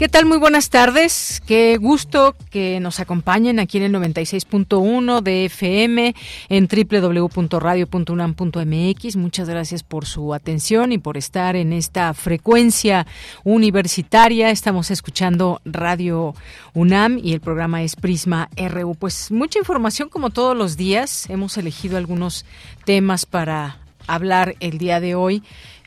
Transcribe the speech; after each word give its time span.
¿Qué 0.00 0.08
tal? 0.08 0.24
Muy 0.24 0.38
buenas 0.38 0.70
tardes. 0.70 1.42
Qué 1.44 1.76
gusto 1.76 2.34
que 2.48 2.80
nos 2.80 3.00
acompañen 3.00 3.60
aquí 3.60 3.76
en 3.76 3.84
el 3.84 3.92
96.1 3.92 5.20
de 5.20 5.44
FM 5.44 6.14
en 6.48 6.66
www.radio.unam.mx. 6.66 9.16
Muchas 9.16 9.50
gracias 9.50 9.82
por 9.82 10.06
su 10.06 10.32
atención 10.32 10.92
y 10.92 10.98
por 10.98 11.18
estar 11.18 11.54
en 11.54 11.74
esta 11.74 12.14
frecuencia 12.14 13.06
universitaria. 13.44 14.48
Estamos 14.48 14.90
escuchando 14.90 15.60
Radio 15.66 16.34
UNAM 16.72 17.20
y 17.22 17.34
el 17.34 17.40
programa 17.40 17.82
es 17.82 17.94
Prisma 17.94 18.48
RU. 18.56 18.94
Pues 18.94 19.30
mucha 19.30 19.58
información 19.58 20.08
como 20.08 20.30
todos 20.30 20.56
los 20.56 20.78
días. 20.78 21.28
Hemos 21.28 21.58
elegido 21.58 21.98
algunos 21.98 22.46
temas 22.86 23.26
para 23.26 23.79
hablar 24.14 24.56
el 24.60 24.78
día 24.78 25.00
de 25.00 25.14
hoy. 25.14 25.42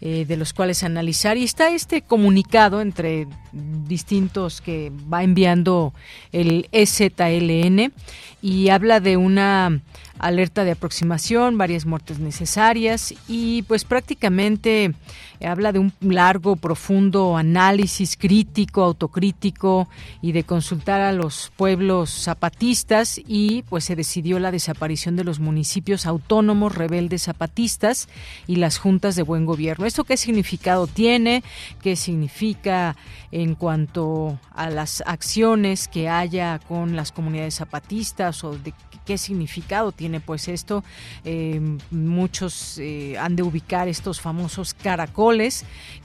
Eh, 0.06 0.26
de 0.26 0.36
los 0.36 0.52
cuales 0.52 0.84
analizar. 0.84 1.38
Y 1.38 1.46
está 1.46 1.70
este 1.70 2.02
comunicado 2.02 2.82
entre 2.82 3.26
distintos 3.54 4.60
que 4.60 4.92
va 4.92 5.24
enviando 5.24 5.94
el 6.34 6.68
EZLN 6.74 7.94
y 8.42 8.68
habla 8.68 9.00
de 9.00 9.16
una 9.16 9.80
alerta 10.20 10.66
de 10.66 10.72
aproximación, 10.72 11.58
varias 11.58 11.86
muertes 11.86 12.20
necesarias 12.20 13.14
y 13.30 13.62
pues 13.62 13.86
prácticamente 13.86 14.94
habla 15.42 15.72
de 15.72 15.80
un 15.80 15.94
largo, 16.02 16.56
profundo 16.56 17.38
análisis 17.38 18.18
crítico, 18.18 18.84
autocrítico 18.84 19.88
y 20.22 20.32
de 20.32 20.44
consultar 20.44 21.02
a 21.02 21.12
los 21.12 21.52
pueblos 21.56 22.10
zapatistas 22.10 23.20
y 23.26 23.64
pues 23.64 23.84
se 23.86 23.96
decidió 23.96 24.40
la 24.40 24.52
desaparición 24.52 25.16
de 25.16 25.24
los 25.24 25.40
municipios 25.40 26.06
autónomos 26.06 26.76
rebeldes 26.76 27.24
zapatistas 27.24 28.08
y 28.48 28.58
las 28.58 28.78
juntas 28.78 29.16
de 29.16 29.24
buen 29.24 29.46
gobierno. 29.46 29.86
¿Esto 29.86 30.04
qué 30.04 30.18
significado 30.18 30.88
tiene? 30.88 31.44
¿Qué 31.82 31.96
significa 31.96 32.96
en 33.32 33.56
cuanto 33.56 34.40
a 34.54 34.70
las 34.70 35.04
acciones 35.06 35.88
que 35.88 36.10
haya 36.10 36.60
con 36.68 36.96
las 36.96 37.12
comunidades 37.12 37.56
zapatistas 37.56 38.44
o 38.44 38.58
de 38.58 38.74
qué 39.06 39.18
significado 39.18 39.92
tiene 39.92 40.20
pues 40.20 40.48
esto. 40.48 40.84
Eh, 41.26 41.60
muchos 41.92 42.78
eh, 42.80 43.18
han 43.18 43.36
de 43.36 43.44
ubicar 43.44 43.88
estos 43.88 44.22
famosos 44.22 44.74
caracoles, 44.74 45.33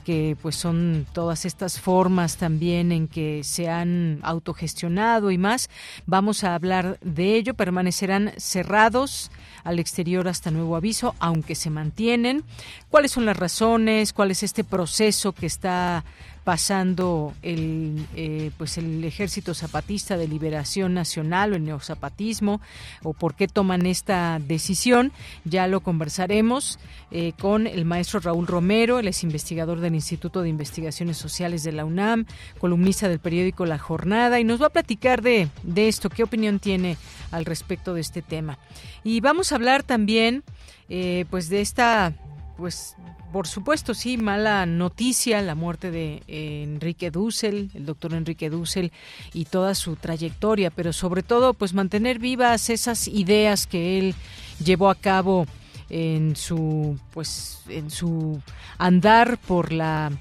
que 0.05 0.35
pues 0.41 0.55
son 0.55 1.05
todas 1.13 1.45
estas 1.45 1.79
formas 1.79 2.37
también 2.37 2.91
en 2.91 3.07
que 3.07 3.43
se 3.43 3.69
han 3.69 4.19
autogestionado 4.23 5.31
y 5.31 5.37
más. 5.37 5.69
Vamos 6.05 6.43
a 6.43 6.55
hablar 6.55 6.97
de 7.01 7.35
ello, 7.35 7.53
permanecerán 7.53 8.33
cerrados 8.37 9.31
al 9.63 9.79
exterior 9.79 10.27
hasta 10.27 10.51
nuevo 10.51 10.75
aviso, 10.75 11.15
aunque 11.19 11.55
se 11.55 11.69
mantienen. 11.69 12.43
¿Cuáles 12.89 13.11
son 13.11 13.25
las 13.25 13.37
razones? 13.37 14.13
¿Cuál 14.13 14.31
es 14.31 14.43
este 14.43 14.63
proceso 14.63 15.33
que 15.33 15.45
está 15.45 16.03
pasando 16.49 17.35
el, 17.43 18.07
eh, 18.15 18.49
pues 18.57 18.79
el 18.79 19.03
Ejército 19.03 19.53
Zapatista 19.53 20.17
de 20.17 20.27
Liberación 20.27 20.95
Nacional 20.95 21.53
o 21.53 21.55
el 21.57 21.63
neozapatismo 21.63 22.59
o 23.03 23.13
por 23.13 23.35
qué 23.35 23.47
toman 23.47 23.85
esta 23.85 24.39
decisión. 24.39 25.11
Ya 25.45 25.67
lo 25.67 25.81
conversaremos 25.81 26.79
eh, 27.11 27.33
con 27.39 27.67
el 27.67 27.85
maestro 27.85 28.19
Raúl 28.19 28.47
Romero, 28.47 28.97
él 28.97 29.07
es 29.07 29.21
investigador 29.21 29.79
del 29.79 29.93
Instituto 29.93 30.41
de 30.41 30.49
Investigaciones 30.49 31.17
Sociales 31.17 31.61
de 31.61 31.71
la 31.71 31.85
UNAM, 31.85 32.25
columnista 32.57 33.07
del 33.07 33.19
periódico 33.19 33.67
La 33.67 33.77
Jornada 33.77 34.39
y 34.39 34.43
nos 34.43 34.59
va 34.59 34.65
a 34.65 34.71
platicar 34.71 35.21
de, 35.21 35.49
de 35.61 35.87
esto, 35.87 36.09
qué 36.09 36.23
opinión 36.23 36.57
tiene 36.57 36.97
al 37.29 37.45
respecto 37.45 37.93
de 37.93 38.01
este 38.01 38.23
tema. 38.23 38.57
Y 39.03 39.19
vamos 39.21 39.51
a 39.51 39.55
hablar 39.55 39.83
también 39.83 40.43
eh, 40.89 41.25
pues 41.29 41.49
de 41.49 41.61
esta 41.61 42.15
pues 42.59 42.95
por 43.31 43.47
supuesto, 43.47 43.93
sí, 43.93 44.17
mala 44.17 44.65
noticia 44.65 45.41
la 45.41 45.55
muerte 45.55 45.91
de 45.91 46.23
eh, 46.27 46.63
Enrique 46.63 47.09
Dussel, 47.09 47.71
el 47.73 47.85
doctor 47.85 48.13
Enrique 48.13 48.49
Dussel 48.49 48.91
y 49.33 49.45
toda 49.45 49.75
su 49.75 49.95
trayectoria, 49.95 50.69
pero 50.69 50.91
sobre 50.91 51.23
todo, 51.23 51.53
pues 51.53 51.73
mantener 51.73 52.19
vivas 52.19 52.69
esas 52.69 53.07
ideas 53.07 53.65
que 53.65 53.99
él 53.99 54.15
llevó 54.63 54.89
a 54.89 54.95
cabo 54.95 55.45
en 55.89 56.35
su, 56.35 56.99
pues, 57.11 57.61
en 57.69 57.89
su 57.89 58.41
andar 58.77 59.37
por 59.37 59.71
la 59.71 60.11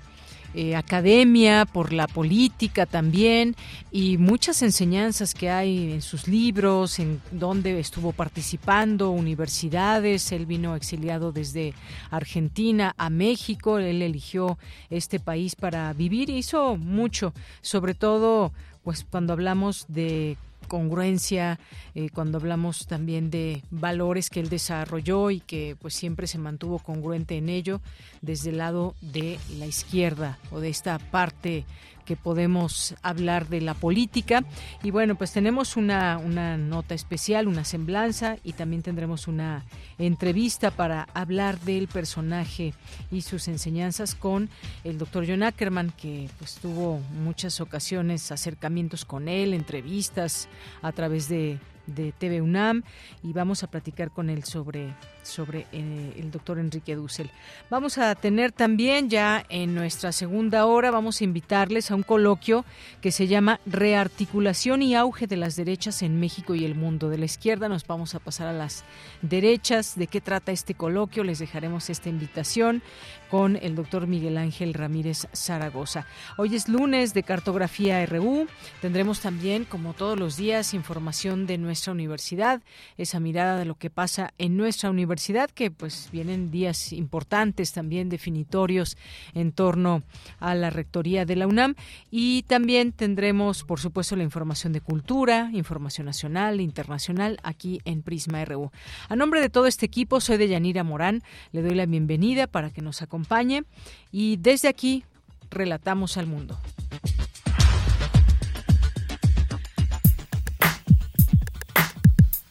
eh, 0.54 0.76
academia, 0.76 1.66
por 1.66 1.92
la 1.92 2.06
política 2.06 2.86
también 2.86 3.54
y 3.92 4.16
muchas 4.16 4.62
enseñanzas 4.62 5.34
que 5.34 5.50
hay 5.50 5.92
en 5.92 6.03
sus 6.03 6.26
libros, 6.26 6.98
en 6.98 7.20
donde 7.31 7.78
estuvo 7.78 8.12
participando, 8.12 9.10
universidades, 9.10 10.32
él 10.32 10.47
vino 10.47 10.75
exiliado 10.75 11.32
desde 11.32 11.75
Argentina 12.10 12.94
a 12.97 13.10
México, 13.10 13.78
él 13.78 14.03
eligió 14.03 14.58
este 14.91 15.20
país 15.20 15.54
para 15.54 15.92
vivir, 15.92 16.31
hizo 16.31 16.76
mucho, 16.76 17.32
sobre 17.60 17.94
todo 17.94 18.53
pues 18.82 19.04
cuando 19.08 19.34
hablamos 19.34 19.84
de 19.88 20.38
congruencia, 20.69 21.59
eh, 21.95 22.11
cuando 22.11 22.39
hablamos 22.39 22.87
también 22.87 23.31
de 23.31 23.62
valores 23.71 24.31
que 24.31 24.41
él 24.41 24.49
desarrolló 24.49 25.31
y 25.31 25.41
que 25.41 25.77
pues 25.81 25.95
siempre 25.95 26.27
se 26.27 26.39
mantuvo 26.39 26.79
congruente 26.79 27.37
en 27.37 27.49
ello 27.49 27.81
desde 28.23 28.51
el 28.51 28.59
lado 28.59 28.95
de 29.01 29.39
la 29.59 29.67
izquierda 29.67 30.39
o 30.53 30.61
de 30.61 30.69
esta 30.69 30.99
parte 30.99 31.65
que 32.08 32.16
podemos 32.16 32.94
hablar 33.02 33.48
de 33.48 33.60
la 33.60 33.74
política. 33.74 34.42
Y 34.82 34.91
bueno, 34.91 35.14
pues 35.14 35.30
tenemos 35.30 35.76
una, 35.76 36.16
una 36.16 36.56
nota 36.56 36.94
especial, 36.94 37.46
una 37.46 37.64
semblanza 37.64 38.38
y 38.42 38.54
también 38.54 38.80
tendremos 38.80 39.28
una 39.28 39.66
entrevista 39.98 40.70
para 40.70 41.06
hablar 41.12 41.60
del 41.60 41.86
personaje 41.86 42.72
y 43.10 43.20
sus 43.20 43.46
enseñanzas 43.46 44.14
con 44.14 44.48
el 44.84 44.96
doctor 44.96 45.26
John 45.28 45.42
Ackerman, 45.42 45.92
que 45.98 46.30
pues 46.38 46.54
tuvo 46.54 46.98
muchas 47.22 47.60
ocasiones 47.60 48.32
acercamientos 48.32 49.04
con 49.04 49.28
él, 49.28 49.52
entrevistas 49.52 50.48
a 50.80 50.92
través 50.92 51.28
de 51.28 51.58
de 51.88 52.12
TV 52.12 52.40
UNAM 52.42 52.82
y 53.22 53.32
vamos 53.32 53.62
a 53.62 53.70
platicar 53.70 54.10
con 54.10 54.30
él 54.30 54.44
sobre, 54.44 54.94
sobre 55.28 55.66
eh, 55.72 56.15
el 56.16 56.31
doctor 56.31 56.59
Enrique 56.59 56.97
Dussel. 56.97 57.31
Vamos 57.71 57.99
a 57.99 58.15
tener 58.15 58.53
también 58.53 59.11
ya 59.11 59.44
en 59.49 59.75
nuestra 59.75 60.12
segunda 60.12 60.66
hora, 60.66 60.91
vamos 60.91 61.21
a 61.21 61.25
invitarles 61.25 61.91
a 61.91 61.94
un 61.94 62.03
coloquio 62.03 62.65
que 63.00 63.12
se 63.12 63.27
llama 63.27 63.61
Rearticulación 63.67 64.83
y 64.83 64.94
auge 64.94 65.27
de 65.27 65.37
las 65.37 65.56
derechas 65.56 66.03
en 66.03 66.19
México 66.19 66.55
y 66.55 66.65
el 66.65 66.75
mundo. 66.75 67.09
De 67.09 67.19
la 67.19 67.27
izquierda 67.27 67.69
nos 67.69 67.87
vamos 67.87 68.15
a 68.15 68.19
pasar 68.19 68.49
a 68.49 68.53
las 68.53 68.84
derechas. 69.22 69.97
¿De 69.97 70.06
qué 70.06 70.21
trata 70.21 70.53
este 70.53 70.75
coloquio? 70.75 71.25
Les 71.25 71.38
dejaremos 71.38 71.91
esta 71.91 72.09
invitación 72.09 72.83
con 73.31 73.56
el 73.56 73.75
doctor 73.75 74.06
Miguel 74.06 74.38
Ángel 74.38 74.75
Ramírez 74.75 75.28
Zaragoza. 75.34 76.06
Hoy 76.37 76.55
es 76.55 76.69
lunes 76.69 77.14
de 77.14 77.23
Cartografía 77.23 78.05
RU. 78.06 78.47
Tendremos 78.81 79.20
también, 79.20 79.64
como 79.64 79.93
todos 79.93 80.19
los 80.19 80.37
días, 80.37 80.75
información 80.75 81.47
de 81.47 81.58
nuestra 81.58 81.93
universidad, 81.93 82.62
esa 82.97 83.20
mirada 83.20 83.58
de 83.58 83.64
lo 83.64 83.75
que 83.75 83.91
pasa 83.91 84.32
en 84.38 84.56
nuestra 84.56 84.91
universidad, 84.91 85.18
que 85.55 85.70
pues 85.70 86.09
vienen 86.11 86.50
días 86.50 86.93
importantes 86.93 87.73
también 87.73 88.09
definitorios 88.09 88.97
en 89.35 89.53
torno 89.53 90.03
a 90.41 90.55
la 90.55 90.70
rectoría 90.70 91.26
de 91.26 91.37
la 91.37 91.47
UNAM. 91.47 91.75
Y 92.11 92.44
también 92.44 92.93
tendremos, 92.93 93.65
por 93.65 93.79
supuesto, 93.79 94.17
la 94.17 94.23
información 94.23 94.73
de 94.73 94.81
cultura, 94.81 95.50
información 95.53 96.06
nacional, 96.06 96.61
internacional, 96.61 97.38
aquí 97.43 97.81
en 97.85 98.03
Prisma 98.03 98.44
RU. 98.44 98.70
A 99.09 99.17
nombre 99.17 99.41
de 99.41 99.50
todo 99.50 99.67
este 99.67 99.85
equipo, 99.85 100.20
soy 100.20 100.38
de 100.38 100.49
Yanira 100.49 100.82
Morán. 100.82 101.23
Le 101.53 101.62
doy 101.62 101.75
la 101.75 101.87
bienvenida 101.87 102.47
para 102.47 102.71
que 102.71 102.81
nos 102.81 103.03
acompañe 103.03 103.19
acompañe 103.19 103.64
y 104.12 104.37
desde 104.37 104.69
aquí 104.69 105.05
relatamos 105.50 106.17
al 106.17 106.26
mundo. 106.26 106.59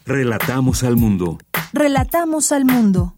Relatamos 0.04 0.84
al 0.84 0.96
mundo. 0.96 1.38
Relatamos 1.72 2.52
al 2.52 2.64
mundo. 2.64 3.17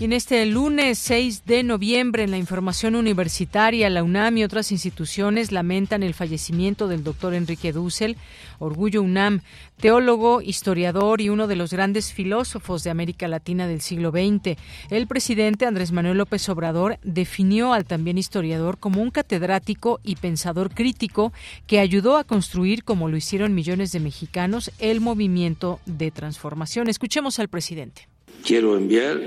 Y 0.00 0.04
en 0.04 0.12
este 0.12 0.46
lunes 0.46 0.96
6 1.00 1.44
de 1.44 1.64
noviembre, 1.64 2.22
en 2.22 2.30
la 2.30 2.38
información 2.38 2.94
universitaria, 2.94 3.90
la 3.90 4.04
UNAM 4.04 4.38
y 4.38 4.44
otras 4.44 4.70
instituciones 4.70 5.50
lamentan 5.50 6.04
el 6.04 6.14
fallecimiento 6.14 6.86
del 6.86 7.02
doctor 7.02 7.34
Enrique 7.34 7.72
Dussel, 7.72 8.16
Orgullo 8.60 9.02
UNAM, 9.02 9.40
teólogo, 9.80 10.40
historiador 10.40 11.20
y 11.20 11.30
uno 11.30 11.48
de 11.48 11.56
los 11.56 11.72
grandes 11.72 12.12
filósofos 12.12 12.84
de 12.84 12.90
América 12.90 13.26
Latina 13.26 13.66
del 13.66 13.80
siglo 13.80 14.12
XX. 14.12 14.56
El 14.88 15.08
presidente 15.08 15.66
Andrés 15.66 15.90
Manuel 15.90 16.18
López 16.18 16.48
Obrador 16.48 17.00
definió 17.02 17.72
al 17.72 17.84
también 17.84 18.18
historiador 18.18 18.78
como 18.78 19.02
un 19.02 19.10
catedrático 19.10 19.98
y 20.04 20.14
pensador 20.14 20.72
crítico 20.72 21.32
que 21.66 21.80
ayudó 21.80 22.18
a 22.18 22.24
construir, 22.24 22.84
como 22.84 23.08
lo 23.08 23.16
hicieron 23.16 23.52
millones 23.52 23.90
de 23.90 23.98
mexicanos, 23.98 24.70
el 24.78 25.00
movimiento 25.00 25.80
de 25.86 26.12
transformación. 26.12 26.88
Escuchemos 26.88 27.40
al 27.40 27.48
presidente. 27.48 28.06
Quiero 28.44 28.76
enviar 28.76 29.18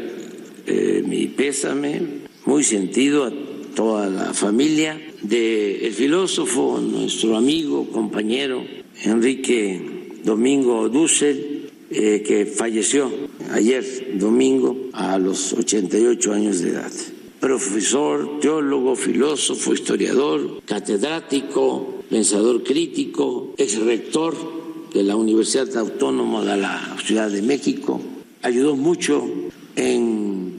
eh, 0.66 1.04
mi 1.06 1.28
pésame 1.28 2.02
muy 2.46 2.64
sentido 2.64 3.26
a 3.26 3.34
toda 3.76 4.10
la 4.10 4.34
familia 4.34 5.00
del 5.22 5.86
el 5.86 5.94
filósofo, 5.94 6.80
nuestro 6.80 7.38
amigo, 7.38 7.88
compañero 7.90 8.64
Enrique 9.04 10.20
Domingo 10.24 10.90
Dussel, 10.90 11.70
eh, 11.90 12.24
que 12.26 12.46
falleció 12.46 13.12
ayer 13.52 14.18
domingo 14.18 14.90
a 14.94 15.18
los 15.18 15.54
88 15.54 16.34
años 16.34 16.62
de 16.62 16.70
edad. 16.70 16.92
Profesor, 17.40 18.40
teólogo, 18.40 18.96
filósofo, 18.96 19.74
historiador, 19.74 20.62
catedrático, 20.66 22.04
pensador 22.10 22.64
crítico, 22.64 23.54
ex 23.58 23.80
rector 23.80 24.36
de 24.94 25.04
la 25.04 25.16
Universidad 25.16 25.76
Autónoma 25.78 26.44
de 26.46 26.58
la 26.58 26.98
Ciudad 27.04 27.30
de 27.30 27.42
México, 27.42 28.00
ayudó 28.42 28.76
mucho 28.76 29.28
en 29.76 30.51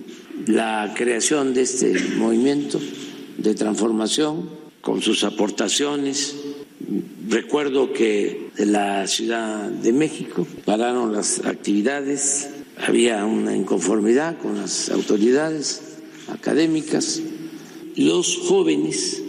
la 0.47 0.93
creación 0.97 1.55
de 1.55 1.63
este 1.63 1.95
movimiento 2.17 2.81
de 3.39 3.55
transformación 3.55 4.49
con 4.81 5.03
sus 5.03 5.25
aportaciones. 5.25 6.37
Recuerdo 7.29 7.93
que 7.93 8.51
de 8.57 8.67
la 8.67 9.07
Ciudad 9.07 9.69
de 9.69 9.93
México 9.93 10.47
pararon 10.65 11.13
las 11.13 11.45
actividades, 11.45 12.51
había 12.77 13.25
una 13.25 13.57
inconformidad 13.57 14.39
con 14.39 14.59
las 14.59 14.91
autoridades 14.91 15.81
académicas. 16.29 17.23
Los 17.97 18.39
jóvenes 18.49 19.23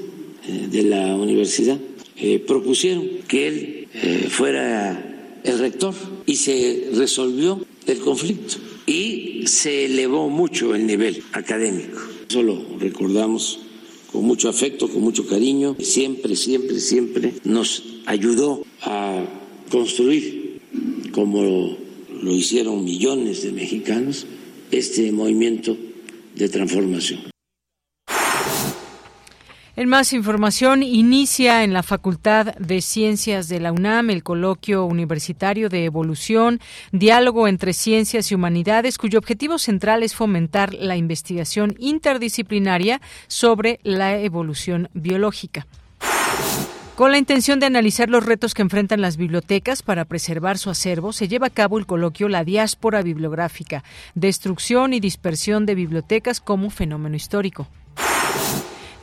eh, 0.48 0.68
de 0.72 0.84
la 0.84 1.16
universidad 1.16 1.78
eh, 2.18 2.40
propusieron 2.40 3.08
que 3.28 3.48
él 3.48 3.88
eh, 3.94 4.28
fuera 4.30 5.42
el 5.44 5.60
rector 5.60 5.94
y 6.26 6.38
se 6.38 6.90
resolvió 6.94 7.64
el 7.86 8.00
conflicto 8.00 8.58
y 8.86 9.44
se 9.48 9.86
elevó 9.86 10.30
mucho 10.30 10.76
el 10.76 10.86
nivel 10.86 11.24
académico. 11.34 12.00
Eso 12.30 12.44
lo 12.44 12.78
recordamos 12.80 13.60
con 14.12 14.26
mucho 14.26 14.50
afecto, 14.50 14.88
con 14.88 15.02
mucho 15.02 15.28
cariño. 15.28 15.76
Siempre, 15.80 16.36
siempre, 16.36 16.80
siempre 16.80 17.34
nos 17.44 17.84
ayudó 18.06 18.66
a 18.82 19.26
construir, 19.70 20.60
como 21.12 21.78
lo 22.22 22.36
hicieron 22.36 22.84
millones 22.84 23.44
de 23.44 23.52
mexicanos, 23.52 24.26
este 24.72 25.12
movimiento 25.12 25.78
de 26.36 26.50
transformación. 26.50 27.33
En 29.76 29.90
más 29.90 30.14
información, 30.14 30.84
inicia 30.84 31.64
en 31.64 31.74
la 31.74 31.82
Facultad 31.82 32.54
de 32.58 32.80
Ciencias 32.80 33.48
de 33.48 33.60
la 33.60 33.72
UNAM 33.72 34.12
el 34.12 34.22
coloquio 34.22 34.86
universitario 34.86 35.68
de 35.68 35.86
evolución, 35.86 36.60
diálogo 36.92 37.48
entre 37.48 37.74
ciencias 37.74 38.32
y 38.32 38.36
humanidades, 38.36 39.00
cuyo 39.00 39.18
objetivo 39.18 39.58
central 39.58 40.04
es 40.04 40.14
fomentar 40.14 40.76
la 40.76 40.96
investigación 40.96 41.74
interdisciplinaria 41.80 43.02
sobre 43.26 43.80
la 43.82 44.16
evolución 44.20 44.90
biológica. 44.94 45.66
Con 46.94 47.12
la 47.12 47.18
intención 47.18 47.60
de 47.60 47.66
analizar 47.66 48.12
los 48.12 48.24
retos 48.24 48.54
que 48.54 48.62
enfrentan 48.62 49.02
las 49.02 49.18
bibliotecas 49.18 49.82
para 49.82 50.06
preservar 50.06 50.60
su 50.60 50.70
acervo, 50.70 51.14
se 51.14 51.28
lleva 51.28 51.48
a 51.48 51.50
cabo 51.50 51.80
el 51.80 51.88
coloquio 51.88 52.30
La 52.30 52.44
diáspora 52.44 53.02
bibliográfica, 53.02 53.84
destrucción 54.14 54.94
y 54.94 55.00
dispersión 55.00 55.66
de 55.66 55.74
bibliotecas 55.74 56.42
como 56.42 56.70
fenómeno 56.70 57.16
histórico. 57.16 57.68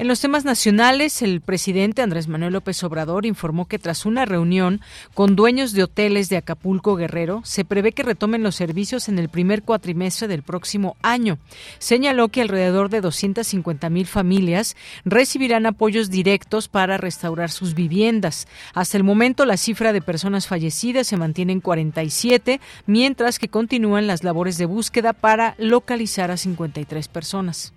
En 0.00 0.08
los 0.08 0.18
temas 0.18 0.46
nacionales, 0.46 1.20
el 1.20 1.42
presidente 1.42 2.00
Andrés 2.00 2.26
Manuel 2.26 2.54
López 2.54 2.82
Obrador 2.84 3.26
informó 3.26 3.68
que 3.68 3.78
tras 3.78 4.06
una 4.06 4.24
reunión 4.24 4.80
con 5.12 5.36
dueños 5.36 5.74
de 5.74 5.82
hoteles 5.82 6.30
de 6.30 6.38
Acapulco 6.38 6.96
Guerrero, 6.96 7.42
se 7.44 7.66
prevé 7.66 7.92
que 7.92 8.02
retomen 8.02 8.42
los 8.42 8.54
servicios 8.54 9.10
en 9.10 9.18
el 9.18 9.28
primer 9.28 9.62
cuatrimestre 9.62 10.26
del 10.26 10.42
próximo 10.42 10.96
año. 11.02 11.36
Señaló 11.78 12.28
que 12.28 12.40
alrededor 12.40 12.88
de 12.88 13.02
250 13.02 13.90
mil 13.90 14.06
familias 14.06 14.74
recibirán 15.04 15.66
apoyos 15.66 16.08
directos 16.08 16.68
para 16.68 16.96
restaurar 16.96 17.50
sus 17.50 17.74
viviendas. 17.74 18.48
Hasta 18.72 18.96
el 18.96 19.04
momento, 19.04 19.44
la 19.44 19.58
cifra 19.58 19.92
de 19.92 20.00
personas 20.00 20.46
fallecidas 20.46 21.08
se 21.08 21.18
mantiene 21.18 21.52
en 21.52 21.60
47, 21.60 22.58
mientras 22.86 23.38
que 23.38 23.48
continúan 23.48 24.06
las 24.06 24.24
labores 24.24 24.56
de 24.56 24.64
búsqueda 24.64 25.12
para 25.12 25.56
localizar 25.58 26.30
a 26.30 26.38
53 26.38 27.06
personas. 27.08 27.74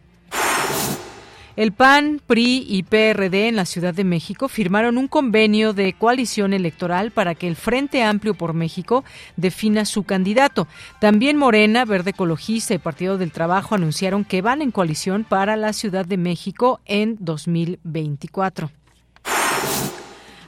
El 1.55 1.71
PAN, 1.71 2.19
PRI 2.25 2.65
y 2.67 2.81
PRD 2.81 3.47
en 3.47 3.55
la 3.55 3.65
Ciudad 3.65 3.93
de 3.93 4.03
México 4.03 4.47
firmaron 4.47 4.97
un 4.97 5.07
convenio 5.07 5.73
de 5.73 5.93
coalición 5.93 6.51
electoral 6.51 7.11
para 7.11 7.35
que 7.35 7.47
el 7.47 7.55
Frente 7.55 8.01
Amplio 8.01 8.33
por 8.33 8.55
México 8.55 9.03
defina 9.37 9.85
su 9.85 10.01
candidato. 10.01 10.67
También 10.99 11.37
Morena, 11.37 11.85
Verde 11.85 12.09
Ecologista 12.09 12.73
y 12.73 12.79
Partido 12.79 13.19
del 13.19 13.31
Trabajo 13.31 13.75
anunciaron 13.75 14.25
que 14.25 14.41
van 14.41 14.63
en 14.63 14.71
coalición 14.71 15.25
para 15.25 15.55
la 15.55 15.73
Ciudad 15.73 16.07
de 16.07 16.17
México 16.17 16.81
en 16.85 17.17
2024. 17.19 18.71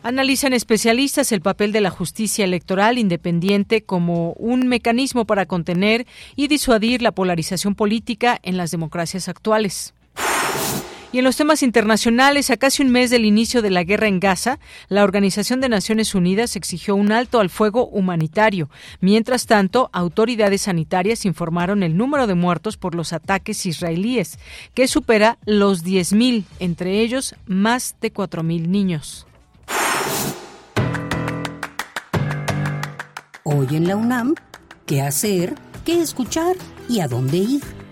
Analizan 0.01 0.53
especialistas 0.53 1.31
el 1.31 1.41
papel 1.41 1.71
de 1.71 1.81
la 1.81 1.91
justicia 1.91 2.45
electoral 2.45 2.97
independiente 2.97 3.83
como 3.83 4.33
un 4.33 4.67
mecanismo 4.67 5.25
para 5.25 5.45
contener 5.45 6.07
y 6.35 6.47
disuadir 6.47 7.03
la 7.03 7.11
polarización 7.11 7.75
política 7.75 8.39
en 8.41 8.57
las 8.57 8.71
democracias 8.71 9.29
actuales. 9.29 9.93
Y 11.15 11.19
en 11.19 11.23
los 11.23 11.37
temas 11.37 11.63
internacionales, 11.63 12.49
a 12.49 12.57
casi 12.57 12.83
un 12.83 12.89
mes 12.89 13.09
del 13.09 13.23
inicio 13.23 13.61
de 13.61 13.69
la 13.69 13.85
guerra 13.85 14.09
en 14.09 14.19
Gaza, 14.19 14.59
la 14.89 15.05
Organización 15.05 15.61
de 15.61 15.69
Naciones 15.69 16.13
Unidas 16.13 16.57
exigió 16.57 16.93
un 16.93 17.13
alto 17.13 17.39
al 17.39 17.49
fuego 17.49 17.87
humanitario. 17.87 18.69
Mientras 18.99 19.45
tanto, 19.45 19.89
autoridades 19.93 20.63
sanitarias 20.63 21.23
informaron 21.23 21.83
el 21.83 21.95
número 21.95 22.27
de 22.27 22.35
muertos 22.35 22.75
por 22.75 22.95
los 22.95 23.13
ataques 23.13 23.65
israelíes, 23.65 24.39
que 24.73 24.89
supera 24.89 25.37
los 25.45 25.85
10.000, 25.85 26.43
entre 26.59 26.99
ellos 26.99 27.33
más 27.45 27.95
de 28.01 28.11
4.000 28.11 28.67
niños. 28.67 29.25
Hoy 33.43 33.67
en 33.71 33.87
la 33.87 33.95
UNAM, 33.95 34.35
¿qué 34.85 35.01
hacer? 35.01 35.55
¿Qué 35.85 36.01
escuchar? 36.01 36.57
¿Y 36.89 36.99
a 36.99 37.07
dónde 37.07 37.37
ir? 37.37 37.84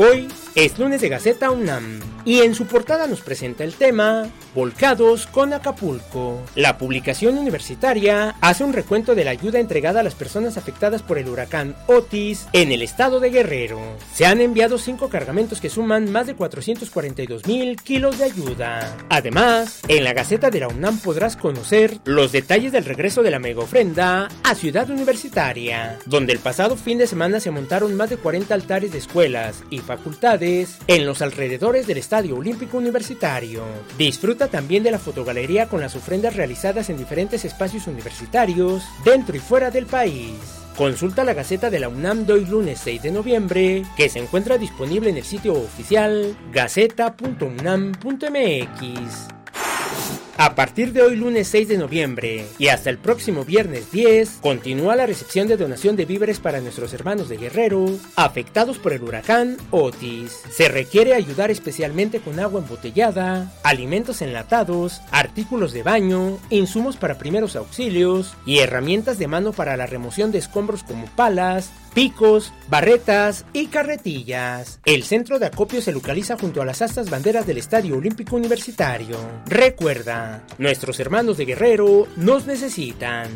Hoy 0.00 0.28
es 0.54 0.78
lunes 0.78 1.00
de 1.00 1.08
Gaceta 1.08 1.50
UNAM 1.50 1.98
y 2.28 2.42
en 2.42 2.54
su 2.54 2.66
portada 2.66 3.06
nos 3.06 3.22
presenta 3.22 3.64
el 3.64 3.72
tema 3.72 4.28
Volcados 4.54 5.26
con 5.26 5.54
Acapulco. 5.54 6.42
La 6.56 6.76
publicación 6.76 7.38
universitaria 7.38 8.34
hace 8.42 8.64
un 8.64 8.74
recuento 8.74 9.14
de 9.14 9.24
la 9.24 9.30
ayuda 9.30 9.60
entregada 9.60 10.00
a 10.00 10.02
las 10.02 10.14
personas 10.14 10.58
afectadas 10.58 11.02
por 11.02 11.16
el 11.16 11.26
huracán 11.26 11.74
Otis 11.86 12.46
en 12.52 12.70
el 12.70 12.82
estado 12.82 13.18
de 13.18 13.30
Guerrero. 13.30 13.80
Se 14.12 14.26
han 14.26 14.42
enviado 14.42 14.76
cinco 14.76 15.08
cargamentos 15.08 15.58
que 15.62 15.70
suman 15.70 16.12
más 16.12 16.26
de 16.26 16.34
442 16.34 17.46
mil 17.46 17.76
kilos 17.76 18.18
de 18.18 18.24
ayuda. 18.24 18.94
Además, 19.08 19.80
en 19.88 20.04
la 20.04 20.12
Gaceta 20.12 20.50
de 20.50 20.60
la 20.60 20.68
UNAM 20.68 20.98
podrás 20.98 21.34
conocer 21.34 21.98
los 22.04 22.30
detalles 22.32 22.72
del 22.72 22.84
regreso 22.84 23.22
de 23.22 23.30
la 23.30 23.38
mega 23.38 23.62
ofrenda 23.62 24.28
a 24.44 24.54
Ciudad 24.54 24.90
Universitaria, 24.90 25.98
donde 26.04 26.34
el 26.34 26.40
pasado 26.40 26.76
fin 26.76 26.98
de 26.98 27.06
semana 27.06 27.40
se 27.40 27.50
montaron 27.50 27.94
más 27.94 28.10
de 28.10 28.18
40 28.18 28.52
altares 28.52 28.92
de 28.92 28.98
escuelas 28.98 29.64
y 29.70 29.78
facultades 29.78 30.76
en 30.88 31.06
los 31.06 31.22
alrededores 31.22 31.86
del 31.86 31.96
Estadio 32.18 32.36
Olímpico 32.36 32.78
Universitario. 32.78 33.62
Disfruta 33.96 34.48
también 34.48 34.82
de 34.82 34.90
la 34.90 34.98
fotogalería 34.98 35.68
con 35.68 35.80
las 35.80 35.94
ofrendas 35.94 36.34
realizadas 36.34 36.90
en 36.90 36.96
diferentes 36.96 37.44
espacios 37.44 37.86
universitarios 37.86 38.82
dentro 39.04 39.36
y 39.36 39.38
fuera 39.38 39.70
del 39.70 39.86
país. 39.86 40.32
Consulta 40.76 41.22
la 41.22 41.34
Gaceta 41.34 41.70
de 41.70 41.78
la 41.78 41.88
UNAM 41.88 42.26
de 42.26 42.32
hoy 42.32 42.44
lunes 42.44 42.80
6 42.82 43.02
de 43.02 43.12
noviembre, 43.12 43.84
que 43.96 44.08
se 44.08 44.18
encuentra 44.18 44.58
disponible 44.58 45.10
en 45.10 45.18
el 45.18 45.22
sitio 45.22 45.52
oficial 45.52 46.36
gaceta.unam.mx. 46.50 49.37
A 50.40 50.54
partir 50.54 50.92
de 50.92 51.02
hoy 51.02 51.16
lunes 51.16 51.48
6 51.48 51.66
de 51.66 51.78
noviembre 51.78 52.46
y 52.60 52.68
hasta 52.68 52.90
el 52.90 52.98
próximo 52.98 53.44
viernes 53.44 53.90
10, 53.90 54.38
continúa 54.40 54.94
la 54.94 55.04
recepción 55.04 55.48
de 55.48 55.56
donación 55.56 55.96
de 55.96 56.04
víveres 56.04 56.38
para 56.38 56.60
nuestros 56.60 56.92
hermanos 56.92 57.28
de 57.28 57.38
Guerrero 57.38 57.86
afectados 58.14 58.78
por 58.78 58.92
el 58.92 59.02
huracán 59.02 59.56
Otis. 59.72 60.42
Se 60.48 60.68
requiere 60.68 61.14
ayudar 61.14 61.50
especialmente 61.50 62.20
con 62.20 62.38
agua 62.38 62.60
embotellada, 62.60 63.52
alimentos 63.64 64.22
enlatados, 64.22 65.00
artículos 65.10 65.72
de 65.72 65.82
baño, 65.82 66.38
insumos 66.50 66.96
para 66.96 67.18
primeros 67.18 67.56
auxilios 67.56 68.36
y 68.46 68.60
herramientas 68.60 69.18
de 69.18 69.26
mano 69.26 69.50
para 69.50 69.76
la 69.76 69.86
remoción 69.86 70.30
de 70.30 70.38
escombros 70.38 70.84
como 70.84 71.06
palas, 71.16 71.72
picos, 71.98 72.52
barretas 72.70 73.44
y 73.52 73.66
carretillas. 73.66 74.78
El 74.84 75.02
centro 75.02 75.40
de 75.40 75.46
acopio 75.46 75.82
se 75.82 75.90
localiza 75.90 76.38
junto 76.38 76.62
a 76.62 76.64
las 76.64 76.80
astas 76.80 77.10
banderas 77.10 77.44
del 77.44 77.58
Estadio 77.58 77.96
Olímpico 77.96 78.36
Universitario. 78.36 79.16
Recuerda, 79.46 80.44
nuestros 80.58 81.00
hermanos 81.00 81.38
de 81.38 81.46
Guerrero 81.46 82.06
nos 82.14 82.46
necesitan. 82.46 83.26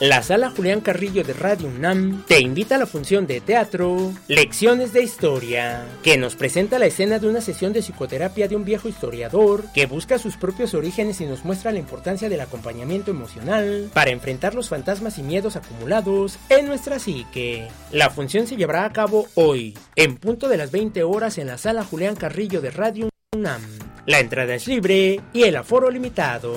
La 0.00 0.22
sala 0.22 0.50
Julián 0.50 0.82
Carrillo 0.82 1.24
de 1.24 1.32
Radio 1.32 1.68
UNAM 1.68 2.22
te 2.26 2.38
invita 2.38 2.74
a 2.74 2.78
la 2.78 2.84
función 2.84 3.26
de 3.26 3.40
teatro 3.40 4.12
Lecciones 4.28 4.92
de 4.92 5.02
Historia, 5.02 5.86
que 6.02 6.18
nos 6.18 6.36
presenta 6.36 6.78
la 6.78 6.84
escena 6.84 7.18
de 7.18 7.26
una 7.26 7.40
sesión 7.40 7.72
de 7.72 7.80
psicoterapia 7.80 8.46
de 8.46 8.56
un 8.56 8.66
viejo 8.66 8.90
historiador 8.90 9.64
que 9.72 9.86
busca 9.86 10.18
sus 10.18 10.36
propios 10.36 10.74
orígenes 10.74 11.22
y 11.22 11.24
nos 11.24 11.46
muestra 11.46 11.72
la 11.72 11.78
importancia 11.78 12.28
del 12.28 12.42
acompañamiento 12.42 13.10
emocional 13.10 13.88
para 13.94 14.10
enfrentar 14.10 14.54
los 14.54 14.68
fantasmas 14.68 15.16
y 15.16 15.22
miedos 15.22 15.56
acumulados 15.56 16.38
en 16.50 16.66
nuestra 16.66 16.98
psique. 16.98 17.68
La 17.90 18.10
función 18.10 18.46
se 18.46 18.56
llevará 18.56 18.84
a 18.84 18.92
cabo 18.92 19.28
hoy, 19.34 19.78
en 19.94 20.18
punto 20.18 20.50
de 20.50 20.58
las 20.58 20.72
20 20.72 21.04
horas 21.04 21.38
en 21.38 21.46
la 21.46 21.56
sala 21.56 21.84
Julián 21.84 22.16
Carrillo 22.16 22.60
de 22.60 22.70
Radio 22.70 23.08
UNAM. 23.34 23.62
La 24.04 24.20
entrada 24.20 24.54
es 24.56 24.66
libre 24.66 25.22
y 25.32 25.44
el 25.44 25.56
aforo 25.56 25.90
limitado. 25.90 26.54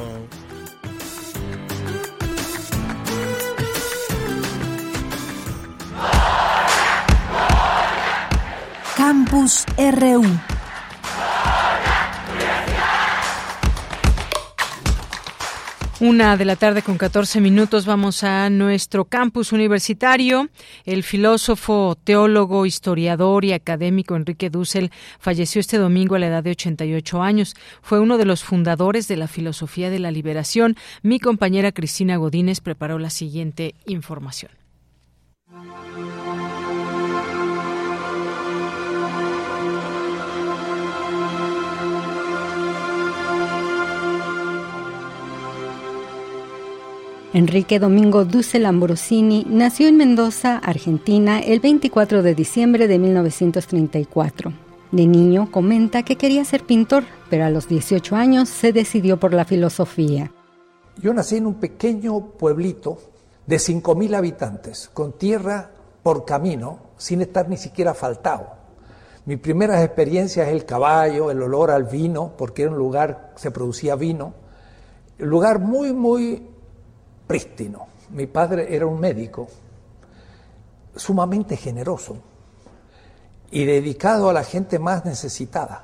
Campus 8.99 9.63
RU. 9.77 10.25
Una 16.01 16.35
de 16.35 16.43
la 16.43 16.57
tarde 16.57 16.81
con 16.81 16.97
14 16.97 17.39
minutos 17.39 17.85
vamos 17.85 18.25
a 18.25 18.49
nuestro 18.49 19.05
campus 19.05 19.53
universitario. 19.53 20.49
El 20.83 21.03
filósofo, 21.03 21.97
teólogo, 22.03 22.65
historiador 22.65 23.45
y 23.45 23.53
académico 23.53 24.17
Enrique 24.17 24.49
Dussel 24.49 24.91
falleció 25.17 25.61
este 25.61 25.77
domingo 25.77 26.15
a 26.15 26.19
la 26.19 26.27
edad 26.27 26.43
de 26.43 26.51
88 26.51 27.23
años. 27.23 27.55
Fue 27.81 28.01
uno 28.01 28.17
de 28.17 28.25
los 28.25 28.43
fundadores 28.43 29.07
de 29.07 29.15
la 29.15 29.29
filosofía 29.29 29.89
de 29.89 29.99
la 29.99 30.11
liberación. 30.11 30.75
Mi 31.03 31.21
compañera 31.21 31.71
Cristina 31.71 32.17
Godínez 32.17 32.59
preparó 32.59 32.99
la 32.99 33.11
siguiente 33.11 33.75
información. 33.85 34.51
Enrique 47.31 47.77
Domingo 47.77 48.25
Dussel 48.25 48.65
Ambrosini 48.65 49.45
nació 49.47 49.87
en 49.87 49.97
Mendoza, 49.97 50.57
Argentina, 50.57 51.39
el 51.39 51.59
24 51.59 52.23
de 52.23 52.33
diciembre 52.33 52.87
de 52.87 52.97
1934. 52.97 54.51
De 54.91 55.05
niño 55.05 55.51
comenta 55.51 56.01
que 56.01 56.15
quería 56.15 56.43
ser 56.43 56.65
pintor, 56.65 57.03
pero 57.29 57.45
a 57.45 57.51
los 57.51 57.67
18 57.67 58.15
años 58.15 58.49
se 58.49 58.73
decidió 58.73 59.19
por 59.19 59.35
la 59.35 59.45
filosofía. 59.45 60.31
Yo 60.97 61.13
nací 61.13 61.37
en 61.37 61.45
un 61.45 61.53
pequeño 61.59 62.31
pueblito 62.31 62.97
de 63.45 63.57
5.000 63.57 64.15
habitantes, 64.15 64.89
con 64.91 65.11
tierra 65.11 65.69
por 66.01 66.25
camino, 66.25 66.79
sin 66.97 67.21
estar 67.21 67.47
ni 67.47 67.57
siquiera 67.57 67.93
faltado. 67.93 68.47
Mi 69.25 69.37
primera 69.37 69.83
experiencia 69.83 70.47
es 70.47 70.49
el 70.49 70.65
caballo, 70.65 71.29
el 71.29 71.43
olor 71.43 71.69
al 71.69 71.83
vino, 71.83 72.33
porque 72.35 72.63
era 72.63 72.71
un 72.71 72.77
lugar, 72.79 73.33
se 73.35 73.51
producía 73.51 73.93
vino. 73.93 74.33
Un 75.19 75.29
lugar 75.29 75.59
muy, 75.59 75.93
muy 75.93 76.41
prístino. 77.29 77.85
Mi 78.09 78.25
padre 78.25 78.75
era 78.75 78.87
un 78.87 78.99
médico 78.99 79.47
sumamente 80.95 81.55
generoso 81.55 82.17
y 83.51 83.65
dedicado 83.65 84.31
a 84.31 84.33
la 84.33 84.43
gente 84.43 84.79
más 84.79 85.05
necesitada. 85.05 85.83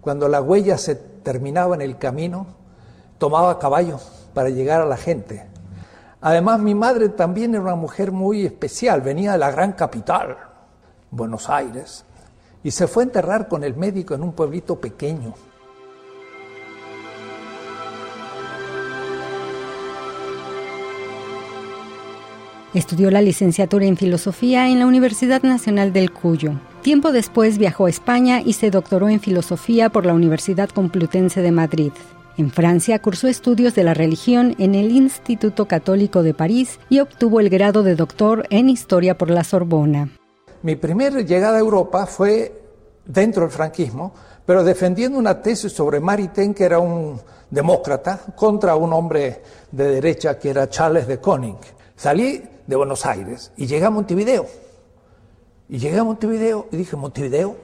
Cuando 0.00 0.26
la 0.26 0.40
huella 0.40 0.78
se 0.78 0.94
terminaba 0.94 1.74
en 1.74 1.82
el 1.82 1.98
camino, 1.98 2.46
tomaba 3.18 3.58
caballo 3.58 4.00
para 4.32 4.48
llegar 4.48 4.80
a 4.80 4.86
la 4.86 4.96
gente. 4.96 5.46
Además, 6.22 6.60
mi 6.60 6.74
madre 6.74 7.10
también 7.10 7.54
era 7.54 7.62
una 7.62 7.74
mujer 7.74 8.10
muy 8.10 8.46
especial, 8.46 9.02
venía 9.02 9.32
de 9.32 9.38
la 9.38 9.50
gran 9.50 9.72
capital, 9.72 10.38
Buenos 11.10 11.50
Aires, 11.50 12.06
y 12.64 12.70
se 12.70 12.86
fue 12.86 13.02
a 13.02 13.06
enterrar 13.06 13.48
con 13.48 13.64
el 13.64 13.76
médico 13.76 14.14
en 14.14 14.22
un 14.22 14.32
pueblito 14.32 14.80
pequeño. 14.80 15.34
Estudió 22.72 23.10
la 23.10 23.20
licenciatura 23.20 23.84
en 23.86 23.96
filosofía 23.96 24.68
en 24.68 24.78
la 24.78 24.86
Universidad 24.86 25.42
Nacional 25.42 25.92
del 25.92 26.12
Cuyo. 26.12 26.52
Tiempo 26.82 27.10
después 27.10 27.58
viajó 27.58 27.86
a 27.86 27.90
España 27.90 28.42
y 28.44 28.52
se 28.52 28.70
doctoró 28.70 29.08
en 29.08 29.18
filosofía 29.18 29.90
por 29.90 30.06
la 30.06 30.14
Universidad 30.14 30.68
Complutense 30.68 31.42
de 31.42 31.50
Madrid. 31.50 31.90
En 32.36 32.52
Francia 32.52 33.00
cursó 33.00 33.26
estudios 33.26 33.74
de 33.74 33.82
la 33.82 33.92
religión 33.92 34.54
en 34.58 34.76
el 34.76 34.92
Instituto 34.92 35.66
Católico 35.66 36.22
de 36.22 36.32
París 36.32 36.78
y 36.88 37.00
obtuvo 37.00 37.40
el 37.40 37.50
grado 37.50 37.82
de 37.82 37.96
doctor 37.96 38.46
en 38.50 38.68
historia 38.68 39.18
por 39.18 39.30
la 39.30 39.42
Sorbona. 39.42 40.08
Mi 40.62 40.76
primera 40.76 41.22
llegada 41.22 41.56
a 41.56 41.60
Europa 41.60 42.06
fue 42.06 42.52
dentro 43.04 43.42
del 43.42 43.50
franquismo, 43.50 44.14
pero 44.46 44.62
defendiendo 44.62 45.18
una 45.18 45.42
tesis 45.42 45.72
sobre 45.72 45.98
Maritain, 45.98 46.54
que 46.54 46.64
era 46.64 46.78
un 46.78 47.20
demócrata, 47.50 48.20
contra 48.36 48.76
un 48.76 48.92
hombre 48.92 49.42
de 49.72 49.88
derecha 49.88 50.38
que 50.38 50.50
era 50.50 50.70
Charles 50.70 51.08
de 51.08 51.18
Koning. 51.18 51.56
Salí 51.96 52.42
de 52.66 52.76
Buenos 52.76 53.06
Aires 53.06 53.52
y 53.56 53.66
llegué 53.66 53.84
a 53.84 53.90
Montevideo. 53.90 54.46
Y 55.68 55.78
llegué 55.78 55.98
a 55.98 56.04
Montevideo 56.04 56.66
y 56.72 56.76
dije, 56.76 56.96
Montevideo, 56.96 57.56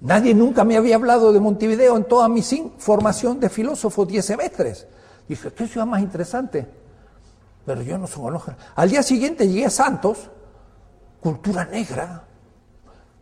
nadie 0.00 0.34
nunca 0.34 0.64
me 0.64 0.76
había 0.76 0.96
hablado 0.96 1.32
de 1.32 1.40
Montevideo 1.40 1.96
en 1.96 2.04
toda 2.04 2.28
mi 2.28 2.42
formación 2.78 3.40
de 3.40 3.48
filósofo, 3.48 4.06
10 4.06 4.24
semestres. 4.24 4.86
Dije, 5.28 5.52
qué 5.52 5.66
ciudad 5.66 5.86
más 5.86 6.00
interesante. 6.00 6.66
Pero 7.64 7.82
yo 7.82 7.98
no 7.98 8.06
soy. 8.06 8.34
Al 8.74 8.90
día 8.90 9.02
siguiente 9.02 9.48
llegué 9.48 9.66
a 9.66 9.70
Santos, 9.70 10.30
cultura 11.20 11.64
negra. 11.64 12.24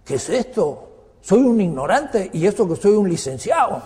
¿Qué 0.04 0.14
es 0.14 0.28
esto? 0.28 0.88
Soy 1.20 1.40
un 1.40 1.60
ignorante 1.60 2.30
y 2.32 2.46
esto 2.46 2.66
que 2.68 2.76
soy 2.76 2.92
un 2.92 3.08
licenciado. 3.08 3.82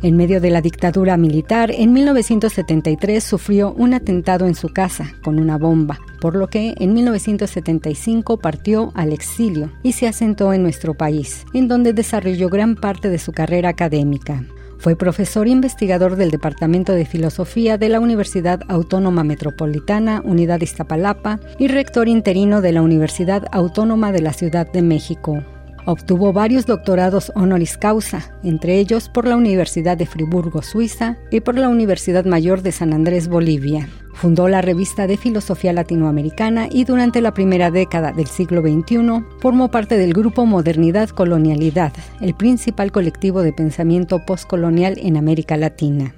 En 0.00 0.16
medio 0.16 0.40
de 0.40 0.50
la 0.50 0.60
dictadura 0.60 1.16
militar, 1.16 1.72
en 1.72 1.92
1973 1.92 3.24
sufrió 3.24 3.72
un 3.72 3.94
atentado 3.94 4.46
en 4.46 4.54
su 4.54 4.68
casa 4.68 5.12
con 5.24 5.40
una 5.40 5.58
bomba, 5.58 5.98
por 6.20 6.36
lo 6.36 6.46
que 6.46 6.74
en 6.78 6.94
1975 6.94 8.36
partió 8.36 8.92
al 8.94 9.12
exilio 9.12 9.72
y 9.82 9.92
se 9.92 10.06
asentó 10.06 10.52
en 10.52 10.62
nuestro 10.62 10.94
país, 10.94 11.44
en 11.52 11.66
donde 11.66 11.92
desarrolló 11.92 12.48
gran 12.48 12.76
parte 12.76 13.10
de 13.10 13.18
su 13.18 13.32
carrera 13.32 13.70
académica. 13.70 14.44
Fue 14.78 14.94
profesor 14.94 15.48
e 15.48 15.50
investigador 15.50 16.14
del 16.14 16.30
Departamento 16.30 16.92
de 16.92 17.04
Filosofía 17.04 17.76
de 17.76 17.88
la 17.88 17.98
Universidad 17.98 18.60
Autónoma 18.68 19.24
Metropolitana, 19.24 20.22
Unidad 20.24 20.60
Iztapalapa, 20.60 21.40
y 21.58 21.66
rector 21.66 22.06
interino 22.06 22.60
de 22.60 22.70
la 22.70 22.82
Universidad 22.82 23.46
Autónoma 23.50 24.12
de 24.12 24.22
la 24.22 24.32
Ciudad 24.32 24.70
de 24.70 24.82
México. 24.82 25.42
Obtuvo 25.90 26.34
varios 26.34 26.66
doctorados 26.66 27.32
honoris 27.34 27.78
causa, 27.78 28.38
entre 28.44 28.78
ellos 28.78 29.08
por 29.08 29.26
la 29.26 29.36
Universidad 29.36 29.96
de 29.96 30.04
Friburgo, 30.04 30.60
Suiza, 30.60 31.16
y 31.30 31.40
por 31.40 31.56
la 31.56 31.70
Universidad 31.70 32.26
Mayor 32.26 32.60
de 32.60 32.72
San 32.72 32.92
Andrés, 32.92 33.26
Bolivia. 33.26 33.88
Fundó 34.12 34.48
la 34.48 34.60
revista 34.60 35.06
de 35.06 35.16
Filosofía 35.16 35.72
Latinoamericana 35.72 36.68
y 36.70 36.84
durante 36.84 37.22
la 37.22 37.32
primera 37.32 37.70
década 37.70 38.12
del 38.12 38.26
siglo 38.26 38.60
XXI 38.60 39.24
formó 39.40 39.70
parte 39.70 39.96
del 39.96 40.12
grupo 40.12 40.44
Modernidad 40.44 41.08
Colonialidad, 41.08 41.94
el 42.20 42.34
principal 42.34 42.92
colectivo 42.92 43.40
de 43.40 43.54
pensamiento 43.54 44.26
postcolonial 44.26 44.98
en 44.98 45.16
América 45.16 45.56
Latina. 45.56 46.14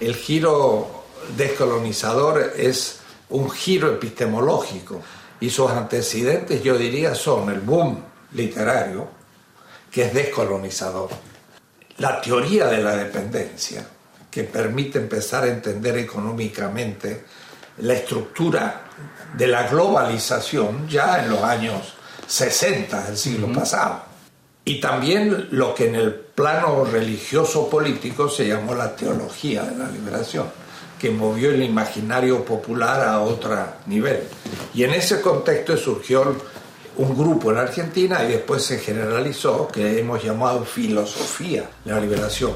El 0.00 0.16
giro 0.16 1.04
descolonizador 1.36 2.54
es 2.56 3.02
un 3.30 3.50
giro 3.50 3.88
epistemológico 3.92 5.00
y 5.38 5.50
sus 5.50 5.70
antecedentes 5.70 6.64
yo 6.64 6.76
diría 6.76 7.14
son 7.14 7.50
el 7.50 7.60
boom 7.60 8.07
literario 8.32 9.08
que 9.90 10.04
es 10.06 10.14
descolonizador. 10.14 11.10
La 11.98 12.20
teoría 12.20 12.66
de 12.66 12.82
la 12.82 12.96
dependencia, 12.96 13.86
que 14.30 14.44
permite 14.44 14.98
empezar 14.98 15.44
a 15.44 15.48
entender 15.48 15.96
económicamente 15.98 17.24
la 17.78 17.94
estructura 17.94 18.82
de 19.36 19.46
la 19.46 19.68
globalización 19.68 20.88
ya 20.88 21.22
en 21.22 21.30
los 21.30 21.42
años 21.42 21.94
60 22.26 23.04
del 23.04 23.16
siglo 23.16 23.52
pasado. 23.52 24.02
Y 24.64 24.80
también 24.80 25.48
lo 25.52 25.74
que 25.74 25.88
en 25.88 25.94
el 25.94 26.14
plano 26.14 26.84
religioso 26.84 27.70
político 27.70 28.28
se 28.28 28.46
llamó 28.46 28.74
la 28.74 28.94
teología 28.94 29.62
de 29.62 29.76
la 29.76 29.88
liberación, 29.88 30.46
que 31.00 31.10
movió 31.10 31.50
el 31.50 31.62
imaginario 31.62 32.44
popular 32.44 33.00
a 33.00 33.20
otro 33.20 33.56
nivel. 33.86 34.24
Y 34.74 34.84
en 34.84 34.92
ese 34.92 35.22
contexto 35.22 35.76
surgió 35.76 36.36
un 36.98 37.16
grupo 37.16 37.52
en 37.52 37.58
Argentina 37.58 38.24
y 38.24 38.32
después 38.32 38.62
se 38.62 38.78
generalizó 38.78 39.68
que 39.68 39.98
hemos 40.00 40.22
llamado 40.22 40.64
filosofía 40.64 41.68
de 41.84 41.92
la 41.92 42.00
liberación. 42.00 42.52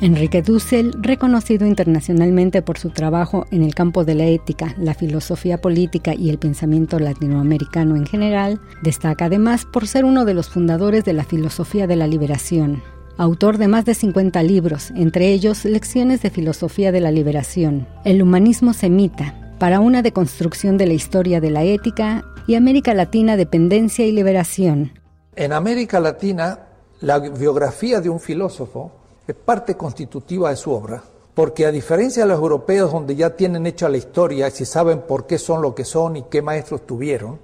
Enrique 0.00 0.42
Dussel, 0.42 0.92
reconocido 0.98 1.64
internacionalmente 1.64 2.60
por 2.60 2.76
su 2.76 2.90
trabajo 2.90 3.46
en 3.52 3.62
el 3.62 3.72
campo 3.72 4.04
de 4.04 4.16
la 4.16 4.24
ética, 4.24 4.74
la 4.76 4.94
filosofía 4.94 5.60
política 5.60 6.12
y 6.12 6.28
el 6.28 6.38
pensamiento 6.38 6.98
latinoamericano 6.98 7.94
en 7.94 8.04
general, 8.04 8.60
destaca 8.82 9.26
además 9.26 9.64
por 9.64 9.86
ser 9.86 10.04
uno 10.04 10.24
de 10.24 10.34
los 10.34 10.48
fundadores 10.48 11.04
de 11.04 11.12
la 11.12 11.22
filosofía 11.22 11.86
de 11.86 11.94
la 11.94 12.08
liberación. 12.08 12.82
Autor 13.18 13.58
de 13.58 13.68
más 13.68 13.84
de 13.84 13.94
50 13.94 14.42
libros, 14.42 14.90
entre 14.96 15.32
ellos 15.32 15.66
Lecciones 15.66 16.22
de 16.22 16.30
Filosofía 16.30 16.92
de 16.92 17.00
la 17.00 17.10
Liberación, 17.10 17.86
El 18.04 18.22
humanismo 18.22 18.72
semita, 18.72 19.54
para 19.58 19.80
una 19.80 20.00
deconstrucción 20.00 20.78
de 20.78 20.86
la 20.86 20.94
historia 20.94 21.38
de 21.38 21.50
la 21.50 21.62
ética 21.62 22.24
y 22.46 22.54
América 22.54 22.94
Latina, 22.94 23.36
Dependencia 23.36 24.06
y 24.06 24.12
Liberación. 24.12 24.92
En 25.36 25.52
América 25.52 26.00
Latina, 26.00 26.60
la 27.02 27.18
biografía 27.18 28.00
de 28.00 28.08
un 28.08 28.18
filósofo 28.18 28.92
es 29.26 29.34
parte 29.34 29.76
constitutiva 29.76 30.48
de 30.48 30.56
su 30.56 30.72
obra, 30.72 31.02
porque 31.34 31.66
a 31.66 31.70
diferencia 31.70 32.22
de 32.22 32.30
los 32.30 32.38
europeos 32.38 32.92
donde 32.92 33.14
ya 33.14 33.36
tienen 33.36 33.66
hecha 33.66 33.90
la 33.90 33.98
historia 33.98 34.48
y 34.48 34.52
si 34.52 34.64
saben 34.64 35.02
por 35.02 35.26
qué 35.26 35.36
son 35.36 35.60
lo 35.60 35.74
que 35.74 35.84
son 35.84 36.16
y 36.16 36.22
qué 36.30 36.40
maestros 36.40 36.86
tuvieron, 36.86 37.38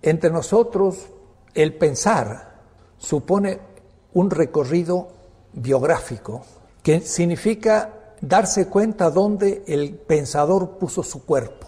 entre 0.00 0.30
nosotros 0.30 1.08
el 1.54 1.74
pensar 1.74 2.62
supone 2.96 3.69
un 4.14 4.30
recorrido 4.30 5.08
biográfico 5.52 6.42
que 6.82 7.00
significa 7.00 7.94
darse 8.20 8.68
cuenta 8.68 9.10
dónde 9.10 9.62
el 9.66 9.94
pensador 9.94 10.78
puso 10.78 11.02
su 11.02 11.24
cuerpo. 11.24 11.66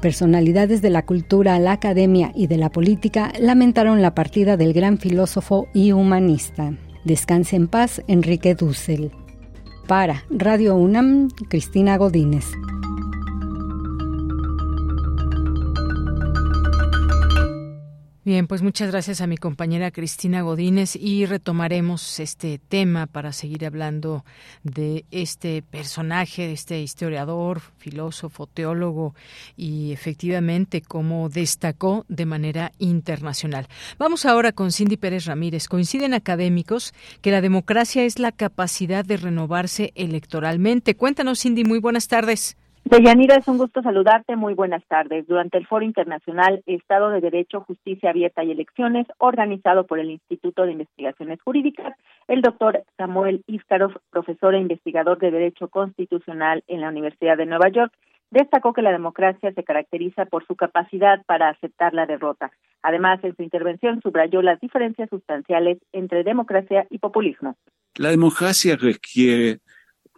Personalidades 0.00 0.82
de 0.82 0.90
la 0.90 1.04
cultura, 1.04 1.58
la 1.58 1.72
academia 1.72 2.30
y 2.34 2.46
de 2.46 2.58
la 2.58 2.70
política 2.70 3.32
lamentaron 3.40 4.02
la 4.02 4.14
partida 4.14 4.56
del 4.56 4.72
gran 4.72 4.98
filósofo 4.98 5.66
y 5.72 5.92
humanista. 5.92 6.74
Descanse 7.04 7.56
en 7.56 7.66
paz, 7.66 8.02
Enrique 8.06 8.54
Dussel. 8.54 9.10
Para 9.88 10.24
Radio 10.30 10.76
UNAM, 10.76 11.28
Cristina 11.48 11.96
Godínez. 11.96 12.44
Bien, 18.26 18.48
pues 18.48 18.60
muchas 18.60 18.90
gracias 18.90 19.20
a 19.20 19.28
mi 19.28 19.36
compañera 19.36 19.92
Cristina 19.92 20.40
Godínez 20.40 20.96
y 20.96 21.26
retomaremos 21.26 22.18
este 22.18 22.58
tema 22.58 23.06
para 23.06 23.32
seguir 23.32 23.64
hablando 23.64 24.24
de 24.64 25.04
este 25.12 25.62
personaje, 25.62 26.48
de 26.48 26.52
este 26.52 26.80
historiador, 26.80 27.60
filósofo, 27.78 28.48
teólogo 28.48 29.14
y 29.56 29.92
efectivamente 29.92 30.82
cómo 30.82 31.28
destacó 31.28 32.04
de 32.08 32.26
manera 32.26 32.72
internacional. 32.80 33.68
Vamos 33.96 34.26
ahora 34.26 34.50
con 34.50 34.72
Cindy 34.72 34.96
Pérez 34.96 35.26
Ramírez. 35.26 35.68
Coinciden 35.68 36.12
académicos 36.12 36.94
que 37.20 37.30
la 37.30 37.40
democracia 37.40 38.02
es 38.02 38.18
la 38.18 38.32
capacidad 38.32 39.04
de 39.04 39.18
renovarse 39.18 39.92
electoralmente. 39.94 40.96
Cuéntanos, 40.96 41.42
Cindy, 41.42 41.62
muy 41.62 41.78
buenas 41.78 42.08
tardes. 42.08 42.56
Deyanira, 42.88 43.34
es 43.34 43.48
un 43.48 43.58
gusto 43.58 43.82
saludarte. 43.82 44.36
Muy 44.36 44.54
buenas 44.54 44.80
tardes. 44.86 45.26
Durante 45.26 45.58
el 45.58 45.66
Foro 45.66 45.84
Internacional 45.84 46.62
Estado 46.66 47.10
de 47.10 47.20
Derecho, 47.20 47.62
Justicia 47.62 48.10
Abierta 48.10 48.44
y 48.44 48.52
Elecciones, 48.52 49.08
organizado 49.18 49.88
por 49.88 49.98
el 49.98 50.08
Instituto 50.08 50.62
de 50.62 50.70
Investigaciones 50.70 51.42
Jurídicas, 51.42 51.96
el 52.28 52.42
doctor 52.42 52.84
Samuel 52.96 53.42
Iskarov, 53.48 53.98
profesor 54.10 54.54
e 54.54 54.60
investigador 54.60 55.18
de 55.18 55.32
Derecho 55.32 55.66
Constitucional 55.66 56.62
en 56.68 56.80
la 56.80 56.90
Universidad 56.90 57.36
de 57.36 57.46
Nueva 57.46 57.70
York, 57.70 57.92
destacó 58.30 58.72
que 58.72 58.82
la 58.82 58.92
democracia 58.92 59.52
se 59.52 59.64
caracteriza 59.64 60.26
por 60.26 60.46
su 60.46 60.54
capacidad 60.54 61.24
para 61.26 61.48
aceptar 61.48 61.92
la 61.92 62.06
derrota. 62.06 62.52
Además, 62.82 63.18
en 63.24 63.34
su 63.34 63.42
intervención 63.42 64.00
subrayó 64.00 64.42
las 64.42 64.60
diferencias 64.60 65.10
sustanciales 65.10 65.78
entre 65.90 66.22
democracia 66.22 66.86
y 66.90 66.98
populismo. 66.98 67.56
La 67.96 68.10
democracia 68.10 68.76
requiere 68.76 69.58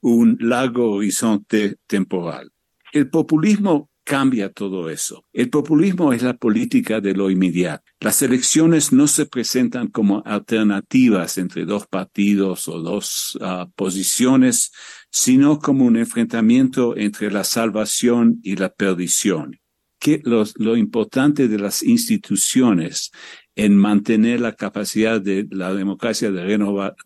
un 0.02 0.36
largo 0.38 0.96
horizonte 0.96 1.76
temporal 1.86 2.50
el 2.92 3.10
populismo 3.10 3.90
cambia 4.08 4.50
todo 4.50 4.88
eso. 4.88 5.26
El 5.34 5.50
populismo 5.50 6.14
es 6.14 6.22
la 6.22 6.32
política 6.32 6.98
de 7.02 7.12
lo 7.12 7.30
inmediato. 7.30 7.84
Las 8.00 8.22
elecciones 8.22 8.90
no 8.90 9.06
se 9.06 9.26
presentan 9.26 9.88
como 9.88 10.22
alternativas 10.24 11.36
entre 11.36 11.66
dos 11.66 11.86
partidos 11.86 12.68
o 12.68 12.80
dos 12.80 13.38
ah, 13.42 13.68
posiciones, 13.76 14.72
sino 15.10 15.58
como 15.58 15.84
un 15.84 15.98
enfrentamiento 15.98 16.96
entre 16.96 17.30
la 17.30 17.44
salvación 17.44 18.40
y 18.42 18.56
la 18.56 18.70
perdición. 18.70 19.60
Que 20.00 20.22
lo 20.24 20.76
importante 20.76 21.46
de 21.46 21.58
las 21.58 21.82
instituciones 21.82 23.10
en 23.56 23.76
mantener 23.76 24.40
la 24.40 24.54
capacidad 24.54 25.20
de 25.20 25.46
la 25.50 25.74
democracia 25.74 26.30
de, 26.30 26.40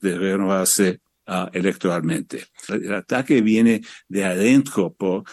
de 0.03 0.19
renovarse 0.19 1.01
ah, 1.27 1.51
electoralmente. 1.53 2.45
El 2.69 2.93
ataque 2.95 3.41
viene 3.41 3.81
de 4.07 4.25
adentro 4.25 4.93
por 4.93 5.25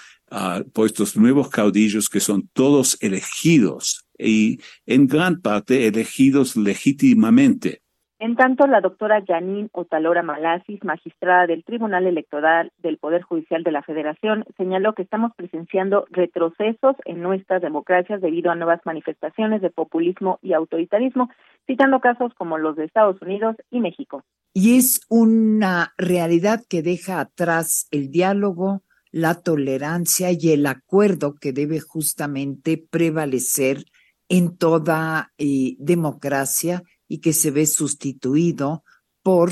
por 0.74 0.86
estos 0.86 1.18
nuevos 1.18 1.50
caudillos 1.50 2.10
que 2.10 2.20
son 2.20 2.50
todos 2.54 2.98
elegidos 3.02 4.06
y 4.18 4.60
en 4.86 5.08
gran 5.08 5.42
parte 5.42 5.88
elegidos 5.88 6.56
legítimamente. 6.56 7.82
En 8.22 8.36
tanto, 8.36 8.68
la 8.68 8.82
doctora 8.82 9.24
Janine 9.26 9.70
Otalora 9.72 10.24
Malasis, 10.24 10.84
magistrada 10.84 11.48
del 11.48 11.64
Tribunal 11.64 12.06
Electoral 12.06 12.74
del 12.78 12.98
Poder 12.98 13.22
Judicial 13.22 13.64
de 13.64 13.72
la 13.72 13.82
Federación, 13.82 14.44
señaló 14.58 14.94
que 14.94 15.04
estamos 15.04 15.32
presenciando 15.38 16.06
retrocesos 16.10 16.98
en 17.06 17.22
nuestras 17.22 17.62
democracias 17.62 18.20
debido 18.20 18.52
a 18.52 18.56
nuevas 18.56 18.82
manifestaciones 18.84 19.62
de 19.62 19.70
populismo 19.70 20.38
y 20.42 20.52
autoritarismo, 20.52 21.30
citando 21.66 22.02
casos 22.02 22.34
como 22.34 22.58
los 22.58 22.76
de 22.76 22.84
Estados 22.84 23.22
Unidos 23.22 23.56
y 23.72 23.80
México. 23.80 24.26
Y 24.54 24.78
es 24.78 25.00
una 25.08 25.94
realidad 25.98 26.60
que 26.70 26.82
deja 26.82 27.22
atrás 27.22 27.88
el 27.90 28.12
diálogo, 28.12 28.82
la 29.12 29.42
tolerancia 29.42 30.32
y 30.32 30.52
el 30.52 30.66
acuerdo 30.66 31.36
que 31.36 31.54
debe 31.54 31.80
justamente 31.80 32.78
prevalecer 32.78 33.86
en 34.28 34.56
toda 34.56 35.34
eh, 35.38 35.76
democracia 35.80 36.84
y 37.08 37.20
que 37.20 37.34
se 37.34 37.52
ve 37.52 37.66
sustituido 37.66 38.84
por 39.24 39.52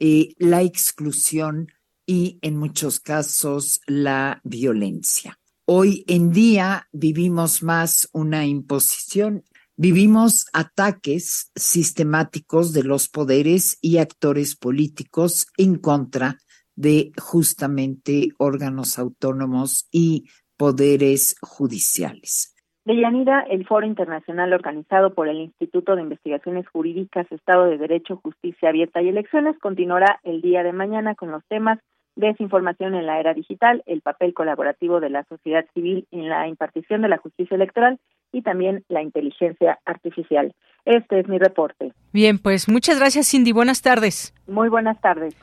eh, 0.00 0.34
la 0.38 0.62
exclusión 0.62 1.68
y 2.04 2.38
en 2.42 2.56
muchos 2.56 3.00
casos 3.00 3.80
la 3.86 4.40
violencia. 4.42 5.38
Hoy 5.66 6.04
en 6.08 6.32
día 6.32 6.88
vivimos 6.92 7.62
más 7.62 8.08
una 8.12 8.46
imposición, 8.46 9.44
vivimos 9.76 10.46
ataques 10.52 11.50
sistemáticos 11.54 12.72
de 12.72 12.82
los 12.82 13.08
poderes 13.08 13.76
y 13.80 13.98
actores 13.98 14.56
políticos 14.56 15.46
en 15.56 15.76
contra 15.76 16.38
de 16.78 17.10
justamente 17.20 18.28
órganos 18.38 19.00
autónomos 19.00 19.88
y 19.90 20.28
poderes 20.56 21.36
judiciales. 21.42 22.54
Deyanira, 22.84 23.40
el 23.50 23.66
foro 23.66 23.84
internacional 23.84 24.52
organizado 24.52 25.12
por 25.12 25.28
el 25.28 25.38
Instituto 25.40 25.96
de 25.96 26.02
Investigaciones 26.02 26.68
Jurídicas, 26.68 27.30
Estado 27.32 27.66
de 27.66 27.78
Derecho, 27.78 28.20
Justicia 28.22 28.68
Abierta 28.68 29.02
y 29.02 29.08
Elecciones 29.08 29.58
continuará 29.58 30.20
el 30.22 30.40
día 30.40 30.62
de 30.62 30.72
mañana 30.72 31.16
con 31.16 31.32
los 31.32 31.44
temas 31.48 31.80
desinformación 32.14 32.94
en 32.94 33.06
la 33.06 33.20
era 33.20 33.32
digital, 33.32 33.82
el 33.86 34.00
papel 34.00 34.34
colaborativo 34.34 34.98
de 35.00 35.10
la 35.10 35.24
sociedad 35.24 35.64
civil 35.72 36.06
en 36.10 36.28
la 36.28 36.48
impartición 36.48 37.00
de 37.02 37.08
la 37.08 37.18
justicia 37.18 37.54
electoral 37.54 38.00
y 38.32 38.42
también 38.42 38.84
la 38.88 39.02
inteligencia 39.02 39.78
artificial. 39.84 40.52
Este 40.84 41.20
es 41.20 41.28
mi 41.28 41.38
reporte. 41.38 41.92
Bien, 42.12 42.38
pues 42.38 42.68
muchas 42.68 42.98
gracias 42.98 43.30
Cindy, 43.30 43.52
buenas 43.52 43.82
tardes. 43.82 44.34
Muy 44.46 44.68
buenas 44.68 45.00
tardes. 45.00 45.36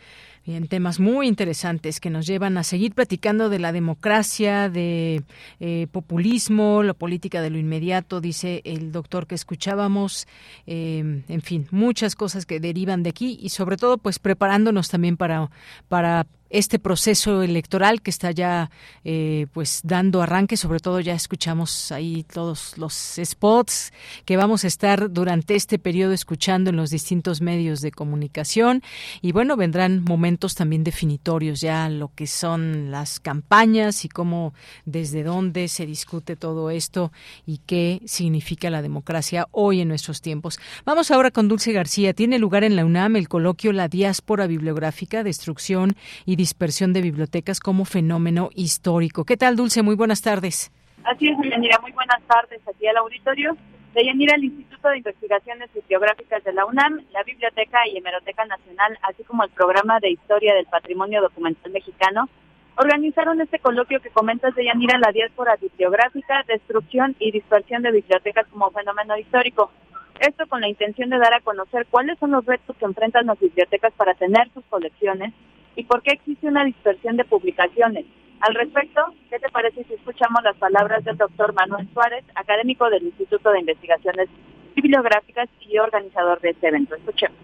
Bien, 0.45 0.67
temas 0.67 0.99
muy 0.99 1.27
interesantes 1.27 1.99
que 1.99 2.12
nos 2.12 2.27
llevan 2.27 2.60
a 2.60 2.63
seguir 2.63 2.93
platicando 2.93 3.49
de 3.49 3.58
la 3.58 3.71
democracia, 3.71 4.69
de 4.69 5.23
eh, 5.60 5.88
populismo, 5.91 6.84
la 6.84 6.93
política 6.93 7.41
de 7.41 7.49
lo 7.49 7.58
inmediato, 7.58 8.21
dice 8.21 8.62
el 8.63 8.91
doctor 8.91 9.25
que 9.25 9.34
escuchábamos, 9.34 10.27
em, 10.67 11.23
en 11.29 11.41
fin, 11.41 11.67
muchas 11.71 12.15
cosas 12.15 12.45
que 12.45 12.60
derivan 12.60 13.01
de 13.01 13.10
aquí 13.10 13.39
y 13.41 13.49
sobre 13.49 13.75
todo 13.75 13.97
pues 13.97 14.19
preparándonos 14.19 14.88
también 14.88 15.17
para, 15.17 15.49
para 15.88 16.27
este 16.49 16.79
proceso 16.79 17.41
electoral 17.41 18.01
que 18.01 18.12
está 18.12 18.31
ya 18.31 18.69
eh, 19.03 19.47
pues 19.53 19.81
dando 19.84 20.21
arranque. 20.21 20.58
Sobre 20.58 20.79
todo 20.79 20.99
ya 20.99 21.13
escuchamos 21.13 21.91
ahí 21.91 22.23
todos 22.23 22.77
los 22.77 23.19
spots 23.23 23.91
que 24.25 24.38
vamos 24.38 24.63
a 24.63 24.67
estar 24.67 25.12
durante 25.12 25.55
este 25.55 25.79
periodo 25.79 26.13
escuchando 26.13 26.69
en 26.69 26.75
los 26.75 26.89
distintos 26.89 27.41
medios 27.41 27.81
de 27.81 27.91
comunicación. 27.91 28.84
Y 29.21 29.31
bueno 29.31 29.58
vendrán 29.58 30.03
momentos 30.03 30.55
también 30.55 30.84
definitorios 30.84 31.62
ya 31.62 31.89
lo 31.89 32.12
que 32.13 32.27
son 32.27 32.91
las 32.91 33.19
campañas 33.19 34.05
y 34.05 34.10
cómo 34.10 34.53
desde 34.86 35.23
dónde 35.23 35.67
se 35.67 35.86
discute 35.86 36.36
todo 36.36 36.69
esto 36.69 37.12
y 37.45 37.60
qué 37.65 38.01
significa 38.05 38.69
la 38.69 38.81
democracia 38.81 39.47
hoy 39.51 39.81
en 39.81 39.88
nuestros 39.88 40.21
tiempos. 40.21 40.60
Vamos 40.86 41.12
ahora 41.12 41.31
con 41.31 41.47
Dulce 41.47 41.71
García. 41.71 42.13
Tiene 42.13 42.39
lugar 42.39 42.63
en 42.63 42.75
la 42.75 42.86
UNAM 42.86 43.15
el 43.15 43.27
coloquio 43.27 43.71
la 43.71 43.88
diáspora 43.88 44.47
bibliográfica 44.47 45.23
destrucción 45.23 45.95
y 46.25 46.35
dispersión 46.36 46.93
de 46.93 47.02
bibliotecas 47.02 47.60
como 47.60 47.86
fenómeno 47.86 48.50
histórico. 48.56 49.26
¿Qué 49.26 49.38
tal, 49.38 49.56
Dulce? 49.56 49.82
Muy 49.82 49.95
buenas 49.95 50.21
tardes. 50.21 50.71
Así 51.04 51.28
es, 51.28 51.38
Yanira. 51.50 51.80
Muy 51.82 51.91
buenas 51.91 52.21
tardes 52.28 52.62
aquí 52.67 52.88
al 52.88 52.98
auditorio. 52.98 53.56
De 53.93 54.04
Yanira, 54.06 54.36
el 54.36 54.43
Instituto 54.43 54.89
de 54.89 54.98
Investigaciones 54.98 55.69
Bibliográficas 55.74 56.43
de 56.43 56.52
la 56.52 56.65
UNAM, 56.65 57.00
la 57.12 57.24
Biblioteca 57.24 57.80
y 57.88 57.98
Hemeroteca 57.98 58.43
Nacional, 58.45 58.98
así 59.04 59.24
como 59.24 59.43
el 59.43 59.50
Programa 59.52 60.00
de 60.02 60.12
Historia 60.12 60.54
del 60.54 60.65
Patrimonio 60.65 61.21
Documental 61.21 61.71
Mexicano, 61.71 62.28
organizaron 62.76 63.39
este 63.39 63.60
coloquio 63.60 64.02
que 64.02 64.10
comentas 64.10 64.54
de 64.56 64.65
Yanira, 64.65 64.98
la 65.00 65.12
diáspora 65.12 65.56
bibliográfica, 65.56 66.43
destrucción 66.48 67.15
y 67.19 67.32
dispersión 67.32 67.84
de 67.84 67.91
bibliotecas 67.91 68.48
como 68.48 68.69
fenómeno 68.71 69.17
histórico. 69.17 69.71
Esto 70.19 70.45
con 70.48 70.62
la 70.62 70.67
intención 70.67 71.10
de 71.10 71.17
dar 71.17 71.34
a 71.34 71.41
conocer 71.41 71.88
cuáles 71.89 72.17
son 72.19 72.32
los 72.32 72.45
retos 72.45 72.76
que 72.78 72.86
enfrentan 72.86 73.28
las 73.28 73.39
bibliotecas 73.39 73.93
para 73.93 74.13
tener 74.13 74.50
sus 74.54 74.65
colecciones 74.65 75.34
y 75.75 75.83
por 75.83 76.01
qué 76.01 76.13
existe 76.13 76.47
una 76.47 76.63
dispersión 76.63 77.17
de 77.17 77.25
publicaciones. 77.25 78.05
Al 78.41 78.53
respecto, 78.53 79.01
¿qué 79.29 79.39
te 79.39 79.49
parece 79.49 79.83
si 79.85 79.93
escuchamos 79.93 80.43
las 80.43 80.55
palabras 80.57 81.03
del 81.03 81.17
doctor 81.17 81.53
Manuel 81.53 81.88
Suárez, 81.93 82.23
académico 82.35 82.89
del 82.89 83.03
Instituto 83.03 83.51
de 83.51 83.59
Investigaciones 83.59 84.29
Bibliográficas 84.75 85.49
y 85.61 85.77
organizador 85.77 86.39
de 86.41 86.49
este 86.49 86.67
evento? 86.67 86.95
Escuchemos. 86.95 87.38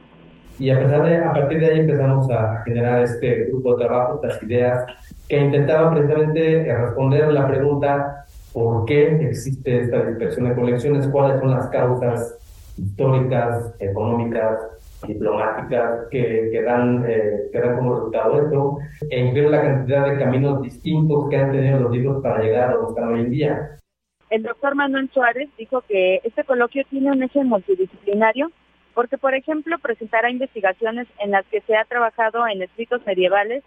Y 0.59 0.69
a, 0.69 0.77
pesar 0.77 1.03
de, 1.03 1.17
a 1.17 1.33
partir 1.33 1.59
de 1.59 1.65
ahí 1.71 1.79
empezamos 1.79 2.29
a 2.29 2.61
generar 2.65 3.01
este 3.01 3.45
grupo 3.45 3.75
de 3.75 3.85
trabajo, 3.85 4.21
estas 4.21 4.43
ideas, 4.43 4.85
que 5.27 5.37
intentaban 5.37 5.93
precisamente 5.93 6.75
responder 6.77 7.23
a 7.23 7.31
la 7.31 7.47
pregunta 7.47 8.25
por 8.53 8.85
qué 8.85 9.07
existe 9.27 9.79
esta 9.79 10.03
dispersión 10.03 10.49
de 10.49 10.55
colecciones, 10.55 11.07
cuáles 11.07 11.39
son 11.39 11.51
las 11.51 11.67
causas 11.67 12.37
históricas, 12.77 13.73
económicas, 13.79 14.59
diplomáticas 15.07 16.07
que, 16.11 16.49
que, 16.51 16.61
dan, 16.61 17.05
eh, 17.07 17.49
que 17.51 17.59
dan 17.59 17.77
como 17.77 17.95
resultado 17.95 18.41
esto, 18.41 18.77
e 19.09 19.19
incluir 19.19 19.49
la 19.49 19.61
cantidad 19.61 20.09
de 20.09 20.19
caminos 20.19 20.61
distintos 20.61 21.29
que 21.29 21.37
han 21.37 21.51
tenido 21.51 21.79
los 21.79 21.91
libros 21.91 22.21
para 22.23 22.43
llegar 22.43 22.69
a 22.69 22.73
donde 22.73 22.89
están 22.89 23.13
hoy 23.13 23.19
en 23.21 23.29
día. 23.31 23.77
El 24.29 24.43
doctor 24.43 24.75
Manuel 24.75 25.09
Suárez 25.13 25.49
dijo 25.57 25.81
que 25.81 26.21
este 26.23 26.43
coloquio 26.43 26.83
tiene 26.89 27.11
un 27.11 27.23
eje 27.23 27.43
multidisciplinario 27.43 28.51
porque, 28.93 29.17
por 29.17 29.33
ejemplo, 29.33 29.77
presentará 29.79 30.29
investigaciones 30.29 31.07
en 31.19 31.31
las 31.31 31.45
que 31.47 31.61
se 31.61 31.75
ha 31.75 31.85
trabajado 31.85 32.47
en 32.47 32.61
escritos 32.61 33.05
medievales 33.05 33.63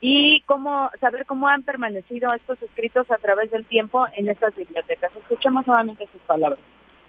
y 0.00 0.42
cómo 0.42 0.90
saber 1.00 1.24
cómo 1.26 1.48
han 1.48 1.62
permanecido 1.62 2.32
estos 2.34 2.62
escritos 2.62 3.10
a 3.10 3.16
través 3.18 3.50
del 3.50 3.64
tiempo 3.64 4.06
en 4.14 4.28
estas 4.28 4.54
bibliotecas. 4.54 5.10
Escuchemos 5.16 5.66
nuevamente 5.66 6.06
sus 6.12 6.20
palabras 6.22 6.60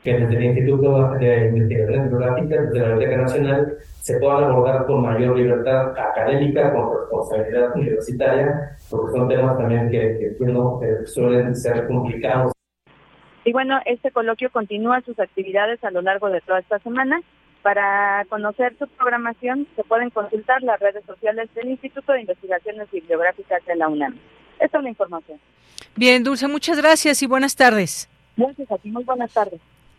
que 0.04 0.14
desde 0.14 0.38
el 0.38 0.44
Instituto 0.46 1.12
de 1.20 1.48
Investigaciones 1.48 2.04
Bibliográficas, 2.04 2.66
desde 2.66 2.80
la 2.80 2.88
Biblioteca 2.90 3.22
Nacional, 3.22 3.78
se 4.02 4.20
puedan 4.20 4.44
abordar 4.46 4.86
con 4.86 5.02
mayor 5.02 5.38
libertad 5.38 5.92
académica, 5.98 6.74
con 6.74 6.98
responsabilidad 6.98 7.76
universitaria, 7.76 8.78
porque 8.90 9.18
son 9.18 9.28
temas 9.28 9.58
también 9.58 9.90
que, 9.90 10.18
que 10.20 11.06
suelen 11.06 11.56
ser 11.56 11.88
complicados. 11.88 12.54
Y 13.44 13.54
bueno, 13.54 13.80
este 13.86 14.12
coloquio 14.12 14.50
continúa 14.52 15.02
sus 15.02 15.20
actividades 15.20 15.84
a 15.84 15.92
lo 15.92 16.02
largo 16.02 16.30
de 16.30 16.42
toda 16.42 16.60
esta 16.60 16.80
semana. 16.80 17.22
Para 17.62 18.26
conocer 18.30 18.76
su 18.78 18.88
programación 18.88 19.68
se 19.76 19.84
pueden 19.84 20.10
consultar 20.10 20.62
las 20.64 20.80
redes 20.80 21.04
sociales 21.06 21.50
del 21.54 21.70
Instituto 21.70 22.14
de 22.14 22.22
Investigaciones 22.22 22.90
Bibliográficas 22.92 23.66
de 23.66 23.76
la 23.76 23.88
UNAM. 23.88 24.18
Esta 24.60 24.78
es 24.78 24.84
la 24.84 24.90
información. 24.90 25.40
Bien, 25.96 26.24
Dulce, 26.24 26.48
muchas 26.48 26.78
gracias 26.78 27.22
y 27.24 27.28
buenas 27.28 27.56
tardes. 27.56 28.10
Gracias 28.36 28.72
a 28.72 28.78
ti, 28.78 28.92
muy 28.92 29.04
buenas 29.04 29.34
tardes. 29.34 29.60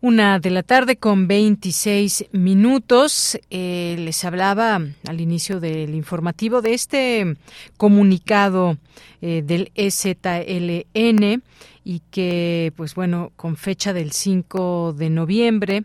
Una 0.00 0.38
de 0.38 0.50
la 0.50 0.62
tarde 0.62 0.96
con 0.96 1.26
26 1.26 2.26
minutos. 2.30 3.36
Eh, 3.50 3.96
les 3.98 4.24
hablaba 4.24 4.80
al 5.08 5.20
inicio 5.20 5.58
del 5.58 5.92
informativo 5.96 6.62
de 6.62 6.72
este 6.72 7.36
comunicado 7.76 8.78
eh, 9.20 9.42
del 9.44 9.72
EZLN 9.74 11.42
y 11.82 12.02
que, 12.12 12.72
pues 12.76 12.94
bueno, 12.94 13.32
con 13.34 13.56
fecha 13.56 13.92
del 13.92 14.12
5 14.12 14.92
de 14.96 15.10
noviembre, 15.10 15.82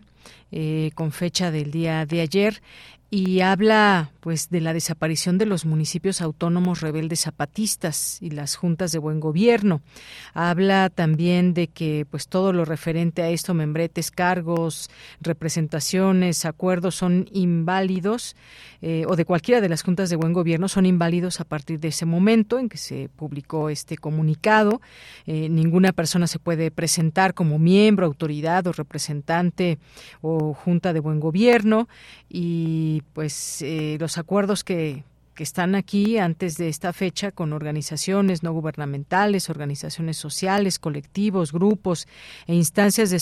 eh, 0.52 0.92
con 0.94 1.10
fecha 1.10 1.50
del 1.50 1.72
día 1.72 2.06
de 2.06 2.20
ayer, 2.20 2.62
y 3.10 3.40
habla 3.40 4.12
pues 4.24 4.48
de 4.48 4.62
la 4.62 4.72
desaparición 4.72 5.36
de 5.36 5.44
los 5.44 5.66
municipios 5.66 6.22
autónomos 6.22 6.80
rebeldes 6.80 7.20
zapatistas 7.20 8.16
y 8.22 8.30
las 8.30 8.56
juntas 8.56 8.90
de 8.90 8.98
buen 8.98 9.20
gobierno. 9.20 9.82
Habla 10.32 10.88
también 10.88 11.52
de 11.52 11.68
que 11.68 12.06
pues 12.10 12.28
todo 12.28 12.54
lo 12.54 12.64
referente 12.64 13.20
a 13.20 13.28
esto, 13.28 13.52
membretes, 13.52 14.10
cargos, 14.10 14.88
representaciones, 15.20 16.46
acuerdos 16.46 16.94
son 16.94 17.28
inválidos 17.32 18.34
eh, 18.80 19.04
o 19.06 19.14
de 19.14 19.26
cualquiera 19.26 19.60
de 19.60 19.68
las 19.68 19.82
juntas 19.82 20.08
de 20.08 20.16
buen 20.16 20.32
gobierno 20.32 20.68
son 20.68 20.86
inválidos 20.86 21.40
a 21.40 21.44
partir 21.44 21.78
de 21.78 21.88
ese 21.88 22.06
momento 22.06 22.58
en 22.58 22.70
que 22.70 22.78
se 22.78 23.10
publicó 23.14 23.68
este 23.68 23.98
comunicado. 23.98 24.80
Eh, 25.26 25.50
ninguna 25.50 25.92
persona 25.92 26.26
se 26.26 26.38
puede 26.38 26.70
presentar 26.70 27.34
como 27.34 27.58
miembro, 27.58 28.06
autoridad 28.06 28.66
o 28.68 28.72
representante 28.72 29.78
o 30.22 30.54
junta 30.54 30.94
de 30.94 31.00
buen 31.00 31.20
gobierno 31.20 31.88
y 32.30 33.02
pues 33.12 33.60
eh, 33.60 33.96
los 34.00 34.13
acuerdos 34.18 34.64
que 34.64 35.04
que 35.34 35.42
están 35.42 35.74
aquí 35.74 36.18
antes 36.18 36.56
de 36.56 36.68
esta 36.68 36.92
fecha 36.92 37.32
con 37.32 37.52
organizaciones 37.52 38.42
no 38.42 38.52
gubernamentales, 38.52 39.50
organizaciones 39.50 40.16
sociales, 40.16 40.78
colectivos, 40.78 41.52
grupos 41.52 42.06
e 42.46 42.54
instancias 42.54 43.10
de, 43.10 43.16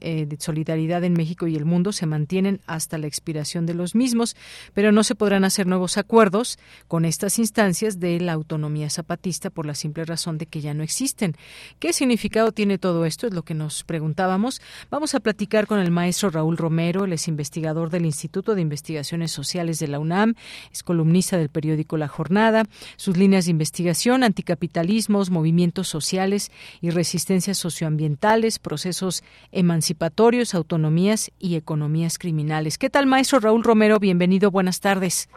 eh, 0.00 0.26
de, 0.26 0.36
solidaridad 0.38 1.02
en 1.04 1.14
México 1.14 1.46
y 1.46 1.56
el 1.56 1.64
mundo 1.64 1.92
se 1.92 2.06
mantienen 2.06 2.60
hasta 2.66 2.98
la 2.98 3.06
expiración 3.06 3.66
de 3.66 3.74
los 3.74 3.94
mismos, 3.94 4.36
pero 4.74 4.92
no 4.92 5.02
se 5.02 5.14
podrán 5.14 5.44
hacer 5.44 5.66
nuevos 5.66 5.98
acuerdos 5.98 6.58
con 6.88 7.04
estas 7.04 7.38
instancias 7.38 7.98
de 7.98 8.20
la 8.20 8.32
autonomía 8.32 8.90
zapatista 8.90 9.50
por 9.50 9.66
la 9.66 9.74
simple 9.74 10.04
razón 10.04 10.38
de 10.38 10.46
que 10.46 10.60
ya 10.60 10.74
no 10.74 10.82
existen. 10.82 11.36
¿Qué 11.78 11.92
significado 11.92 12.52
tiene 12.52 12.78
todo 12.78 13.04
esto? 13.04 13.26
Es 13.26 13.34
lo 13.34 13.42
que 13.42 13.54
nos 13.54 13.84
preguntábamos. 13.84 14.60
Vamos 14.90 15.14
a 15.14 15.20
platicar 15.20 15.66
con 15.66 15.78
el 15.80 15.90
maestro 15.90 16.30
Raúl 16.30 16.56
Romero, 16.56 17.04
él 17.04 17.12
es 17.14 17.28
investigador 17.28 17.90
del 17.90 18.04
Instituto 18.04 18.54
de 18.54 18.60
Investigaciones 18.60 19.32
Sociales 19.32 19.78
de 19.78 19.88
la 19.88 19.98
UNAM, 19.98 20.34
es 20.72 20.82
columnista 20.82 21.29
del 21.36 21.48
periódico 21.48 21.96
La 21.96 22.08
Jornada, 22.08 22.64
sus 22.96 23.16
líneas 23.16 23.46
de 23.46 23.52
investigación, 23.52 24.24
anticapitalismos, 24.24 25.30
movimientos 25.30 25.88
sociales 25.88 26.50
y 26.80 26.90
resistencias 26.90 27.58
socioambientales, 27.58 28.58
procesos 28.58 29.22
emancipatorios, 29.52 30.54
autonomías 30.54 31.30
y 31.38 31.56
economías 31.56 32.18
criminales. 32.18 32.78
¿Qué 32.78 32.90
tal, 32.90 33.06
maestro 33.06 33.40
Raúl 33.40 33.64
Romero? 33.64 33.98
Bienvenido, 33.98 34.50
buenas 34.50 34.80
tardes. 34.80 35.28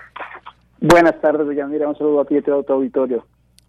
Buenas 0.80 1.20
tardes, 1.22 1.48
Mira, 1.48 1.88
Un 1.88 1.98
saludo 1.98 2.22
a 2.22 2.26
ti 2.26 2.36
y 2.36 2.38
a 2.50 2.74
auditorio. 2.74 3.26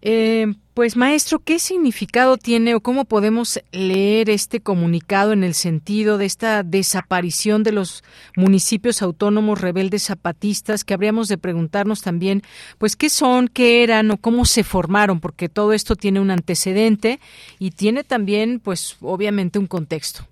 Eh, 0.07 0.47
pues 0.75 0.99
maestro, 0.99 1.39
¿qué 1.39 1.59
significado 1.59 2.37
tiene 2.37 2.75
o 2.75 2.81
cómo 2.81 3.07
podemos 3.07 3.59
leer 3.73 4.29
este 4.29 4.61
comunicado 4.61 5.33
en 5.33 5.45
el 5.45 5.55
sentido 5.55 6.19
de 6.19 6.27
esta 6.27 6.63
desaparición 6.63 7.63
de 7.63 7.73
los 7.73 8.05
municipios 8.37 9.01
autónomos 9.01 9.63
rebeldes 9.63 10.03
zapatistas? 10.03 10.85
Que 10.85 10.93
habríamos 10.93 11.29
de 11.29 11.39
preguntarnos 11.39 12.03
también, 12.03 12.43
pues, 12.77 12.97
¿qué 12.97 13.09
son, 13.09 13.49
qué 13.49 13.83
eran 13.83 14.11
o 14.11 14.19
cómo 14.19 14.45
se 14.45 14.63
formaron? 14.63 15.21
Porque 15.21 15.49
todo 15.49 15.73
esto 15.73 15.97
tiene 15.97 16.21
un 16.21 16.31
antecedente 16.31 17.19
y 17.59 17.71
tiene 17.71 18.05
también, 18.05 18.61
pues, 18.61 18.99
obviamente 19.01 19.59
un 19.59 19.67
contexto. 19.67 20.25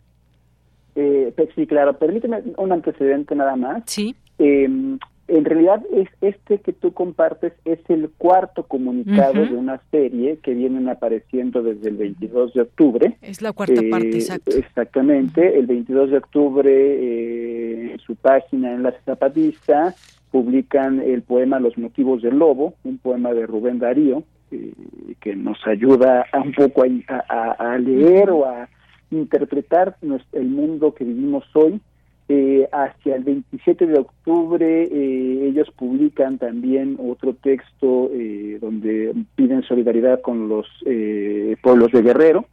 Eh, 0.96 1.32
pues 1.35 1.48
sí, 1.54 1.66
claro. 1.66 1.98
Permíteme 1.98 2.42
un 2.58 2.72
antecedente 2.72 3.35
nada 3.35 3.56
más. 3.56 3.85
Sí. 3.87 4.14
Em, 4.37 4.98
en 5.33 5.47
realidad 5.47 5.83
es 5.92 6.09
este 6.21 6.59
que 6.59 6.75
tú 6.75 6.92
compartes 6.92 7.55
es 7.64 7.79
el 7.88 8.11
cuarto 8.18 8.64
comunicado 8.64 9.47
de 9.47 9.55
una 9.55 9.81
serie 9.90 10.38
que 10.42 10.53
vienen 10.53 10.90
apareciendo 10.90 11.62
desde 11.62 11.88
el 11.88 11.97
22 11.97 12.53
de 12.53 12.61
octubre. 12.61 13.16
Es 13.23 13.40
la 13.40 13.53
cuarta 13.53 13.81
parte, 13.90 14.11
eh, 14.11 14.16
exacto. 14.16 14.55
Exactamente, 14.55 15.59
el 15.59 15.66
22 15.66 16.11
de 16.11 16.16
octubre 16.18 16.71
eh, 16.71 17.92
en 17.92 17.99
su 18.01 18.14
página 18.16 18.75
Enlace 18.75 18.99
Zapatista 19.07 19.95
publican 20.31 21.01
el 21.01 21.23
poema 21.23 21.61
Los 21.61 21.79
motivos 21.79 22.21
del 22.21 22.38
lobo, 22.38 22.75
un 22.85 22.99
poema 22.99 23.33
de 23.33 23.47
Rubén 23.47 23.79
Darío, 23.79 24.25
eh, 24.51 24.73
que 25.21 25.35
nos 25.35 25.59
ayuda 25.66 26.27
un 26.45 26.53
poco 26.53 26.85
a, 27.09 27.79
leer 27.79 28.31
o 28.31 28.45
a 28.45 28.68
interpretar 29.11 29.97
el 30.33 30.49
mundo 30.49 30.95
que 30.95 31.05
vivimos 31.05 31.45
hoy 31.55 31.81
eh, 32.35 32.66
hacia 32.73 33.16
el 33.16 33.25
27 33.25 33.87
de 33.87 33.99
octubre 33.99 34.85
eh, 34.85 35.49
ellos 35.49 35.71
publican 35.77 36.38
también 36.38 36.97
otro 36.99 37.35
texto 37.35 38.09
eh, 38.11 38.57
donde 38.59 39.12
piden 39.35 39.62
solidaridad 39.64 40.23
con 40.23 40.49
los 40.49 40.66
pueblos 41.61 41.92
de 41.92 42.01
Guerrero. 42.01 42.47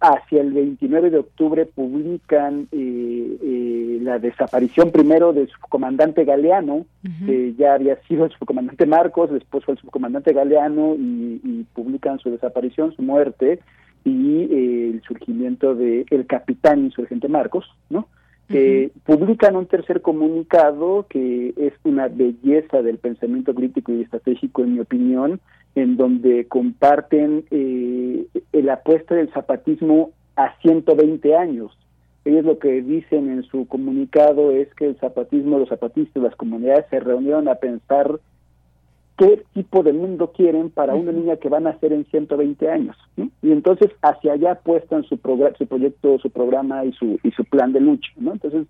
hacia 0.00 0.40
el 0.40 0.52
29 0.52 1.10
de 1.10 1.18
octubre 1.18 1.66
publican 1.66 2.68
la 2.70 4.18
desaparición 4.20 4.92
primero 4.92 5.32
del 5.32 5.48
subcomandante 5.48 6.24
Galeano, 6.24 6.86
que 7.26 7.54
ya 7.54 7.74
había 7.74 7.96
sido 8.02 8.26
el 8.26 8.30
subcomandante 8.30 8.86
Marcos, 8.86 9.32
después 9.32 9.64
fue 9.64 9.74
el 9.74 9.80
subcomandante 9.80 10.32
Galeano 10.32 10.94
y, 10.94 11.40
y 11.42 11.66
publican 11.74 12.20
su 12.20 12.30
desaparición, 12.30 12.94
su 12.94 13.02
muerte 13.02 13.58
y 14.04 14.42
eh, 14.42 14.90
el 14.94 15.02
surgimiento 15.02 15.74
de 15.74 16.06
el 16.10 16.26
capitán 16.26 16.84
insurgente 16.84 17.28
Marcos, 17.28 17.66
¿no? 17.90 18.08
que 18.48 18.90
publican 19.04 19.56
un 19.56 19.66
tercer 19.66 20.02
comunicado 20.02 21.06
que 21.08 21.54
es 21.56 21.72
una 21.84 22.08
belleza 22.08 22.82
del 22.82 22.98
pensamiento 22.98 23.54
crítico 23.54 23.92
y 23.92 24.02
estratégico, 24.02 24.62
en 24.62 24.74
mi 24.74 24.80
opinión, 24.80 25.40
en 25.74 25.96
donde 25.96 26.46
comparten 26.48 27.44
eh, 27.50 28.26
la 28.52 28.74
apuesta 28.74 29.14
del 29.14 29.32
zapatismo 29.32 30.10
a 30.36 30.54
120 30.60 31.34
años. 31.34 31.76
Ellos 32.24 32.44
lo 32.44 32.58
que 32.58 32.82
dicen 32.82 33.30
en 33.30 33.42
su 33.44 33.66
comunicado 33.66 34.52
es 34.52 34.72
que 34.74 34.86
el 34.86 34.96
zapatismo, 34.98 35.58
los 35.58 35.70
zapatistas, 35.70 36.22
las 36.22 36.36
comunidades 36.36 36.86
se 36.90 37.00
reunieron 37.00 37.48
a 37.48 37.56
pensar 37.56 38.20
qué 39.16 39.44
tipo 39.52 39.82
de 39.82 39.92
mundo 39.92 40.32
quieren 40.32 40.70
para 40.70 40.94
una 40.94 41.12
niña 41.12 41.36
que 41.36 41.48
van 41.48 41.66
a 41.66 41.72
nacer 41.72 41.92
en 41.92 42.04
120 42.06 42.70
años. 42.70 42.96
Y 43.16 43.52
entonces 43.52 43.90
hacia 44.02 44.32
allá 44.32 44.52
apuestan 44.52 45.02
su, 45.04 45.16
su 45.16 45.66
proyecto, 45.66 46.18
su 46.18 46.30
programa 46.30 46.84
y 46.84 46.92
su, 46.92 47.18
y 47.22 47.30
su 47.32 47.44
plan 47.44 47.72
de 47.72 47.80
lucha. 47.80 48.10
¿no? 48.16 48.32
Entonces 48.32 48.66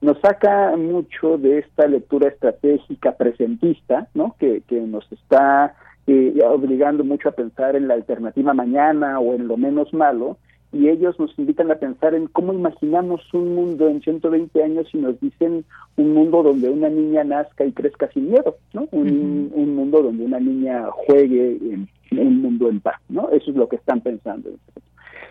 nos 0.00 0.18
saca 0.20 0.76
mucho 0.76 1.38
de 1.38 1.58
esta 1.58 1.86
lectura 1.86 2.28
estratégica 2.28 3.16
presentista, 3.16 4.08
¿no? 4.14 4.36
que, 4.38 4.62
que 4.68 4.80
nos 4.80 5.10
está 5.10 5.74
eh, 6.06 6.38
obligando 6.46 7.04
mucho 7.04 7.30
a 7.30 7.32
pensar 7.32 7.76
en 7.76 7.88
la 7.88 7.94
alternativa 7.94 8.52
mañana 8.52 9.18
o 9.20 9.34
en 9.34 9.48
lo 9.48 9.56
menos 9.56 9.94
malo, 9.94 10.36
y 10.74 10.88
ellos 10.88 11.18
nos 11.20 11.38
invitan 11.38 11.70
a 11.70 11.76
pensar 11.76 12.14
en 12.14 12.26
cómo 12.26 12.52
imaginamos 12.52 13.22
un 13.32 13.54
mundo 13.54 13.88
en 13.88 14.02
120 14.02 14.62
años 14.62 14.88
y 14.92 14.98
nos 14.98 15.18
dicen 15.20 15.64
un 15.96 16.14
mundo 16.14 16.42
donde 16.42 16.68
una 16.68 16.88
niña 16.88 17.22
nazca 17.22 17.64
y 17.64 17.72
crezca 17.72 18.10
sin 18.12 18.30
miedo, 18.30 18.56
¿no? 18.72 18.88
Un, 18.90 19.74
mundo 19.74 20.02
donde 20.02 20.24
una 20.24 20.40
niña 20.40 20.86
juegue 20.90 21.58
en, 21.60 21.88
un 22.10 22.42
mundo 22.42 22.68
en 22.68 22.80
paz, 22.80 23.00
¿no? 23.08 23.30
Eso 23.30 23.50
es 23.50 23.56
lo 23.56 23.68
que 23.68 23.76
están 23.76 24.00
pensando. 24.00 24.50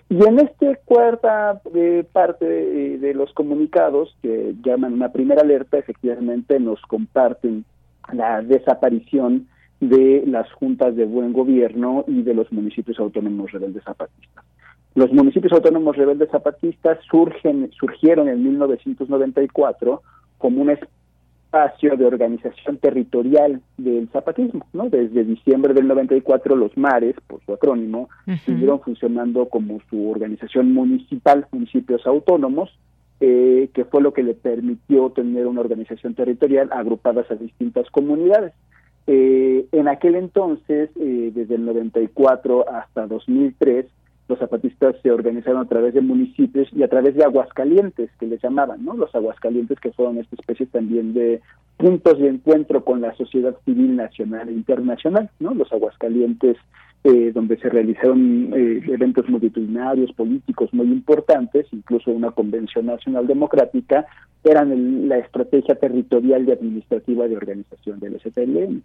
Y 0.09 0.25
en 0.25 0.39
esta 0.39 0.75
cuarta 0.85 1.61
eh, 1.73 2.05
parte 2.11 2.45
de, 2.45 2.97
de, 2.99 3.13
los 3.13 3.33
comunicados 3.33 4.15
que 4.21 4.55
llaman 4.63 4.93
una 4.93 5.11
primera 5.11 5.41
alerta, 5.41 5.77
efectivamente 5.77 6.59
nos 6.59 6.81
comparten 6.83 7.65
la 8.13 8.41
desaparición 8.41 9.47
de 9.79 10.23
las 10.25 10.51
juntas 10.53 10.95
de 10.95 11.05
buen 11.05 11.33
gobierno 11.33 12.05
y 12.07 12.21
de 12.21 12.33
los 12.33 12.51
municipios 12.51 12.99
autónomos 12.99 13.51
rebeldes 13.51 13.83
zapatistas. 13.83 14.45
Los 14.95 15.11
municipios 15.11 15.53
autónomos 15.53 15.95
rebeldes 15.95 16.29
zapatistas 16.29 16.99
surgen, 17.09 17.71
surgieron 17.71 18.29
en 18.29 18.43
1994 18.43 20.01
como 20.37 20.61
un 20.61 20.69
espacio 20.69 21.95
de 21.97 22.05
organización 22.05 22.77
territorial 22.77 23.61
del 23.77 24.09
zapatismo, 24.09 24.65
¿no? 24.73 24.89
Desde 24.89 25.23
diciembre 25.23 25.73
del 25.73 25.87
94 25.87 26.55
los 26.55 26.75
mares, 26.77 27.15
por 27.27 27.43
su 27.45 27.53
acrónimo, 27.53 28.09
siguieron 28.45 28.81
funcionando 28.81 29.47
como 29.49 29.79
su 29.89 30.09
organización 30.09 30.73
municipal, 30.73 31.47
municipios 31.51 32.05
autónomos, 32.05 32.69
eh, 33.19 33.69
que 33.73 33.85
fue 33.85 34.01
lo 34.01 34.13
que 34.13 34.23
le 34.23 34.33
permitió 34.33 35.11
tener 35.11 35.47
una 35.47 35.61
organización 35.61 36.13
territorial 36.13 36.69
agrupadas 36.71 37.29
a 37.31 37.35
distintas 37.35 37.89
comunidades. 37.89 38.53
Eh, 39.07 39.65
en 39.71 39.87
aquel 39.87 40.15
entonces, 40.15 40.89
eh, 40.99 41.31
desde 41.33 41.55
el 41.55 41.65
94 41.65 42.69
hasta 42.69 43.07
2003, 43.07 43.85
los 44.27 44.39
zapatistas 44.39 44.95
se 45.03 45.11
organizaron 45.11 45.61
a 45.61 45.67
través 45.67 45.93
de 45.93 46.01
municipios 46.01 46.69
y 46.73 46.83
a 46.83 46.87
través 46.87 47.15
de 47.15 47.23
aguascalientes, 47.23 48.09
que 48.19 48.27
les 48.27 48.41
llamaban, 48.41 48.83
¿no? 48.85 48.95
Los 48.95 49.13
aguascalientes 49.13 49.79
que 49.79 49.91
fueron 49.91 50.17
esta 50.17 50.35
especie 50.35 50.65
también 50.67 51.13
de 51.13 51.41
puntos 51.77 52.19
de 52.19 52.29
encuentro 52.29 52.85
con 52.85 53.01
la 53.01 53.13
sociedad 53.15 53.55
civil 53.65 53.95
nacional 53.95 54.49
e 54.49 54.53
internacional, 54.53 55.29
¿no? 55.39 55.53
Los 55.53 55.71
aguascalientes 55.73 56.57
eh, 57.03 57.31
donde 57.33 57.57
se 57.57 57.69
realizaron 57.69 58.53
eh, 58.53 58.81
eventos 58.87 59.27
multitudinarios, 59.27 60.13
políticos 60.13 60.73
muy 60.73 60.87
importantes, 60.87 61.67
incluso 61.73 62.11
una 62.11 62.31
convención 62.31 62.85
nacional 62.85 63.27
democrática, 63.27 64.05
eran 64.41 65.09
la 65.09 65.17
estrategia 65.17 65.75
territorial 65.75 66.47
y 66.47 66.51
administrativa 66.51 67.27
de 67.27 67.35
organización 67.35 67.99
del 67.99 68.21
STLN. 68.21 68.83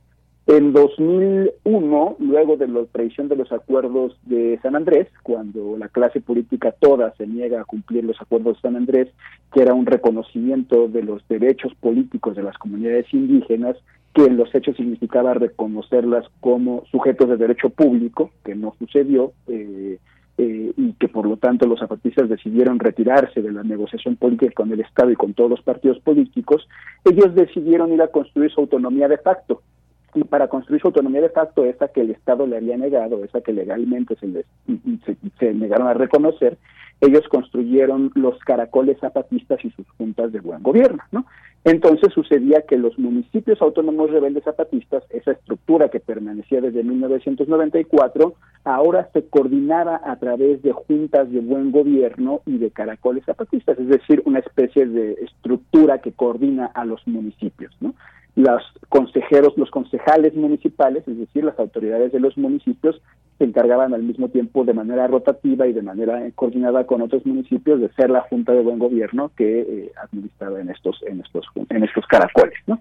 En 0.48 0.72
2001, 0.72 2.16
luego 2.20 2.56
de 2.56 2.68
la 2.68 2.82
traición 2.86 3.28
de 3.28 3.36
los 3.36 3.52
acuerdos 3.52 4.18
de 4.22 4.58
San 4.62 4.76
Andrés, 4.76 5.06
cuando 5.22 5.76
la 5.76 5.88
clase 5.88 6.22
política 6.22 6.72
toda 6.72 7.12
se 7.18 7.26
niega 7.26 7.60
a 7.60 7.66
cumplir 7.66 8.04
los 8.04 8.18
acuerdos 8.18 8.56
de 8.56 8.62
San 8.62 8.74
Andrés, 8.74 9.10
que 9.52 9.60
era 9.60 9.74
un 9.74 9.84
reconocimiento 9.84 10.88
de 10.88 11.02
los 11.02 11.20
derechos 11.28 11.74
políticos 11.74 12.34
de 12.34 12.44
las 12.44 12.56
comunidades 12.56 13.12
indígenas, 13.12 13.76
que 14.14 14.24
en 14.24 14.38
los 14.38 14.54
hechos 14.54 14.74
significaba 14.78 15.34
reconocerlas 15.34 16.24
como 16.40 16.82
sujetos 16.90 17.28
de 17.28 17.36
derecho 17.36 17.68
público, 17.68 18.30
que 18.42 18.54
no 18.54 18.74
sucedió, 18.78 19.34
eh, 19.48 19.98
eh, 20.38 20.72
y 20.74 20.92
que 20.94 21.08
por 21.08 21.28
lo 21.28 21.36
tanto 21.36 21.66
los 21.66 21.80
zapatistas 21.80 22.30
decidieron 22.30 22.78
retirarse 22.78 23.42
de 23.42 23.52
la 23.52 23.64
negociación 23.64 24.16
política 24.16 24.52
con 24.54 24.72
el 24.72 24.80
Estado 24.80 25.10
y 25.10 25.16
con 25.16 25.34
todos 25.34 25.50
los 25.50 25.60
partidos 25.60 25.98
políticos, 25.98 26.66
ellos 27.04 27.34
decidieron 27.34 27.92
ir 27.92 28.00
a 28.00 28.08
construir 28.08 28.50
su 28.50 28.62
autonomía 28.62 29.08
de 29.08 29.18
facto 29.18 29.60
y 30.18 30.24
para 30.24 30.48
construir 30.48 30.80
su 30.80 30.88
autonomía 30.88 31.20
de 31.20 31.28
facto, 31.28 31.64
esa 31.64 31.88
que 31.88 32.00
el 32.00 32.10
Estado 32.10 32.46
le 32.46 32.56
había 32.56 32.76
negado, 32.76 33.22
esa 33.24 33.40
que 33.40 33.52
legalmente 33.52 34.16
se, 34.16 34.26
les, 34.26 34.46
se, 35.38 35.54
negaron 35.54 35.86
a 35.86 35.94
reconocer, 35.94 36.58
ellos 37.00 37.28
construyeron 37.28 38.10
los 38.14 38.38
caracoles 38.40 38.98
zapatistas 38.98 39.64
y 39.64 39.70
sus 39.70 39.88
juntas 39.90 40.32
de 40.32 40.40
buen 40.40 40.62
gobierno, 40.62 41.02
¿no? 41.12 41.26
Entonces 41.64 42.12
sucedía 42.12 42.62
que 42.62 42.76
los 42.76 42.98
municipios 42.98 43.60
autónomos 43.60 44.10
rebeldes 44.10 44.44
zapatistas, 44.44 45.04
esa 45.10 45.32
estructura 45.32 45.88
que 45.88 46.00
permanecía 46.00 46.60
desde 46.60 46.82
1994, 46.82 48.34
ahora 48.64 49.08
se 49.12 49.26
coordinaba 49.26 50.00
a 50.04 50.16
través 50.16 50.62
de 50.62 50.72
juntas 50.72 51.30
de 51.30 51.40
buen 51.40 51.70
gobierno 51.70 52.40
y 52.46 52.58
de 52.58 52.70
caracoles 52.70 53.24
zapatistas, 53.24 53.78
es 53.78 53.88
decir, 53.88 54.22
una 54.24 54.40
especie 54.40 54.86
de 54.86 55.12
estructura 55.22 55.98
que 55.98 56.12
coordina 56.12 56.66
a 56.66 56.84
los 56.84 57.06
municipios, 57.06 57.76
¿no? 57.80 57.94
Los 58.38 58.62
consejeros, 58.88 59.54
los 59.56 59.68
concejales 59.68 60.32
municipales, 60.36 61.02
es 61.08 61.18
decir, 61.18 61.42
las 61.42 61.58
autoridades 61.58 62.12
de 62.12 62.20
los 62.20 62.38
municipios, 62.38 63.02
se 63.36 63.44
encargaban 63.44 63.94
al 63.94 64.04
mismo 64.04 64.28
tiempo 64.28 64.64
de 64.64 64.74
manera 64.74 65.08
rotativa 65.08 65.66
y 65.66 65.72
de 65.72 65.82
manera 65.82 66.22
coordinada 66.36 66.86
con 66.86 67.02
otros 67.02 67.26
municipios 67.26 67.80
de 67.80 67.88
ser 67.94 68.10
la 68.10 68.20
junta 68.20 68.52
de 68.52 68.62
buen 68.62 68.78
gobierno 68.78 69.32
que 69.36 69.60
eh, 69.60 69.92
administraba 70.04 70.60
en 70.60 70.70
estos 70.70 71.02
en 71.08 71.20
estos 71.20 71.46
en 71.68 71.82
estos 71.82 72.06
caracoles, 72.06 72.54
¿no? 72.68 72.78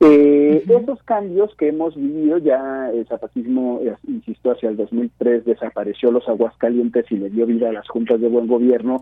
Eh, 0.00 0.62
Esos 0.68 1.02
cambios 1.04 1.54
que 1.56 1.68
hemos 1.68 1.96
vivido, 1.96 2.36
ya 2.38 2.90
el 2.90 3.06
zapatismo, 3.06 3.80
eh, 3.82 3.96
insisto, 4.06 4.50
hacia 4.50 4.68
el 4.68 4.76
2003 4.76 5.46
desapareció 5.46 6.12
los 6.12 6.28
aguascalientes 6.28 7.10
y 7.10 7.16
le 7.16 7.30
dio 7.30 7.46
vida 7.46 7.70
a 7.70 7.72
las 7.72 7.88
juntas 7.88 8.20
de 8.20 8.28
buen 8.28 8.46
gobierno, 8.46 9.00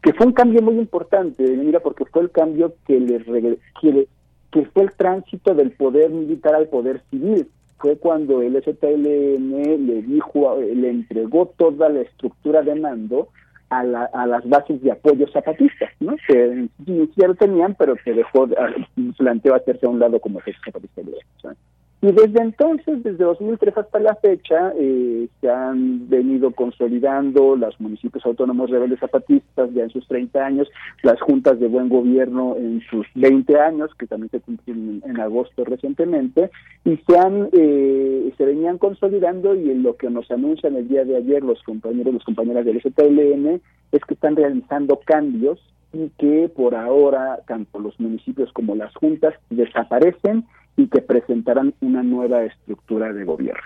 que 0.00 0.12
fue 0.12 0.26
un 0.26 0.32
cambio 0.32 0.62
muy 0.62 0.76
importante, 0.76 1.42
mira, 1.42 1.80
porque 1.80 2.04
fue 2.04 2.22
el 2.22 2.30
cambio 2.30 2.72
que 2.86 3.00
le, 3.00 3.18
que 3.80 3.92
le 3.92 4.08
que 4.50 4.64
fue 4.66 4.84
el 4.84 4.92
tránsito 4.92 5.54
del 5.54 5.70
poder 5.72 6.10
militar 6.10 6.54
al 6.54 6.68
poder 6.68 7.02
civil. 7.10 7.48
Fue 7.78 7.96
cuando 7.96 8.42
el 8.42 8.62
STLN 8.62 9.86
le 9.86 10.02
dijo, 10.02 10.58
le 10.60 10.90
entregó 10.90 11.46
toda 11.56 11.88
la 11.88 12.00
estructura 12.02 12.62
de 12.62 12.74
mando 12.74 13.28
a, 13.70 13.80
a 13.80 14.26
las 14.26 14.46
bases 14.48 14.82
de 14.82 14.92
apoyo 14.92 15.26
zapatistas, 15.32 15.90
¿no? 16.00 16.14
Que 16.26 16.68
ya 17.16 17.28
lo 17.28 17.34
tenían, 17.36 17.74
pero 17.74 17.94
que 17.96 18.12
dejó, 18.12 18.48
planteó 19.16 19.54
hacerse 19.54 19.86
a 19.86 19.88
un 19.88 19.98
lado 19.98 20.20
como 20.20 20.40
ejército 20.40 20.72
zapatista. 20.72 21.02
Y 22.02 22.12
desde 22.12 22.40
entonces, 22.40 23.02
desde 23.02 23.24
2003 23.24 23.76
hasta 23.76 23.98
la 23.98 24.14
fecha, 24.14 24.72
eh, 24.78 25.28
se 25.38 25.50
han 25.50 26.08
venido 26.08 26.50
consolidando 26.52 27.56
los 27.56 27.78
municipios 27.78 28.24
autónomos 28.24 28.70
rebeldes 28.70 29.00
zapatistas 29.00 29.70
ya 29.74 29.82
en 29.82 29.90
sus 29.90 30.08
30 30.08 30.42
años, 30.42 30.68
las 31.02 31.20
juntas 31.20 31.60
de 31.60 31.68
buen 31.68 31.90
gobierno 31.90 32.56
en 32.56 32.80
sus 32.88 33.06
20 33.16 33.60
años, 33.60 33.90
que 33.98 34.06
también 34.06 34.30
se 34.30 34.40
cumplen 34.40 35.02
en, 35.04 35.20
agosto 35.20 35.62
recientemente, 35.66 36.50
y 36.86 36.96
se 37.06 37.18
han 37.18 37.50
eh, 37.52 38.32
se 38.38 38.46
venían 38.46 38.78
consolidando 38.78 39.54
y 39.54 39.70
en 39.70 39.82
lo 39.82 39.96
que 39.96 40.08
nos 40.08 40.30
anuncian 40.30 40.76
el 40.76 40.88
día 40.88 41.04
de 41.04 41.16
ayer 41.16 41.42
los 41.42 41.62
compañeros, 41.64 42.14
las 42.14 42.24
compañeras 42.24 42.64
del 42.64 42.80
STLN, 42.80 43.60
es 43.92 44.00
que 44.06 44.14
están 44.14 44.36
realizando 44.36 45.00
cambios 45.04 45.60
y 45.92 46.08
que 46.18 46.48
por 46.48 46.74
ahora 46.74 47.40
tanto 47.46 47.78
los 47.78 47.98
municipios 48.00 48.50
como 48.52 48.74
las 48.74 48.94
juntas 48.94 49.34
desaparecen 49.50 50.46
y 50.76 50.88
que 50.88 51.02
presentarán 51.02 51.74
una 51.80 52.02
nueva 52.02 52.44
estructura 52.44 53.12
de 53.12 53.24
gobierno. 53.24 53.62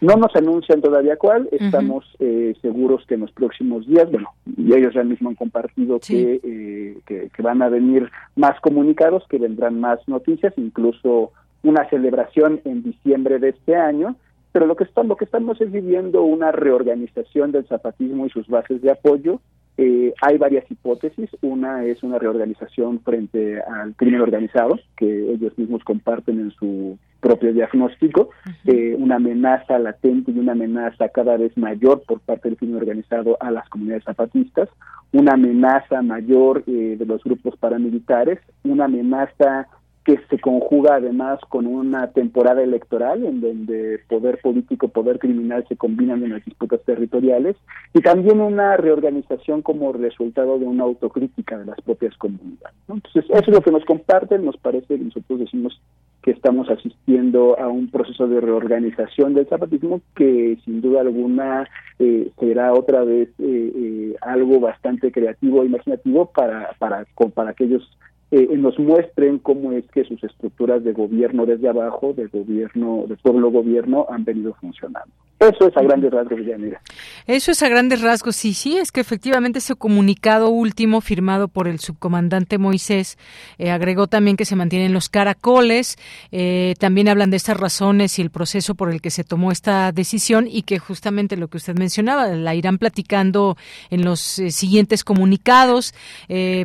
No 0.00 0.16
nos 0.16 0.34
anuncian 0.34 0.82
todavía 0.82 1.16
cuál, 1.16 1.48
estamos 1.52 2.04
eh, 2.18 2.54
seguros 2.60 3.06
que 3.06 3.14
en 3.14 3.20
los 3.20 3.32
próximos 3.32 3.86
días, 3.86 4.10
bueno, 4.10 4.30
y 4.56 4.74
ellos 4.74 4.92
ya 4.92 5.02
mismo 5.02 5.30
han 5.30 5.36
compartido 5.36 5.98
eh, 6.08 6.98
que, 7.06 7.30
que, 7.34 7.42
van 7.42 7.62
a 7.62 7.68
venir 7.68 8.10
más 8.36 8.60
comunicados, 8.60 9.24
que 9.30 9.38
vendrán 9.38 9.80
más 9.80 10.00
noticias, 10.06 10.52
incluso 10.56 11.32
una 11.62 11.88
celebración 11.88 12.60
en 12.64 12.82
diciembre 12.82 13.38
de 13.38 13.50
este 13.50 13.76
año, 13.76 14.16
pero 14.52 14.66
lo 14.66 14.76
que, 14.76 14.84
estamos, 14.84 15.08
lo 15.08 15.16
que 15.16 15.24
estamos 15.24 15.60
es 15.60 15.70
viviendo 15.70 16.22
una 16.22 16.52
reorganización 16.52 17.52
del 17.52 17.66
zapatismo 17.66 18.26
y 18.26 18.30
sus 18.30 18.48
bases 18.48 18.82
de 18.82 18.90
apoyo, 18.90 19.40
eh, 19.80 20.12
hay 20.20 20.38
varias 20.38 20.68
hipótesis. 20.68 21.30
Una 21.40 21.84
es 21.84 22.02
una 22.02 22.18
reorganización 22.18 23.00
frente 23.00 23.60
al 23.62 23.94
crimen 23.94 24.20
organizado, 24.20 24.76
que 24.96 25.32
ellos 25.32 25.56
mismos 25.56 25.84
comparten 25.84 26.40
en 26.40 26.50
su 26.50 26.98
propio 27.20 27.52
diagnóstico, 27.52 28.30
eh, 28.64 28.96
una 28.98 29.16
amenaza 29.16 29.78
latente 29.78 30.32
y 30.32 30.38
una 30.38 30.52
amenaza 30.52 31.08
cada 31.08 31.36
vez 31.36 31.56
mayor 31.56 32.02
por 32.06 32.20
parte 32.20 32.48
del 32.48 32.58
crimen 32.58 32.76
organizado 32.76 33.36
a 33.40 33.52
las 33.52 33.68
comunidades 33.68 34.04
zapatistas, 34.04 34.68
una 35.12 35.34
amenaza 35.34 36.02
mayor 36.02 36.64
eh, 36.66 36.96
de 36.98 37.06
los 37.06 37.22
grupos 37.22 37.56
paramilitares, 37.56 38.40
una 38.64 38.86
amenaza 38.86 39.68
que 40.08 40.18
se 40.30 40.38
conjuga 40.38 40.94
además 40.94 41.38
con 41.50 41.66
una 41.66 42.12
temporada 42.12 42.62
electoral 42.62 43.26
en 43.26 43.42
donde 43.42 44.00
poder 44.08 44.38
político, 44.40 44.88
poder 44.88 45.18
criminal 45.18 45.66
se 45.68 45.76
combinan 45.76 46.24
en 46.24 46.30
las 46.30 46.42
disputas 46.46 46.80
territoriales 46.86 47.56
y 47.92 48.00
también 48.00 48.40
una 48.40 48.78
reorganización 48.78 49.60
como 49.60 49.92
resultado 49.92 50.58
de 50.58 50.64
una 50.64 50.84
autocrítica 50.84 51.58
de 51.58 51.66
las 51.66 51.78
propias 51.82 52.16
comunidades. 52.16 52.74
Entonces, 52.88 53.26
eso 53.28 53.38
es 53.38 53.48
lo 53.48 53.60
que 53.60 53.70
nos 53.70 53.84
comparten, 53.84 54.46
nos 54.46 54.56
parece 54.56 54.96
nosotros 54.96 55.40
decimos 55.40 55.78
que 56.22 56.30
estamos 56.30 56.70
asistiendo 56.70 57.60
a 57.60 57.68
un 57.68 57.90
proceso 57.90 58.26
de 58.28 58.40
reorganización 58.40 59.34
del 59.34 59.46
zapatismo 59.46 60.00
que 60.16 60.56
sin 60.64 60.80
duda 60.80 61.02
alguna 61.02 61.68
eh, 61.98 62.30
será 62.40 62.72
otra 62.72 63.04
vez 63.04 63.28
eh, 63.38 63.72
eh, 63.76 64.16
algo 64.22 64.58
bastante 64.58 65.12
creativo 65.12 65.62
e 65.62 65.66
imaginativo 65.66 66.32
para, 66.32 66.70
para, 66.78 67.04
para 67.34 67.50
aquellos 67.50 67.86
eh, 68.30 68.46
nos 68.58 68.78
muestren 68.78 69.38
cómo 69.38 69.72
es 69.72 69.86
que 69.90 70.04
sus 70.04 70.22
estructuras 70.22 70.84
de 70.84 70.92
gobierno 70.92 71.46
desde 71.46 71.68
abajo, 71.68 72.12
de 72.12 72.26
gobierno, 72.26 73.04
de 73.08 73.16
pueblo 73.16 73.50
gobierno, 73.50 74.06
han 74.10 74.24
venido 74.24 74.54
funcionando. 74.60 75.10
Eso 75.40 75.68
es 75.68 75.76
a 75.76 75.82
grandes 75.82 76.10
rasgos, 76.10 76.44
Yanira. 76.44 76.82
Eso 77.26 77.52
es 77.52 77.62
a 77.62 77.68
grandes 77.68 78.02
rasgos, 78.02 78.36
sí, 78.36 78.52
sí, 78.52 78.76
es 78.76 78.92
que 78.92 79.00
efectivamente 79.00 79.60
ese 79.60 79.76
comunicado 79.76 80.50
último 80.50 81.00
firmado 81.00 81.48
por 81.48 81.68
el 81.68 81.78
subcomandante 81.78 82.58
Moisés 82.58 83.16
eh, 83.56 83.70
agregó 83.70 84.08
también 84.08 84.36
que 84.36 84.44
se 84.44 84.56
mantienen 84.56 84.92
los 84.92 85.08
caracoles, 85.08 85.96
eh, 86.30 86.74
también 86.78 87.08
hablan 87.08 87.30
de 87.30 87.38
estas 87.38 87.56
razones 87.56 88.18
y 88.18 88.22
el 88.22 88.30
proceso 88.30 88.74
por 88.74 88.90
el 88.90 89.00
que 89.00 89.10
se 89.10 89.24
tomó 89.24 89.52
esta 89.52 89.90
decisión 89.92 90.46
y 90.50 90.62
que 90.62 90.78
justamente 90.78 91.36
lo 91.36 91.48
que 91.48 91.58
usted 91.58 91.78
mencionaba, 91.78 92.26
la 92.26 92.54
irán 92.54 92.76
platicando 92.76 93.56
en 93.90 94.04
los 94.04 94.20
siguientes 94.20 95.04
comunicados, 95.04 95.94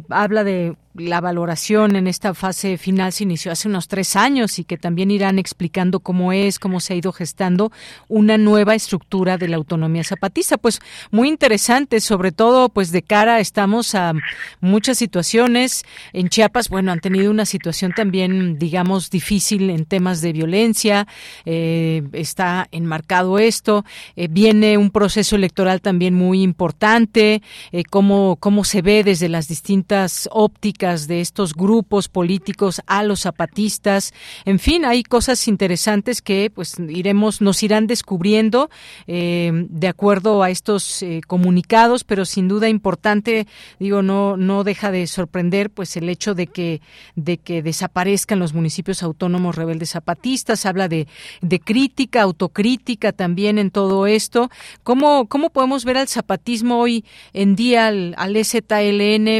habla 0.09 0.43
de 0.43 0.75
la 0.95 1.21
valoración 1.21 1.95
en 1.95 2.07
esta 2.07 2.33
fase 2.33 2.77
final 2.77 3.11
se 3.13 3.23
inició 3.23 3.51
hace 3.51 3.67
unos 3.67 3.87
tres 3.87 4.15
años 4.15 4.59
y 4.59 4.63
que 4.63 4.77
también 4.77 5.09
irán 5.09 5.39
explicando 5.39 5.99
cómo 5.99 6.33
es, 6.33 6.59
cómo 6.59 6.79
se 6.79 6.93
ha 6.93 6.95
ido 6.95 7.11
gestando 7.11 7.71
una 8.07 8.37
nueva 8.37 8.75
estructura 8.75 9.37
de 9.37 9.47
la 9.47 9.57
autonomía 9.57 10.03
zapatista. 10.03 10.57
Pues 10.57 10.79
muy 11.09 11.29
interesante, 11.29 11.99
sobre 11.99 12.31
todo 12.31 12.69
pues 12.69 12.91
de 12.91 13.01
cara 13.01 13.39
estamos 13.39 13.95
a 13.95 14.13
muchas 14.61 14.99
situaciones. 14.99 15.83
En 16.13 16.29
Chiapas, 16.29 16.69
bueno, 16.69 16.91
han 16.91 16.99
tenido 16.99 17.31
una 17.31 17.45
situación 17.45 17.91
también, 17.95 18.59
digamos, 18.59 19.09
difícil 19.09 19.71
en 19.71 19.85
temas 19.85 20.21
de 20.21 20.31
violencia. 20.31 21.07
Eh, 21.45 22.03
está 22.13 22.67
enmarcado 22.71 23.39
esto. 23.39 23.83
Eh, 24.15 24.27
viene 24.29 24.77
un 24.77 24.91
proceso 24.91 25.35
electoral 25.35 25.81
también 25.81 26.13
muy 26.13 26.43
importante. 26.43 27.41
Eh, 27.71 27.83
cómo, 27.89 28.37
cómo 28.39 28.63
se 28.63 28.83
ve 28.83 29.03
desde 29.03 29.27
las 29.27 29.47
distintas 29.47 30.29
ópticas 30.31 30.82
de 30.83 31.21
estos 31.21 31.53
grupos 31.53 32.09
políticos 32.09 32.81
a 32.87 33.03
los 33.03 33.21
zapatistas. 33.21 34.13
En 34.43 34.59
fin, 34.59 34.83
hay 34.83 35.03
cosas 35.03 35.47
interesantes 35.47 36.21
que 36.21 36.51
pues 36.53 36.77
iremos, 36.77 37.39
nos 37.39 37.63
irán 37.63 37.87
descubriendo 37.87 38.69
eh, 39.07 39.51
de 39.53 39.87
acuerdo 39.87 40.43
a 40.43 40.49
estos 40.49 41.01
eh, 41.01 41.21
comunicados, 41.25 42.03
pero 42.03 42.25
sin 42.25 42.49
duda 42.49 42.67
importante, 42.67 43.47
digo, 43.79 44.01
no, 44.01 44.35
no 44.35 44.65
deja 44.65 44.91
de 44.91 45.07
sorprender 45.07 45.69
pues 45.69 45.95
el 45.95 46.09
hecho 46.09 46.35
de 46.35 46.47
que, 46.47 46.81
de 47.15 47.37
que 47.37 47.61
desaparezcan 47.61 48.39
los 48.39 48.53
municipios 48.53 49.03
autónomos 49.03 49.55
rebeldes 49.55 49.91
zapatistas, 49.91 50.65
habla 50.65 50.89
de, 50.89 51.07
de 51.41 51.59
crítica, 51.61 52.23
autocrítica 52.23 53.13
también 53.13 53.57
en 53.57 53.71
todo 53.71 54.05
esto. 54.05 54.51
¿Cómo, 54.83 55.27
cómo 55.27 55.49
podemos 55.49 55.85
ver 55.85 55.97
al 55.97 56.09
zapatismo 56.09 56.79
hoy 56.79 57.05
en 57.31 57.55
día, 57.55 57.87
al, 57.87 58.15
al? 58.17 58.33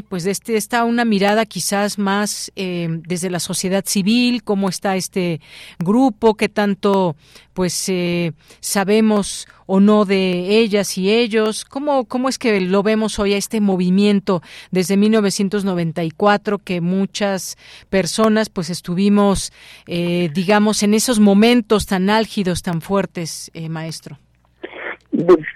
Pues 0.07 0.25
este, 0.25 0.55
está 0.55 0.83
una 0.83 1.03
quizás 1.45 1.97
más 1.97 2.51
eh, 2.55 2.87
desde 2.89 3.29
la 3.29 3.39
sociedad 3.39 3.83
civil, 3.85 4.43
cómo 4.43 4.69
está 4.69 4.95
este 4.95 5.41
grupo, 5.79 6.35
qué 6.35 6.49
tanto 6.49 7.15
pues 7.53 7.87
eh, 7.89 8.33
sabemos 8.59 9.47
o 9.65 9.79
no 9.79 10.05
de 10.05 10.59
ellas 10.59 10.97
y 10.97 11.09
ellos, 11.11 11.65
cómo, 11.65 12.05
cómo 12.05 12.29
es 12.29 12.37
que 12.37 12.59
lo 12.61 12.83
vemos 12.83 13.19
hoy 13.19 13.33
a 13.33 13.37
este 13.37 13.61
movimiento 13.61 14.41
desde 14.71 14.97
1994 14.97 16.59
que 16.59 16.81
muchas 16.81 17.57
personas 17.89 18.49
pues 18.49 18.69
estuvimos 18.69 19.51
eh, 19.87 20.29
digamos 20.33 20.83
en 20.83 20.93
esos 20.93 21.19
momentos 21.19 21.85
tan 21.85 22.09
álgidos, 22.09 22.61
tan 22.61 22.81
fuertes, 22.81 23.51
maestro. 23.69 24.22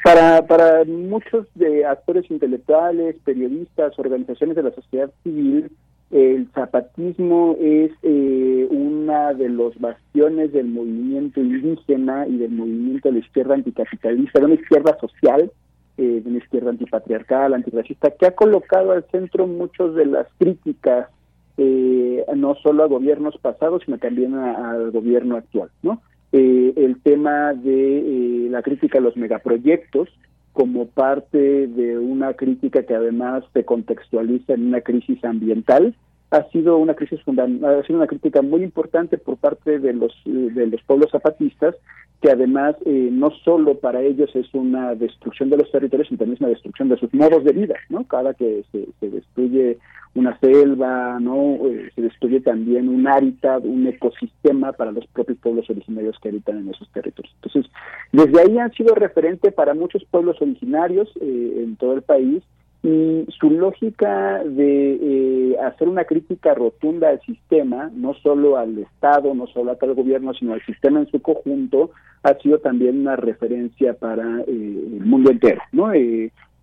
Para, 0.04 0.46
para 0.46 0.86
muchos 0.86 1.48
de 1.56 1.84
actores 1.84 2.30
intelectuales, 2.30 3.16
periodistas, 3.26 3.98
organizaciones 3.98 4.56
de 4.56 4.64
la 4.64 4.72
sociedad 4.72 5.12
civil, 5.24 5.72
el 6.12 6.48
zapatismo 6.54 7.58
es 7.60 7.92
eh, 8.04 8.68
una 8.70 9.34
de 9.34 9.50
los 9.50 9.78
bastiones 9.80 10.54
del 10.54 10.68
movimiento 10.68 11.42
indígena 11.42 12.28
y 12.28 12.38
del 12.38 12.52
movimiento 12.52 13.10
de 13.10 13.14
la 13.14 13.20
izquierda 13.20 13.56
anticapitalista, 13.56 14.40
de 14.40 14.46
una 14.46 14.56
izquierda 14.56 14.98
social, 15.00 15.52
eh, 15.98 16.22
de 16.24 16.30
una 16.30 16.38
izquierda 16.38 16.70
antipatriarcal, 16.70 17.54
antirracista, 17.54 18.12
que 18.12 18.28
ha 18.28 18.36
colocado 18.36 18.92
al 18.92 19.06
centro 19.12 19.48
muchas 19.48 19.96
de 19.96 20.06
las 20.06 20.28
críticas, 20.38 21.10
eh, 21.58 22.24
no 22.36 22.56
solo 22.56 22.84
a 22.84 22.88
gobiernos 22.88 23.38
pasados, 23.40 23.82
sino 23.84 23.98
también 23.98 24.36
al 24.36 24.92
gobierno 24.92 25.36
actual, 25.36 25.72
¿no? 25.82 26.02
Eh, 26.32 26.74
el 26.76 27.02
tema 27.02 27.54
de 27.54 28.00
eh, 28.00 28.50
la 28.50 28.62
crítica 28.62 28.98
a 28.98 29.02
los 29.02 29.16
megaproyectos 29.16 30.10
como 30.52 30.88
parte 30.88 31.68
de 31.68 31.98
una 31.98 32.34
crítica 32.34 32.84
que 32.84 32.96
además 32.96 33.44
se 33.54 33.64
contextualiza 33.64 34.54
en 34.54 34.68
una 34.68 34.82
crisis 34.82 35.24
ambiental 35.24 35.96
ha 36.32 36.44
sido 36.50 36.78
una 36.78 36.94
crisis 36.94 37.20
ha 37.22 37.84
sido 37.84 38.00
una 38.00 38.08
crítica 38.08 38.42
muy 38.42 38.64
importante 38.64 39.18
por 39.18 39.38
parte 39.38 39.80
de 39.80 39.94
los 39.94 40.14
de 40.26 40.68
los 40.68 40.82
pueblos 40.84 41.12
zapatistas 41.12 41.76
que 42.22 42.32
además 42.32 42.76
eh, 42.86 43.10
no 43.12 43.30
solo 43.46 43.76
para 43.76 44.02
ellos 44.02 44.36
es 44.36 44.54
una 44.54 44.96
destrucción 44.96 45.50
de 45.50 45.58
los 45.58 45.72
territorios 45.72 46.08
sino 46.08 46.18
también 46.18 46.36
es 46.36 46.42
una 46.42 46.50
destrucción 46.50 46.90
de 46.90 46.98
sus 46.98 47.14
modos 47.14 47.44
de 47.44 47.54
vida 47.54 47.76
no 47.90 48.04
cada 48.06 48.34
que 48.34 48.66
se, 48.72 48.88
se 49.00 49.10
destruye 49.10 49.78
una 50.18 50.38
selva, 50.40 51.20
¿no? 51.20 51.60
Eh, 51.68 51.92
se 51.96 52.02
destruye 52.02 52.42
también 52.42 52.90
un 52.90 53.08
hábitat, 53.08 53.64
un 53.64 53.86
ecosistema 53.88 54.74
para 54.74 54.92
los 54.92 55.06
propios 55.08 55.38
pueblos 55.38 55.70
originarios 55.70 56.18
que 56.20 56.30
habitan 56.30 56.58
en 56.58 56.70
esos 56.70 56.90
territorios. 56.92 57.34
Entonces, 57.36 57.72
desde 58.12 58.42
ahí 58.42 58.58
han 58.58 58.74
sido 58.74 58.96
referente 58.96 59.52
para 59.52 59.74
muchos 59.74 60.04
pueblos 60.06 60.42
originarios 60.42 61.10
eh, 61.22 61.64
en 61.64 61.76
todo 61.76 61.94
el 61.94 62.02
país 62.02 62.44
y 62.84 63.26
su 63.40 63.50
lógica 63.50 64.44
de 64.44 65.00
eh, 65.02 65.58
hacer 65.60 65.90
una 65.90 66.04
crítica 66.06 66.54
rotunda 66.54 67.10
al 67.10 67.20
sistema, 67.22 67.90
no 67.94 68.14
solo 68.16 68.58
al 68.58 68.78
Estado, 68.78 69.34
no 69.34 69.48
solo 69.48 69.72
a 69.72 69.76
tal 69.76 69.96
gobierno, 69.96 70.34
sino 70.34 70.54
al 70.54 70.62
sistema 70.66 71.00
en 71.00 71.08
su 71.08 71.22
conjunto, 71.22 71.92
ha 72.24 72.34
sido 72.36 72.60
también 72.60 73.00
una 73.00 73.16
referencia 73.16 73.94
para 73.94 74.42
el 74.48 75.02
mundo 75.04 75.32
entero, 75.32 75.62
¿no? 75.72 75.92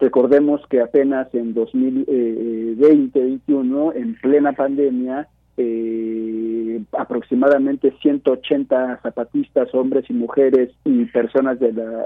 Recordemos 0.00 0.60
que 0.68 0.80
apenas 0.80 1.32
en 1.34 1.54
2020-2021, 1.54 3.96
en 3.96 4.16
plena 4.16 4.52
pandemia, 4.52 5.28
eh, 5.56 6.54
eh, 6.74 6.82
aproximadamente 6.98 7.94
180 8.02 9.00
zapatistas, 9.02 9.74
hombres 9.74 10.04
y 10.08 10.12
mujeres 10.12 10.70
y 10.84 11.04
personas 11.06 11.58
de 11.60 11.72
la, 11.72 12.04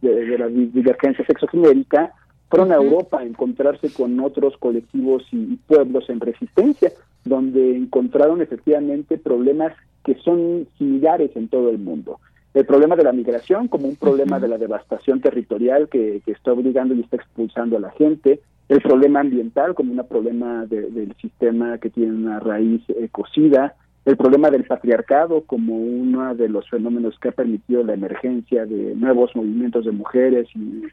de, 0.00 0.38
la 0.38 0.48
divergencia 0.48 1.24
sexogenérica, 1.26 2.12
fueron 2.50 2.72
a 2.72 2.76
Europa 2.76 3.20
a 3.20 3.24
encontrarse 3.24 3.90
con 3.92 4.18
otros 4.18 4.56
colectivos 4.58 5.22
y 5.30 5.56
pueblos 5.68 6.10
en 6.10 6.20
resistencia, 6.20 6.92
donde 7.24 7.76
encontraron 7.76 8.42
efectivamente 8.42 9.18
problemas 9.18 9.72
que 10.04 10.16
son 10.16 10.66
similares 10.76 11.30
en 11.36 11.48
todo 11.48 11.70
el 11.70 11.78
mundo. 11.78 12.18
El 12.52 12.66
problema 12.66 12.96
de 12.96 13.04
la 13.04 13.12
migración 13.12 13.68
como 13.68 13.86
un 13.86 13.94
problema 13.94 14.40
de 14.40 14.48
la 14.48 14.58
devastación 14.58 15.20
territorial 15.20 15.88
que, 15.88 16.20
está 16.26 16.52
obligando 16.52 16.94
y 16.94 17.00
está 17.00 17.16
expulsando 17.16 17.76
a 17.76 17.80
la 17.80 17.90
gente, 17.92 18.40
el 18.68 18.80
problema 18.80 19.20
ambiental 19.20 19.74
como 19.74 19.92
un 19.92 20.06
problema 20.06 20.66
del 20.66 21.14
sistema 21.20 21.78
que 21.78 21.90
tiene 21.90 22.12
una 22.12 22.40
raíz 22.40 22.82
ecocida, 22.88 23.74
el 24.04 24.16
problema 24.16 24.50
del 24.50 24.64
patriarcado 24.64 25.42
como 25.42 25.76
uno 25.76 26.34
de 26.34 26.48
los 26.48 26.68
fenómenos 26.70 27.18
que 27.18 27.28
ha 27.28 27.32
permitido 27.32 27.84
la 27.84 27.94
emergencia 27.94 28.64
de 28.64 28.94
nuevos 28.94 29.34
movimientos 29.36 29.84
de 29.84 29.92
mujeres 29.92 30.48
y, 30.54 30.84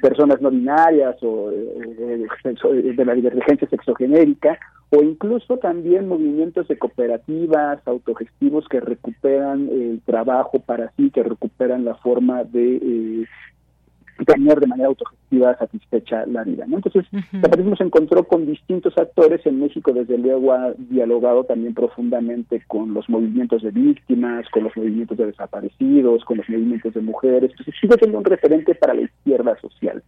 personas 0.00 0.40
no 0.40 0.50
binarias 0.50 1.16
o 1.22 1.52
eh, 1.52 2.26
eh, 2.44 2.92
de 2.96 3.04
la 3.04 3.14
divergencia 3.14 3.68
sexogenérica 3.68 4.58
o 4.90 5.02
incluso 5.02 5.58
también 5.58 6.08
movimientos 6.08 6.66
de 6.68 6.78
cooperativas 6.78 7.86
autogestivos 7.86 8.66
que 8.68 8.80
recuperan 8.80 9.68
el 9.70 10.00
trabajo 10.04 10.60
para 10.60 10.92
sí, 10.96 11.10
que 11.10 11.22
recuperan 11.22 11.84
la 11.84 11.94
forma 11.94 12.44
de 12.44 12.76
eh, 12.76 13.26
tener 14.24 14.60
de 14.60 14.66
manera 14.66 14.88
autogestiva 14.88 15.56
satisfecha 15.58 16.26
la 16.26 16.44
vida. 16.44 16.64
¿no? 16.66 16.76
Entonces, 16.76 17.04
uh 17.12 17.76
se 17.76 17.84
encontró 17.84 18.24
con 18.24 18.44
distintos 18.44 18.96
actores. 18.98 19.44
En 19.46 19.60
México, 19.60 19.92
desde 19.92 20.18
luego, 20.18 20.52
ha 20.52 20.72
dialogado 20.76 21.44
también 21.44 21.74
profundamente 21.74 22.62
con 22.66 22.92
los 22.92 23.08
movimientos 23.08 23.62
de 23.62 23.70
víctimas, 23.70 24.46
con 24.50 24.64
los 24.64 24.76
movimientos 24.76 25.16
de 25.16 25.26
desaparecidos, 25.26 26.24
con 26.24 26.38
los 26.38 26.48
movimientos 26.48 26.92
de 26.92 27.00
mujeres. 27.00 27.50
Entonces, 27.50 27.74
sigue 27.80 27.94
siendo 27.98 28.18
un 28.18 28.24
referente 28.24 28.74
para 28.74 28.94
la 28.94 29.02
izquierda 29.02 29.56
social. 29.60 30.02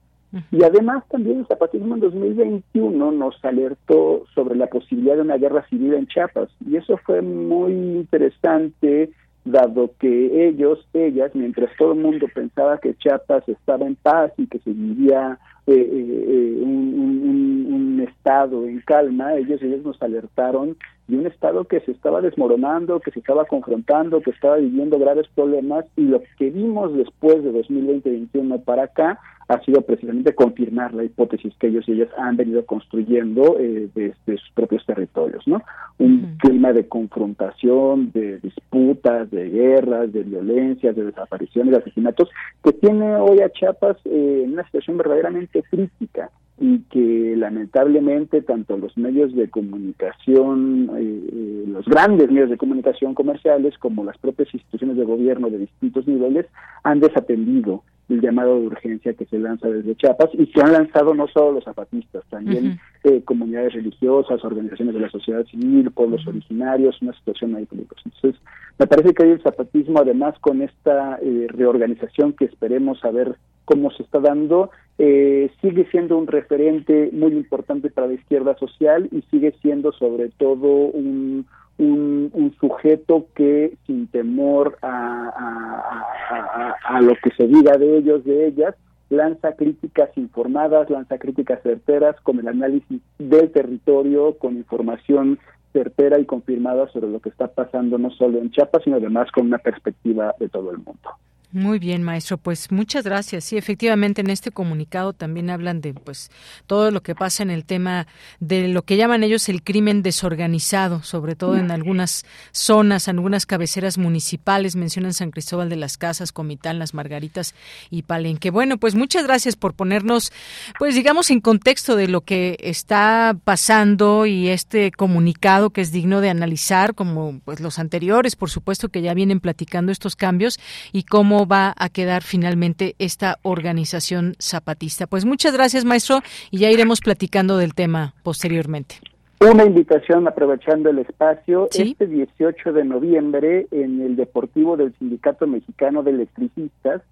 Y 0.50 0.64
además 0.64 1.04
también 1.08 1.40
el 1.40 1.46
zapatismo 1.46 1.94
en 1.94 2.00
2021 2.00 3.12
nos 3.12 3.44
alertó 3.44 4.24
sobre 4.34 4.56
la 4.56 4.66
posibilidad 4.66 5.14
de 5.14 5.22
una 5.22 5.36
guerra 5.36 5.64
civil 5.68 5.94
en 5.94 6.08
Chiapas. 6.08 6.48
Y 6.68 6.76
eso 6.76 6.96
fue 7.06 7.22
muy 7.22 7.72
interesante 7.72 9.10
dado 9.44 9.90
que 9.98 10.48
ellos, 10.48 10.86
ellas, 10.94 11.30
mientras 11.34 11.70
todo 11.76 11.92
el 11.92 12.00
mundo 12.00 12.26
pensaba 12.34 12.78
que 12.78 12.94
Chiapas 12.94 13.48
estaba 13.48 13.86
en 13.86 13.94
paz 13.94 14.32
y 14.38 14.46
que 14.46 14.58
se 14.60 14.70
vivía 14.70 15.38
eh, 15.66 15.72
eh, 15.72 16.24
eh, 16.28 16.62
un, 16.62 17.66
un, 17.70 18.00
estado 18.00 18.66
en 18.66 18.80
calma, 18.80 19.34
ellos, 19.34 19.62
ellos 19.62 19.82
nos 19.82 20.00
alertaron 20.02 20.76
de 21.08 21.18
un 21.18 21.26
estado 21.26 21.64
que 21.64 21.80
se 21.80 21.92
estaba 21.92 22.20
desmoronando, 22.20 23.00
que 23.00 23.10
se 23.10 23.20
estaba 23.20 23.44
confrontando, 23.44 24.20
que 24.20 24.30
estaba 24.30 24.56
viviendo 24.56 24.98
graves 24.98 25.26
problemas. 25.34 25.84
Y 25.96 26.02
lo 26.02 26.22
que 26.38 26.50
vimos 26.50 26.94
después 26.94 27.42
de 27.42 27.52
2020-2021 27.52 28.64
para 28.64 28.84
acá 28.84 29.18
ha 29.48 29.60
sido 29.60 29.82
precisamente 29.82 30.34
confirmar 30.34 30.94
la 30.94 31.04
hipótesis 31.04 31.54
que 31.58 31.68
ellos 31.68 31.88
y 31.88 31.92
ellas 31.92 32.08
han 32.18 32.36
venido 32.36 32.64
construyendo 32.64 33.56
eh, 33.58 33.88
desde 33.94 34.38
sus 34.38 34.50
propios 34.54 34.84
territorios, 34.86 35.46
¿no? 35.46 35.62
Un 35.98 36.36
clima 36.38 36.72
de 36.72 36.88
confrontación, 36.88 38.10
de 38.12 38.38
disputas, 38.38 39.30
de 39.30 39.50
guerras, 39.50 40.12
de 40.12 40.22
violencias, 40.22 40.96
de 40.96 41.04
desapariciones, 41.04 41.72
de 41.72 41.78
asesinatos, 41.78 42.30
que 42.62 42.72
tiene 42.72 43.16
hoy 43.16 43.40
a 43.40 43.50
Chiapas 43.50 43.96
eh, 44.04 44.42
en 44.44 44.54
una 44.54 44.64
situación 44.64 44.96
verdaderamente 44.96 45.62
crítica 45.62 46.30
y 46.58 46.78
que 46.90 47.34
lamentablemente 47.36 48.40
tanto 48.42 48.76
los 48.76 48.96
medios 48.96 49.34
de 49.34 49.50
comunicación, 49.50 50.88
eh, 50.96 51.64
los 51.66 51.84
grandes 51.86 52.30
medios 52.30 52.50
de 52.50 52.56
comunicación 52.56 53.14
comerciales 53.14 53.76
como 53.78 54.04
las 54.04 54.16
propias 54.18 54.54
instituciones 54.54 54.96
de 54.96 55.04
gobierno 55.04 55.50
de 55.50 55.58
distintos 55.58 56.06
niveles 56.06 56.46
han 56.84 57.00
desatendido 57.00 57.82
el 58.08 58.20
llamado 58.20 58.60
de 58.60 58.66
urgencia 58.66 59.14
que 59.14 59.24
se 59.26 59.38
lanza 59.38 59.68
desde 59.68 59.96
Chiapas 59.96 60.30
y 60.34 60.46
se 60.46 60.60
han 60.60 60.72
lanzado 60.72 61.14
no 61.14 61.26
solo 61.28 61.52
los 61.52 61.64
zapatistas, 61.64 62.22
también 62.28 62.78
eh, 63.02 63.22
comunidades 63.24 63.72
religiosas, 63.72 64.44
organizaciones 64.44 64.94
de 64.94 65.00
la 65.00 65.10
sociedad 65.10 65.44
civil, 65.46 65.90
pueblos 65.90 66.26
originarios, 66.26 67.00
una 67.00 67.14
situación 67.14 67.54
ahí 67.54 67.64
peligrosa. 67.64 68.02
Entonces, 68.04 68.40
me 68.78 68.86
parece 68.86 69.14
que 69.14 69.22
hoy 69.22 69.30
el 69.30 69.42
zapatismo, 69.42 70.00
además 70.00 70.38
con 70.40 70.62
esta 70.62 71.18
eh, 71.22 71.46
reorganización 71.48 72.34
que 72.34 72.44
esperemos 72.44 73.00
saber 73.00 73.36
cómo 73.64 73.90
se 73.92 74.02
está 74.02 74.20
dando, 74.20 74.70
eh, 74.98 75.50
sigue 75.60 75.86
siendo 75.90 76.18
un 76.18 76.26
referente 76.26 77.10
muy 77.12 77.32
importante 77.32 77.90
para 77.90 78.06
la 78.06 78.14
izquierda 78.14 78.56
social 78.58 79.08
y 79.10 79.22
sigue 79.30 79.54
siendo 79.62 79.92
sobre 79.92 80.28
todo 80.28 80.68
un 80.68 81.46
un, 81.78 82.54
sujeto 82.60 83.26
que 83.34 83.76
sin 83.86 84.06
temor 84.06 84.78
a, 84.82 86.74
a, 86.84 87.00
lo 87.00 87.14
que 87.16 87.30
se 87.36 87.46
diga 87.46 87.76
de 87.76 87.98
ellos, 87.98 88.24
de 88.24 88.46
ellas, 88.46 88.74
lanza 89.10 89.54
críticas 89.54 90.10
informadas, 90.16 90.88
lanza 90.88 91.18
críticas 91.18 91.62
certeras 91.62 92.16
con 92.22 92.38
el 92.38 92.48
análisis 92.48 93.00
del 93.18 93.50
territorio, 93.50 94.38
con 94.38 94.56
información 94.56 95.38
certera 95.72 96.18
y 96.20 96.24
confirmada 96.24 96.88
sobre 96.88 97.10
lo 97.10 97.20
que 97.20 97.28
está 97.28 97.48
pasando 97.48 97.98
no 97.98 98.10
solo 98.10 98.38
en 98.38 98.50
Chiapas, 98.50 98.84
sino 98.84 98.96
además 98.96 99.30
con 99.32 99.46
una 99.46 99.58
perspectiva 99.58 100.34
de 100.38 100.48
todo 100.48 100.70
el 100.70 100.78
mundo. 100.78 101.10
Muy 101.54 101.78
bien, 101.78 102.02
maestro. 102.02 102.36
Pues 102.36 102.72
muchas 102.72 103.04
gracias. 103.04 103.44
Sí, 103.44 103.56
efectivamente, 103.56 104.22
en 104.22 104.30
este 104.30 104.50
comunicado 104.50 105.12
también 105.12 105.50
hablan 105.50 105.80
de 105.80 105.94
pues 105.94 106.32
todo 106.66 106.90
lo 106.90 107.00
que 107.00 107.14
pasa 107.14 107.44
en 107.44 107.50
el 107.50 107.64
tema 107.64 108.08
de 108.40 108.66
lo 108.66 108.82
que 108.82 108.96
llaman 108.96 109.22
ellos 109.22 109.48
el 109.48 109.62
crimen 109.62 110.02
desorganizado, 110.02 111.04
sobre 111.04 111.36
todo 111.36 111.56
en 111.56 111.70
algunas 111.70 112.26
zonas, 112.50 113.06
en 113.06 113.18
algunas 113.18 113.46
cabeceras 113.46 113.98
municipales. 113.98 114.74
Mencionan 114.74 115.14
San 115.14 115.30
Cristóbal 115.30 115.68
de 115.68 115.76
las 115.76 115.96
Casas, 115.96 116.32
Comitán, 116.32 116.80
Las 116.80 116.92
Margaritas 116.92 117.54
y 117.88 118.02
Palenque. 118.02 118.50
Bueno, 118.50 118.76
pues 118.76 118.96
muchas 118.96 119.22
gracias 119.22 119.54
por 119.54 119.74
ponernos, 119.74 120.32
pues 120.80 120.96
digamos, 120.96 121.30
en 121.30 121.40
contexto 121.40 121.94
de 121.94 122.08
lo 122.08 122.22
que 122.22 122.56
está 122.58 123.36
pasando 123.44 124.26
y 124.26 124.48
este 124.48 124.90
comunicado 124.90 125.70
que 125.70 125.82
es 125.82 125.92
digno 125.92 126.20
de 126.20 126.30
analizar, 126.30 126.96
como 126.96 127.38
pues 127.44 127.60
los 127.60 127.78
anteriores, 127.78 128.34
por 128.34 128.50
supuesto, 128.50 128.88
que 128.88 129.02
ya 129.02 129.14
vienen 129.14 129.38
platicando 129.38 129.92
estos 129.92 130.16
cambios 130.16 130.58
y 130.90 131.04
cómo 131.04 131.43
va 131.46 131.74
a 131.76 131.88
quedar 131.88 132.22
finalmente 132.22 132.94
esta 132.98 133.38
organización 133.42 134.34
zapatista. 134.40 135.06
Pues 135.06 135.24
muchas 135.24 135.54
gracias, 135.54 135.84
maestro, 135.84 136.20
y 136.50 136.58
ya 136.58 136.70
iremos 136.70 137.00
platicando 137.00 137.56
del 137.56 137.74
tema 137.74 138.14
posteriormente. 138.22 138.96
Una 139.40 139.64
invitación 139.64 140.26
aprovechando 140.26 140.88
el 140.90 141.00
espacio. 141.00 141.68
Este 141.72 142.06
18 142.06 142.72
de 142.72 142.84
noviembre 142.84 143.66
en 143.72 144.00
el 144.00 144.16
Deportivo 144.16 144.76
del 144.76 144.94
Sindicato 144.98 145.46
Mexicano 145.46 146.02
de 146.02 146.12
Electricistas, 146.12 147.02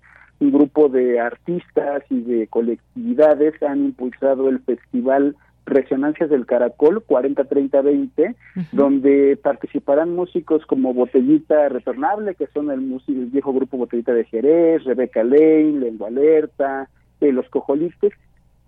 un 0.41 0.51
grupo 0.51 0.89
de 0.89 1.21
artistas 1.21 2.03
y 2.11 2.21
de 2.23 2.47
colectividades 2.47 3.63
han 3.63 3.85
impulsado 3.85 4.49
el 4.49 4.61
Festival 4.61 5.37
Resonancias 5.65 6.29
del 6.29 6.47
Caracol 6.47 7.05
40-30-20, 7.07 8.35
donde 8.73 9.39
participarán 9.43 10.15
músicos 10.15 10.67
como 10.67 10.93
Botellita 10.93 11.69
Retornable, 11.69 12.35
que 12.35 12.49
son 12.49 12.71
el, 12.71 12.81
el 13.09 13.27
viejo 13.27 13.53
grupo 13.53 13.77
Botellita 13.77 14.13
de 14.13 14.25
Jerez, 14.25 14.85
Rebeca 14.85 15.23
Lane, 15.23 15.81
Lengua 15.81 16.09
Alerta, 16.09 16.89
eh, 17.21 17.33
Los 17.33 17.49
Cojolites, 17.49 18.13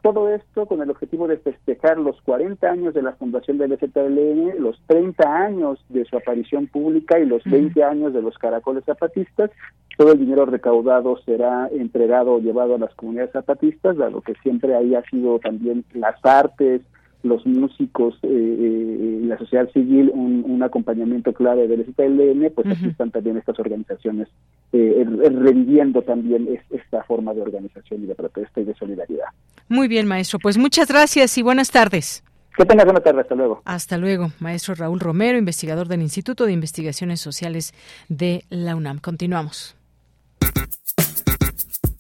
todo 0.04 0.28
esto 0.28 0.66
con 0.66 0.82
el 0.82 0.90
objetivo 0.90 1.26
de 1.26 1.38
festejar 1.38 1.96
los 1.96 2.20
40 2.20 2.70
años 2.70 2.92
de 2.92 3.00
la 3.00 3.12
fundación 3.12 3.56
del 3.56 3.78
ZLN, 3.78 4.62
los 4.62 4.78
30 4.86 5.26
años 5.26 5.82
de 5.88 6.04
su 6.04 6.18
aparición 6.18 6.66
pública 6.66 7.18
y 7.18 7.24
los 7.24 7.42
20 7.44 7.82
años 7.82 8.12
de 8.12 8.20
los 8.20 8.36
caracoles 8.36 8.84
zapatistas. 8.84 9.50
Todo 9.96 10.12
el 10.12 10.18
dinero 10.18 10.44
recaudado 10.44 11.16
será 11.24 11.68
entregado 11.72 12.34
o 12.34 12.38
llevado 12.38 12.74
a 12.74 12.78
las 12.78 12.94
comunidades 12.96 13.32
zapatistas, 13.32 13.96
dado 13.96 14.20
que 14.20 14.34
siempre 14.42 14.76
ahí 14.76 14.94
ha 14.94 15.02
sido 15.08 15.38
también 15.38 15.86
las 15.94 16.22
artes, 16.22 16.82
los 17.24 17.44
músicos, 17.46 18.14
eh, 18.22 18.28
eh, 18.28 19.20
la 19.24 19.38
sociedad 19.38 19.68
civil, 19.72 20.10
un, 20.14 20.62
acompañamiento 20.62 21.34
clave 21.34 21.68
del 21.68 21.84
ZLN, 21.84 22.50
pues 22.54 22.66
aquí 22.68 22.86
están 22.86 23.10
también 23.10 23.36
estas 23.36 23.58
organizaciones 23.58 24.28
eh, 24.72 25.04
reviviendo 25.04 26.00
también 26.02 26.48
esta 26.70 27.02
forma 27.04 27.34
de 27.34 27.42
organización 27.42 28.04
y 28.04 28.06
de 28.06 28.14
protesta 28.14 28.60
y 28.60 28.64
de 28.64 28.74
solidaridad. 28.74 29.26
Muy 29.68 29.88
bien, 29.88 30.06
maestro. 30.06 30.38
Pues 30.38 30.56
muchas 30.56 30.88
gracias 30.88 31.36
y 31.36 31.42
buenas 31.42 31.70
tardes. 31.70 32.24
Que 32.56 32.64
tengas 32.64 32.84
buena 32.84 33.00
tarde. 33.00 33.20
Hasta 33.20 33.34
luego. 33.34 33.62
Hasta 33.64 33.98
luego. 33.98 34.30
Maestro 34.38 34.74
Raúl 34.74 35.00
Romero, 35.00 35.36
investigador 35.36 35.88
del 35.88 36.02
Instituto 36.02 36.46
de 36.46 36.52
Investigaciones 36.52 37.20
Sociales 37.20 37.74
de 38.08 38.44
la 38.48 38.76
UNAM. 38.76 39.00
Continuamos. 39.00 39.76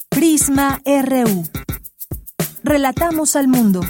Prisma 0.08 0.80
RU. 0.86 1.42
Relatamos 2.62 3.36
al 3.36 3.48
mundo. 3.48 3.80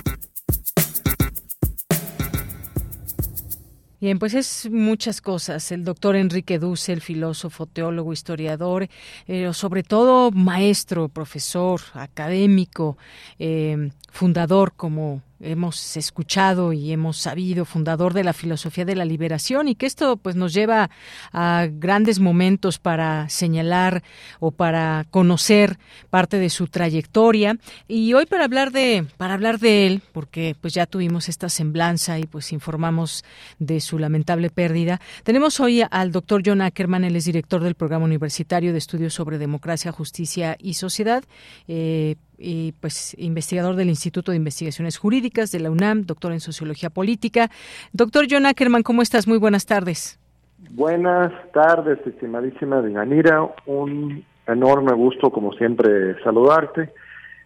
Bien, 4.04 4.18
pues 4.18 4.34
es 4.34 4.68
muchas 4.70 5.22
cosas. 5.22 5.72
El 5.72 5.82
doctor 5.82 6.14
Enrique 6.14 6.58
Duce, 6.58 6.92
el 6.92 7.00
filósofo, 7.00 7.64
teólogo, 7.64 8.12
historiador, 8.12 8.86
eh, 9.26 9.50
sobre 9.54 9.82
todo 9.82 10.30
maestro, 10.30 11.08
profesor, 11.08 11.80
académico, 11.94 12.98
eh, 13.38 13.88
fundador 14.12 14.74
como 14.76 15.22
hemos 15.44 15.96
escuchado 15.96 16.72
y 16.72 16.92
hemos 16.92 17.18
sabido, 17.18 17.64
fundador 17.64 18.14
de 18.14 18.24
la 18.24 18.32
filosofía 18.32 18.84
de 18.84 18.96
la 18.96 19.04
liberación, 19.04 19.68
y 19.68 19.74
que 19.74 19.86
esto 19.86 20.16
pues 20.16 20.36
nos 20.36 20.52
lleva 20.52 20.90
a 21.32 21.66
grandes 21.70 22.18
momentos 22.18 22.78
para 22.78 23.28
señalar 23.28 24.02
o 24.40 24.50
para 24.50 25.06
conocer 25.10 25.78
parte 26.10 26.38
de 26.38 26.50
su 26.50 26.66
trayectoria. 26.66 27.56
Y 27.86 28.12
hoy 28.14 28.26
para 28.26 28.44
hablar 28.44 28.72
de, 28.72 29.06
para 29.16 29.34
hablar 29.34 29.58
de 29.58 29.86
él, 29.86 30.02
porque 30.12 30.56
pues 30.60 30.74
ya 30.74 30.86
tuvimos 30.86 31.28
esta 31.28 31.48
semblanza 31.48 32.18
y 32.18 32.26
pues 32.26 32.52
informamos 32.52 33.24
de 33.58 33.80
su 33.80 33.98
lamentable 33.98 34.50
pérdida, 34.50 35.00
tenemos 35.22 35.60
hoy 35.60 35.82
al 35.88 36.12
doctor 36.12 36.42
John 36.44 36.62
Ackerman, 36.62 37.04
él 37.04 37.16
es 37.16 37.24
director 37.26 37.62
del 37.62 37.74
Programa 37.74 38.04
Universitario 38.04 38.72
de 38.72 38.78
Estudios 38.78 39.14
sobre 39.14 39.38
Democracia, 39.38 39.92
Justicia 39.92 40.56
y 40.58 40.74
Sociedad. 40.74 41.24
Eh, 41.68 42.16
y 42.38 42.72
pues 42.80 43.14
investigador 43.18 43.76
del 43.76 43.88
Instituto 43.88 44.32
de 44.32 44.38
Investigaciones 44.38 44.98
Jurídicas 44.98 45.52
de 45.52 45.60
la 45.60 45.70
UNAM, 45.70 46.02
doctor 46.02 46.32
en 46.32 46.40
Sociología 46.40 46.90
Política. 46.90 47.50
Doctor 47.92 48.26
John 48.30 48.46
Ackerman, 48.46 48.82
¿cómo 48.82 49.02
estás? 49.02 49.26
Muy 49.26 49.38
buenas 49.38 49.66
tardes. 49.66 50.18
Buenas 50.70 51.32
tardes, 51.52 51.98
estimadísima 52.06 52.80
Dinanira. 52.82 53.46
Un 53.66 54.24
enorme 54.46 54.92
gusto, 54.92 55.30
como 55.30 55.52
siempre, 55.54 56.20
saludarte. 56.22 56.90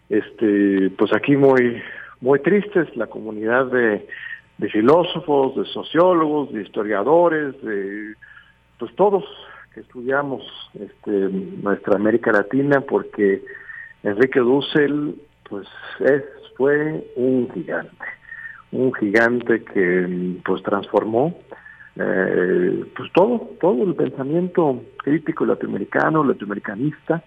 Este, 0.08 0.90
pues 0.96 1.12
aquí 1.14 1.36
muy, 1.36 1.82
muy 2.20 2.40
tristes, 2.40 2.94
la 2.96 3.06
comunidad 3.06 3.66
de, 3.66 4.06
de 4.58 4.68
filósofos, 4.70 5.56
de 5.56 5.64
sociólogos, 5.66 6.52
de 6.52 6.62
historiadores, 6.62 7.60
de 7.62 8.14
pues 8.78 8.94
todos 8.94 9.24
que 9.74 9.80
estudiamos 9.80 10.42
este, 10.74 11.10
nuestra 11.10 11.96
América 11.96 12.32
Latina, 12.32 12.80
porque 12.80 13.42
Enrique 14.02 14.40
Dussel, 14.40 15.16
pues 15.48 15.66
es, 16.00 16.22
fue 16.56 17.04
un 17.16 17.50
gigante, 17.52 18.04
un 18.72 18.92
gigante 18.94 19.64
que 19.64 20.38
pues 20.44 20.62
transformó 20.62 21.34
eh, 22.00 22.84
pues 22.96 23.12
todo, 23.12 23.50
todo 23.60 23.82
el 23.82 23.94
pensamiento 23.96 24.84
crítico 24.98 25.44
latinoamericano, 25.44 26.22
latinoamericanista, 26.22 27.24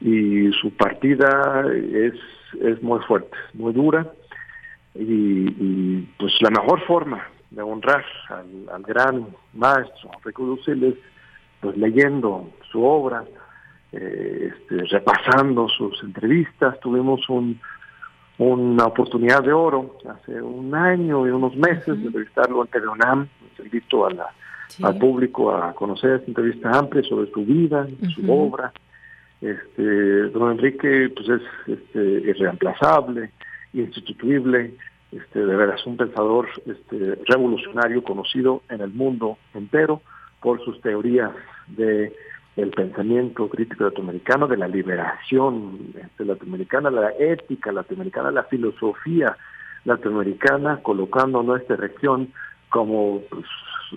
y 0.00 0.50
su 0.52 0.70
partida 0.70 1.66
es, 1.74 2.14
es 2.62 2.82
muy 2.82 3.00
fuerte, 3.00 3.36
muy 3.52 3.74
dura, 3.74 4.10
y, 4.94 6.00
pues 6.18 6.32
la 6.40 6.50
mejor 6.50 6.80
forma 6.86 7.22
de 7.50 7.62
honrar 7.62 8.04
al, 8.30 8.82
gran 8.82 9.26
maestro 9.52 10.10
Enrique 10.18 10.42
Dussel 10.42 10.84
es 10.84 10.94
pues 11.60 11.76
leyendo 11.76 12.48
su 12.70 12.82
obra, 12.84 13.24
eh, 13.92 14.52
este, 14.52 14.84
repasando 14.84 15.68
sus 15.68 16.02
entrevistas. 16.02 16.78
Tuvimos 16.80 17.28
un, 17.28 17.60
una 18.38 18.84
oportunidad 18.84 19.42
de 19.42 19.52
oro 19.52 19.96
hace 20.08 20.40
un 20.40 20.74
año 20.74 21.26
y 21.26 21.30
unos 21.30 21.56
meses 21.56 21.86
de 21.86 22.06
entrevistarlo 22.06 22.62
ante 22.62 22.80
la 22.80 22.90
UNAM. 22.90 23.28
Invito 23.58 24.06
a 24.06 24.10
la, 24.10 24.26
al 24.82 24.98
público 24.98 25.52
a 25.54 25.72
conocer 25.72 26.12
esta 26.12 26.26
entrevista 26.26 26.70
amplia 26.70 27.02
sobre 27.02 27.30
su 27.30 27.44
vida, 27.44 27.86
su 28.14 28.30
obra. 28.30 28.72
Este, 29.40 29.82
don 30.30 30.52
Enrique 30.52 31.10
pues 31.14 31.28
es 31.28 31.42
este, 31.66 32.00
irreemplazable, 32.30 33.30
insustituible, 33.72 34.74
este, 35.12 35.38
de 35.46 35.56
veras 35.56 35.84
un 35.86 35.96
pensador 35.96 36.48
este, 36.66 37.18
revolucionario 37.26 38.02
conocido 38.02 38.62
en 38.68 38.80
el 38.80 38.90
mundo 38.90 39.38
entero 39.54 40.02
por 40.40 40.62
sus 40.64 40.80
teorías 40.80 41.30
de 41.68 42.12
el 42.58 42.70
pensamiento 42.70 43.48
crítico 43.48 43.84
latinoamericano, 43.84 44.48
de 44.48 44.56
la 44.56 44.66
liberación 44.66 45.78
este, 45.94 46.24
latinoamericana, 46.24 46.90
la 46.90 47.12
ética 47.18 47.70
latinoamericana, 47.70 48.32
la 48.32 48.42
filosofía 48.44 49.36
latinoamericana, 49.84 50.80
colocando 50.82 51.42
nuestra 51.44 51.76
región 51.76 52.32
como, 52.68 53.22
pues, 53.30 53.46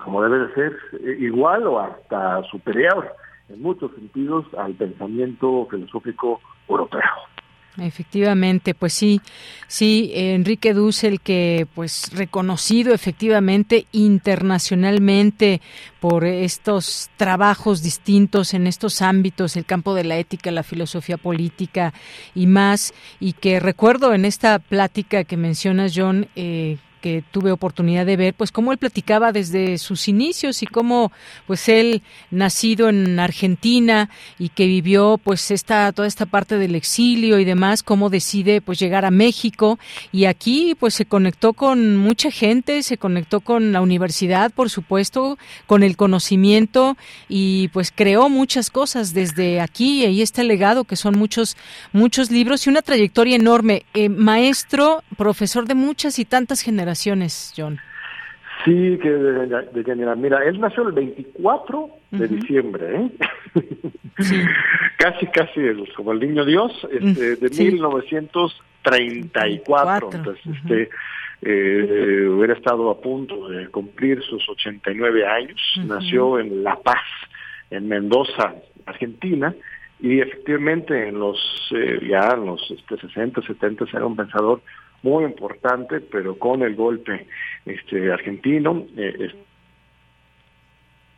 como 0.03 0.22
debe 0.22 0.47
de 0.47 0.53
ser, 0.53 0.78
igual 1.20 1.66
o 1.66 1.80
hasta 1.80 2.43
superior 2.51 3.12
en 3.49 3.62
muchos 3.64 3.91
sentidos 3.93 4.45
al 4.55 4.74
pensamiento 4.74 5.68
filosófico 5.70 6.39
europeo. 6.70 7.01
Efectivamente, 7.78 8.74
pues 8.74 8.93
sí, 8.93 9.22
sí, 9.67 10.11
Enrique 10.13 10.74
Dussel 10.74 11.22
que 11.22 11.67
pues 11.74 12.11
reconocido 12.13 12.93
efectivamente 12.93 13.86
internacionalmente 13.93 15.61
por 16.01 16.26
estos 16.26 17.09
trabajos 17.15 17.82
distintos 17.82 18.53
en 18.53 18.67
estos 18.67 19.01
ámbitos, 19.01 19.55
el 19.55 19.65
campo 19.65 19.93
de 19.93 20.03
la 20.03 20.17
ética, 20.17 20.51
la 20.51 20.63
filosofía 20.63 21.15
política 21.15 21.93
y 22.36 22.45
más, 22.45 22.93
y 23.22 23.34
que 23.34 23.61
recuerdo 23.61 24.13
en 24.13 24.26
esta 24.26 24.59
plática 24.59 25.24
que 25.24 25.38
mencionas, 25.38 25.93
John, 25.95 26.28
eh, 26.36 26.78
que 27.02 27.24
tuve 27.32 27.52
oportunidad 27.52 28.06
de 28.06 28.16
ver, 28.16 28.34
pues 28.34 28.52
cómo 28.52 28.72
él 28.72 28.78
platicaba 28.78 29.32
desde 29.32 29.78
sus 29.78 30.08
inicios 30.08 30.62
y 30.62 30.68
cómo, 30.68 31.12
pues 31.47 31.68
él 31.68 32.04
nacido 32.30 32.89
en 32.89 33.20
Argentina 33.20 34.10
y 34.38 34.49
que 34.49 34.68
vivió, 34.68 35.20
pues 35.22 35.52
esta 35.52 35.91
toda 35.91 36.08
esta 36.08 36.26
parte 36.26 36.58
del 36.58 36.76
exilio 36.76 37.39
y 37.39 37.45
demás, 37.45 37.84
cómo 37.84 38.10
decide, 38.10 38.62
pues 38.62 38.80
llegar 38.80 39.04
a 39.04 39.12
México. 39.12 39.80
Y 40.12 40.26
aquí, 40.26 40.76
pues 40.80 40.93
se 40.93 41.06
conectó 41.06 41.54
con 41.54 41.97
mucha 41.97 42.30
gente, 42.32 42.84
se 42.84 42.97
conectó 42.97 43.41
con 43.41 43.72
la 43.74 43.82
universidad, 43.82 44.52
por 44.52 44.70
supuesto, 44.70 45.38
con 45.66 45.82
el 45.84 45.97
conocimiento 45.97 46.97
y 47.28 47.70
pues 47.70 47.91
creó 47.93 48.30
muchas 48.30 48.70
cosas 48.70 49.14
desde 49.14 49.60
aquí. 49.60 50.06
Y 50.06 50.22
este 50.22 50.43
legado 50.43 50.84
que 50.84 50.95
son 50.95 51.18
muchos 51.18 51.58
muchos 51.93 52.30
libros 52.30 52.66
y 52.66 52.70
una 52.70 52.84
trayectoria 52.84 53.36
enorme, 53.36 53.86
eh, 53.93 54.10
maestro, 54.10 55.04
profesor 55.18 55.68
de 55.68 55.76
muchas 55.76 56.20
y 56.20 56.26
tantas 56.26 56.62
generaciones 56.62 56.91
John. 57.56 57.80
Sí, 58.64 59.00
que 59.02 59.10
de, 59.10 59.66
mira, 60.16 60.46
él 60.46 60.60
nació 60.60 60.88
el 60.88 60.94
24 60.94 61.89
de 62.12 62.28
diciembre, 62.28 62.96
¿eh? 62.96 63.10
casi, 64.98 65.26
casi 65.28 65.62
como 65.96 66.12
el 66.12 66.20
niño 66.20 66.46
Dios, 66.46 66.72
este, 66.92 67.38
de 67.38 67.50
1934. 67.50 70.10
Entonces, 70.14 70.46
este, 70.46 70.89
eh, 71.42 72.28
hubiera 72.30 72.54
estado 72.54 72.92
a 72.92 73.02
punto 73.02 73.50
de 73.50 73.68
cumplir 73.70 74.22
sus 74.22 74.48
89 74.48 75.26
años. 75.26 75.60
Nació 75.84 76.38
en 76.38 76.64
La 76.64 76.76
Paz, 76.76 77.02
en 77.72 77.88
Mendoza, 77.88 78.54
Argentina, 78.86 79.56
y 80.00 80.20
efectivamente 80.20 81.08
en 81.08 81.18
los 81.20 81.39
eh, 81.76 82.00
ya 82.08 82.36
en 82.36 82.46
los 82.46 82.62
este, 82.70 82.96
60, 82.98 83.42
70 83.42 83.86
era 83.94 84.06
un 84.06 84.16
pensador 84.16 84.62
muy 85.04 85.24
importante, 85.24 85.99
pero 85.99 86.38
con 86.38 86.62
el 86.64 86.76
golpe 86.76 87.28
este 87.66 88.12
argentino. 88.12 88.86
Eh, 88.95 89.32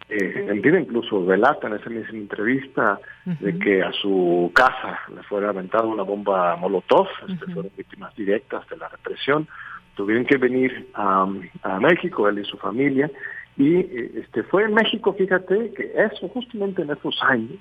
eh, 0.09 0.61
incluso 0.63 1.25
relata 1.25 1.67
en 1.67 1.73
esa 1.73 1.89
misma 1.89 2.17
entrevista 2.17 2.99
de 3.25 3.57
que 3.57 3.81
a 3.81 3.91
su 3.93 4.51
casa 4.53 4.99
le 5.15 5.23
fuera 5.23 5.49
aventada 5.49 5.85
una 5.85 6.03
bomba 6.03 6.55
Molotov, 6.57 7.07
este, 7.27 7.45
fueron 7.51 7.71
víctimas 7.75 8.13
directas 8.15 8.67
de 8.69 8.77
la 8.77 8.89
represión, 8.89 9.47
tuvieron 9.95 10.25
que 10.25 10.37
venir 10.37 10.89
a, 10.93 11.25
a 11.63 11.79
México, 11.79 12.27
él 12.27 12.39
y 12.39 12.45
su 12.45 12.57
familia, 12.57 13.09
y 13.57 13.77
este 14.19 14.43
fue 14.43 14.63
en 14.63 14.73
México, 14.73 15.13
fíjate, 15.13 15.73
que 15.73 15.93
eso 15.95 16.27
justamente 16.29 16.81
en 16.81 16.91
esos 16.91 17.17
años, 17.23 17.57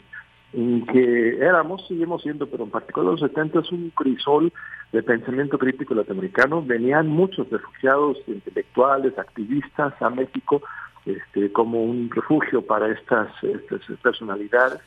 que 0.53 1.39
éramos, 1.41 1.87
seguimos 1.89 2.23
siendo, 2.23 2.47
pero 2.47 2.65
en 2.65 2.71
particular 2.71 3.13
los 3.13 3.21
70 3.21 3.61
es 3.61 3.73
un 3.73 3.91
crisol 3.91 4.53
de 4.93 5.03
pensamiento 5.03 5.59
crítico 5.59 5.95
latinoamericano. 5.95 6.63
Venían 6.63 7.09
muchos 7.09 7.49
refugiados 7.51 8.19
intelectuales, 8.27 9.19
activistas 9.19 9.95
a 10.03 10.11
México 10.11 10.63
este, 11.07 11.51
como 11.53 11.83
un 11.83 12.11
refugio 12.11 12.63
para 12.63 12.93
estas, 12.93 13.29
estas 13.43 13.81
personalidades. 14.03 14.81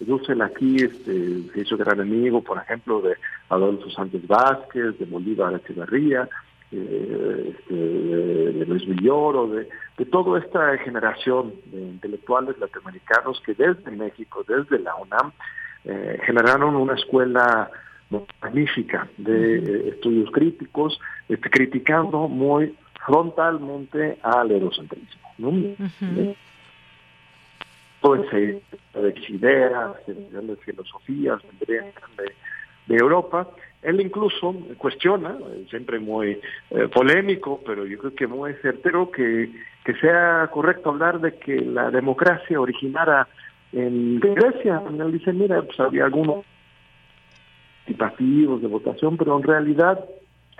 Dussel 0.00 0.40
aquí 0.42 0.76
este, 0.76 1.42
se 1.52 1.60
hizo 1.60 1.76
gran 1.76 2.00
amigo, 2.00 2.40
por 2.40 2.58
ejemplo, 2.58 3.00
de 3.00 3.16
Adolfo 3.48 3.90
Sánchez 3.90 4.26
Vázquez, 4.28 4.96
de 4.98 5.04
Bolívar 5.06 5.54
Echeverría, 5.54 6.28
eh, 6.70 7.54
este, 7.56 7.74
de 7.74 8.66
Luis 8.66 8.86
Villoro, 8.86 9.48
de, 9.48 9.68
de 9.96 10.04
toda 10.04 10.38
esta 10.38 10.76
generación 10.78 11.54
de 11.66 11.80
intelectuales 11.80 12.58
latinoamericanos 12.58 13.40
que 13.40 13.54
desde 13.54 13.90
México, 13.90 14.44
desde 14.46 14.78
la 14.78 14.94
UNAM, 14.96 15.32
eh, 15.84 16.18
generaron 16.26 16.76
una 16.76 16.94
escuela 16.94 17.70
magnífica 18.42 19.08
de 19.16 19.56
eh, 19.56 19.88
estudios 19.94 20.30
críticos, 20.30 21.00
este, 21.28 21.48
criticando 21.48 22.28
muy 22.28 22.74
frontalmente 23.06 24.18
al 24.22 24.50
eurocentrismo. 24.50 25.28
¿no? 25.38 25.52
Todas 28.02 28.26
esas 28.32 29.30
ideas, 29.30 29.92
las 30.06 30.58
filosofías 30.60 31.40
de, 31.66 31.92
de 32.86 32.96
Europa, 32.96 33.48
él 33.82 34.00
incluso 34.00 34.54
cuestiona, 34.76 35.36
siempre 35.70 35.98
muy 35.98 36.40
eh, 36.70 36.88
polémico, 36.92 37.60
pero 37.64 37.86
yo 37.86 37.98
creo 37.98 38.14
que 38.14 38.26
muy 38.26 38.54
certero, 38.54 39.10
que, 39.10 39.50
que 39.84 39.94
sea 39.94 40.48
correcto 40.52 40.90
hablar 40.90 41.20
de 41.20 41.34
que 41.38 41.60
la 41.60 41.90
democracia 41.90 42.60
originara 42.60 43.28
en 43.72 44.18
Grecia. 44.20 44.82
Él 44.88 45.12
dice, 45.12 45.32
mira, 45.32 45.62
pues 45.62 45.78
había 45.78 46.06
algunos 46.06 46.44
participativos 47.88 48.60
de 48.62 48.68
votación, 48.68 49.16
pero 49.16 49.36
en 49.36 49.42
realidad 49.42 50.04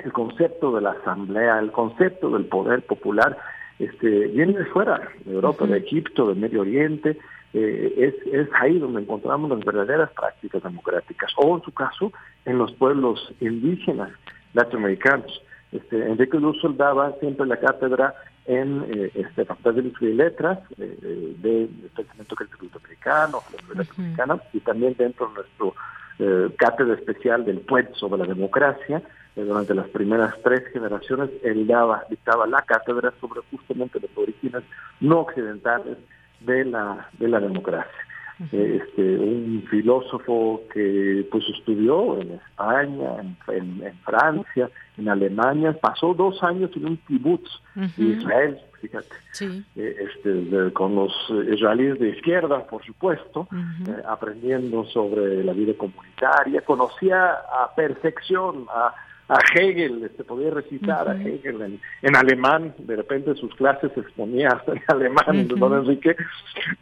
el 0.03 0.13
concepto 0.13 0.75
de 0.75 0.81
la 0.81 0.91
asamblea, 0.93 1.59
el 1.59 1.73
concepto 1.73 2.31
del 2.31 2.47
poder 2.47 2.83
popular, 2.83 3.37
este, 3.79 4.29
viene 4.29 4.59
de 4.59 4.65
fuera, 4.67 5.01
de 5.25 5.35
Europa, 5.35 5.67
de 5.67 5.79
Egipto, 5.79 6.29
del 6.29 6.37
Medio 6.37 6.63
Oriente, 6.63 7.19
eh, 7.55 7.95
es, 7.97 8.35
es 8.35 8.49
ahí 8.61 8.79
donde 8.79 9.01
encontramos 9.01 9.51
las 9.51 9.65
verdaderas 9.65 10.11
prácticas 10.13 10.63
democráticas, 10.63 11.33
o 11.37 11.57
en 11.57 11.63
su 11.63 11.73
caso, 11.73 12.13
en 12.45 12.59
los 12.59 12.73
pueblos 12.73 13.33
indígenas 13.41 14.11
latinoamericanos. 14.55 15.43
Este, 15.73 16.07
Enrique 16.07 16.39
Luzol 16.39 16.77
daba 16.77 17.13
siempre 17.21 17.47
la 17.47 17.59
cátedra 17.59 18.15
en 18.47 18.85
eh, 18.89 19.11
este, 19.15 19.45
Facultad 19.45 19.75
de 19.75 19.83
Letras 19.83 20.03
y 20.03 20.15
Letras, 20.15 20.59
eh, 20.79 21.35
del 21.39 21.69
pensamiento 21.95 22.35
crítico 22.35 22.65
latinoamericano, 22.65 23.43
latinoamericana, 23.75 24.43
y 24.53 24.61
también 24.61 24.95
dentro 24.97 25.29
de 25.29 25.35
nuestro 25.35 25.75
eh, 26.19 26.55
cátedra 26.57 26.95
especial 26.95 27.45
del 27.45 27.61
PUET 27.61 27.95
sobre 27.95 28.23
la 28.23 28.27
democracia, 28.27 29.03
durante 29.37 29.73
las 29.73 29.87
primeras 29.91 30.35
tres 30.43 30.65
generaciones, 30.73 31.31
él 31.45 31.67
daba, 31.69 32.03
dictaba 32.11 32.45
la 32.49 32.63
cátedra 32.63 33.13
sobre 33.21 33.41
justamente 33.53 34.01
los 34.01 34.11
orígenes 34.17 34.65
no 35.01 35.21
occidentales 35.21 35.97
de 36.41 36.65
la, 36.65 37.09
de 37.19 37.29
la 37.29 37.41
democracia. 37.41 38.05
este, 38.53 39.19
un 39.19 39.65
filósofo 39.69 40.63
que 40.73 41.27
pues 41.31 41.45
estudió 41.57 42.21
en 42.21 42.33
España, 42.33 43.17
en, 43.49 43.83
en, 43.83 43.99
Francia, 44.05 44.71
en 44.97 45.09
Alemania, 45.09 45.73
pasó 45.73 46.15
dos 46.15 46.41
años 46.45 46.71
en 46.77 46.87
un 46.87 46.97
kibutz 46.99 47.51
de 47.75 48.05
Israel, 48.05 48.59
fíjate, 48.81 49.09
eh, 49.41 49.97
este, 50.09 50.73
con 50.73 50.95
los 50.95 51.13
israelíes 51.53 51.99
de 51.99 52.11
izquierda, 52.11 52.65
por 52.67 52.85
supuesto, 52.85 53.49
eh, 53.53 54.03
aprendiendo 54.09 54.85
sobre 54.85 55.43
la 55.43 55.53
vida 55.53 55.73
comunitaria, 55.77 56.61
conocía 56.61 57.31
a 57.33 57.75
perfección 57.75 58.67
a 58.71 58.95
a 59.29 59.39
Hegel, 59.55 60.01
se 60.01 60.07
este, 60.07 60.25
podía 60.25 60.51
recitar 60.51 61.09
a 61.09 61.21
Hegel 61.21 61.81
en, 62.03 62.17
alemán, 62.17 62.75
de 62.79 62.97
repente 62.97 63.35
sus 63.35 63.55
clases 63.55 63.93
se 63.93 64.01
exponía 64.01 64.49
hasta 64.53 64.73
en 64.73 64.83
alemán, 64.89 65.49
don 65.49 65.75
Enrique, 65.75 66.17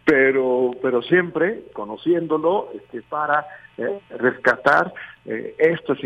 pero, 0.04 0.70
pero 0.80 1.02
siempre 1.02 1.64
conociéndolo 1.72 2.70
este, 2.74 3.02
para 3.02 3.46
eh, 3.76 3.98
rescatar 4.16 4.94
eh, 5.24 5.54
estos 5.58 5.98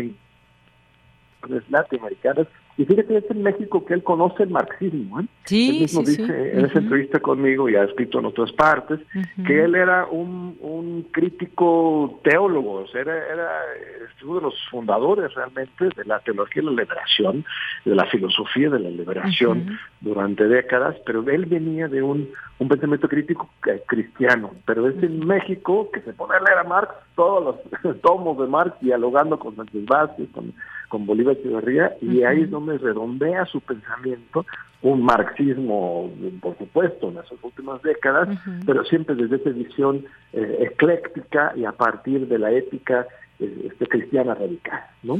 latinoamericanos 1.69 2.47
y 2.77 2.85
fíjate, 2.85 3.17
es 3.17 3.29
en 3.29 3.43
México 3.43 3.85
que 3.85 3.93
él 3.93 4.03
conoce 4.03 4.43
el 4.43 4.49
marxismo. 4.49 5.19
¿eh? 5.19 5.25
Sí, 5.43 5.69
él 5.69 5.79
mismo 5.81 6.01
dice 6.01 6.51
en 6.53 6.65
esa 6.65 6.79
entrevista 6.79 7.19
conmigo 7.19 7.69
y 7.69 7.75
ha 7.75 7.83
escrito 7.83 8.19
en 8.19 8.25
otras 8.25 8.51
partes 8.53 8.99
que 9.45 9.63
él 9.63 9.75
era 9.75 10.05
un, 10.05 10.57
un 10.61 11.07
crítico 11.11 12.19
teólogo, 12.23 12.85
era, 12.93 13.17
era 13.27 13.49
uno 14.23 14.35
de 14.35 14.41
los 14.41 14.55
fundadores 14.69 15.33
realmente 15.33 15.89
de 15.95 16.05
la 16.05 16.19
teología 16.19 16.61
de 16.61 16.71
la 16.71 16.81
liberación, 16.83 17.45
de 17.85 17.95
la 17.95 18.05
filosofía 18.05 18.69
de 18.69 18.79
la 18.79 18.89
liberación 18.89 19.77
durante 19.99 20.47
décadas, 20.47 20.95
pero 21.05 21.27
él 21.29 21.45
venía 21.45 21.87
de 21.87 22.01
un, 22.01 22.29
un 22.59 22.67
pensamiento 22.67 23.07
crítico 23.07 23.49
eh, 23.67 23.81
cristiano, 23.87 24.51
pero 24.65 24.87
es 24.87 25.01
en 25.03 25.25
México 25.25 25.89
que 25.91 26.01
se 26.01 26.13
pone 26.13 26.35
a 26.35 26.39
leer 26.39 26.59
a 26.59 26.63
Marx 26.63 26.93
todos 27.15 27.57
los 27.83 28.01
tomos 28.01 28.37
de 28.37 28.47
Marx 28.47 28.79
dialogando 28.81 29.37
con 29.39 29.55
Sánchez 29.55 29.85
Vázquez, 29.85 30.29
con 30.33 30.53
con 30.91 31.05
Bolívar 31.05 31.37
Echeverría 31.37 31.95
y 32.01 32.23
ahí 32.23 32.41
es 32.41 32.51
donde 32.51 32.77
redondea 32.77 33.45
su 33.45 33.61
pensamiento, 33.61 34.45
un 34.81 35.01
marxismo, 35.03 36.11
por 36.41 36.57
supuesto, 36.57 37.07
en 37.07 37.15
las 37.15 37.31
últimas 37.41 37.81
décadas, 37.81 38.27
pero 38.65 38.83
siempre 38.83 39.15
desde 39.15 39.37
esa 39.37 39.51
visión 39.51 40.05
eh, 40.33 40.57
ecléctica 40.59 41.53
y 41.55 41.63
a 41.63 41.71
partir 41.71 42.27
de 42.27 42.37
la 42.37 42.51
ética 42.51 43.07
este, 43.41 43.87
cristiana 43.87 44.35
radical, 44.35 44.81
¿no? 45.03 45.19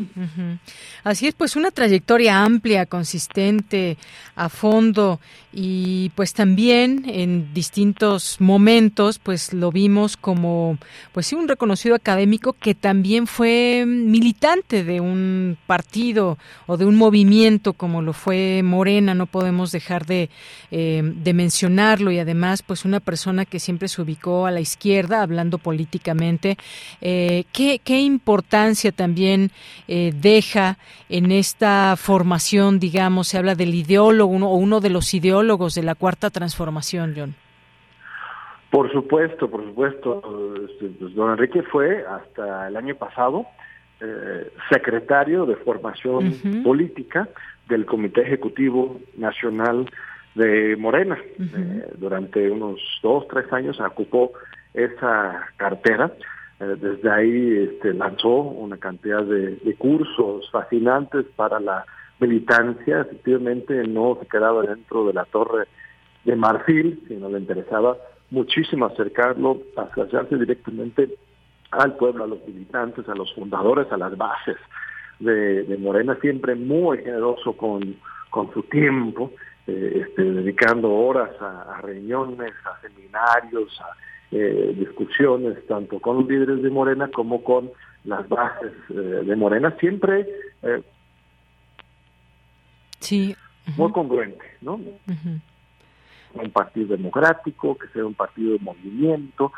Así 1.04 1.28
es, 1.28 1.34
pues 1.34 1.56
una 1.56 1.72
trayectoria 1.72 2.44
amplia, 2.44 2.86
consistente, 2.86 3.98
a 4.36 4.50
fondo 4.50 5.20
y 5.54 6.10
pues 6.16 6.34
también 6.34 7.04
en 7.08 7.54
distintos 7.54 8.40
momentos 8.40 9.20
pues 9.20 9.54
lo 9.54 9.72
vimos 9.72 10.16
como 10.16 10.78
pues 11.12 11.28
sí 11.28 11.36
un 11.36 11.48
reconocido 11.48 11.96
académico 11.96 12.54
que 12.54 12.74
también 12.74 13.28
fue 13.28 13.84
militante 13.86 14.84
de 14.84 15.02
un 15.02 15.58
partido 15.68 16.38
o 16.68 16.78
de 16.78 16.86
un 16.86 16.96
movimiento 16.96 17.74
como 17.74 18.02
lo 18.02 18.14
fue 18.14 18.62
Morena, 18.64 19.14
no 19.14 19.26
podemos 19.26 19.72
dejar 19.72 20.06
de, 20.06 20.30
eh, 20.72 21.02
de 21.04 21.34
mencionarlo 21.34 22.12
y 22.12 22.20
además 22.20 22.64
pues 22.64 22.86
una 22.86 23.00
persona 23.00 23.46
que 23.46 23.60
siempre 23.60 23.90
se 23.90 24.02
ubicó 24.02 24.46
a 24.46 24.52
la 24.52 24.62
izquierda 24.62 25.22
hablando 25.22 25.58
políticamente. 25.58 26.58
Eh, 27.02 27.46
¿qué, 27.52 27.80
¿Qué 27.84 28.00
importancia 28.12 28.92
también 28.92 29.50
eh, 29.88 30.12
deja 30.14 30.78
en 31.10 31.32
esta 31.32 31.96
formación, 31.98 32.80
digamos, 32.80 33.30
se 33.30 33.38
habla 33.38 33.56
del 33.56 33.74
ideólogo 33.74 34.32
uno, 34.32 34.50
o 34.50 34.56
uno 34.56 34.80
de 34.80 34.90
los 34.90 35.14
ideólogos 35.14 35.76
de 35.76 35.84
la 35.84 35.96
cuarta 35.96 36.30
transformación, 36.30 37.14
John? 37.16 37.36
Por 38.70 38.92
supuesto, 38.92 39.50
por 39.50 39.64
supuesto. 39.66 40.22
Este, 40.70 40.88
pues, 41.00 41.14
don 41.14 41.32
Enrique 41.32 41.62
fue 41.64 42.06
hasta 42.06 42.68
el 42.68 42.78
año 42.78 42.96
pasado 42.96 43.46
eh, 44.00 44.50
secretario 44.70 45.46
de 45.46 45.56
formación 45.58 46.64
política 46.64 47.28
del 47.68 47.86
Comité 47.86 48.22
Ejecutivo 48.22 49.00
Nacional 49.18 49.90
de 50.36 50.76
Morena. 50.78 51.18
Eh, 51.40 51.86
durante 51.98 52.50
unos 52.50 52.80
dos, 53.04 53.28
tres 53.28 53.52
años 53.52 53.80
ocupó 53.80 54.32
esa 54.74 55.48
cartera 55.58 56.14
desde 56.68 57.12
ahí 57.12 57.70
este, 57.70 57.94
lanzó 57.94 58.30
una 58.30 58.78
cantidad 58.78 59.24
de, 59.24 59.76
cursos 59.78 60.50
fascinantes 60.52 61.26
para 61.36 61.60
la 61.60 61.86
militancia. 62.20 63.02
Efectivamente, 63.02 63.88
no 63.88 64.18
se 64.20 64.28
quedaba 64.28 64.62
dentro 64.62 65.08
de 65.08 65.14
la 65.14 65.26
torre 65.26 65.68
de 66.24 66.36
marfil, 66.36 67.04
sino 67.08 67.30
le 67.30 67.40
interesaba 67.40 67.98
muchísimo 68.30 68.86
acercarlo, 68.86 69.62
acercarse 69.76 70.38
directamente 70.38 71.10
al 71.72 71.96
pueblo, 71.96 72.26
a 72.26 72.28
los 72.28 72.46
militantes, 72.48 73.08
a 73.10 73.16
los 73.16 73.34
fundadores, 73.34 73.92
a 73.92 73.98
las 73.98 74.16
bases 74.16 74.58
de, 75.20 75.78
Morena, 75.80 76.18
siempre 76.22 76.56
muy 76.56 77.00
generoso 77.00 77.54
con, 77.54 77.96
con 78.30 78.54
su 78.54 78.64
tiempo, 78.64 79.32
eh, 79.68 80.04
este, 80.06 80.24
dedicando 80.24 80.92
horas 80.92 81.30
a, 81.40 81.78
a 81.78 81.82
reuniones, 81.82 82.54
a 82.66 82.82
seminarios, 82.82 83.80
a 83.82 83.96
eh, 84.32 84.74
discusiones 84.78 85.66
tanto 85.68 86.00
con 86.00 86.18
los 86.18 86.28
líderes 86.28 86.62
de 86.62 86.70
Morena 86.70 87.10
como 87.10 87.44
con 87.44 87.70
las 88.06 88.28
bases 88.30 88.72
eh, 88.90 88.94
de 88.94 89.36
Morena, 89.36 89.76
siempre 89.80 90.26
eh, 90.64 90.82
sí. 93.00 93.36
muy 93.76 93.92
congruente, 93.92 94.46
¿no? 94.62 94.80
Un 96.34 96.52
partido 96.52 96.96
democrático, 96.96 97.78
que 97.78 97.88
sea 97.90 98.06
un 98.06 98.14
partido 98.14 98.54
de 98.54 98.60
movimiento, 98.60 99.52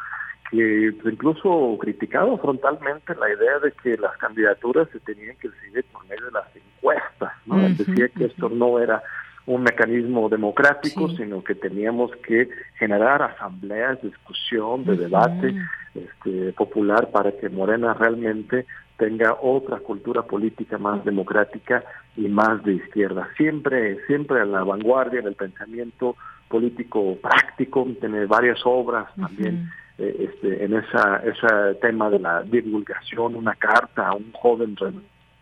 que 0.49 0.93
incluso 1.05 1.77
criticado 1.79 2.37
frontalmente 2.39 3.13
la 3.15 3.29
idea 3.29 3.59
de 3.59 3.71
que 3.73 3.95
las 3.97 4.17
candidaturas 4.17 4.89
se 4.91 4.99
tenían 5.01 5.35
que 5.37 5.49
decidir 5.49 5.85
por 5.91 6.03
medio 6.07 6.25
de 6.25 6.31
las 6.31 6.47
encuestas, 6.55 7.33
¿no? 7.45 7.57
Decía 7.69 8.09
que 8.09 8.25
esto 8.25 8.49
no 8.49 8.79
era 8.79 9.03
un 9.45 9.63
mecanismo 9.63 10.29
democrático, 10.29 11.09
sino 11.09 11.43
que 11.43 11.55
teníamos 11.55 12.11
que 12.27 12.49
generar 12.75 13.21
asambleas, 13.21 14.01
discusión, 14.01 14.85
de 14.85 14.95
debate 14.95 15.53
este, 15.93 16.53
popular 16.53 17.11
para 17.11 17.31
que 17.33 17.49
Morena 17.49 17.93
realmente 17.93 18.65
tenga 18.97 19.37
otra 19.41 19.79
cultura 19.79 20.21
política 20.21 20.77
más 20.77 21.03
democrática 21.03 21.83
y 22.15 22.27
más 22.27 22.63
de 22.63 22.73
izquierda. 22.73 23.27
Siempre, 23.35 24.05
siempre 24.05 24.39
a 24.39 24.45
la 24.45 24.63
vanguardia 24.63 25.21
del 25.21 25.35
pensamiento 25.35 26.15
político 26.47 27.17
práctico, 27.21 27.85
tiene 27.99 28.25
varias 28.25 28.61
obras 28.63 29.07
también 29.15 29.69
eh, 29.97 30.29
este, 30.29 30.63
en 30.63 30.75
esa, 30.75 31.17
ese 31.17 31.75
tema 31.81 32.09
de 32.09 32.19
la 32.19 32.43
divulgación, 32.43 33.35
una 33.35 33.55
carta 33.55 34.07
a 34.07 34.15
un 34.15 34.31
joven, 34.31 34.75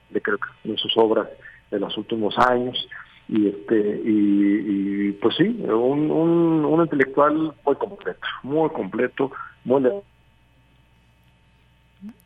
de 0.10 0.22
creo 0.22 0.38
que 0.38 0.70
en 0.70 0.78
sus 0.78 0.94
obras 0.98 1.28
de 1.70 1.80
los 1.80 1.98
últimos 1.98 2.38
años, 2.38 2.88
y 3.32 3.48
este 3.48 4.02
y, 4.04 5.12
pues 5.22 5.36
sí 5.38 5.46
un, 5.64 6.12
un, 6.12 6.66
un, 6.66 6.82
intelectual 6.82 7.54
muy 7.66 7.76
completo 7.76 8.28
muy 8.44 8.70
completo 8.70 9.32
muy 9.64 9.90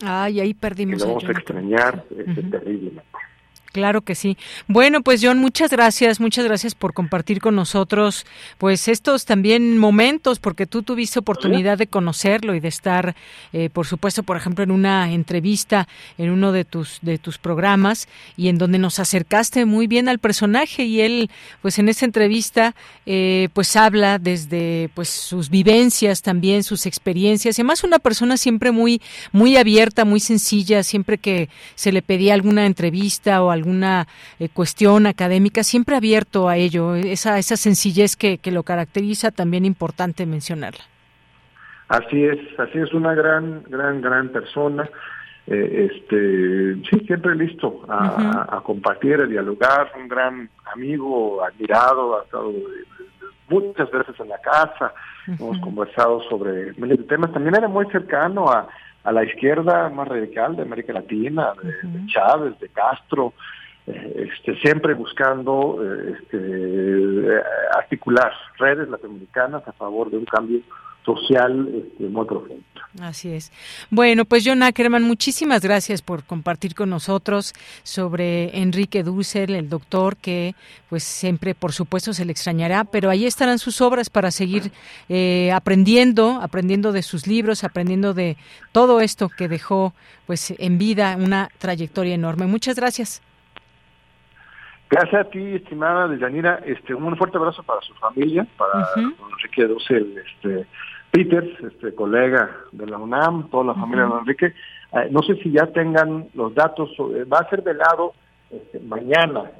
ay 0.03 0.39
ahí 0.39 0.53
perdimos 0.55 1.03
que 1.03 1.07
lo 1.07 1.15
vamos 1.15 1.29
a 1.29 1.31
extrañar 1.31 2.03
este, 2.09 2.41
terriblemente 2.43 3.03
Claro 3.75 4.03
que 4.03 4.15
sí. 4.15 4.37
Bueno, 4.69 5.01
pues 5.01 5.19
John, 5.21 5.37
muchas 5.37 5.69
gracias, 5.69 6.21
muchas 6.21 6.45
gracias 6.45 6.75
por 6.75 6.93
compartir 6.93 7.41
con 7.41 7.57
nosotros, 7.57 8.25
pues 8.57 8.87
estos 8.87 9.25
también 9.25 9.77
momentos, 9.79 10.39
porque 10.39 10.65
tú 10.65 10.81
tuviste 10.81 11.19
oportunidad 11.19 11.77
de 11.77 11.87
conocerlo 11.87 12.55
y 12.55 12.61
de 12.61 12.69
estar, 12.69 13.17
eh, 13.51 13.69
por 13.69 13.85
supuesto, 13.85 14.23
por 14.23 14.37
ejemplo, 14.37 14.63
en 14.63 14.71
una 14.71 15.11
entrevista 15.11 15.89
en 16.17 16.29
uno 16.29 16.53
de 16.53 16.63
tus 16.63 16.99
de 17.01 17.17
tus 17.17 17.37
programas 17.37 18.07
y 18.37 18.47
en 18.47 18.57
donde 18.57 18.79
nos 18.79 18.99
acercaste 18.99 19.65
muy 19.65 19.87
bien 19.87 20.07
al 20.07 20.19
personaje 20.19 20.85
y 20.85 21.01
él, 21.01 21.29
pues 21.61 21.77
en 21.77 21.89
esa 21.89 22.05
entrevista, 22.05 22.75
eh, 23.05 23.49
pues 23.51 23.75
habla 23.75 24.19
desde 24.19 24.89
pues 24.93 25.09
sus 25.09 25.49
vivencias 25.49 26.21
también, 26.21 26.63
sus 26.63 26.85
experiencias 26.85 27.59
y 27.59 27.61
además 27.61 27.83
una 27.83 27.99
persona 27.99 28.37
siempre 28.37 28.71
muy 28.71 29.01
muy 29.33 29.57
abierta, 29.57 30.05
muy 30.05 30.21
sencilla, 30.21 30.81
siempre 30.81 31.17
que 31.17 31.49
se 31.75 31.91
le 31.91 32.01
pedía 32.01 32.33
alguna 32.35 32.65
entrevista 32.65 33.43
o 33.43 33.51
alguna 33.65 34.07
eh, 34.39 34.49
cuestión 34.49 35.07
académica, 35.07 35.63
siempre 35.63 35.95
abierto 35.95 36.47
a 36.47 36.57
ello, 36.57 36.95
esa, 36.95 37.39
esa 37.39 37.57
sencillez 37.57 38.15
que, 38.15 38.37
que 38.37 38.51
lo 38.51 38.63
caracteriza, 38.63 39.31
también 39.31 39.65
importante 39.65 40.25
mencionarla. 40.25 40.83
Así 41.87 42.23
es, 42.23 42.39
así 42.59 42.79
es 42.79 42.93
una 42.93 43.13
gran, 43.13 43.63
gran, 43.67 44.01
gran 44.01 44.29
persona. 44.29 44.87
Eh, 45.47 45.89
este, 45.91 46.75
sí, 46.89 47.05
siempre 47.05 47.35
listo 47.35 47.85
a, 47.87 48.61
compartir, 48.63 49.21
a 49.21 49.25
dialogar, 49.25 49.91
un 49.99 50.07
gran 50.07 50.49
amigo, 50.73 51.43
admirado, 51.43 52.19
ha 52.19 52.23
estado 52.23 52.51
muchas 53.49 53.91
veces 53.91 54.19
en 54.19 54.29
la 54.29 54.39
casa, 54.39 54.91
hemos 55.27 55.59
conversado 55.59 56.21
sobre 56.29 56.73
miles 56.73 57.05
temas. 57.07 57.31
También 57.31 57.55
era 57.55 57.67
muy 57.67 57.85
cercano 57.91 58.49
a, 58.49 58.67
a 59.05 59.11
la 59.11 59.23
izquierda 59.23 59.87
más 59.89 60.07
radical 60.07 60.55
de 60.55 60.63
América 60.63 60.91
Latina, 60.91 61.53
de, 61.61 62.05
Chávez, 62.07 62.59
de 62.59 62.69
Castro, 62.69 63.33
este, 63.87 64.55
siempre 64.61 64.93
buscando 64.95 65.77
eh, 65.83 66.15
este, 66.17 67.27
articular 67.77 68.31
redes 68.57 68.89
latinoamericanas 68.89 69.67
a 69.67 69.73
favor 69.73 70.09
de 70.09 70.17
un 70.17 70.25
cambio 70.25 70.61
social 71.05 71.69
este, 71.71 72.05
muy 72.05 72.25
profundo. 72.25 72.63
Así 73.01 73.29
es. 73.29 73.51
Bueno, 73.89 74.25
pues 74.25 74.43
John 74.45 74.63
Ackerman, 74.63 75.03
muchísimas 75.03 75.61
gracias 75.61 76.01
por 76.01 76.23
compartir 76.23 76.73
con 76.73 76.89
nosotros 76.89 77.53
sobre 77.83 78.57
Enrique 78.59 79.03
Dussel, 79.03 79.53
el 79.53 79.69
doctor, 79.69 80.15
que 80.15 80.55
pues 80.89 81.03
siempre, 81.03 81.53
por 81.53 81.73
supuesto, 81.73 82.13
se 82.13 82.25
le 82.25 82.31
extrañará, 82.31 82.85
pero 82.85 83.09
ahí 83.09 83.25
estarán 83.25 83.59
sus 83.59 83.81
obras 83.81 84.09
para 84.09 84.31
seguir 84.31 84.71
eh, 85.09 85.51
aprendiendo, 85.53 86.39
aprendiendo 86.41 86.91
de 86.91 87.03
sus 87.03 87.27
libros, 87.27 87.63
aprendiendo 87.63 88.13
de 88.13 88.37
todo 88.71 89.01
esto 89.01 89.29
que 89.29 89.47
dejó 89.47 89.93
pues 90.25 90.53
en 90.57 90.77
vida 90.77 91.17
una 91.19 91.49
trayectoria 91.59 92.15
enorme. 92.15 92.47
Muchas 92.47 92.77
gracias. 92.77 93.21
Gracias 94.89 95.27
a 95.27 95.29
ti, 95.29 95.55
estimada 95.55 96.07
Deyanira. 96.07 96.61
Este, 96.65 96.93
un 96.93 97.17
fuerte 97.17 97.37
abrazo 97.37 97.63
para 97.63 97.81
su 97.81 97.93
familia, 97.95 98.45
para 98.57 98.87
Enrique 98.95 99.65
Dussel, 99.65 100.17
este, 100.17 100.67
Peters, 101.11 101.59
este 101.61 101.93
colega 101.95 102.51
de 102.71 102.85
la 102.85 102.97
UNAM, 102.97 103.49
toda 103.49 103.65
la 103.65 103.73
familia 103.73 104.05
de 104.05 104.19
Enrique. 104.19 104.45
Eh, 104.45 105.07
no 105.11 105.21
sé 105.23 105.35
si 105.37 105.51
ya 105.51 105.67
tengan 105.67 106.27
los 106.33 106.53
datos, 106.53 106.89
eh, 107.15 107.23
va 107.23 107.39
a 107.39 107.49
ser 107.49 107.61
velado 107.61 108.13
este, 108.51 108.79
mañana. 108.79 109.51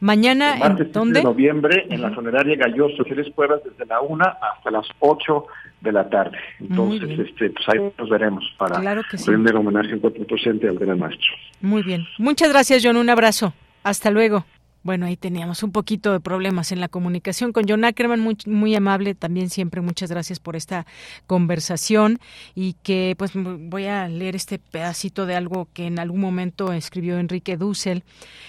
Mañana, 0.00 0.56
¿en 0.56 0.92
dónde? 0.92 1.20
de 1.20 1.24
noviembre, 1.24 1.86
en 1.90 2.00
la 2.00 2.10
funeraria 2.10 2.56
Galloso 2.56 3.04
Fieles 3.04 3.32
Cuevas, 3.34 3.60
desde 3.64 3.84
la 3.86 4.00
una 4.00 4.24
hasta 4.24 4.70
las 4.70 4.86
8 4.98 5.46
de 5.82 5.92
la 5.92 6.08
tarde. 6.08 6.38
Entonces, 6.58 7.18
este, 7.18 7.50
pues 7.50 7.68
ahí 7.68 7.92
nos 7.98 8.08
veremos 8.08 8.44
para 8.58 8.80
claro 8.80 9.02
que 9.10 9.16
homenaje 9.54 9.92
en 9.92 10.00
cuerpo 10.00 10.24
presente 10.24 10.68
al 10.68 10.78
gran 10.78 10.98
maestro. 10.98 11.28
Muy 11.60 11.82
bien. 11.82 12.06
Muchas 12.18 12.50
gracias, 12.50 12.82
John. 12.84 12.96
Un 12.96 13.10
abrazo. 13.10 13.52
Hasta 13.82 14.10
luego. 14.10 14.44
Bueno, 14.82 15.04
ahí 15.04 15.16
teníamos 15.18 15.62
un 15.62 15.72
poquito 15.72 16.10
de 16.10 16.20
problemas 16.20 16.72
en 16.72 16.80
la 16.80 16.88
comunicación 16.88 17.52
con 17.52 17.64
John 17.68 17.84
Ackerman, 17.84 18.20
muy, 18.46 18.74
amable 18.74 19.14
también 19.14 19.50
siempre. 19.50 19.82
Muchas 19.82 20.10
gracias 20.10 20.40
por 20.40 20.56
esta 20.56 20.86
conversación 21.26 22.18
y 22.54 22.76
que 22.82 23.14
pues 23.18 23.32
voy 23.34 23.84
a 23.86 24.08
leer 24.08 24.36
este 24.36 24.58
pedacito 24.58 25.26
de 25.26 25.36
algo 25.36 25.68
que 25.74 25.86
en 25.86 25.98
algún 25.98 26.20
momento 26.20 26.72
escribió 26.72 27.18
Enrique 27.18 27.58
Dussel, 27.58 28.04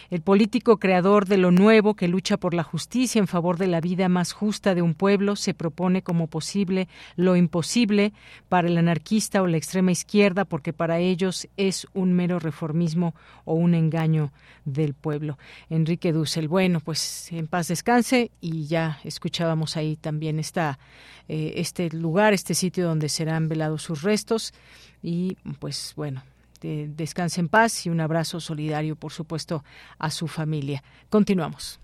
el 0.09 0.21
político 0.21 0.77
creador 0.77 1.25
de 1.25 1.35
lo 1.35 1.51
nuevo 1.51 1.95
que 1.95 2.07
lucha 2.07 2.37
por 2.37 2.53
la 2.53 2.63
justicia 2.63 3.19
en 3.19 3.27
favor 3.27 3.57
de 3.57 3.67
la 3.67 3.81
vida 3.81 4.07
más 4.07 4.31
justa 4.31 4.73
de 4.73 4.81
un 4.81 4.93
pueblo, 4.93 5.35
se 5.35 5.53
propone 5.53 6.01
como 6.01 6.27
posible 6.27 6.87
lo 7.17 7.35
imposible 7.35 8.13
para 8.47 8.69
el 8.69 8.77
anarquista 8.77 9.41
o 9.41 9.47
la 9.47 9.57
extrema 9.57 9.91
izquierda 9.91 10.45
porque 10.45 10.71
para 10.71 10.99
ellos 10.99 11.49
es 11.57 11.87
un 11.93 12.13
mero 12.13 12.39
reformismo 12.39 13.15
o 13.43 13.55
un 13.55 13.73
engaño 13.73 14.31
del 14.63 14.93
pueblo. 14.93 15.37
Enrique 15.69 16.13
Dussel, 16.13 16.20
bueno, 16.47 16.79
pues 16.79 17.31
en 17.31 17.47
paz 17.47 17.67
descanse 17.67 18.31
y 18.41 18.67
ya 18.67 18.99
escuchábamos 19.03 19.77
ahí 19.77 19.95
también 19.95 20.39
está 20.39 20.79
eh, 21.27 21.53
este 21.57 21.89
lugar, 21.89 22.33
este 22.33 22.53
sitio 22.53 22.87
donde 22.87 23.09
serán 23.09 23.49
velados 23.49 23.83
sus 23.83 24.01
restos 24.01 24.53
y 25.01 25.35
pues 25.59 25.93
bueno, 25.95 26.23
descanse 26.61 27.41
en 27.41 27.49
paz 27.49 27.85
y 27.85 27.89
un 27.89 28.01
abrazo 28.01 28.39
solidario, 28.39 28.95
por 28.95 29.11
supuesto, 29.11 29.63
a 29.97 30.09
su 30.09 30.27
familia. 30.27 30.83
Continuamos. 31.09 31.79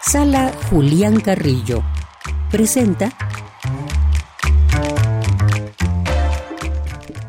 Sala 0.00 0.52
Julián 0.70 1.20
Carrillo 1.20 1.82
presenta 2.50 3.10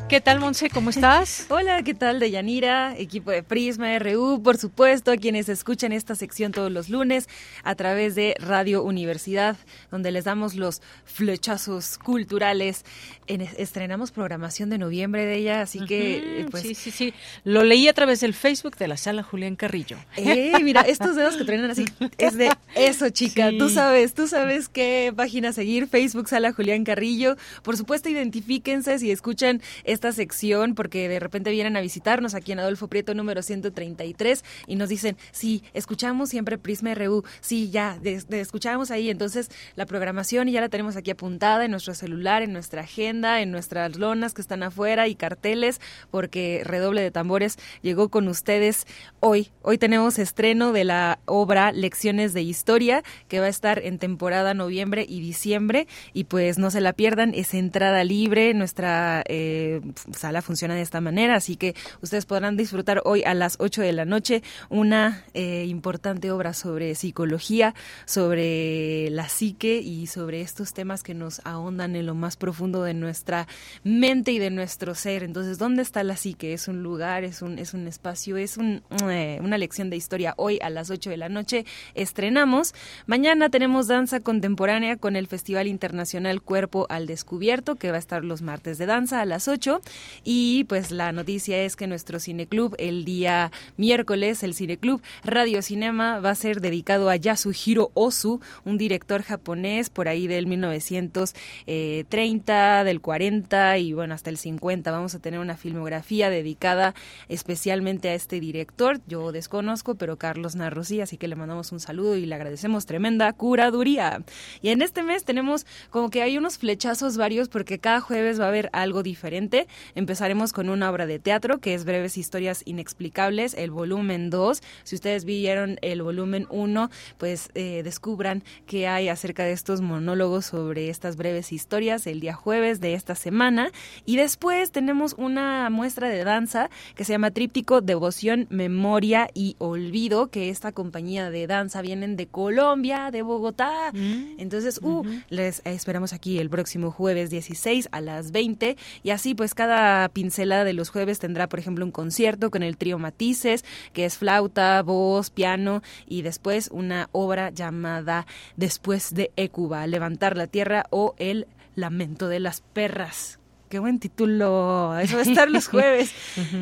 ¿Qué 0.10 0.22
tal, 0.22 0.40
Monse? 0.40 0.72
¿Cómo 0.72 0.90
estás? 0.90 1.46
Hola, 1.50 1.84
¿qué 1.84 1.94
tal, 1.94 2.20
Deyanira? 2.20 2.98
Equipo 2.98 3.30
de 3.30 3.44
Prisma 3.44 4.00
RU, 4.00 4.42
por 4.42 4.58
supuesto, 4.58 5.12
a 5.12 5.18
quienes 5.18 5.50
escuchan 5.50 5.92
esta 5.92 6.16
sección 6.16 6.52
todos 6.52 6.72
los 6.72 6.90
lunes 6.90 7.30
a 7.64 7.76
través 7.76 8.16
de 8.16 8.36
Radio 8.40 8.82
Universidad, 8.82 9.56
donde 9.92 10.10
les 10.12 10.24
damos 10.24 10.56
los 10.56 10.82
flechazos 11.06 12.00
culturales. 12.00 12.86
estrenamos 13.28 14.10
programación 14.10 14.72
de 14.72 14.80
noviembre 14.80 15.26
de 15.28 15.36
ella, 15.36 15.62
así 15.62 15.86
que... 15.86 16.40
Eh, 16.42 16.48
pues, 16.50 16.64
sí, 16.64 16.74
sí, 16.74 16.90
sí. 16.90 17.14
Lo 17.44 17.64
leí 17.64 17.88
a 17.88 17.94
través 17.94 18.20
del 18.22 18.34
Facebook 18.34 18.78
de 18.78 18.88
la 18.88 18.98
sala 18.98 19.22
Julián 19.22 19.56
Carrillo. 19.56 19.98
Eh, 20.18 20.54
mira, 20.64 20.82
estos 20.82 21.18
dedos 21.18 21.38
que 21.38 21.44
traen 21.44 21.66
así, 21.66 21.86
es 22.18 22.36
de 22.36 22.50
eso, 22.74 23.12
chica. 23.12 23.52
Tú 23.60 23.70
sabes, 23.70 24.16
tú 24.16 24.28
sabes 24.28 24.70
qué 24.70 25.14
página 25.16 25.54
seguir, 25.54 25.88
Facebook 25.88 26.30
Sala 26.30 26.52
Julián 26.52 26.84
Carrillo. 26.84 27.38
Por 27.62 27.78
supuesto, 27.78 28.10
identifíquense 28.10 28.98
si 28.98 29.12
escuchan 29.12 29.62
esta 30.00 30.14
sección 30.14 30.76
porque 30.76 31.10
de 31.10 31.20
repente 31.20 31.52
vienen 31.52 31.76
a 31.76 31.82
visitarnos 31.82 32.34
aquí 32.34 32.54
en 32.54 32.60
Adolfo 32.60 32.88
Prieto 32.88 33.14
número 33.14 33.44
133 33.44 34.46
y 34.66 34.76
nos 34.78 34.88
dicen, 34.88 35.18
sí, 35.34 35.62
escuchamos 35.74 36.30
siempre 36.30 36.58
Prisma 36.58 36.96
RU, 36.96 37.26
sí, 37.42 37.70
ya, 37.70 38.00
de, 38.02 38.24
escuchamos 38.40 38.92
ahí, 38.92 39.10
entonces 39.10 39.50
la 39.76 39.86
programación 39.86 40.48
ya 40.48 40.62
la 40.62 40.70
tenemos 40.70 40.96
aquí 40.96 41.12
apuntada 41.12 41.66
en 41.66 41.72
nuestro 41.72 41.94
celular, 41.94 42.44
en 42.44 42.54
nuestra 42.54 42.84
agenda, 42.84 43.42
en 43.42 43.52
nuestras 43.52 43.98
lonas 43.98 44.34
que 44.34 44.40
están 44.40 44.64
afuera 44.64 45.10
y 45.10 45.16
carteles, 45.16 45.82
porque 46.12 46.62
Redoble 46.64 47.02
de 47.02 47.12
Tambores 47.12 47.58
llegó 47.82 48.08
con 48.08 48.30
ustedes 48.30 48.88
hoy. 49.20 49.50
Hoy 49.64 49.78
tenemos 49.78 50.18
estreno 50.18 50.72
de 50.72 50.86
la 50.86 51.20
obra 51.26 51.74
Lecciones 51.74 52.34
de 52.34 52.42
Historia, 52.42 53.04
que 53.28 53.42
va 53.42 53.48
a 53.48 53.50
estar 53.50 53.80
en 53.84 54.00
temporada 54.00 54.54
noviembre 54.54 55.06
y 55.10 55.20
diciembre, 55.20 55.88
y 56.14 56.24
pues 56.24 56.58
no 56.58 56.72
se 56.72 56.80
la 56.80 56.94
pierdan, 56.94 57.34
es 57.36 57.54
entrada 57.54 58.06
libre, 58.06 58.54
nuestra 58.54 59.24
eh, 59.28 59.82
sala 60.16 60.42
funciona 60.42 60.76
de 60.76 60.82
esta 60.82 61.02
manera, 61.02 61.36
así 61.36 61.56
que 61.56 61.76
ustedes 62.02 62.26
podrán 62.26 62.58
disfrutar 62.58 63.02
hoy 63.06 63.24
a 63.24 63.34
las 63.34 63.58
8 63.60 63.82
de 63.82 63.94
la 63.94 64.06
noche 64.06 64.44
una 64.70 65.24
eh, 65.34 65.66
importante 65.68 66.32
obra 66.32 66.54
sobre 66.54 66.96
psicología, 66.96 67.74
sobre 68.06 69.10
la 69.10 69.30
psique 69.30 69.78
y 69.78 70.08
sobre 70.08 70.42
estos 70.42 70.74
temas 70.74 71.04
que 71.04 71.14
nos 71.14 71.42
ahondan 71.46 71.96
en 71.96 72.06
lo 72.06 72.16
más 72.16 72.38
profundo 72.38 72.84
de 72.84 72.94
nuestra 72.94 73.48
mente 73.84 74.32
y 74.32 74.40
de 74.40 74.50
nuestro 74.50 74.96
ser. 74.96 75.24
Entonces, 75.24 75.58
¿dónde 75.58 75.82
está 75.82 76.04
la 76.04 76.16
psique? 76.16 76.54
Es 76.54 76.68
un 76.68 76.84
lugar, 76.84 77.24
es 77.24 77.42
un, 77.42 77.60
es 77.60 77.74
un 77.74 77.88
espacio, 77.88 78.38
es 78.38 78.58
un, 78.58 78.82
eh, 79.10 79.40
una 79.42 79.58
lección 79.58 79.90
de 79.90 79.98
historia. 79.98 80.34
Hoy 80.38 80.60
a 80.62 80.70
las 80.70 80.90
8 80.90 81.10
de 81.10 81.18
la 81.18 81.30
noche 81.30 81.66
estrenamos. 81.96 82.74
Mañana 83.06 83.50
tenemos 83.50 83.88
danza 83.88 84.20
contemporánea 84.20 84.98
con 84.98 85.16
el 85.16 85.28
Festival 85.28 85.68
Internacional 85.68 86.42
Cuerpo 86.42 86.86
al 86.90 87.08
Descubierto, 87.08 87.76
que 87.76 87.92
va 87.92 87.98
a 87.98 88.00
estar 88.00 88.24
los 88.24 88.42
martes 88.42 88.78
de 88.78 88.86
danza 88.86 89.22
a 89.22 89.26
las 89.26 89.48
8 89.48 89.79
y 90.24 90.66
pues 90.66 90.92
la 90.92 91.12
noticia 91.12 91.64
es 91.64 91.76
que 91.76 91.88
nuestro 91.88 92.20
cineclub 92.20 92.76
el 92.78 93.06
día 93.06 93.52
miércoles, 93.78 94.44
el 94.44 94.54
cineclub 94.54 95.02
Radio 95.24 95.62
Cinema 95.62 96.20
va 96.20 96.32
a 96.32 96.36
ser 96.36 96.60
dedicado 96.62 97.10
a 97.10 97.16
Yasuhiro 97.16 97.92
Ozu, 97.94 98.40
un 98.66 98.78
director 98.78 99.24
japonés 99.24 99.90
por 99.90 100.08
ahí 100.08 100.28
del 100.28 100.48
1930, 100.48 102.84
del 102.84 103.02
40 103.02 103.78
y 103.78 103.94
bueno, 103.94 104.14
hasta 104.14 104.30
el 104.30 104.38
50. 104.38 104.92
Vamos 104.92 105.16
a 105.16 105.20
tener 105.20 105.40
una 105.40 105.58
filmografía 105.58 106.30
dedicada 106.30 106.94
especialmente 107.28 108.10
a 108.10 108.14
este 108.14 108.40
director. 108.40 109.00
Yo 109.08 109.32
desconozco, 109.32 109.96
pero 109.96 110.18
Carlos 110.18 110.56
Narro 110.56 110.84
sí, 110.84 111.02
así 111.02 111.18
que 111.18 111.28
le 111.28 111.36
mandamos 111.36 111.72
un 111.72 111.80
saludo 111.80 112.16
y 112.16 112.26
le 112.26 112.36
agradecemos 112.36 112.86
tremenda 112.86 113.32
curaduría. 113.34 114.24
Y 114.62 114.70
en 114.70 114.82
este 114.82 115.04
mes 115.04 115.24
tenemos 115.24 115.66
como 115.90 116.10
que 116.10 116.22
hay 116.22 116.38
unos 116.38 116.58
flechazos 116.58 117.18
varios 117.18 117.50
porque 117.50 117.80
cada 117.80 118.02
jueves 118.02 118.40
va 118.40 118.46
a 118.46 118.50
haber 118.50 118.70
algo 118.74 119.04
diferente. 119.04 119.68
Empezaremos 119.96 120.54
con 120.54 120.70
una 120.70 120.90
obra 120.90 121.06
de 121.06 121.20
teatro 121.20 121.60
que 121.60 121.74
es 121.74 121.86
Breves 121.86 122.18
Historias 122.18 122.62
Inexplicables, 122.66 123.54
el 123.54 123.72
volumen 123.72 124.30
2. 124.30 124.62
Si 124.84 124.96
ustedes 124.96 125.26
vieron 125.26 125.78
el 125.82 126.02
volumen 126.02 126.48
1, 126.50 126.90
pues 127.18 127.50
eh, 127.56 127.82
descubran 127.84 128.44
qué 128.66 128.88
hay 128.88 129.10
acerca 129.10 129.44
de 129.44 129.52
estos 129.52 129.82
monólogos 129.82 130.46
sobre 130.46 130.90
estas 130.90 131.16
breves 131.16 131.52
historias 131.52 132.08
el 132.08 132.20
día 132.20 132.34
jueves 132.34 132.80
de 132.80 132.94
esta 132.94 133.16
semana. 133.16 133.72
Y 134.06 134.18
después 134.18 134.72
tenemos 134.72 135.16
una 135.18 135.70
muestra 135.70 136.10
de 136.10 136.24
danza 136.24 136.70
que 136.96 137.04
se 137.04 137.14
llama 137.14 137.32
Tríptico 137.32 137.82
Devoción, 137.82 138.48
Memoria 138.50 139.30
y 139.34 139.56
Olvido, 139.60 140.28
que 140.28 140.50
esta 140.50 140.72
compañía 140.72 141.30
de 141.30 141.48
danza 141.48 141.82
vienen 141.82 142.16
de 142.16 142.28
Colombia, 142.28 143.12
de 143.12 143.22
Bogotá. 143.22 143.92
Mm. 143.94 144.40
Entonces, 144.40 144.80
uh, 144.82 145.04
les 145.30 145.62
esperamos 145.66 146.14
aquí 146.14 146.40
el 146.40 146.50
próximo 146.50 146.92
jueves 146.92 147.30
16 147.30 147.90
a 147.92 148.02
las 148.02 148.32
20 148.32 148.78
y 149.04 149.10
así 149.10 149.36
pues 149.36 149.54
cada 149.60 150.08
pincelada 150.08 150.64
de 150.64 150.72
los 150.72 150.90
jueves 150.90 151.20
tendrá, 151.20 151.50
por 151.50 151.60
ejemplo, 151.60 151.84
un 151.84 151.92
concierto 151.92 152.50
con 152.50 152.64
el 152.64 152.78
trío 152.78 152.98
Matices, 152.98 153.66
que 153.92 154.06
es 154.06 154.18
flauta, 154.18 154.82
voz, 154.84 155.32
piano 155.32 155.82
y 156.08 156.22
después 156.22 156.70
una 156.72 157.10
obra 157.12 157.50
llamada 157.50 158.26
Después 158.56 159.14
de 159.14 159.34
Ecuba, 159.36 159.86
Levantar 159.86 160.38
la 160.38 160.48
Tierra 160.48 160.86
o 160.92 161.14
El 161.18 161.46
Lamento 161.76 162.30
de 162.30 162.40
las 162.40 162.62
Perras 162.62 163.38
qué 163.70 163.80
buen 163.80 164.00
título. 164.00 164.98
Eso 165.00 165.16
va 165.16 165.22
a 165.22 165.26
estar 165.26 165.50
los 165.50 165.68
jueves. 165.70 166.12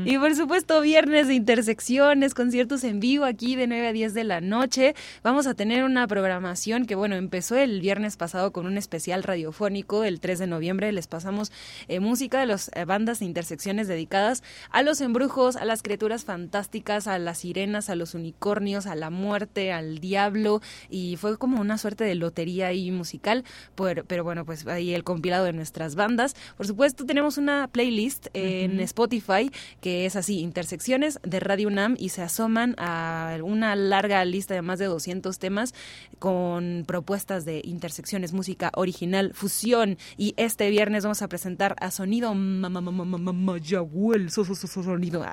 y 0.06 0.18
por 0.18 0.36
supuesto, 0.36 0.82
viernes 0.82 1.28
de 1.28 1.36
intersecciones, 1.36 2.34
conciertos 2.34 2.84
en 2.84 3.00
vivo 3.00 3.24
aquí 3.24 3.56
de 3.56 3.66
9 3.66 3.88
a 3.88 3.94
10 3.94 4.14
de 4.14 4.24
la 4.26 4.42
noche. 4.42 4.94
Vamos 5.24 5.48
a 5.48 5.54
tener 5.54 5.86
una 5.86 6.06
programación 6.08 6.86
que, 6.86 6.96
bueno, 6.96 7.16
empezó 7.16 7.56
el 7.56 7.80
viernes 7.80 8.18
pasado 8.18 8.52
con 8.52 8.66
un 8.68 8.78
especial 8.78 9.24
radiofónico. 9.24 10.04
El 10.04 10.20
3 10.20 10.40
de 10.40 10.48
noviembre 10.48 10.92
les 10.92 11.08
pasamos 11.08 11.52
eh, 11.88 12.02
música 12.02 12.42
de 12.42 12.46
las 12.46 12.70
eh, 12.76 12.84
bandas 12.84 13.20
de 13.20 13.26
intersecciones 13.26 13.88
dedicadas 13.88 14.44
a 14.70 14.84
los 14.84 15.00
embrujos, 15.00 15.56
a 15.56 15.64
las 15.64 15.82
criaturas 15.82 16.26
fantásticas, 16.26 17.08
a 17.08 17.18
las 17.20 17.40
sirenas, 17.40 17.90
a 17.90 17.96
los 17.96 18.14
unicornios, 18.16 18.86
a 18.86 18.96
la 18.96 19.10
muerte, 19.10 19.72
al 19.72 20.00
diablo. 20.00 20.62
Y 20.90 21.16
fue 21.16 21.38
como 21.38 21.62
una 21.62 21.78
suerte 21.78 22.04
de 22.04 22.16
lotería 22.16 22.68
ahí 22.68 22.92
musical. 22.92 23.46
Pero, 23.76 24.04
pero 24.04 24.26
bueno, 24.26 24.44
pues 24.44 24.68
ahí 24.68 24.94
el 24.94 25.06
compilado 25.06 25.46
de 25.46 25.54
nuestras 25.54 25.96
bandas. 25.96 26.36
Por 26.58 26.68
supuesto, 26.68 26.97
tenemos 27.06 27.38
una 27.38 27.68
playlist 27.68 28.28
en 28.34 28.80
Spotify 28.80 29.52
que 29.82 30.06
es 30.06 30.16
así, 30.16 30.40
intersecciones 30.40 31.20
de 31.24 31.40
Radio 31.40 31.68
UNAM 31.68 31.96
y 31.98 32.10
se 32.10 32.22
asoman 32.22 32.76
a 32.78 33.38
una 33.44 33.76
larga 33.76 34.24
lista 34.26 34.54
de 34.54 34.62
más 34.62 34.80
de 34.80 34.86
200 34.86 35.38
temas 35.40 35.74
con 36.20 36.84
propuestas 36.88 37.46
de 37.46 37.62
intersecciones, 37.64 38.34
música 38.34 38.72
original, 38.76 39.32
fusión. 39.34 39.98
Y 40.18 40.34
este 40.38 40.70
viernes 40.70 41.04
vamos 41.04 41.22
a 41.22 41.28
presentar 41.28 41.76
a 41.80 41.92
Sonido 41.92 42.34
Mayahuel, 42.34 44.32
sonido. 44.32 45.24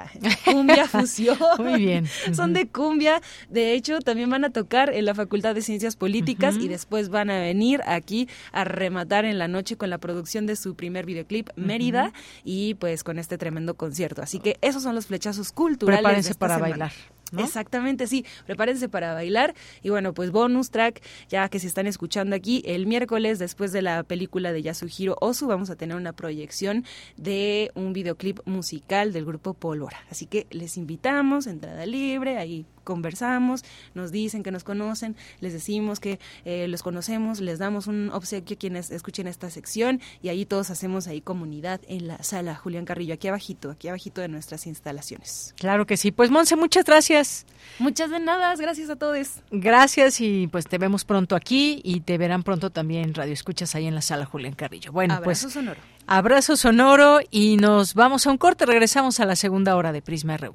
Cumbia 0.44 0.86
fusión. 0.86 1.38
Muy 1.58 1.80
bien. 1.80 2.06
Son 2.32 2.52
de 2.52 2.68
cumbia, 2.68 3.20
de 3.48 3.72
hecho 3.72 4.00
también 4.00 4.30
van 4.30 4.44
a 4.44 4.50
tocar 4.50 4.92
en 4.92 5.04
la 5.04 5.14
Facultad 5.14 5.54
de 5.54 5.62
Ciencias 5.62 5.96
Políticas 5.96 6.56
y 6.56 6.68
después 6.68 7.08
van 7.08 7.30
a 7.30 7.40
venir 7.40 7.80
aquí 7.86 8.28
a 8.52 8.64
rematar 8.64 9.24
en 9.24 9.38
la 9.38 9.48
noche 9.48 9.76
con 9.76 9.90
la 9.90 9.98
producción 9.98 10.46
de 10.46 10.56
su 10.56 10.74
primer 10.74 11.06
videoclip 11.06 11.48
Mérida 11.56 12.12
y 12.44 12.74
pues 12.74 13.04
con 13.04 13.18
este 13.18 13.38
tremendo 13.38 13.74
concierto. 13.74 14.22
Así 14.22 14.38
que 14.38 14.56
esos 14.60 14.82
son 14.82 14.94
los 14.94 15.06
flechazos 15.06 15.52
culturales. 15.52 16.02
Prepárense 16.02 16.34
para 16.34 16.58
bailar. 16.58 16.92
Exactamente, 17.36 18.06
sí. 18.06 18.24
Prepárense 18.46 18.88
para 18.88 19.14
bailar. 19.14 19.54
Y 19.82 19.90
bueno, 19.90 20.14
pues 20.14 20.30
bonus 20.30 20.70
track, 20.70 21.02
ya 21.28 21.48
que 21.48 21.58
se 21.58 21.66
están 21.66 21.86
escuchando 21.86 22.36
aquí, 22.36 22.62
el 22.66 22.86
miércoles, 22.86 23.38
después 23.38 23.72
de 23.72 23.82
la 23.82 24.02
película 24.02 24.52
de 24.52 24.62
Yasuhiro 24.62 25.16
Osu, 25.20 25.46
vamos 25.46 25.70
a 25.70 25.76
tener 25.76 25.96
una 25.96 26.12
proyección 26.12 26.84
de 27.16 27.70
un 27.74 27.92
videoclip 27.92 28.40
musical 28.44 29.12
del 29.12 29.24
grupo 29.24 29.54
Polora. 29.54 29.98
Así 30.10 30.26
que 30.26 30.46
les 30.50 30.76
invitamos, 30.76 31.46
entrada 31.46 31.86
libre, 31.86 32.38
ahí 32.38 32.66
conversamos, 32.84 33.64
nos 33.94 34.12
dicen 34.12 34.42
que 34.42 34.50
nos 34.50 34.64
conocen, 34.64 35.16
les 35.40 35.52
decimos 35.52 36.00
que 36.00 36.20
eh, 36.44 36.68
los 36.68 36.82
conocemos, 36.82 37.40
les 37.40 37.58
damos 37.58 37.86
un 37.86 38.10
obsequio 38.10 38.54
a 38.54 38.58
quienes 38.58 38.90
escuchen 38.90 39.26
esta 39.26 39.50
sección 39.50 40.00
y 40.22 40.28
ahí 40.28 40.44
todos 40.44 40.70
hacemos 40.70 41.06
ahí 41.06 41.20
comunidad 41.20 41.80
en 41.88 42.06
la 42.08 42.22
sala 42.22 42.54
Julián 42.54 42.84
Carrillo, 42.84 43.14
aquí 43.14 43.28
abajito, 43.28 43.70
aquí 43.70 43.88
abajito 43.88 44.20
de 44.20 44.28
nuestras 44.28 44.66
instalaciones. 44.66 45.54
Claro 45.56 45.86
que 45.86 45.96
sí. 45.96 46.12
Pues 46.12 46.30
Monse, 46.30 46.56
muchas 46.56 46.84
gracias. 46.84 47.46
Muchas 47.78 48.10
de 48.10 48.20
nada, 48.20 48.54
gracias 48.56 48.90
a 48.90 48.96
todos. 48.96 49.14
Gracias 49.50 50.20
y 50.20 50.48
pues 50.48 50.66
te 50.66 50.78
vemos 50.78 51.04
pronto 51.04 51.36
aquí 51.36 51.80
y 51.84 52.00
te 52.00 52.18
verán 52.18 52.42
pronto 52.42 52.70
también 52.70 53.14
Radio 53.14 53.32
Escuchas 53.32 53.74
ahí 53.74 53.86
en 53.86 53.94
la 53.94 54.02
sala 54.02 54.26
Julián 54.26 54.54
Carrillo. 54.54 54.92
Bueno, 54.92 55.14
Abrazo 55.14 55.42
pues 55.44 55.52
sonoro. 55.52 55.80
abrazo 56.06 56.56
sonoro 56.56 57.20
y 57.30 57.56
nos 57.56 57.94
vamos 57.94 58.26
a 58.26 58.30
un 58.30 58.38
corte, 58.38 58.66
regresamos 58.66 59.20
a 59.20 59.24
la 59.24 59.36
segunda 59.36 59.76
hora 59.76 59.92
de 59.92 60.02
Prisma 60.02 60.36
RU. 60.36 60.54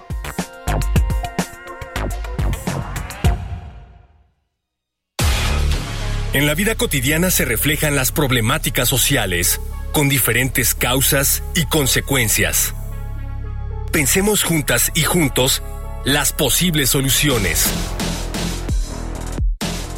En 6.34 6.46
la 6.46 6.54
vida 6.54 6.76
cotidiana 6.76 7.32
se 7.32 7.46
reflejan 7.46 7.96
las 7.96 8.12
problemáticas 8.12 8.90
sociales, 8.90 9.62
con 9.94 10.10
diferentes 10.10 10.76
causas 10.76 11.44
y 11.56 11.64
consecuencias. 11.64 12.74
Pensemos 13.94 14.44
juntas 14.44 14.92
y 14.96 15.04
juntos 15.04 15.64
las 16.04 16.34
posibles 16.34 16.90
soluciones. 16.90 17.70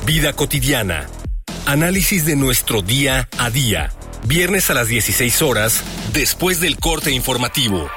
Vida 0.05 0.33
cotidiana. 0.33 1.07
Análisis 1.69 2.25
de 2.25 2.35
nuestro 2.35 2.81
día 2.81 3.29
a 3.37 3.51
día. 3.51 3.91
Viernes 4.25 4.71
a 4.71 4.73
las 4.73 4.87
16 4.87 5.43
horas, 5.43 5.83
después 6.13 6.59
del 6.59 6.79
corte 6.79 7.11
informativo. 7.11 7.87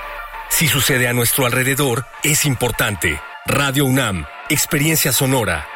Si 0.50 0.68
sucede 0.68 1.08
a 1.08 1.14
nuestro 1.14 1.46
alrededor, 1.46 2.04
es 2.22 2.44
importante. 2.44 3.18
Radio 3.46 3.86
UNAM, 3.86 4.26
Experiencia 4.50 5.10
Sonora. 5.10 5.66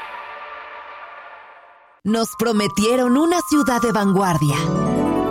Nos 2.05 2.29
prometieron 2.39 3.17
una 3.17 3.39
ciudad 3.49 3.81
de 3.81 3.93
vanguardia 3.93 4.57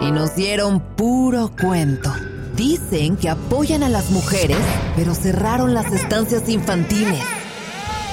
y 0.02 0.12
nos 0.12 0.36
dieron 0.36 0.80
puro 0.96 1.52
cuento. 1.62 2.12
Dicen 2.56 3.16
que 3.16 3.30
apoyan 3.30 3.84
a 3.84 3.90
las 3.90 4.10
mujeres, 4.10 4.58
pero 4.96 5.14
cerraron 5.14 5.76
las 5.76 5.94
estancias 5.94 6.50
infantiles. 6.50 7.22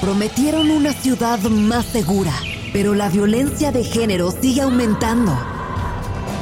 Prometieron 0.02 0.70
una 0.70 0.92
ciudad 0.92 1.38
más 1.38 1.86
segura, 1.86 2.34
pero 2.72 2.94
la 2.94 3.08
violencia 3.08 3.72
de 3.72 3.84
género 3.84 4.30
sigue 4.30 4.62
aumentando. 4.62 5.36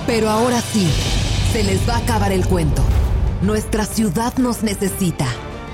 Pero 0.07 0.28
ahora 0.28 0.61
sí, 0.61 0.89
se 1.53 1.64
les 1.64 1.89
va 1.89 1.95
a 1.95 1.99
acabar 1.99 2.33
el 2.33 2.47
cuento. 2.47 2.83
Nuestra 3.43 3.85
ciudad 3.85 4.35
nos 4.37 4.62
necesita. 4.62 5.26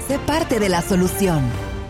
Sé 0.08 0.18
parte 0.18 0.60
de 0.60 0.68
la 0.68 0.82
solución. 0.82 1.42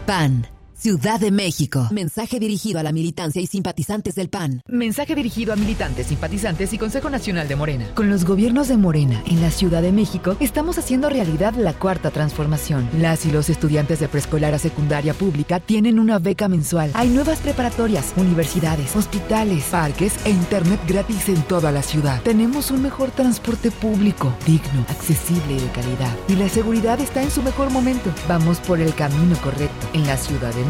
PAN. 0.07 0.56
Ciudad 0.79 1.19
de 1.19 1.31
México. 1.31 1.89
Mensaje 1.91 2.39
dirigido 2.39 2.79
a 2.79 2.83
la 2.83 2.93
militancia 2.93 3.41
y 3.41 3.47
simpatizantes 3.47 4.15
del 4.15 4.29
PAN. 4.29 4.61
Mensaje 4.69 5.15
dirigido 5.15 5.55
a 5.55 5.57
militantes, 5.57 6.09
simpatizantes 6.09 6.71
y 6.75 6.79
Consejo 6.79 7.09
Nacional 7.09 7.49
de 7.49 7.57
Morena. 7.57 7.87
Con 7.95 8.11
los 8.11 8.27
gobiernos 8.27 8.69
de 8.69 8.77
Morena 8.77 9.23
en 9.27 9.41
la 9.41 9.51
Ciudad 9.51 9.81
de 9.81 9.91
México, 9.91 10.37
estamos 10.39 10.77
haciendo 10.77 11.09
realidad 11.09 11.55
la 11.55 11.73
cuarta 11.73 12.11
transformación. 12.11 12.91
Las 12.99 13.25
y 13.25 13.31
los 13.31 13.49
estudiantes 13.49 14.01
de 14.01 14.09
preescolar 14.09 14.53
a 14.53 14.59
secundaria 14.59 15.15
pública 15.15 15.61
tienen 15.61 15.99
una 15.99 16.19
beca 16.19 16.47
mensual. 16.47 16.91
Hay 16.93 17.09
nuevas 17.09 17.39
preparatorias, 17.39 18.13
universidades, 18.15 18.95
hospitales, 18.97 19.65
parques 19.71 20.13
e 20.27 20.31
internet 20.31 20.79
gratis 20.87 21.31
en 21.31 21.43
toda 21.45 21.73
la 21.73 21.83
ciudad. 21.83 22.21
Tenemos 22.23 22.71
un 22.71 22.83
mejor 22.83 23.11
transporte 23.13 23.71
público, 23.71 24.37
digno, 24.45 24.85
accesible 24.91 25.55
y 25.55 25.59
de 25.59 25.71
calidad. 25.71 26.15
Y 26.29 26.37
la 26.37 26.51
seguridad 26.51 27.01
está 27.01 27.23
en 27.23 27.31
su 27.31 27.43
mejor 27.43 27.71
momento. 27.71 28.13
Vamos 28.29 28.59
por 28.59 28.79
el 28.79 28.95
camino 28.95 29.37
correcto. 29.43 29.89
En 29.95 30.07
la 30.07 30.19
Ciudad 30.19 30.51
de 30.51 30.61
México, 30.61 30.66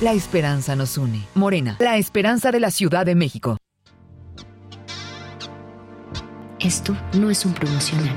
la 0.00 0.12
esperanza 0.12 0.76
nos 0.76 0.96
une. 0.96 1.26
Morena, 1.34 1.76
la 1.80 1.96
esperanza 1.96 2.52
de 2.52 2.60
la 2.60 2.70
Ciudad 2.70 3.04
de 3.04 3.14
México. 3.14 3.56
Esto 6.60 6.96
no 7.14 7.30
es 7.30 7.44
un 7.44 7.54
promocional. 7.54 8.14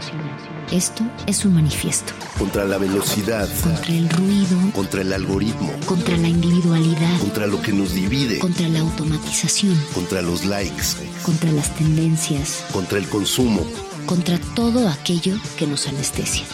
Esto 0.72 1.04
es 1.28 1.46
un 1.46 1.54
manifiesto. 1.54 2.14
Contra 2.38 2.66
la 2.66 2.78
velocidad. 2.78 3.48
Contra 3.64 3.94
el 3.94 4.10
ruido. 4.10 4.58
Contra 4.74 5.02
el 5.02 5.14
algoritmo. 5.14 5.72
Contra 5.86 6.18
la 6.18 6.28
individualidad. 6.28 7.20
Contra 7.20 7.48
lo 7.48 7.62
que 7.62 7.72
nos 7.72 7.94
divide. 7.94 8.40
Contra 8.40 8.68
la 8.68 8.80
automatización. 8.80 9.80
Contra 9.94 10.22
los 10.22 10.46
likes. 10.46 10.84
Contra 11.24 11.52
las 11.52 11.74
tendencias. 11.76 12.66
Contra 12.74 12.98
el 12.98 13.08
consumo. 13.08 13.66
Contra 14.06 14.38
todo 14.56 14.90
aquello 14.90 15.38
que 15.58 15.66
nos 15.66 15.88
anestesia. 15.88 16.46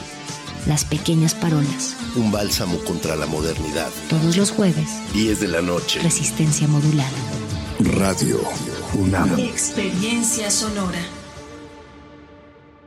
Las 0.69 0.85
pequeñas 0.85 1.33
parolas. 1.33 1.97
Un 2.15 2.31
bálsamo 2.31 2.77
contra 2.85 3.15
la 3.15 3.25
modernidad. 3.25 3.89
Todos 4.07 4.37
los 4.37 4.51
jueves. 4.51 4.87
10 5.13 5.39
de 5.39 5.47
la 5.47 5.63
noche. 5.63 5.99
Resistencia 5.99 6.67
modulada. 6.67 7.09
Radio 7.79 8.39
UNAM. 8.93 9.39
Experiencia 9.39 10.51
sonora. 10.51 10.99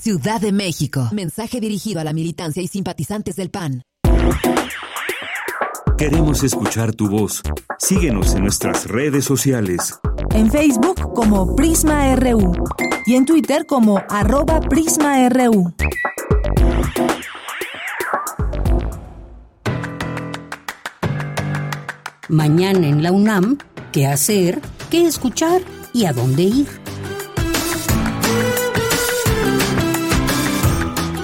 Ciudad 0.00 0.40
de 0.40 0.50
México. 0.50 1.10
Mensaje 1.12 1.60
dirigido 1.60 2.00
a 2.00 2.04
la 2.04 2.14
militancia 2.14 2.62
y 2.62 2.68
simpatizantes 2.68 3.36
del 3.36 3.50
PAN. 3.50 3.82
Queremos 5.98 6.42
escuchar 6.42 6.94
tu 6.94 7.10
voz. 7.10 7.42
Síguenos 7.78 8.34
en 8.34 8.44
nuestras 8.44 8.86
redes 8.86 9.26
sociales. 9.26 10.00
En 10.30 10.50
Facebook 10.50 11.12
como 11.12 11.54
Prisma 11.54 12.16
RU 12.16 12.54
y 13.04 13.14
en 13.14 13.26
Twitter 13.26 13.66
como 13.66 14.00
arroba 14.08 14.60
PrismaRU. 14.60 15.74
Mañana 22.30 22.86
en 22.88 23.02
la 23.02 23.12
UNAM, 23.12 23.58
¿qué 23.92 24.06
hacer? 24.06 24.62
¿Qué 24.88 25.04
escuchar? 25.04 25.60
¿Y 25.92 26.06
a 26.06 26.14
dónde 26.14 26.44
ir? 26.44 26.79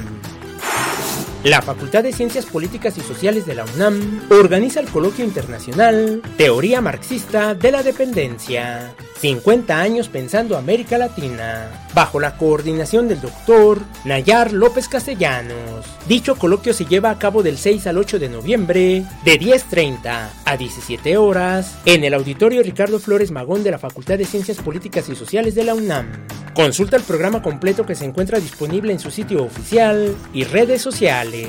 La 1.48 1.62
Facultad 1.62 2.02
de 2.02 2.12
Ciencias 2.12 2.44
Políticas 2.44 2.98
y 2.98 3.00
Sociales 3.00 3.46
de 3.46 3.54
la 3.54 3.64
UNAM 3.64 4.20
organiza 4.28 4.80
el 4.80 4.88
coloquio 4.88 5.24
internacional 5.24 6.20
Teoría 6.36 6.82
Marxista 6.82 7.54
de 7.54 7.72
la 7.72 7.82
Dependencia. 7.82 8.94
50 9.20 9.76
años 9.76 10.08
pensando 10.08 10.56
América 10.56 10.96
Latina, 10.96 11.68
bajo 11.92 12.20
la 12.20 12.36
coordinación 12.36 13.08
del 13.08 13.20
doctor 13.20 13.80
Nayar 14.04 14.52
López 14.52 14.88
Castellanos. 14.88 15.86
Dicho 16.06 16.36
coloquio 16.36 16.72
se 16.72 16.84
lleva 16.84 17.10
a 17.10 17.18
cabo 17.18 17.42
del 17.42 17.58
6 17.58 17.86
al 17.88 17.98
8 17.98 18.18
de 18.18 18.28
noviembre, 18.28 19.04
de 19.24 19.40
10.30 19.40 20.28
a 20.44 20.56
17 20.56 21.16
horas, 21.16 21.78
en 21.84 22.04
el 22.04 22.14
auditorio 22.14 22.62
Ricardo 22.62 23.00
Flores 23.00 23.32
Magón 23.32 23.64
de 23.64 23.72
la 23.72 23.78
Facultad 23.78 24.18
de 24.18 24.24
Ciencias 24.24 24.58
Políticas 24.58 25.08
y 25.08 25.16
Sociales 25.16 25.54
de 25.54 25.64
la 25.64 25.74
UNAM. 25.74 26.06
Consulta 26.54 26.96
el 26.96 27.02
programa 27.02 27.42
completo 27.42 27.84
que 27.84 27.94
se 27.94 28.04
encuentra 28.04 28.38
disponible 28.38 28.92
en 28.92 29.00
su 29.00 29.10
sitio 29.10 29.44
oficial 29.44 30.14
y 30.32 30.44
redes 30.44 30.80
sociales. 30.80 31.48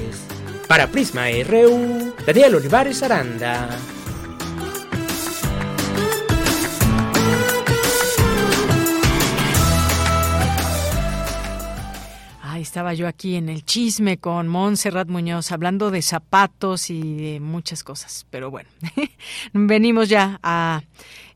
Para 0.67 0.87
Prisma 0.87 1.25
RU, 1.47 2.13
Daniel 2.25 2.55
Olivares 2.55 3.01
Aranda. 3.03 3.69
Estaba 12.61 12.93
yo 12.93 13.07
aquí 13.07 13.35
en 13.35 13.49
el 13.49 13.63
chisme 13.65 14.17
con 14.17 14.47
Montserrat 14.47 15.07
Muñoz 15.07 15.51
hablando 15.51 15.91
de 15.91 16.01
zapatos 16.01 16.89
y 16.89 17.15
de 17.15 17.39
muchas 17.39 17.83
cosas. 17.83 18.25
Pero 18.29 18.51
bueno, 18.51 18.69
venimos 19.53 20.09
ya 20.09 20.39
a 20.43 20.83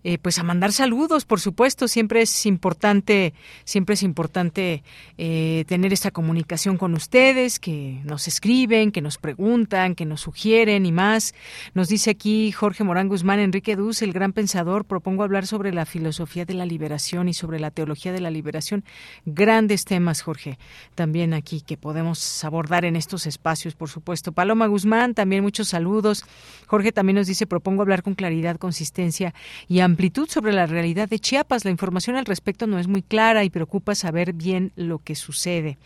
eh, 0.05 0.17
pues 0.17 0.37
a 0.37 0.43
mandar 0.43 0.73
saludos, 0.73 1.23
por 1.23 1.39
supuesto. 1.39 1.87
Siempre 1.87 2.21
es 2.21 2.45
importante, 2.45 3.33
siempre 3.63 3.93
es 3.93 4.03
importante 4.03 4.83
eh, 5.17 5.63
tener 5.67 5.93
esta 5.93 6.11
comunicación 6.11 6.77
con 6.77 6.93
ustedes, 6.93 7.57
que 7.57 8.01
nos 8.03 8.27
escriben, 8.27 8.91
que 8.91 9.01
nos 9.01 9.17
preguntan, 9.17 9.95
que 9.95 10.05
nos 10.05 10.21
sugieren 10.21 10.85
y 10.85 10.91
más. 10.91 11.33
Nos 11.73 11.87
dice 11.87 12.11
aquí 12.11 12.51
Jorge 12.51 12.83
Morán 12.83 13.07
Guzmán, 13.07 13.39
Enrique 13.39 13.77
Duz, 13.77 14.01
el 14.01 14.11
gran 14.11 14.33
pensador, 14.33 14.83
propongo 14.85 15.23
hablar 15.23 15.47
sobre 15.47 15.73
la 15.73 15.85
filosofía 15.85 16.43
de 16.43 16.53
la 16.53 16.65
liberación 16.65 17.29
y 17.29 17.33
sobre 17.33 17.59
la 17.59 17.71
teología 17.71 18.11
de 18.11 18.19
la 18.19 18.29
liberación. 18.29 18.83
Grandes 19.25 19.85
temas, 19.85 20.21
Jorge, 20.21 20.59
también 20.95 21.33
aquí 21.33 21.61
que 21.61 21.77
podemos 21.77 22.43
abordar 22.43 22.83
en 22.83 22.97
estos 22.97 23.25
espacios, 23.25 23.73
por 23.73 23.89
supuesto. 23.89 24.33
Paloma 24.33 24.67
Guzmán, 24.67 25.13
también 25.13 25.43
muchos 25.43 25.69
saludos. 25.69 26.25
Jorge 26.67 26.91
también 26.91 27.15
nos 27.15 27.27
dice, 27.27 27.47
propongo 27.47 27.81
hablar 27.81 28.03
con 28.03 28.15
claridad, 28.15 28.57
consistencia 28.57 29.33
y 29.69 29.79
amplitud 29.79 29.92
amplitud 29.93 30.27
sobre 30.27 30.53
la 30.53 30.65
realidad 30.65 31.07
de 31.07 31.19
Chiapas. 31.19 31.65
La 31.65 31.71
información 31.71 32.15
al 32.15 32.25
respecto 32.25 32.65
no 32.65 32.79
es 32.79 32.87
muy 32.87 33.03
clara 33.03 33.43
y 33.43 33.51
preocupa 33.51 33.93
saber 33.93 34.33
bien 34.33 34.71
lo 34.75 34.97
que 34.97 35.13
sucede. 35.13 35.77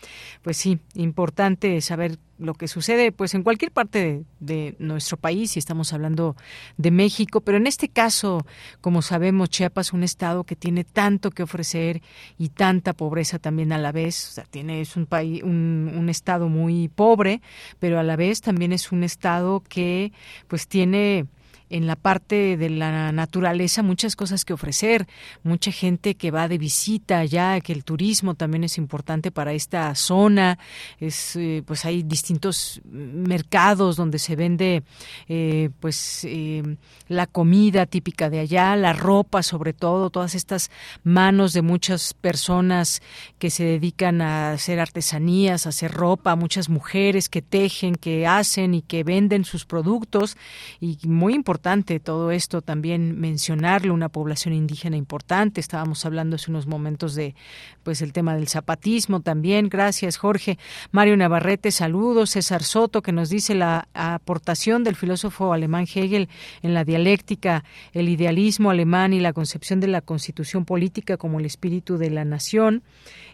Pues 0.42 0.56
sí, 0.56 0.78
importante 0.94 1.78
saber 1.82 2.18
lo 2.38 2.54
que 2.54 2.68
sucede 2.68 3.12
pues 3.12 3.34
en 3.34 3.42
cualquier 3.42 3.72
parte 3.72 4.24
de, 4.38 4.76
nuestro 4.78 5.16
país 5.16 5.56
y 5.56 5.58
estamos 5.58 5.92
hablando 5.92 6.36
de 6.76 6.92
México 6.92 7.40
pero 7.40 7.58
en 7.58 7.66
este 7.66 7.88
caso 7.88 8.46
como 8.80 9.02
sabemos 9.02 9.50
Chiapas 9.50 9.88
es 9.88 9.92
un 9.92 10.04
estado 10.04 10.44
que 10.44 10.54
tiene 10.54 10.84
tanto 10.84 11.32
que 11.32 11.42
ofrecer 11.42 12.00
y 12.38 12.50
tanta 12.50 12.92
pobreza 12.92 13.40
también 13.40 13.72
a 13.72 13.78
la 13.78 13.90
vez 13.90 14.28
o 14.28 14.32
sea 14.34 14.44
tiene 14.44 14.80
es 14.80 14.96
un 14.96 15.06
país 15.06 15.42
un, 15.42 15.92
un 15.96 16.08
estado 16.08 16.48
muy 16.48 16.86
pobre 16.86 17.42
pero 17.80 17.98
a 17.98 18.04
la 18.04 18.14
vez 18.14 18.40
también 18.40 18.72
es 18.72 18.92
un 18.92 19.02
estado 19.02 19.64
que 19.68 20.12
pues 20.46 20.68
tiene 20.68 21.26
en 21.70 21.86
la 21.86 21.96
parte 21.96 22.56
de 22.56 22.70
la 22.70 23.12
naturaleza 23.12 23.82
muchas 23.82 24.16
cosas 24.16 24.44
que 24.44 24.52
ofrecer, 24.52 25.06
mucha 25.42 25.70
gente 25.70 26.14
que 26.14 26.30
va 26.30 26.48
de 26.48 26.58
visita 26.58 27.24
ya, 27.24 27.60
que 27.60 27.72
el 27.72 27.84
turismo 27.84 28.34
también 28.34 28.64
es 28.64 28.78
importante 28.78 29.30
para 29.30 29.52
esta 29.52 29.94
zona, 29.94 30.58
es 30.98 31.36
eh, 31.36 31.62
pues 31.66 31.84
hay 31.84 32.02
distintos 32.02 32.80
mercados 32.84 33.96
donde 33.96 34.18
se 34.18 34.36
vende 34.36 34.82
eh, 35.28 35.70
pues 35.80 36.24
eh, 36.24 36.62
la 37.08 37.26
comida 37.26 37.86
típica 37.86 38.30
de 38.30 38.40
allá, 38.40 38.74
la 38.76 38.92
ropa 38.92 39.42
sobre 39.42 39.72
todo, 39.72 40.10
todas 40.10 40.34
estas 40.34 40.70
manos 41.04 41.52
de 41.52 41.62
muchas 41.62 42.14
personas 42.14 43.02
que 43.38 43.50
se 43.50 43.64
dedican 43.64 44.22
a 44.22 44.52
hacer 44.52 44.80
artesanías, 44.80 45.66
a 45.66 45.70
hacer 45.70 45.92
ropa, 45.92 46.36
muchas 46.36 46.68
mujeres 46.68 47.28
que 47.28 47.42
tejen, 47.42 47.94
que 47.94 48.26
hacen 48.26 48.74
y 48.74 48.82
que 48.82 49.04
venden 49.04 49.44
sus 49.44 49.64
productos. 49.64 50.36
Y 50.80 50.98
muy 51.06 51.34
importante 51.34 51.57
importante 51.58 51.98
todo 51.98 52.30
esto 52.30 52.62
también 52.62 53.18
mencionarlo, 53.18 53.92
una 53.92 54.08
población 54.08 54.54
indígena 54.54 54.96
importante. 54.96 55.60
Estábamos 55.60 56.06
hablando 56.06 56.36
hace 56.36 56.52
unos 56.52 56.68
momentos 56.68 57.16
de 57.16 57.34
pues 57.82 58.00
el 58.00 58.12
tema 58.12 58.36
del 58.36 58.46
zapatismo 58.46 59.22
también. 59.22 59.68
Gracias, 59.68 60.18
Jorge. 60.18 60.56
Mario 60.92 61.16
Navarrete, 61.16 61.72
saludos. 61.72 62.30
César 62.30 62.62
Soto, 62.62 63.02
que 63.02 63.10
nos 63.10 63.28
dice 63.28 63.56
la 63.56 63.88
aportación 63.92 64.84
del 64.84 64.94
filósofo 64.94 65.52
alemán 65.52 65.88
Hegel 65.92 66.28
en 66.62 66.74
la 66.74 66.84
dialéctica, 66.84 67.64
el 67.92 68.08
idealismo 68.08 68.70
alemán 68.70 69.12
y 69.12 69.18
la 69.18 69.32
concepción 69.32 69.80
de 69.80 69.88
la 69.88 70.00
constitución 70.00 70.64
política 70.64 71.16
como 71.16 71.40
el 71.40 71.46
espíritu 71.46 71.98
de 71.98 72.10
la 72.10 72.24
nación 72.24 72.84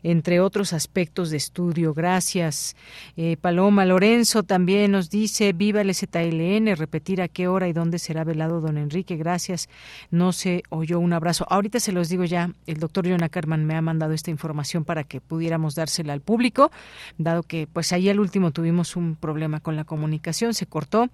entre 0.04 0.38
otros 0.38 0.72
aspectos 0.72 1.30
de 1.30 1.38
estudio. 1.38 1.94
Gracias. 1.94 2.76
Eh, 3.16 3.36
Paloma 3.40 3.84
Lorenzo 3.84 4.44
también 4.44 4.92
nos 4.92 5.10
dice, 5.10 5.52
viva 5.52 5.80
el 5.80 5.92
ZLN, 5.92 6.76
repetir 6.76 7.22
a 7.22 7.28
qué 7.28 7.48
hora 7.48 7.66
y 7.66 7.72
dónde 7.72 7.98
se 7.98 8.13
será 8.14 8.22
velado 8.22 8.60
don 8.60 8.78
Enrique. 8.78 9.16
Gracias. 9.16 9.68
No 10.12 10.32
se 10.32 10.62
oyó 10.68 11.00
un 11.00 11.12
abrazo. 11.12 11.46
Ahorita 11.50 11.80
se 11.80 11.90
los 11.90 12.08
digo 12.08 12.22
ya, 12.22 12.52
el 12.68 12.78
doctor 12.78 13.08
John 13.08 13.24
Ackerman 13.24 13.64
me 13.64 13.74
ha 13.74 13.82
mandado 13.82 14.12
esta 14.12 14.30
información 14.30 14.84
para 14.84 15.02
que 15.02 15.20
pudiéramos 15.20 15.74
dársela 15.74 16.12
al 16.12 16.20
público, 16.20 16.70
dado 17.18 17.42
que 17.42 17.66
pues 17.66 17.92
ahí 17.92 18.08
al 18.08 18.20
último 18.20 18.52
tuvimos 18.52 18.94
un 18.94 19.16
problema 19.16 19.58
con 19.58 19.74
la 19.74 19.82
comunicación, 19.82 20.54
se 20.54 20.66
cortó. 20.66 21.08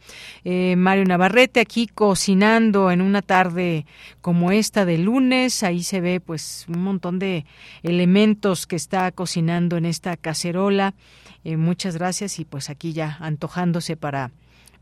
Eh, 0.44 0.76
Mario 0.76 1.06
Navarrete 1.06 1.60
aquí 1.60 1.86
cocinando 1.86 2.90
en 2.90 3.00
una 3.00 3.22
tarde 3.22 3.86
como 4.20 4.52
esta 4.52 4.84
de 4.84 4.98
lunes, 4.98 5.62
ahí 5.62 5.82
se 5.82 6.02
ve 6.02 6.20
pues 6.20 6.66
un 6.68 6.82
montón 6.82 7.18
de 7.18 7.46
elementos 7.82 8.66
que 8.66 8.76
está 8.76 9.10
cocinando 9.10 9.78
en 9.78 9.86
esta 9.86 10.18
cacerola. 10.18 10.92
Eh, 11.44 11.56
muchas 11.56 11.96
gracias 11.96 12.38
y 12.38 12.44
pues 12.44 12.68
aquí 12.68 12.92
ya 12.92 13.16
antojándose 13.20 13.96
para 13.96 14.32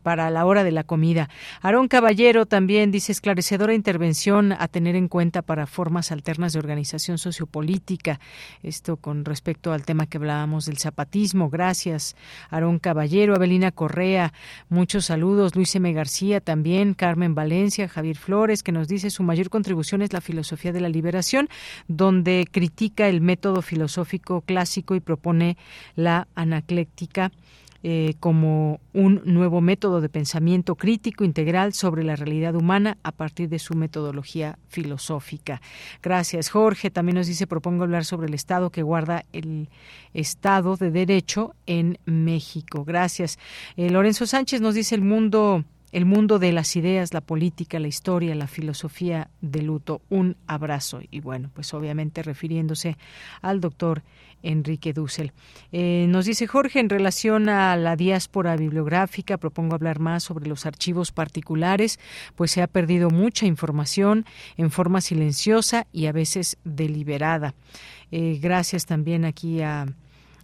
para 0.08 0.30
la 0.30 0.46
hora 0.46 0.64
de 0.64 0.72
la 0.72 0.84
comida. 0.84 1.28
Aarón 1.60 1.86
Caballero 1.86 2.46
también 2.46 2.90
dice 2.90 3.12
esclarecedora 3.12 3.74
intervención 3.74 4.52
a 4.52 4.66
tener 4.66 4.96
en 4.96 5.06
cuenta 5.06 5.42
para 5.42 5.66
formas 5.66 6.12
alternas 6.12 6.54
de 6.54 6.60
organización 6.60 7.18
sociopolítica. 7.18 8.18
Esto 8.62 8.96
con 8.96 9.26
respecto 9.26 9.70
al 9.70 9.84
tema 9.84 10.06
que 10.06 10.16
hablábamos 10.16 10.64
del 10.64 10.78
zapatismo. 10.78 11.50
Gracias, 11.50 12.16
Aarón 12.48 12.78
Caballero, 12.78 13.34
Abelina 13.34 13.70
Correa, 13.70 14.32
muchos 14.70 15.04
saludos. 15.04 15.54
Luis 15.54 15.76
M. 15.76 15.92
García 15.92 16.40
también, 16.40 16.94
Carmen 16.94 17.34
Valencia, 17.34 17.86
Javier 17.86 18.16
Flores, 18.16 18.62
que 18.62 18.72
nos 18.72 18.88
dice 18.88 19.10
su 19.10 19.22
mayor 19.22 19.50
contribución 19.50 20.00
es 20.00 20.14
la 20.14 20.22
filosofía 20.22 20.72
de 20.72 20.80
la 20.80 20.88
liberación, 20.88 21.50
donde 21.86 22.48
critica 22.50 23.10
el 23.10 23.20
método 23.20 23.60
filosófico 23.60 24.40
clásico 24.40 24.94
y 24.94 25.00
propone 25.00 25.58
la 25.96 26.28
anacléctica 26.34 27.30
eh, 27.82 28.14
como 28.18 28.80
un 28.92 29.22
nuevo 29.24 29.60
método 29.60 30.00
de 30.00 30.08
pensamiento 30.08 30.74
crítico 30.74 31.24
integral 31.24 31.72
sobre 31.72 32.02
la 32.02 32.16
realidad 32.16 32.56
humana 32.56 32.98
a 33.04 33.12
partir 33.12 33.48
de 33.48 33.60
su 33.60 33.74
metodología 33.74 34.58
filosófica. 34.68 35.62
Gracias, 36.02 36.50
Jorge. 36.50 36.90
También 36.90 37.16
nos 37.16 37.28
dice, 37.28 37.46
propongo 37.46 37.84
hablar 37.84 38.04
sobre 38.04 38.26
el 38.26 38.34
Estado 38.34 38.70
que 38.70 38.82
guarda 38.82 39.24
el 39.32 39.68
Estado 40.12 40.76
de 40.76 40.90
Derecho 40.90 41.54
en 41.66 41.98
México. 42.04 42.84
Gracias. 42.84 43.38
Eh, 43.76 43.90
Lorenzo 43.90 44.26
Sánchez 44.26 44.60
nos 44.60 44.74
dice, 44.74 44.96
el 44.96 45.02
mundo 45.02 45.64
el 45.90 46.04
mundo 46.04 46.38
de 46.38 46.52
las 46.52 46.76
ideas, 46.76 47.14
la 47.14 47.20
política, 47.20 47.78
la 47.78 47.88
historia, 47.88 48.34
la 48.34 48.46
filosofía 48.46 49.30
de 49.40 49.62
luto. 49.62 50.02
Un 50.10 50.36
abrazo. 50.46 51.00
Y 51.10 51.20
bueno, 51.20 51.50
pues 51.54 51.72
obviamente 51.72 52.22
refiriéndose 52.22 52.96
al 53.40 53.60
doctor 53.60 54.02
Enrique 54.42 54.92
Dussel. 54.92 55.32
Eh, 55.72 56.06
nos 56.08 56.26
dice 56.26 56.46
Jorge, 56.46 56.80
en 56.80 56.88
relación 56.88 57.48
a 57.48 57.76
la 57.76 57.96
diáspora 57.96 58.56
bibliográfica, 58.56 59.36
propongo 59.38 59.74
hablar 59.74 59.98
más 59.98 60.24
sobre 60.24 60.48
los 60.48 60.66
archivos 60.66 61.12
particulares, 61.12 61.98
pues 62.36 62.50
se 62.50 62.62
ha 62.62 62.66
perdido 62.66 63.10
mucha 63.10 63.46
información 63.46 64.24
en 64.56 64.70
forma 64.70 65.00
silenciosa 65.00 65.86
y 65.92 66.06
a 66.06 66.12
veces 66.12 66.56
deliberada. 66.64 67.54
Eh, 68.10 68.38
gracias 68.40 68.86
también 68.86 69.24
aquí 69.24 69.60
a 69.60 69.86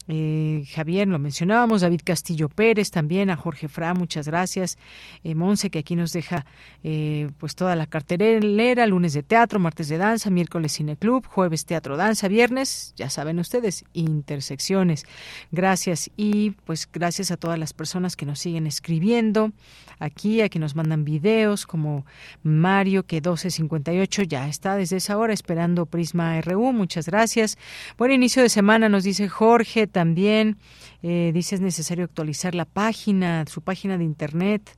eh, 0.06 0.64
Javier, 0.74 1.08
lo 1.08 1.18
mencionábamos, 1.18 1.80
David 1.80 2.02
Castillo 2.04 2.48
Pérez 2.48 2.90
también, 2.90 3.30
a 3.30 3.36
Jorge 3.36 3.68
Fra, 3.68 3.94
muchas 3.94 4.28
gracias. 4.28 4.76
Eh, 5.22 5.34
Monse, 5.34 5.70
que 5.70 5.78
aquí 5.78 5.96
nos 5.96 6.12
deja 6.12 6.44
eh, 6.82 7.30
pues 7.38 7.54
toda 7.54 7.74
la 7.76 7.86
cartelera, 7.86 8.86
lunes 8.86 9.14
de 9.14 9.22
teatro, 9.22 9.58
martes 9.58 9.88
de 9.88 9.98
danza, 9.98 10.30
miércoles 10.30 10.72
cineclub, 10.72 11.26
jueves 11.26 11.64
teatro 11.64 11.96
danza, 11.96 12.28
viernes, 12.28 12.92
ya 12.96 13.08
saben 13.08 13.38
ustedes, 13.38 13.84
intersecciones. 13.94 15.04
Gracias 15.52 16.10
y 16.16 16.50
pues 16.50 16.88
gracias 16.92 17.30
a 17.30 17.36
todas 17.36 17.58
las 17.58 17.72
personas 17.72 18.16
que 18.16 18.26
nos 18.26 18.40
siguen 18.40 18.66
escribiendo 18.66 19.52
aquí, 19.98 20.42
a 20.42 20.48
que 20.48 20.58
nos 20.58 20.74
mandan 20.74 21.04
videos, 21.04 21.66
como 21.66 22.04
Mario, 22.42 23.06
que 23.06 23.16
1258 23.16 24.22
ya 24.22 24.48
está 24.48 24.76
desde 24.76 24.96
esa 24.96 25.16
hora 25.16 25.32
esperando 25.32 25.86
Prisma 25.86 26.40
RU, 26.40 26.72
muchas 26.72 27.06
gracias. 27.06 27.56
Buen 27.96 28.12
inicio 28.12 28.42
de 28.42 28.48
semana, 28.48 28.88
nos 28.88 29.04
dice 29.04 29.28
Jorge 29.28 29.86
también. 29.94 30.58
Eh, 31.02 31.30
dice 31.32 31.54
es 31.54 31.62
necesario 31.62 32.04
actualizar 32.04 32.54
la 32.54 32.66
página, 32.66 33.44
su 33.46 33.62
página 33.62 33.96
de 33.96 34.04
internet. 34.04 34.76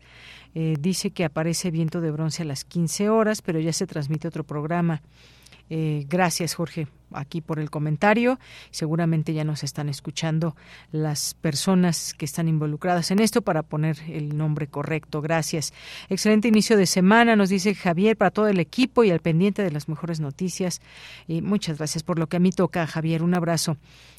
Eh, 0.55 0.77
dice 0.79 1.11
que 1.11 1.25
aparece 1.25 1.73
viento 1.73 2.01
de 2.01 2.13
bronce 2.13 2.43
a 2.43 2.45
las 2.45 2.65
15 2.65 3.09
horas, 3.09 3.43
pero 3.43 3.59
ya 3.59 3.73
se 3.73 3.89
transmite 3.89 4.29
otro 4.29 4.45
programa. 4.45 5.03
Eh, 5.69 6.07
gracias, 6.09 6.55
Jorge, 6.55 6.87
aquí 7.13 7.41
por 7.41 7.59
el 7.59 7.71
comentario. 7.71 8.39
Seguramente 8.71 9.33
ya 9.35 9.45
nos 9.45 9.65
están 9.65 9.89
escuchando 9.89 10.57
las 10.93 11.35
personas 11.35 12.15
que 12.15 12.25
están 12.25 12.49
involucradas 12.49 13.11
en 13.11 13.19
esto 13.19 13.43
para 13.43 13.63
poner 13.63 13.99
el 14.09 14.37
nombre 14.37 14.69
correcto. 14.69 15.21
Gracias. 15.23 15.73
Excelente 16.09 16.49
inicio 16.49 16.77
de 16.77 16.87
semana, 16.87 17.37
nos 17.37 17.49
dice 17.49 17.75
Javier, 17.75 18.17
para 18.17 18.31
todo 18.31 18.49
el 18.49 18.61
equipo 18.61 19.05
y 19.05 19.11
al 19.11 19.21
pendiente 19.21 19.63
de 19.63 19.71
las 19.71 19.89
mejores 19.89 20.21
noticias. 20.21 20.81
Y 21.27 21.43
muchas 21.43 21.79
gracias 21.79 22.03
por 22.03 22.19
lo 22.19 22.29
que 22.29 22.37
a 22.37 22.41
mí 22.41 22.53
toca, 22.53 22.87
Javier. 22.87 23.23
Un 23.23 23.35
abrazo. 23.35 23.77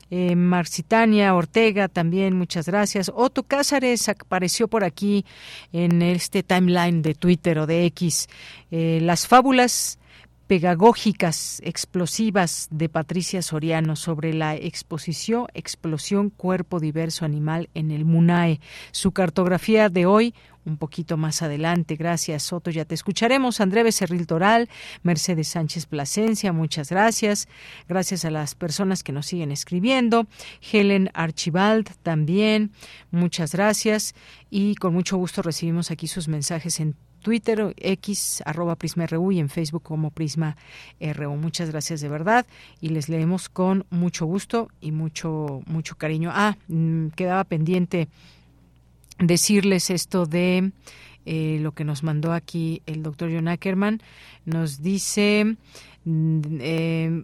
Eh, 0.10 0.36
Marcitania 0.36 1.36
Ortega 1.36 1.90
también, 1.90 2.34
muchas 2.38 2.66
gracias. 2.68 3.12
Otto 3.14 3.44
Cázares 3.44 4.08
apareció 4.08 4.70
por 4.70 4.86
aquí 4.86 5.26
en 5.74 6.02
este 6.02 6.44
timeline 6.44 7.02
de 7.02 7.14
Twitter 7.14 7.60
o 7.60 7.68
de 7.68 7.86
X. 7.86 8.30
Eh, 8.72 9.00
las 9.02 9.28
fábulas 9.28 10.00
pedagógicas 10.48 11.62
explosivas 11.64 12.68
de 12.72 12.88
Patricia 12.88 13.42
Soriano 13.42 13.96
sobre 13.96 14.34
la 14.34 14.56
exposición 14.56 15.48
Explosión 15.54 16.30
Cuerpo 16.30 16.80
Diverso 16.80 17.26
Animal 17.26 17.70
en 17.74 17.92
el 17.92 18.06
MUNAE. 18.06 18.62
Su 18.92 19.12
cartografía 19.12 19.90
de 19.90 20.06
hoy, 20.06 20.34
un 20.66 20.78
poquito 20.78 21.18
más 21.18 21.42
adelante. 21.42 21.96
Gracias, 21.96 22.44
Soto. 22.44 22.72
Ya 22.72 22.86
te 22.86 22.96
escucharemos. 22.96 23.62
André 23.62 23.84
Becerril 23.84 24.28
Toral, 24.28 24.70
Mercedes 25.04 25.50
Sánchez 25.50 25.86
Plasencia, 25.86 26.54
muchas 26.54 26.90
gracias. 26.90 27.48
Gracias 27.88 28.26
a 28.26 28.32
las 28.32 28.56
personas 28.56 29.04
que 29.04 29.12
nos 29.12 29.28
siguen 29.28 29.52
escribiendo. 29.52 30.28
Helen 30.72 31.10
Archibald 31.14 31.90
también, 32.04 32.72
muchas 33.12 33.54
gracias. 33.54 34.16
Y 34.50 34.76
con 34.76 34.94
mucho 34.94 35.18
gusto 35.18 35.42
recibimos 35.42 35.92
aquí 35.92 36.08
sus 36.08 36.28
mensajes 36.28 36.80
en 36.80 36.96
Twitter, 37.28 37.74
X, 37.76 38.42
arroba 38.46 38.78
Prisma 38.78 39.06
RU 39.06 39.34
y 39.34 39.40
en 39.42 39.50
Facebook 39.50 39.84
como 39.84 40.12
Prisma 40.12 40.56
RU. 41.02 41.36
Muchas 41.36 41.72
gracias 41.72 42.00
de 42.00 42.08
verdad 42.08 42.46
y 42.80 42.88
les 42.88 43.10
leemos 43.10 43.50
con 43.50 43.86
mucho 43.90 44.26
gusto 44.26 44.70
y 44.80 44.94
mucho, 44.94 45.62
mucho 45.66 45.98
cariño. 45.98 46.32
Ah, 46.34 46.56
mm, 46.70 47.08
quedaba 47.18 47.44
pendiente 47.44 48.08
decirles 49.20 49.90
esto 49.90 50.26
de 50.26 50.72
eh, 51.26 51.58
lo 51.60 51.74
que 51.74 51.84
nos 51.84 52.02
mandó 52.02 52.32
aquí 52.32 52.82
el 52.86 53.04
doctor 53.04 53.30
John 53.30 53.50
Ackerman. 53.50 54.02
Nos 54.46 54.82
dice... 54.82 55.58
Mm, 56.06 56.40
eh, 56.62 57.24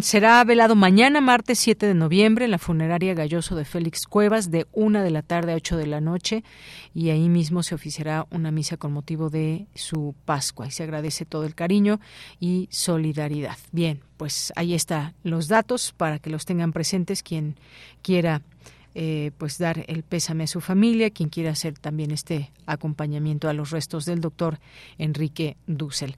será 0.00 0.44
velado 0.44 0.74
mañana, 0.74 1.20
martes 1.20 1.58
7 1.58 1.86
de 1.86 1.94
noviembre, 1.94 2.44
en 2.44 2.50
la 2.50 2.58
funeraria 2.58 3.14
Galloso 3.14 3.56
de 3.56 3.64
Félix 3.64 4.06
Cuevas, 4.06 4.50
de 4.50 4.66
1 4.72 5.02
de 5.02 5.10
la 5.10 5.22
tarde 5.22 5.52
a 5.52 5.56
8 5.56 5.76
de 5.76 5.86
la 5.86 6.00
noche, 6.00 6.44
y 6.92 7.10
ahí 7.10 7.28
mismo 7.28 7.62
se 7.62 7.74
oficiará 7.74 8.26
una 8.30 8.50
misa 8.50 8.76
con 8.76 8.92
motivo 8.92 9.30
de 9.30 9.66
su 9.74 10.14
Pascua. 10.24 10.66
Y 10.66 10.70
se 10.70 10.82
agradece 10.82 11.24
todo 11.24 11.44
el 11.44 11.54
cariño 11.54 12.00
y 12.40 12.68
solidaridad. 12.70 13.56
Bien, 13.72 14.00
pues 14.16 14.52
ahí 14.56 14.74
están 14.74 15.14
los 15.22 15.48
datos 15.48 15.94
para 15.96 16.18
que 16.18 16.30
los 16.30 16.44
tengan 16.44 16.72
presentes 16.72 17.22
quien 17.22 17.56
quiera 18.02 18.42
eh, 18.96 19.32
pues 19.38 19.58
dar 19.58 19.84
el 19.88 20.04
pésame 20.04 20.44
a 20.44 20.46
su 20.46 20.60
familia, 20.60 21.10
quien 21.10 21.28
quiera 21.28 21.50
hacer 21.50 21.76
también 21.76 22.12
este 22.12 22.52
acompañamiento 22.64 23.48
a 23.48 23.52
los 23.52 23.70
restos 23.70 24.04
del 24.04 24.20
doctor 24.20 24.60
Enrique 24.98 25.56
Dussel. 25.66 26.16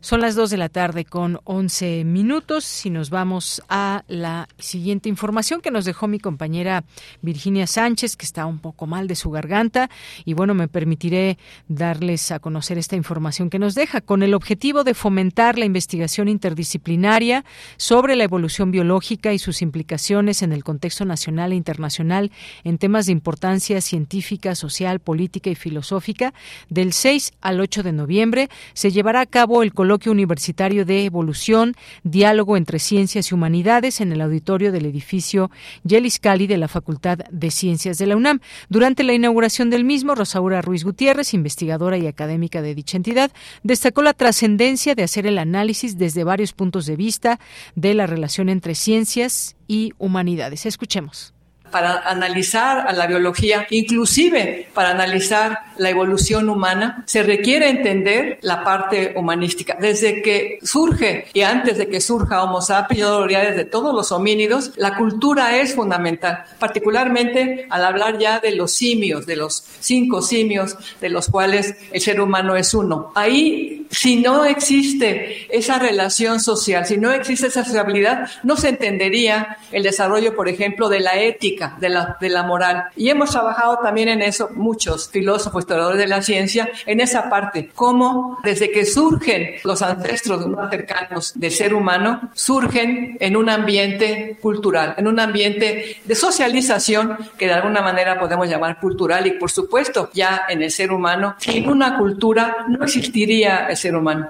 Son 0.00 0.20
las 0.20 0.34
2 0.34 0.50
de 0.50 0.56
la 0.58 0.68
tarde 0.68 1.04
con 1.04 1.40
11 1.44 2.04
minutos 2.04 2.84
y 2.84 2.90
nos 2.90 3.10
vamos 3.10 3.62
a 3.68 4.04
la 4.08 4.46
siguiente 4.58 5.08
información 5.08 5.60
que 5.60 5.70
nos 5.70 5.84
dejó 5.84 6.06
mi 6.06 6.20
compañera 6.20 6.84
Virginia 7.22 7.66
Sánchez, 7.66 8.16
que 8.16 8.26
está 8.26 8.46
un 8.46 8.58
poco 8.58 8.86
mal 8.86 9.08
de 9.08 9.16
su 9.16 9.30
garganta. 9.30 9.88
Y 10.24 10.34
bueno, 10.34 10.54
me 10.54 10.68
permitiré 10.68 11.38
darles 11.68 12.30
a 12.30 12.38
conocer 12.38 12.78
esta 12.78 12.94
información 12.94 13.48
que 13.48 13.58
nos 13.58 13.74
deja 13.74 14.00
con 14.00 14.22
el 14.22 14.34
objetivo 14.34 14.84
de 14.84 14.94
fomentar 14.94 15.58
la 15.58 15.64
investigación 15.64 16.28
interdisciplinaria 16.28 17.44
sobre 17.78 18.16
la 18.16 18.24
evolución 18.24 18.70
biológica 18.70 19.32
y 19.32 19.38
sus 19.38 19.62
implicaciones 19.62 20.42
en 20.42 20.52
el 20.52 20.62
contexto 20.62 21.04
nacional 21.04 21.52
e 21.52 21.56
internacional 21.56 22.30
en 22.64 22.78
temas 22.78 23.06
de 23.06 23.12
importancia 23.12 23.80
científica, 23.80 24.54
social, 24.54 25.00
política 25.00 25.50
y 25.50 25.54
filosófica. 25.54 26.34
Del 26.68 26.92
6 26.92 27.32
al 27.40 27.60
8 27.60 27.82
de 27.82 27.92
noviembre 27.92 28.50
se 28.74 28.90
llevará 28.90 29.22
a 29.22 29.26
cabo 29.26 29.62
el 29.62 29.72
coloquio 29.86 30.10
universitario 30.10 30.84
de 30.84 31.04
evolución, 31.04 31.76
diálogo 32.02 32.56
entre 32.56 32.80
ciencias 32.80 33.30
y 33.30 33.34
humanidades 33.34 34.00
en 34.00 34.10
el 34.10 34.20
auditorio 34.20 34.72
del 34.72 34.84
edificio 34.84 35.48
Yelis 35.84 36.18
Cali 36.18 36.48
de 36.48 36.56
la 36.56 36.66
Facultad 36.66 37.18
de 37.30 37.52
Ciencias 37.52 37.96
de 37.96 38.06
la 38.06 38.16
UNAM. 38.16 38.40
Durante 38.68 39.04
la 39.04 39.12
inauguración 39.12 39.70
del 39.70 39.84
mismo, 39.84 40.16
Rosaura 40.16 40.60
Ruiz 40.60 40.82
Gutiérrez, 40.82 41.34
investigadora 41.34 41.98
y 41.98 42.08
académica 42.08 42.62
de 42.62 42.74
dicha 42.74 42.96
entidad, 42.96 43.30
destacó 43.62 44.02
la 44.02 44.12
trascendencia 44.12 44.96
de 44.96 45.04
hacer 45.04 45.24
el 45.24 45.38
análisis 45.38 45.96
desde 45.96 46.24
varios 46.24 46.52
puntos 46.52 46.86
de 46.86 46.96
vista 46.96 47.38
de 47.76 47.94
la 47.94 48.08
relación 48.08 48.48
entre 48.48 48.74
ciencias 48.74 49.54
y 49.68 49.92
humanidades. 49.98 50.66
Escuchemos 50.66 51.32
para 51.70 51.98
analizar 52.08 52.86
a 52.88 52.92
la 52.92 53.06
biología, 53.06 53.66
inclusive 53.70 54.68
para 54.72 54.90
analizar 54.90 55.60
la 55.78 55.90
evolución 55.90 56.48
humana, 56.48 57.04
se 57.06 57.22
requiere 57.22 57.68
entender 57.68 58.38
la 58.42 58.64
parte 58.64 59.14
humanística. 59.16 59.76
Desde 59.80 60.22
que 60.22 60.58
surge 60.62 61.26
y 61.32 61.42
antes 61.42 61.78
de 61.78 61.88
que 61.88 62.00
surja 62.00 62.42
Homo 62.42 62.60
sapiens, 62.60 63.00
yo 63.00 63.22
diría 63.22 63.40
desde 63.40 63.64
todos 63.64 63.94
los 63.94 64.12
homínidos, 64.12 64.72
la 64.76 64.96
cultura 64.96 65.56
es 65.58 65.74
fundamental, 65.74 66.44
particularmente 66.58 67.66
al 67.70 67.84
hablar 67.84 68.18
ya 68.18 68.40
de 68.40 68.54
los 68.54 68.72
simios, 68.72 69.26
de 69.26 69.36
los 69.36 69.64
cinco 69.80 70.22
simios 70.22 70.76
de 71.00 71.08
los 71.08 71.28
cuales 71.28 71.74
el 71.92 72.00
ser 72.00 72.20
humano 72.20 72.56
es 72.56 72.74
uno. 72.74 73.12
Ahí, 73.14 73.86
si 73.90 74.16
no 74.16 74.44
existe 74.44 75.46
esa 75.56 75.78
relación 75.78 76.40
social, 76.40 76.86
si 76.86 76.96
no 76.96 77.12
existe 77.12 77.48
esa 77.48 77.64
sociabilidad, 77.64 78.28
no 78.42 78.56
se 78.56 78.70
entendería 78.70 79.58
el 79.72 79.82
desarrollo, 79.82 80.34
por 80.34 80.48
ejemplo, 80.48 80.88
de 80.88 81.00
la 81.00 81.16
ética, 81.20 81.76
de 81.80 81.88
la, 81.88 82.16
de 82.20 82.28
la 82.28 82.42
moral. 82.42 82.84
Y 82.96 83.08
hemos 83.08 83.30
trabajado 83.30 83.78
también 83.82 84.08
en 84.08 84.22
eso 84.22 84.50
muchos 84.54 85.08
filósofos, 85.08 85.65
de 85.66 86.06
la 86.06 86.22
ciencia, 86.22 86.68
en 86.86 87.00
esa 87.00 87.28
parte, 87.28 87.70
cómo 87.74 88.38
desde 88.42 88.70
que 88.70 88.84
surgen 88.84 89.56
los 89.64 89.82
ancestros 89.82 90.46
más 90.46 90.70
cercanos 90.70 91.32
del 91.34 91.50
ser 91.50 91.74
humano, 91.74 92.30
surgen 92.34 93.16
en 93.20 93.36
un 93.36 93.50
ambiente 93.50 94.38
cultural, 94.40 94.94
en 94.96 95.08
un 95.08 95.18
ambiente 95.18 95.98
de 96.04 96.14
socialización 96.14 97.16
que 97.36 97.46
de 97.46 97.52
alguna 97.52 97.82
manera 97.82 98.18
podemos 98.18 98.48
llamar 98.48 98.78
cultural 98.80 99.26
y 99.26 99.32
por 99.32 99.50
supuesto 99.50 100.10
ya 100.14 100.42
en 100.48 100.62
el 100.62 100.70
ser 100.70 100.92
humano, 100.92 101.34
sin 101.38 101.68
una 101.68 101.98
cultura 101.98 102.66
no 102.68 102.84
existiría 102.84 103.66
el 103.66 103.76
ser 103.76 103.96
humano. 103.96 104.28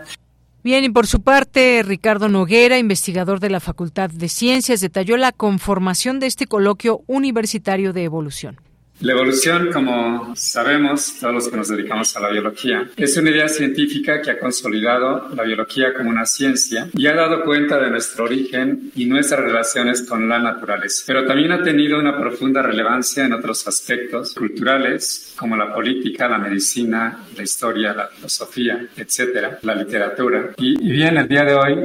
Bien, 0.66 0.82
y 0.82 0.88
por 0.88 1.06
su 1.06 1.22
parte, 1.22 1.84
Ricardo 1.84 2.28
Noguera, 2.28 2.76
investigador 2.76 3.38
de 3.38 3.50
la 3.50 3.60
Facultad 3.60 4.10
de 4.10 4.28
Ciencias, 4.28 4.80
detalló 4.80 5.16
la 5.16 5.30
conformación 5.30 6.18
de 6.18 6.26
este 6.26 6.46
coloquio 6.46 7.02
universitario 7.06 7.92
de 7.92 8.02
evolución. 8.02 8.60
La 9.00 9.12
evolución, 9.12 9.70
como 9.72 10.34
sabemos 10.36 11.18
todos 11.20 11.34
los 11.34 11.48
que 11.48 11.56
nos 11.58 11.68
dedicamos 11.68 12.16
a 12.16 12.20
la 12.20 12.30
biología, 12.30 12.88
es 12.96 13.14
una 13.18 13.28
idea 13.28 13.46
científica 13.46 14.22
que 14.22 14.30
ha 14.30 14.38
consolidado 14.38 15.28
la 15.34 15.42
biología 15.42 15.92
como 15.94 16.08
una 16.08 16.24
ciencia 16.24 16.88
y 16.94 17.06
ha 17.06 17.14
dado 17.14 17.44
cuenta 17.44 17.78
de 17.78 17.90
nuestro 17.90 18.24
origen 18.24 18.90
y 18.94 19.04
nuestras 19.04 19.40
relaciones 19.40 20.02
con 20.02 20.26
la 20.30 20.38
naturaleza. 20.38 21.04
Pero 21.06 21.26
también 21.26 21.52
ha 21.52 21.62
tenido 21.62 21.98
una 21.98 22.18
profunda 22.18 22.62
relevancia 22.62 23.26
en 23.26 23.34
otros 23.34 23.68
aspectos 23.68 24.32
culturales, 24.34 25.34
como 25.36 25.56
la 25.56 25.74
política, 25.74 26.26
la 26.26 26.38
medicina, 26.38 27.18
la 27.36 27.42
historia, 27.42 27.92
la 27.92 28.08
filosofía, 28.08 28.88
etcétera, 28.96 29.58
la 29.60 29.74
literatura. 29.74 30.52
Y, 30.56 30.82
y 30.82 30.90
bien, 30.90 31.18
el 31.18 31.28
día 31.28 31.44
de 31.44 31.54
hoy 31.54 31.78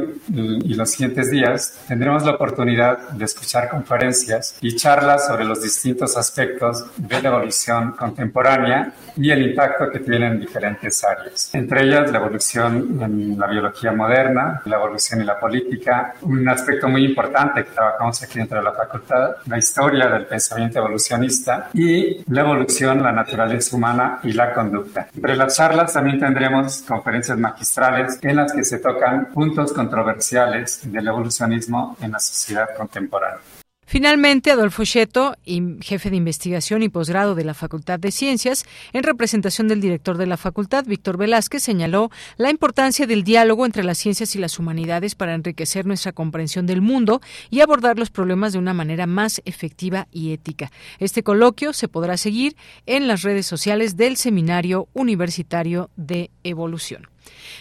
y 0.63 0.73
los 0.75 0.89
siguientes 0.89 1.29
días 1.29 1.77
tendremos 1.89 2.23
la 2.23 2.31
oportunidad 2.31 3.09
de 3.09 3.25
escuchar 3.25 3.69
conferencias 3.69 4.55
y 4.61 4.77
charlas 4.77 5.27
sobre 5.27 5.43
los 5.43 5.61
distintos 5.61 6.15
aspectos 6.15 6.85
de 7.01 7.21
la 7.21 7.29
evolución 7.29 7.91
contemporánea 7.91 8.93
y 9.17 9.31
el 9.31 9.49
impacto 9.49 9.89
que 9.89 9.99
tiene 9.99 10.27
en 10.27 10.39
diferentes 10.39 11.03
áreas. 11.03 11.49
Entre 11.53 11.83
ellas, 11.83 12.11
la 12.11 12.19
evolución 12.19 12.99
en 13.01 13.39
la 13.39 13.47
biología 13.47 13.91
moderna, 13.91 14.61
la 14.65 14.77
evolución 14.77 15.21
en 15.21 15.27
la 15.27 15.39
política, 15.39 16.13
un 16.21 16.47
aspecto 16.47 16.87
muy 16.87 17.05
importante 17.05 17.63
que 17.63 17.71
trabajamos 17.71 18.21
aquí 18.21 18.39
dentro 18.39 18.59
de 18.59 18.63
la 18.63 18.73
facultad, 18.73 19.35
la 19.47 19.57
historia 19.57 20.07
del 20.07 20.25
pensamiento 20.25 20.79
evolucionista 20.79 21.69
y 21.73 22.23
la 22.31 22.41
evolución, 22.41 23.01
la 23.01 23.11
naturaleza 23.11 23.75
humana 23.75 24.19
y 24.23 24.33
la 24.33 24.53
conducta. 24.53 25.07
Entre 25.13 25.35
las 25.35 25.55
charlas 25.55 25.93
también 25.93 26.19
tendremos 26.19 26.83
conferencias 26.87 27.37
magistrales 27.37 28.19
en 28.21 28.35
las 28.35 28.53
que 28.53 28.63
se 28.63 28.79
tocan 28.79 29.25
puntos 29.33 29.73
controversiales 29.73 30.81
del 30.91 31.07
evolucionismo 31.07 31.97
en 32.01 32.11
la 32.11 32.19
sociedad 32.19 32.67
contemporánea. 32.77 33.60
Finalmente, 33.91 34.51
Adolfo 34.51 34.85
Cheto, 34.85 35.35
jefe 35.81 36.09
de 36.09 36.15
investigación 36.15 36.81
y 36.81 36.87
posgrado 36.87 37.35
de 37.35 37.43
la 37.43 37.53
Facultad 37.53 37.99
de 37.99 38.13
Ciencias, 38.13 38.63
en 38.93 39.03
representación 39.03 39.67
del 39.67 39.81
director 39.81 40.17
de 40.17 40.27
la 40.27 40.37
facultad, 40.37 40.85
Víctor 40.85 41.17
Velázquez, 41.17 41.61
señaló 41.61 42.09
la 42.37 42.49
importancia 42.49 43.05
del 43.05 43.25
diálogo 43.25 43.65
entre 43.65 43.83
las 43.83 43.97
ciencias 43.97 44.33
y 44.33 44.39
las 44.39 44.59
humanidades 44.59 45.15
para 45.15 45.33
enriquecer 45.33 45.85
nuestra 45.85 46.13
comprensión 46.13 46.67
del 46.67 46.81
mundo 46.81 47.19
y 47.49 47.59
abordar 47.59 47.99
los 47.99 48.11
problemas 48.11 48.53
de 48.53 48.59
una 48.59 48.73
manera 48.73 49.07
más 49.07 49.41
efectiva 49.43 50.07
y 50.09 50.31
ética. 50.31 50.71
Este 50.99 51.21
coloquio 51.21 51.73
se 51.73 51.89
podrá 51.89 52.15
seguir 52.15 52.55
en 52.85 53.09
las 53.09 53.23
redes 53.23 53.45
sociales 53.45 53.97
del 53.97 54.15
Seminario 54.15 54.87
Universitario 54.93 55.89
de 55.97 56.31
Evolución. 56.45 57.10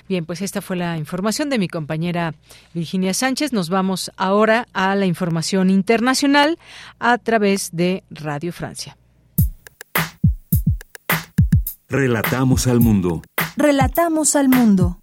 Bien, 0.08 0.24
pues 0.24 0.42
esta 0.42 0.60
fue 0.60 0.76
la 0.76 0.96
información 0.96 1.50
de 1.50 1.58
mi 1.58 1.68
compañera 1.68 2.34
Virginia 2.74 3.14
Sánchez. 3.14 3.52
Nos 3.52 3.68
vamos 3.68 4.10
ahora 4.16 4.66
a 4.72 4.94
la 4.94 5.06
información 5.06 5.70
internacional 5.70 6.58
a 6.98 7.18
través 7.18 7.70
de 7.72 8.02
Radio 8.10 8.52
Francia. 8.52 8.96
Relatamos 11.88 12.66
al 12.68 12.78
mundo. 12.80 13.22
Relatamos 13.56 14.36
al 14.36 14.48
mundo. 14.48 14.99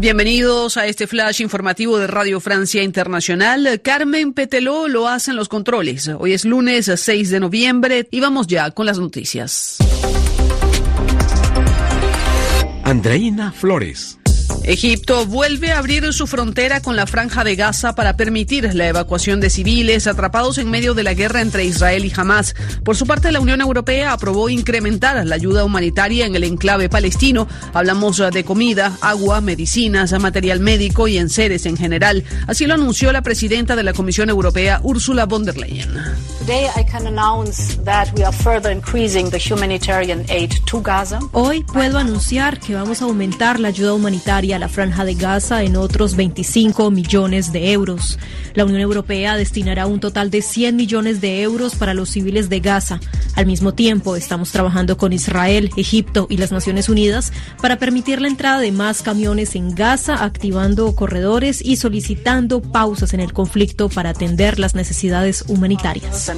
Bienvenidos 0.00 0.78
a 0.78 0.86
este 0.86 1.06
flash 1.06 1.42
informativo 1.42 1.98
de 1.98 2.06
Radio 2.06 2.40
Francia 2.40 2.82
Internacional. 2.82 3.82
Carmen 3.82 4.32
Peteló 4.32 4.88
lo 4.88 5.06
hace 5.06 5.30
en 5.30 5.36
los 5.36 5.50
controles. 5.50 6.08
Hoy 6.18 6.32
es 6.32 6.46
lunes 6.46 6.90
6 6.96 7.28
de 7.28 7.38
noviembre 7.38 8.08
y 8.10 8.18
vamos 8.20 8.46
ya 8.46 8.70
con 8.70 8.86
las 8.86 8.98
noticias. 8.98 9.76
Andreina 12.82 13.52
Flores. 13.52 14.19
Egipto 14.64 15.24
vuelve 15.24 15.72
a 15.72 15.78
abrir 15.78 16.12
su 16.12 16.26
frontera 16.26 16.80
con 16.80 16.94
la 16.94 17.06
franja 17.06 17.44
de 17.44 17.56
Gaza 17.56 17.94
para 17.94 18.16
permitir 18.16 18.74
la 18.74 18.86
evacuación 18.88 19.40
de 19.40 19.48
civiles 19.48 20.06
atrapados 20.06 20.58
en 20.58 20.70
medio 20.70 20.92
de 20.92 21.02
la 21.02 21.14
guerra 21.14 21.40
entre 21.40 21.64
Israel 21.64 22.04
y 22.04 22.12
Hamas. 22.14 22.54
Por 22.84 22.96
su 22.96 23.06
parte, 23.06 23.32
la 23.32 23.40
Unión 23.40 23.60
Europea 23.60 24.12
aprobó 24.12 24.50
incrementar 24.50 25.24
la 25.26 25.34
ayuda 25.34 25.64
humanitaria 25.64 26.26
en 26.26 26.36
el 26.36 26.44
enclave 26.44 26.88
palestino. 26.88 27.48
Hablamos 27.72 28.22
de 28.32 28.44
comida, 28.44 28.96
agua, 29.00 29.40
medicinas, 29.40 30.12
material 30.20 30.60
médico 30.60 31.08
y 31.08 31.16
enseres 31.16 31.64
en 31.64 31.76
general. 31.76 32.24
Así 32.46 32.66
lo 32.66 32.74
anunció 32.74 33.12
la 33.12 33.22
presidenta 33.22 33.76
de 33.76 33.82
la 33.82 33.94
Comisión 33.94 34.28
Europea, 34.28 34.80
Ursula 34.82 35.24
von 35.24 35.44
der 35.44 35.56
Leyen. 35.56 35.94
Hoy 41.32 41.64
puedo 41.64 41.98
anunciar 41.98 42.60
que 42.60 42.74
vamos 42.74 43.02
a 43.02 43.04
aumentar 43.04 43.60
la 43.60 43.68
ayuda 43.68 43.94
humanitaria 43.94 44.49
a 44.52 44.58
la 44.58 44.68
franja 44.68 45.04
de 45.04 45.14
Gaza 45.14 45.62
en 45.62 45.76
otros 45.76 46.16
25 46.16 46.90
millones 46.90 47.52
de 47.52 47.72
euros. 47.72 48.18
La 48.54 48.64
Unión 48.64 48.80
Europea 48.80 49.36
destinará 49.36 49.86
un 49.86 50.00
total 50.00 50.30
de 50.30 50.42
100 50.42 50.76
millones 50.76 51.20
de 51.20 51.42
euros 51.42 51.74
para 51.74 51.94
los 51.94 52.10
civiles 52.10 52.48
de 52.48 52.60
Gaza. 52.60 53.00
Al 53.36 53.46
mismo 53.46 53.74
tiempo, 53.74 54.16
estamos 54.16 54.50
trabajando 54.50 54.96
con 54.96 55.12
Israel, 55.12 55.70
Egipto 55.76 56.26
y 56.28 56.36
las 56.36 56.52
Naciones 56.52 56.88
Unidas 56.88 57.32
para 57.60 57.78
permitir 57.78 58.20
la 58.20 58.28
entrada 58.28 58.60
de 58.60 58.72
más 58.72 59.02
camiones 59.02 59.54
en 59.54 59.74
Gaza, 59.74 60.24
activando 60.24 60.94
corredores 60.94 61.64
y 61.64 61.76
solicitando 61.76 62.60
pausas 62.60 63.14
en 63.14 63.20
el 63.20 63.32
conflicto 63.32 63.88
para 63.88 64.10
atender 64.10 64.58
las 64.58 64.74
necesidades 64.74 65.44
humanitarias. 65.48 66.30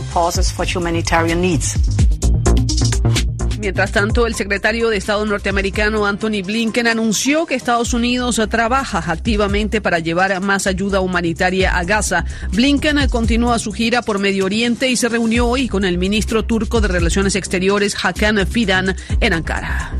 Mientras 3.62 3.92
tanto, 3.92 4.26
el 4.26 4.34
secretario 4.34 4.88
de 4.88 4.96
Estado 4.96 5.24
norteamericano 5.24 6.04
Anthony 6.04 6.42
Blinken 6.44 6.88
anunció 6.88 7.46
que 7.46 7.54
Estados 7.54 7.94
Unidos 7.94 8.42
trabaja 8.50 9.04
activamente 9.06 9.80
para 9.80 10.00
llevar 10.00 10.40
más 10.40 10.66
ayuda 10.66 11.00
humanitaria 11.00 11.76
a 11.76 11.84
Gaza. 11.84 12.24
Blinken 12.50 13.08
continúa 13.08 13.60
su 13.60 13.70
gira 13.70 14.02
por 14.02 14.18
Medio 14.18 14.46
Oriente 14.46 14.88
y 14.88 14.96
se 14.96 15.08
reunió 15.08 15.46
hoy 15.46 15.68
con 15.68 15.84
el 15.84 15.96
ministro 15.96 16.44
turco 16.44 16.80
de 16.80 16.88
Relaciones 16.88 17.36
Exteriores 17.36 17.94
Hakan 18.04 18.44
Fidan 18.48 18.96
en 19.20 19.32
Ankara. 19.32 19.92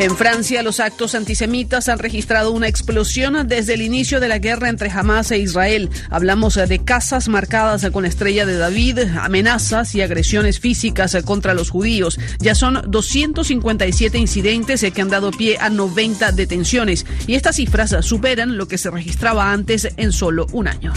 En 0.00 0.16
Francia, 0.16 0.64
los 0.64 0.80
actos 0.80 1.14
antisemitas 1.14 1.88
han 1.88 2.00
registrado 2.00 2.50
una 2.50 2.66
explosión 2.66 3.46
desde 3.46 3.74
el 3.74 3.82
inicio 3.82 4.18
de 4.18 4.26
la 4.26 4.38
guerra 4.38 4.68
entre 4.68 4.90
Hamas 4.90 5.30
e 5.30 5.38
Israel. 5.38 5.88
Hablamos 6.10 6.54
de 6.56 6.84
casas 6.84 7.28
marcadas 7.28 7.88
con 7.92 8.04
estrella 8.04 8.44
de 8.44 8.56
David, 8.56 8.98
amenazas 9.20 9.94
y 9.94 10.02
agresiones 10.02 10.58
físicas 10.58 11.16
contra 11.24 11.54
los 11.54 11.70
judíos. 11.70 12.18
Ya 12.40 12.56
son 12.56 12.82
257 12.88 14.18
incidentes 14.18 14.84
que 14.92 15.00
han 15.00 15.10
dado 15.10 15.30
pie 15.30 15.58
a 15.60 15.70
90 15.70 16.32
detenciones 16.32 17.06
y 17.28 17.34
estas 17.36 17.56
cifras 17.56 17.94
superan 18.00 18.56
lo 18.56 18.66
que 18.66 18.78
se 18.78 18.90
registraba 18.90 19.52
antes 19.52 19.88
en 19.96 20.10
solo 20.10 20.46
un 20.52 20.66
año. 20.66 20.92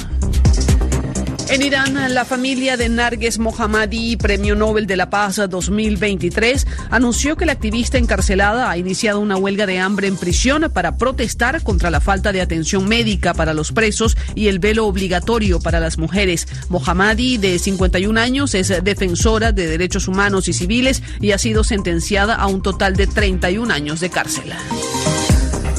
En 1.50 1.62
Irán, 1.62 2.14
la 2.14 2.26
familia 2.26 2.76
de 2.76 2.90
Narges 2.90 3.40
Mohammadi, 3.40 4.18
Premio 4.18 4.54
Nobel 4.54 4.86
de 4.86 4.98
la 4.98 5.10
Paz 5.10 5.38
2023, 5.50 6.68
anunció 6.90 7.38
que 7.38 7.46
la 7.46 7.54
activista 7.54 7.98
encarcelada 7.98 8.70
ha 8.70 8.78
iniciado 8.78 9.22
una 9.22 9.38
huelga 9.38 9.66
de 9.66 9.80
hambre 9.80 10.08
en 10.08 10.18
prisión 10.18 10.70
para 10.74 10.98
protestar 10.98 11.64
contra 11.64 11.90
la 11.90 12.02
falta 12.02 12.34
de 12.34 12.42
atención 12.42 12.86
médica 12.90 13.34
para 13.34 13.54
los 13.54 13.72
presos 13.72 14.18
y 14.36 14.50
el 14.50 14.60
velo 14.60 14.88
obligatorio 14.88 15.62
para 15.62 15.80
las 15.80 15.98
mujeres. 15.98 16.50
Mohammadi, 16.68 17.38
de 17.38 17.60
51 17.60 18.20
años, 18.20 18.54
es 18.54 18.84
defensora 18.84 19.54
de 19.54 19.68
derechos 19.68 20.10
humanos 20.10 20.50
y 20.50 20.54
civiles 20.54 21.02
y 21.22 21.32
ha 21.32 21.38
sido 21.38 21.64
sentenciada 21.64 22.36
a 22.36 22.48
un 22.48 22.62
total 22.62 22.98
de 22.98 23.08
31 23.08 23.74
años 23.74 24.02
de 24.02 24.10
cárcel. 24.10 24.52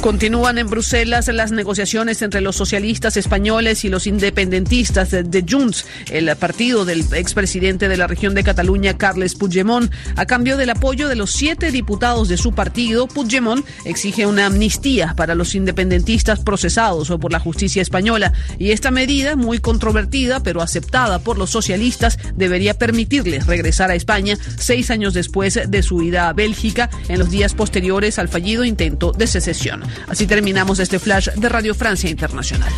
Continúan 0.00 0.58
en 0.58 0.70
Bruselas 0.70 1.26
las 1.28 1.50
negociaciones 1.50 2.22
entre 2.22 2.40
los 2.40 2.54
socialistas 2.54 3.16
españoles 3.16 3.84
y 3.84 3.88
los 3.88 4.06
independentistas 4.06 5.10
de, 5.10 5.44
Junts, 5.48 5.86
el 6.10 6.34
partido 6.36 6.84
del 6.84 7.04
expresidente 7.12 7.88
de 7.88 7.96
la 7.96 8.06
región 8.06 8.34
de 8.34 8.44
Cataluña, 8.44 8.96
Carles 8.96 9.34
Puigdemont. 9.34 9.92
A 10.16 10.24
cambio 10.24 10.56
del 10.56 10.70
apoyo 10.70 11.08
de 11.08 11.16
los 11.16 11.32
siete 11.32 11.72
diputados 11.72 12.28
de 12.28 12.36
su 12.36 12.52
partido, 12.54 13.08
Puigdemont 13.08 13.66
exige 13.84 14.24
una 14.24 14.46
amnistía 14.46 15.14
para 15.16 15.34
los 15.34 15.54
independentistas 15.56 16.40
procesados 16.40 17.08
por 17.20 17.32
la 17.32 17.40
justicia 17.40 17.82
española. 17.82 18.32
Y 18.58 18.70
esta 18.70 18.92
medida, 18.92 19.34
muy 19.34 19.58
controvertida 19.58 20.42
pero 20.42 20.62
aceptada 20.62 21.18
por 21.18 21.38
los 21.38 21.50
socialistas, 21.50 22.18
debería 22.36 22.74
permitirles 22.74 23.46
regresar 23.46 23.90
a 23.90 23.96
España 23.96 24.38
seis 24.58 24.90
años 24.90 25.12
después 25.12 25.58
de 25.68 25.82
su 25.82 26.02
ida 26.02 26.28
a 26.28 26.32
Bélgica 26.32 26.88
en 27.08 27.18
los 27.18 27.30
días 27.30 27.54
posteriores 27.54 28.18
al 28.20 28.28
fallido 28.28 28.64
intento 28.64 29.12
de 29.12 29.26
secesión. 29.26 29.87
Así 30.08 30.26
terminamos 30.26 30.78
este 30.78 30.98
flash 30.98 31.30
de 31.30 31.48
Radio 31.48 31.74
Francia 31.74 32.10
Internacional. 32.10 32.70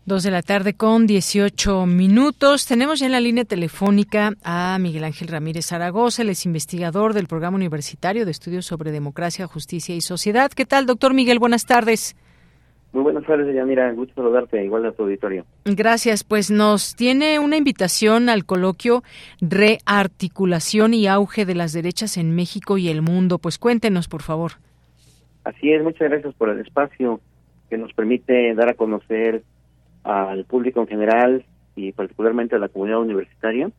Dos 0.06 0.22
de 0.22 0.30
la 0.30 0.42
tarde 0.42 0.74
con 0.74 1.06
18 1.06 1.86
minutos. 1.86 2.66
Tenemos 2.66 3.00
ya 3.00 3.06
en 3.06 3.12
la 3.12 3.20
línea 3.20 3.46
telefónica 3.46 4.32
a 4.44 4.76
Miguel 4.78 5.02
Ángel 5.04 5.28
Ramírez 5.28 5.64
Zaragoza, 5.64 6.20
el 6.20 6.28
es 6.28 6.44
investigador 6.44 7.14
del 7.14 7.26
Programa 7.26 7.56
Universitario 7.56 8.26
de 8.26 8.30
Estudios 8.30 8.66
sobre 8.66 8.92
Democracia, 8.92 9.46
Justicia 9.46 9.94
y 9.94 10.02
Sociedad. 10.02 10.50
¿Qué 10.50 10.66
tal, 10.66 10.84
doctor 10.84 11.14
Miguel? 11.14 11.38
Buenas 11.38 11.64
tardes. 11.64 12.16
Muy 12.92 13.02
buenas 13.02 13.24
tardes, 13.24 13.54
Yanira. 13.54 13.90
Gusto 13.92 14.16
saludarte, 14.16 14.62
igual 14.62 14.84
a 14.84 14.92
tu 14.92 15.04
auditorio. 15.04 15.46
Gracias. 15.64 16.22
Pues 16.22 16.50
nos 16.50 16.96
tiene 16.96 17.38
una 17.38 17.56
invitación 17.56 18.28
al 18.28 18.44
coloquio 18.44 19.02
Rearticulación 19.40 20.92
y 20.92 21.06
auge 21.06 21.46
de 21.46 21.54
las 21.54 21.72
derechas 21.72 22.18
en 22.18 22.36
México 22.36 22.76
y 22.76 22.90
el 22.90 23.00
mundo. 23.00 23.38
Pues 23.38 23.56
cuéntenos, 23.56 24.08
por 24.08 24.20
favor. 24.20 24.52
Así 25.44 25.72
es, 25.72 25.82
muchas 25.82 26.10
gracias 26.10 26.34
por 26.34 26.50
el 26.50 26.60
espacio 26.60 27.20
que 27.70 27.78
nos 27.78 27.94
permite 27.94 28.54
dar 28.54 28.68
a 28.68 28.74
conocer 28.74 29.42
al 30.04 30.44
público 30.44 30.80
en 30.80 30.86
general 30.86 31.44
y 31.74 31.92
particularmente 31.92 32.54
a 32.54 32.58
la 32.58 32.68
comunidad 32.68 33.00
universitaria 33.00 33.70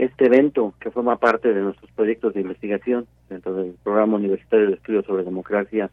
este 0.00 0.26
evento 0.26 0.72
que 0.80 0.90
forma 0.90 1.16
parte 1.16 1.52
de 1.52 1.60
nuestros 1.60 1.90
proyectos 1.92 2.32
de 2.32 2.40
investigación 2.40 3.06
dentro 3.28 3.52
del 3.54 3.74
programa 3.84 4.16
universitario 4.16 4.68
de 4.68 4.74
estudios 4.74 5.04
sobre 5.04 5.24
democracia, 5.24 5.90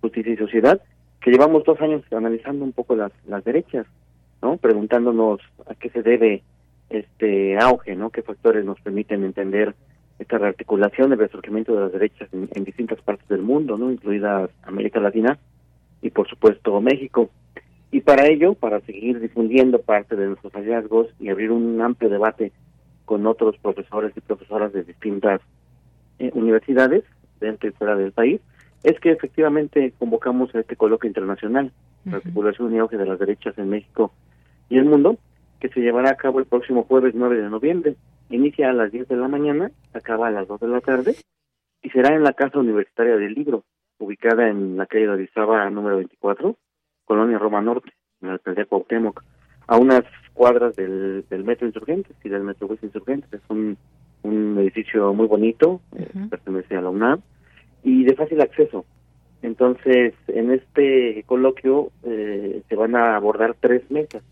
justicia 0.00 0.32
y 0.32 0.36
sociedad, 0.38 0.80
que 1.20 1.30
llevamos 1.30 1.62
dos 1.64 1.78
años 1.82 2.02
analizando 2.12 2.64
un 2.64 2.72
poco 2.72 2.96
las, 2.96 3.12
las 3.26 3.44
derechas, 3.44 3.86
¿no? 4.40 4.56
Preguntándonos 4.56 5.40
a 5.66 5.74
qué 5.74 5.90
se 5.90 6.02
debe 6.02 6.42
este 6.88 7.58
auge, 7.58 7.94
¿no? 7.94 8.08
Qué 8.08 8.22
factores 8.22 8.64
nos 8.64 8.80
permiten 8.80 9.22
entender 9.22 9.74
esta 10.18 10.38
rearticulación, 10.38 11.12
el 11.12 11.18
resurgimiento 11.18 11.74
de 11.74 11.80
las 11.82 11.92
derechas 11.92 12.32
en, 12.32 12.48
en 12.54 12.64
distintas 12.64 13.02
partes 13.02 13.28
del 13.28 13.42
mundo, 13.42 13.76
¿no? 13.76 13.90
Incluida 13.92 14.48
América 14.62 14.98
Latina 14.98 15.38
y 16.00 16.08
por 16.08 16.26
supuesto 16.26 16.80
México. 16.80 17.28
Y 17.92 18.00
para 18.00 18.26
ello, 18.26 18.54
para 18.54 18.80
seguir 18.80 19.20
difundiendo 19.20 19.82
parte 19.82 20.16
de 20.16 20.26
nuestros 20.26 20.52
hallazgos 20.54 21.08
y 21.20 21.28
abrir 21.28 21.52
un 21.52 21.78
amplio 21.82 22.08
debate 22.08 22.50
con 23.04 23.26
otros 23.26 23.58
profesores 23.58 24.12
y 24.16 24.20
profesoras 24.22 24.72
de 24.72 24.82
distintas 24.82 25.42
eh, 26.18 26.30
universidades 26.32 27.04
dentro 27.38 27.68
y 27.68 27.72
fuera 27.72 27.94
del 27.94 28.12
país, 28.12 28.40
es 28.82 28.98
que 28.98 29.10
efectivamente 29.10 29.92
convocamos 29.98 30.54
a 30.54 30.60
este 30.60 30.74
coloquio 30.74 31.06
internacional, 31.06 31.70
la 32.06 32.16
articulación 32.16 32.74
y 32.74 32.78
auge 32.78 32.96
de 32.96 33.04
las 33.04 33.18
derechas 33.18 33.58
en 33.58 33.68
México 33.68 34.10
y 34.70 34.78
el 34.78 34.86
mundo, 34.86 35.18
que 35.60 35.68
se 35.68 35.80
llevará 35.80 36.10
a 36.10 36.16
cabo 36.16 36.38
el 36.38 36.46
próximo 36.46 36.84
jueves 36.84 37.14
9 37.14 37.36
de 37.36 37.50
noviembre. 37.50 37.96
Inicia 38.30 38.70
a 38.70 38.72
las 38.72 38.90
10 38.90 39.06
de 39.06 39.16
la 39.16 39.28
mañana, 39.28 39.70
acaba 39.92 40.28
a 40.28 40.30
las 40.30 40.48
2 40.48 40.60
de 40.60 40.68
la 40.68 40.80
tarde 40.80 41.14
y 41.82 41.90
será 41.90 42.14
en 42.16 42.22
la 42.22 42.32
Casa 42.32 42.58
Universitaria 42.58 43.16
del 43.16 43.34
Libro, 43.34 43.64
ubicada 43.98 44.48
en 44.48 44.78
la 44.78 44.86
calle 44.86 45.04
de 45.04 45.10
Orizaba 45.10 45.68
número 45.68 45.96
24, 45.96 46.56
Colonia 47.12 47.38
Roma 47.38 47.60
Norte, 47.60 47.92
en 48.22 48.28
la 48.28 48.34
alcaldía 48.34 48.64
Cuauhtémoc, 48.64 49.22
a 49.66 49.76
unas 49.76 50.02
cuadras 50.32 50.74
del, 50.76 51.26
del 51.28 51.44
Metro 51.44 51.66
Insurgentes 51.66 52.16
y 52.24 52.30
del 52.30 52.42
Metrobús 52.42 52.82
Insurgentes. 52.82 53.30
Es 53.34 53.42
un, 53.50 53.76
un 54.22 54.56
edificio 54.58 55.12
muy 55.12 55.26
bonito, 55.26 55.82
eh, 55.94 56.08
pertenece 56.30 56.74
a 56.74 56.80
la 56.80 56.88
UNAM, 56.88 57.20
y 57.84 58.04
de 58.04 58.14
fácil 58.14 58.40
acceso. 58.40 58.86
Entonces, 59.42 60.14
en 60.26 60.52
este 60.52 61.22
coloquio 61.26 61.90
eh, 62.02 62.62
se 62.66 62.76
van 62.76 62.96
a 62.96 63.14
abordar 63.14 63.56
tres 63.60 63.82
mesas. 63.90 64.22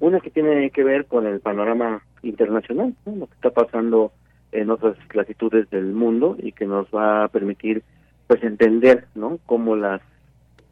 Una 0.00 0.18
que 0.18 0.30
tiene 0.30 0.68
que 0.70 0.82
ver 0.82 1.06
con 1.06 1.28
el 1.28 1.38
panorama 1.38 2.02
internacional, 2.22 2.92
lo 3.06 3.28
que 3.28 3.34
está 3.34 3.50
pasando 3.50 4.10
en 4.50 4.68
otras 4.68 4.96
latitudes 5.14 5.70
del 5.70 5.92
mundo 5.92 6.36
y 6.42 6.50
que 6.50 6.66
nos 6.66 6.88
va 6.88 7.22
a 7.22 7.28
permitir 7.28 7.84
pues 8.26 8.42
entender 8.42 9.06
no 9.14 9.38
cómo 9.46 9.76
las 9.76 10.02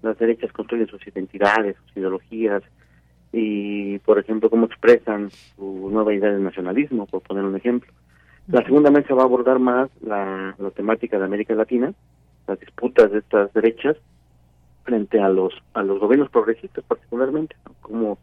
las 0.02 0.18
derechas 0.18 0.52
construyen 0.52 0.86
sus 0.86 1.06
identidades, 1.06 1.76
sus 1.76 1.96
ideologías 1.96 2.62
y, 3.32 3.98
por 4.00 4.18
ejemplo, 4.18 4.50
cómo 4.50 4.66
expresan 4.66 5.30
su 5.30 5.90
nueva 5.90 6.14
idea 6.14 6.32
de 6.32 6.40
nacionalismo, 6.40 7.06
por 7.06 7.22
poner 7.22 7.44
un 7.44 7.56
ejemplo. 7.56 7.92
La 8.48 8.64
segunda 8.64 8.90
mesa 8.90 9.14
va 9.14 9.22
a 9.22 9.26
abordar 9.26 9.58
más 9.58 9.90
la, 10.00 10.54
la 10.58 10.70
temática 10.70 11.18
de 11.18 11.24
América 11.24 11.54
Latina, 11.54 11.92
las 12.46 12.58
disputas 12.58 13.12
de 13.12 13.18
estas 13.18 13.52
derechas 13.52 13.96
frente 14.84 15.20
a 15.20 15.28
los 15.28 15.52
a 15.74 15.82
los 15.82 16.00
gobiernos 16.00 16.30
progresistas 16.30 16.82
particularmente, 16.84 17.54
cómo 17.82 18.18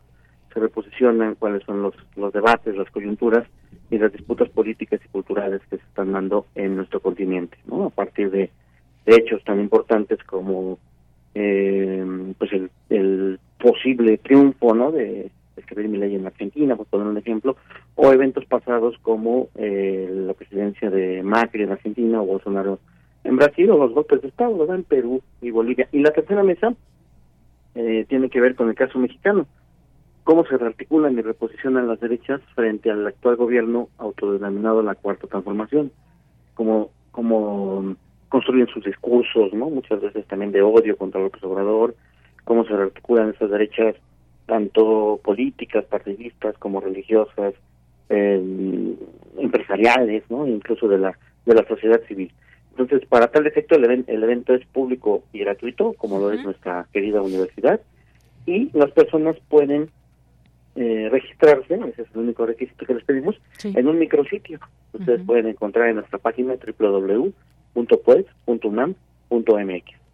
se 0.52 0.60
reposicionan, 0.60 1.35
cuáles 1.35 1.64
son 1.64 1.84
los, 1.84 1.93
los 2.15 2.34
debates, 2.34 2.76
las 2.76 2.89
coyunturas 2.89 3.45
y 3.91 3.99
las 3.99 4.11
disputas 4.11 4.49
políticas 4.49 4.99
y 5.06 5.10
culturales 5.10 5.61
que 5.69 5.77
se 5.77 5.84
están 5.84 6.14
dando 6.14 6.47
en 6.56 6.76
nuestro 6.76 7.02
continente, 7.02 7.57
¿no? 7.68 7.85
A 7.85 7.89
partir 7.91 8.31
de, 8.31 8.49
de 9.06 9.15
hechos 9.15 9.43
tan 9.43 9.60
importantes 9.60 10.23
como 10.23 10.80
eh, 11.36 12.34
pues 12.38 12.52
el, 12.90 13.40
posible 13.60 14.18
triunfo 14.18 14.74
no 14.74 14.91
de 14.91 15.32
escribir 15.57 15.90
mi 15.90 15.98
ley 15.98 16.16
en 16.16 16.26
Argentina, 16.26 16.76
por 16.76 16.86
poner 16.86 17.07
un 17.07 17.18
ejemplo, 17.18 17.56
o 17.95 18.12
eventos 18.12 18.45
pasados 18.45 18.95
como 19.02 19.48
eh, 19.56 20.07
la 20.12 20.34
presidencia 20.34 20.90
de 20.90 21.24
Macri 21.24 21.64
en 21.64 21.72
Argentina 21.72 22.22
o 22.22 22.26
Bolsonaro 22.26 22.80
en 23.24 23.38
Brasil 23.38 23.70
o 23.72 23.78
los 23.78 23.94
golpes 23.94 24.22
de 24.22 24.30
Estado. 24.30 24.74
En 24.74 24.84
Perú 24.84 25.22
y 25.41 25.52
Bolivia. 25.52 25.90
Y 25.91 25.99
la 25.99 26.12
tercera 26.12 26.44
mesa 26.44 26.74
eh, 27.74 28.06
tiene 28.07 28.30
que 28.30 28.40
ver 28.40 28.56
con 28.56 28.70
el 28.70 28.76
caso 28.76 28.99
mexicano. 28.99 29.48
Cómo 30.24 30.45
se 30.45 30.57
rearticulan 30.57 31.18
y 31.18 31.22
reposicionan 31.22 31.88
las 31.88 31.99
derechas 31.99 32.41
frente 32.56 32.90
al 32.90 33.06
actual 33.06 33.36
gobierno 33.36 33.90
autodenominado 33.98 34.82
la 34.82 34.95
Cuarta 34.95 35.28
Transformación. 35.28 35.91
Como, 36.53 36.91
como 37.12 37.95
construyen 38.30 38.68
sus 38.68 38.84
discursos, 38.84 39.53
¿no? 39.53 39.69
Muchas 39.69 40.02
veces 40.02 40.26
también 40.27 40.52
de 40.52 40.61
odio 40.61 40.97
contra 40.97 41.22
López 41.22 41.43
Obrador, 41.43 41.95
cómo 42.43 42.65
se 42.65 42.73
articulan 42.73 43.30
esas 43.30 43.49
derechas 43.49 43.95
tanto 44.45 45.19
políticas, 45.23 45.85
partidistas 45.85 46.56
como 46.57 46.80
religiosas, 46.80 47.53
eh, 48.10 48.95
empresariales, 49.38 50.23
¿no? 50.30 50.47
Incluso 50.47 50.88
de 50.88 50.99
la 50.99 51.18
de 51.45 51.53
la 51.53 51.68
sociedad 51.68 52.02
civil. 52.07 52.31
Entonces, 52.72 53.07
para 53.07 53.27
tal 53.27 53.47
efecto, 53.47 53.76
el, 53.76 54.03
el 54.07 54.23
evento 54.23 54.53
es 54.53 54.65
público 54.68 55.23
y 55.31 55.39
gratuito, 55.39 55.93
como 55.93 56.19
lo 56.19 56.31
es 56.31 56.43
nuestra 56.43 56.88
querida 56.91 57.22
universidad, 57.22 57.80
y 58.45 58.69
las 58.77 58.91
personas 58.91 59.38
pueden 59.47 59.89
eh, 60.76 61.07
registrarse, 61.10 61.76
ese 61.76 62.02
es 62.02 62.07
el 62.14 62.22
único 62.22 62.45
requisito 62.45 62.85
que 62.85 62.95
les 62.95 63.03
pedimos, 63.03 63.35
en 63.64 63.88
un 63.88 63.97
micrositio. 63.97 64.60
Ustedes 64.91 65.22
pueden 65.26 65.47
encontrar 65.47 65.89
en 65.89 65.95
nuestra 65.95 66.18
página 66.18 66.56
www 66.56 67.31
.pues.unam.mx. 67.76 70.05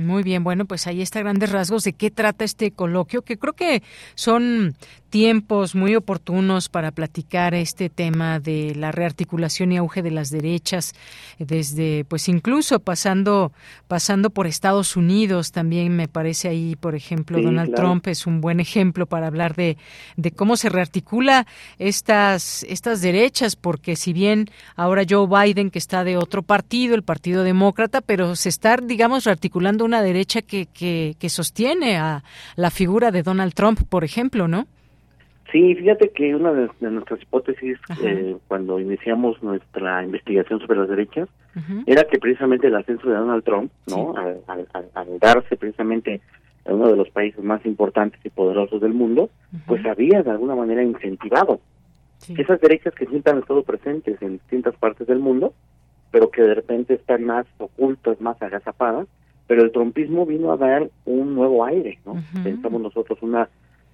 Muy 0.00 0.22
bien, 0.22 0.42
bueno, 0.42 0.64
pues 0.64 0.86
ahí 0.86 1.02
está 1.02 1.20
grandes 1.20 1.50
rasgos 1.50 1.84
de 1.84 1.92
qué 1.92 2.10
trata 2.10 2.44
este 2.44 2.70
coloquio, 2.70 3.22
que 3.22 3.38
creo 3.38 3.52
que 3.52 3.82
son 4.14 4.74
tiempos 5.10 5.74
muy 5.74 5.96
oportunos 5.96 6.68
para 6.68 6.92
platicar 6.92 7.52
este 7.52 7.90
tema 7.90 8.38
de 8.38 8.74
la 8.76 8.92
rearticulación 8.92 9.72
y 9.72 9.76
auge 9.76 10.02
de 10.02 10.12
las 10.12 10.30
derechas, 10.30 10.94
desde, 11.38 12.04
pues 12.04 12.28
incluso 12.28 12.78
pasando, 12.78 13.52
pasando 13.88 14.30
por 14.30 14.46
Estados 14.46 14.96
Unidos, 14.96 15.50
también 15.50 15.94
me 15.96 16.08
parece 16.08 16.48
ahí, 16.48 16.76
por 16.76 16.94
ejemplo, 16.94 17.42
Donald 17.42 17.74
Trump 17.74 18.06
es 18.06 18.26
un 18.26 18.40
buen 18.40 18.60
ejemplo 18.60 19.06
para 19.06 19.26
hablar 19.26 19.56
de, 19.56 19.76
de 20.16 20.30
cómo 20.30 20.56
se 20.56 20.68
rearticula 20.68 21.46
estas, 21.78 22.62
estas 22.64 23.02
derechas, 23.02 23.56
porque 23.56 23.96
si 23.96 24.12
bien 24.12 24.48
ahora 24.76 25.02
Joe 25.08 25.26
Biden, 25.26 25.70
que 25.70 25.78
está 25.78 26.04
de 26.04 26.16
otro 26.16 26.42
partido, 26.42 26.94
el 26.94 27.02
Partido 27.02 27.42
Demócrata, 27.42 28.00
pero 28.00 28.36
se 28.36 28.48
está, 28.48 28.76
digamos, 28.76 29.24
rearticulando 29.24 29.84
una 29.90 30.02
derecha 30.02 30.40
que, 30.42 30.66
que, 30.66 31.16
que 31.18 31.28
sostiene 31.28 31.96
a 31.96 32.22
la 32.54 32.70
figura 32.70 33.10
de 33.10 33.24
Donald 33.24 33.54
Trump, 33.54 33.80
por 33.88 34.04
ejemplo, 34.04 34.46
¿no? 34.46 34.66
Sí, 35.50 35.74
fíjate 35.74 36.10
que 36.10 36.32
una 36.32 36.52
de, 36.52 36.68
nuestras 36.80 37.20
hipótesis 37.20 37.76
eh, 38.04 38.36
cuando 38.46 38.78
iniciamos 38.78 39.42
nuestra 39.42 40.04
investigación 40.04 40.60
sobre 40.60 40.78
las 40.78 40.88
derechas 40.88 41.28
era 41.86 42.04
que 42.04 42.20
precisamente 42.20 42.68
el 42.68 42.76
ascenso 42.76 43.08
de 43.08 43.16
Donald 43.16 43.42
Trump, 43.42 43.72
¿no? 43.88 44.14
Al, 44.46 45.18
darse 45.18 45.56
precisamente 45.56 46.20
en 46.64 46.74
uno 46.74 46.88
de 46.88 46.96
los 46.96 47.10
países 47.10 47.42
más 47.42 47.66
importantes 47.66 48.20
y 48.24 48.30
poderosos 48.30 48.80
del 48.80 48.94
mundo, 48.94 49.28
pues 49.66 49.84
había 49.84 50.22
de 50.22 50.30
alguna 50.30 50.54
manera 50.54 50.84
incentivado 50.84 51.58
esas 52.28 52.60
derechas 52.60 52.94
que 52.94 53.06
siempre 53.06 53.32
han 53.32 53.40
estado 53.40 53.64
presentes 53.64 54.22
en 54.22 54.34
distintas 54.34 54.76
partes 54.76 55.08
del 55.08 55.18
mundo, 55.18 55.52
pero 56.12 56.30
que 56.30 56.42
de 56.42 56.54
repente 56.54 56.94
están 56.94 57.24
más 57.24 57.46
ocultas, 57.58 58.20
más 58.20 58.40
agazapadas, 58.40 59.08
pero 59.50 59.64
el 59.64 59.72
trumpismo 59.72 60.26
vino 60.26 60.52
a 60.52 60.56
dar 60.56 60.88
un 61.06 61.34
nuevo 61.34 61.64
aire, 61.64 61.98
¿no? 62.06 62.14
Pensamos 62.44 62.80
nosotros 62.80 63.18
una 63.20 63.48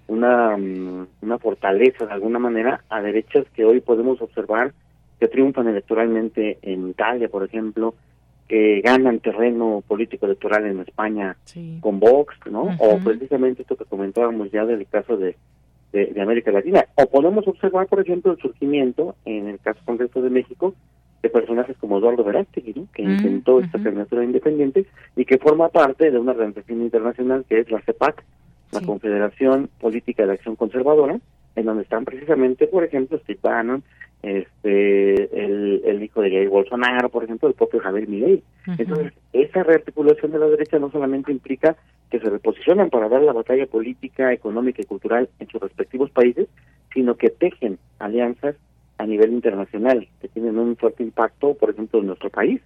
una, 0.07 0.55
mm, 0.55 1.07
una 1.23 1.39
fortaleza 1.39 2.05
de 2.05 2.13
alguna 2.13 2.39
manera 2.39 2.85
a 2.91 3.01
derechas 3.01 3.47
que 3.55 3.65
hoy 3.65 3.81
podemos 3.81 4.21
observar 4.21 4.75
que 5.19 5.29
triunfan 5.29 5.67
electoralmente 5.67 6.59
en 6.61 6.91
Italia, 6.91 7.31
por 7.31 7.43
ejemplo, 7.43 7.95
que 8.47 8.83
ganan 8.83 9.21
terreno 9.21 9.83
político 9.89 10.27
electoral 10.27 10.67
en 10.67 10.81
España 10.81 11.39
con 11.81 12.01
Vox, 12.01 12.35
¿no? 12.51 12.77
O 12.79 12.99
precisamente 12.99 13.63
esto 13.63 13.77
que 13.77 13.87
comentábamos 13.87 14.51
ya 14.51 14.67
del 14.67 14.87
caso 14.87 15.17
de, 15.17 15.37
de, 15.91 16.21
América 16.21 16.53
Latina. 16.53 16.85
O 16.97 17.07
podemos 17.07 17.49
observar, 17.49 17.87
por 17.87 18.01
ejemplo, 18.01 18.33
el 18.33 18.39
surgimiento, 18.39 19.17
en 19.25 19.49
el 19.49 19.59
caso 19.61 19.81
concreto 19.87 20.21
de 20.21 20.29
México, 20.29 20.75
de 21.23 21.31
personajes 21.31 21.77
como 21.79 21.99
Eduardo 21.99 22.25
Verástegui, 22.25 22.75
¿no? 22.75 22.89
que 22.93 23.03
intentó 23.03 23.61
esta 23.61 23.83
candidatura 23.83 24.25
independiente 24.25 24.87
y 25.17 25.25
que 25.25 25.39
forma 25.39 25.69
parte 25.69 26.11
de 26.11 26.19
una 26.19 26.33
organización 26.33 26.83
internacional 26.83 27.45
que 27.49 27.61
es 27.61 27.71
la 27.71 27.81
CEPAC, 27.83 28.23
la 28.73 28.81
Confederación 28.81 29.71
Política 29.81 30.27
de 30.27 30.33
Acción 30.33 30.57
Conservadora, 30.57 31.19
en 31.55 31.65
donde 31.65 31.85
están 31.85 32.05
precisamente, 32.05 32.67
por 32.67 32.85
ejemplo, 32.85 33.19
Steve 33.19 33.39
Bannon, 33.43 33.83
este, 34.23 35.45
el, 35.45 36.03
hijo 36.03 36.21
de 36.21 36.31
Jair 36.31 36.49
Bolsonaro, 36.49 37.09
por 37.09 37.25
ejemplo, 37.25 37.49
el 37.49 37.55
propio 37.55 37.81
Javier 37.81 38.09
Milei. 38.09 38.43
Entonces, 38.79 39.13
esa 39.33 39.63
rearticulación 39.63 40.33
de 40.33 40.39
la 40.39 40.47
derecha 40.47 40.79
no 40.79 40.91
solamente 40.91 41.33
implica 41.33 41.77
que 42.11 42.19
se 42.19 42.29
reposicionan 42.29 42.91
para 42.91 43.09
dar 43.09 43.23
la 43.23 43.33
batalla 43.33 43.67
política, 43.67 44.33
económica 44.33 44.83
y 44.83 44.87
cultural 44.87 45.29
en 45.39 45.49
sus 45.49 45.61
respectivos 45.61 46.11
países, 46.11 46.49
sino 46.93 47.17
que 47.17 47.31
tejen 47.31 47.79
alianzas 47.99 48.57
a 48.99 49.07
nivel 49.07 49.33
internacional 49.33 50.09
que 50.21 50.29
tienen 50.29 50.59
un 50.59 50.77
fuerte 50.77 51.03
impacto, 51.03 51.55
por 51.55 51.71
ejemplo, 51.71 52.01
en 52.01 52.07
nuestro 52.07 52.31
país, 52.31 52.61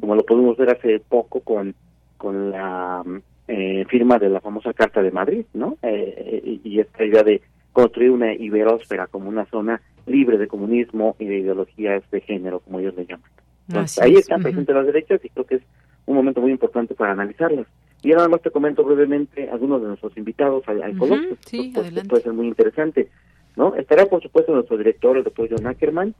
como 0.00 0.14
lo 0.14 0.24
pudimos 0.24 0.56
ver 0.56 0.70
hace 0.70 1.00
poco 1.00 1.40
con 1.40 1.74
con 2.16 2.50
la 2.50 3.02
eh, 3.48 3.86
firma 3.88 4.18
de 4.18 4.28
la 4.28 4.40
famosa 4.40 4.74
Carta 4.74 5.02
de 5.02 5.10
Madrid, 5.10 5.46
¿no? 5.54 5.78
Eh, 5.82 6.60
y 6.62 6.78
esta 6.78 7.02
idea 7.02 7.22
de 7.22 7.40
construir 7.72 8.10
una 8.10 8.34
iberósfera 8.34 9.06
como 9.06 9.28
una 9.28 9.46
zona 9.46 9.80
libre 10.06 10.36
de 10.36 10.46
comunismo 10.46 11.16
y 11.18 11.24
de 11.24 11.38
ideologías 11.38 12.02
de 12.10 12.20
género, 12.20 12.60
como 12.60 12.78
ellos 12.80 12.94
le 12.94 13.06
llaman. 13.06 13.30
ahí 14.02 14.14
están 14.14 14.42
presentes 14.42 14.74
las 14.74 14.84
derechas 14.86 15.24
y 15.24 15.30
creo 15.30 15.46
que 15.46 15.54
es 15.56 15.62
un 16.06 16.16
momento 16.16 16.40
muy 16.40 16.50
importante 16.50 16.94
para 16.94 17.12
analizarlas. 17.12 17.66
Y 18.02 18.12
ahora 18.12 18.28
más 18.28 18.42
te 18.42 18.50
comento 18.50 18.84
brevemente 18.84 19.48
algunos 19.50 19.80
de 19.80 19.88
nuestros 19.88 20.16
invitados 20.16 20.62
al, 20.66 20.82
al 20.82 20.96
coloquio. 20.96 21.36
Sí, 21.40 21.72
Puede 21.74 22.22
ser 22.22 22.32
muy 22.32 22.48
interesante. 22.48 23.08
¿No? 23.56 23.74
Estará, 23.74 24.06
por 24.06 24.22
supuesto, 24.22 24.52
nuestro 24.52 24.76
director, 24.76 25.16
el 25.16 25.24
doctor 25.24 25.48
John 25.50 25.66
Ackerman, 25.66 26.14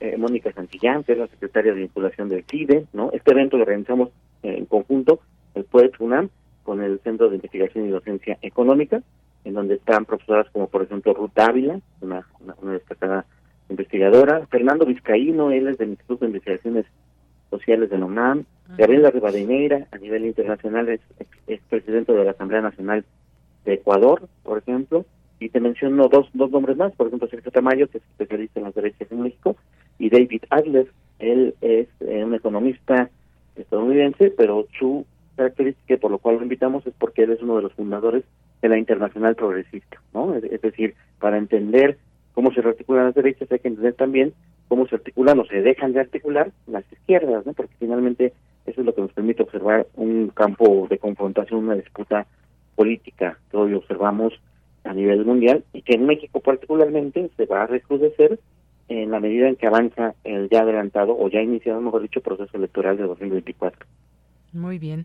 eh, 0.00 0.16
Mónica 0.16 0.52
Santillán, 0.52 1.02
que 1.04 1.12
es 1.12 1.18
la 1.18 1.26
secretaria 1.26 1.72
de 1.72 1.80
vinculación 1.80 2.28
del 2.28 2.44
CIDE, 2.44 2.86
¿no? 2.92 3.10
Este 3.12 3.32
evento 3.32 3.56
lo 3.56 3.64
organizamos 3.64 4.10
en 4.42 4.66
conjunto, 4.66 5.20
el 5.54 5.64
PUET 5.64 6.00
UNAM, 6.00 6.30
con 6.62 6.82
el 6.82 7.00
Centro 7.00 7.28
de 7.28 7.36
Investigación 7.36 7.86
y 7.86 7.90
Docencia 7.90 8.38
Económica, 8.42 9.02
en 9.44 9.54
donde 9.54 9.76
están 9.76 10.04
profesoras 10.04 10.48
como 10.50 10.68
por 10.68 10.82
ejemplo 10.82 11.14
Ruth 11.14 11.32
Dávila, 11.34 11.80
una, 12.00 12.26
una, 12.60 12.72
destacada 12.72 13.24
investigadora, 13.70 14.46
Fernando 14.46 14.84
Vizcaíno, 14.84 15.50
él 15.50 15.68
es 15.68 15.78
del 15.78 15.90
Instituto 15.90 16.24
de 16.24 16.30
Investigaciones 16.30 16.86
Sociales 17.50 17.88
de 17.90 17.98
la 17.98 18.04
UNAM, 18.04 18.44
Gabriela 18.76 19.10
Rivadeneira, 19.10 19.86
a 19.90 19.96
nivel 19.96 20.26
internacional 20.26 20.88
es, 20.90 21.00
es, 21.46 21.60
presidente 21.70 22.12
de 22.12 22.24
la 22.24 22.32
Asamblea 22.32 22.60
Nacional 22.60 23.04
de 23.64 23.74
Ecuador, 23.74 24.28
por 24.42 24.58
ejemplo, 24.58 25.06
y 25.40 25.48
te 25.48 25.60
menciono 25.60 26.08
dos, 26.08 26.28
dos 26.32 26.50
nombres 26.50 26.76
más, 26.76 26.92
por 26.92 27.06
ejemplo 27.06 27.28
Sergio 27.28 27.50
Tamayo, 27.50 27.88
que 27.88 27.98
es 27.98 28.04
especialista 28.04 28.60
en 28.60 28.64
las 28.64 28.74
derechas 28.74 29.10
en 29.10 29.22
México, 29.22 29.56
y 29.98 30.10
David 30.10 30.42
Adler, 30.50 30.88
él 31.18 31.54
es 31.60 31.88
eh, 32.00 32.24
un 32.24 32.34
economista 32.34 33.10
estadounidense, 33.56 34.30
pero 34.36 34.66
su 34.78 35.04
característica 35.36 35.96
por 35.96 36.10
lo 36.10 36.18
cual 36.18 36.36
lo 36.36 36.42
invitamos 36.42 36.86
es 36.86 36.94
porque 36.98 37.22
él 37.22 37.32
es 37.32 37.42
uno 37.42 37.56
de 37.56 37.62
los 37.62 37.72
fundadores 37.72 38.24
de 38.60 38.68
la 38.68 38.78
Internacional 38.78 39.36
Progresista, 39.36 40.00
¿no? 40.12 40.34
Es, 40.34 40.60
decir, 40.60 40.94
para 41.20 41.38
entender 41.38 41.96
cómo 42.34 42.52
se 42.52 42.60
articulan 42.60 43.06
las 43.06 43.14
derechas 43.14 43.50
hay 43.50 43.60
que 43.60 43.68
entender 43.68 43.94
también 43.94 44.32
cómo 44.66 44.86
se 44.86 44.96
articulan 44.96 45.38
o 45.38 45.44
se 45.46 45.62
dejan 45.62 45.92
de 45.92 46.00
articular 46.00 46.50
las 46.66 46.84
izquierdas, 46.92 47.46
¿no? 47.46 47.52
Porque 47.52 47.74
finalmente 47.78 48.32
eso 48.66 48.80
es 48.80 48.86
lo 48.86 48.94
que 48.94 49.00
nos 49.00 49.12
permite 49.12 49.42
observar 49.42 49.86
un 49.94 50.28
campo 50.28 50.86
de 50.90 50.98
confrontación, 50.98 51.64
una 51.64 51.76
disputa 51.76 52.26
política 52.74 53.38
que 53.50 53.56
hoy 53.56 53.74
observamos 53.74 54.34
a 54.88 54.94
nivel 54.94 55.24
mundial 55.24 55.64
y 55.72 55.82
que 55.82 55.94
en 55.94 56.06
México 56.06 56.40
particularmente 56.40 57.30
se 57.36 57.46
va 57.46 57.62
a 57.62 57.66
recrudecer 57.66 58.40
en 58.88 59.10
la 59.10 59.20
medida 59.20 59.48
en 59.48 59.56
que 59.56 59.66
avanza 59.66 60.14
el 60.24 60.48
ya 60.48 60.62
adelantado 60.62 61.16
o 61.18 61.28
ya 61.28 61.42
iniciado, 61.42 61.80
mejor 61.80 62.02
dicho, 62.02 62.22
proceso 62.22 62.56
electoral 62.56 62.96
de 62.96 63.04
2024. 63.04 63.86
Muy 64.54 64.78
bien. 64.78 65.04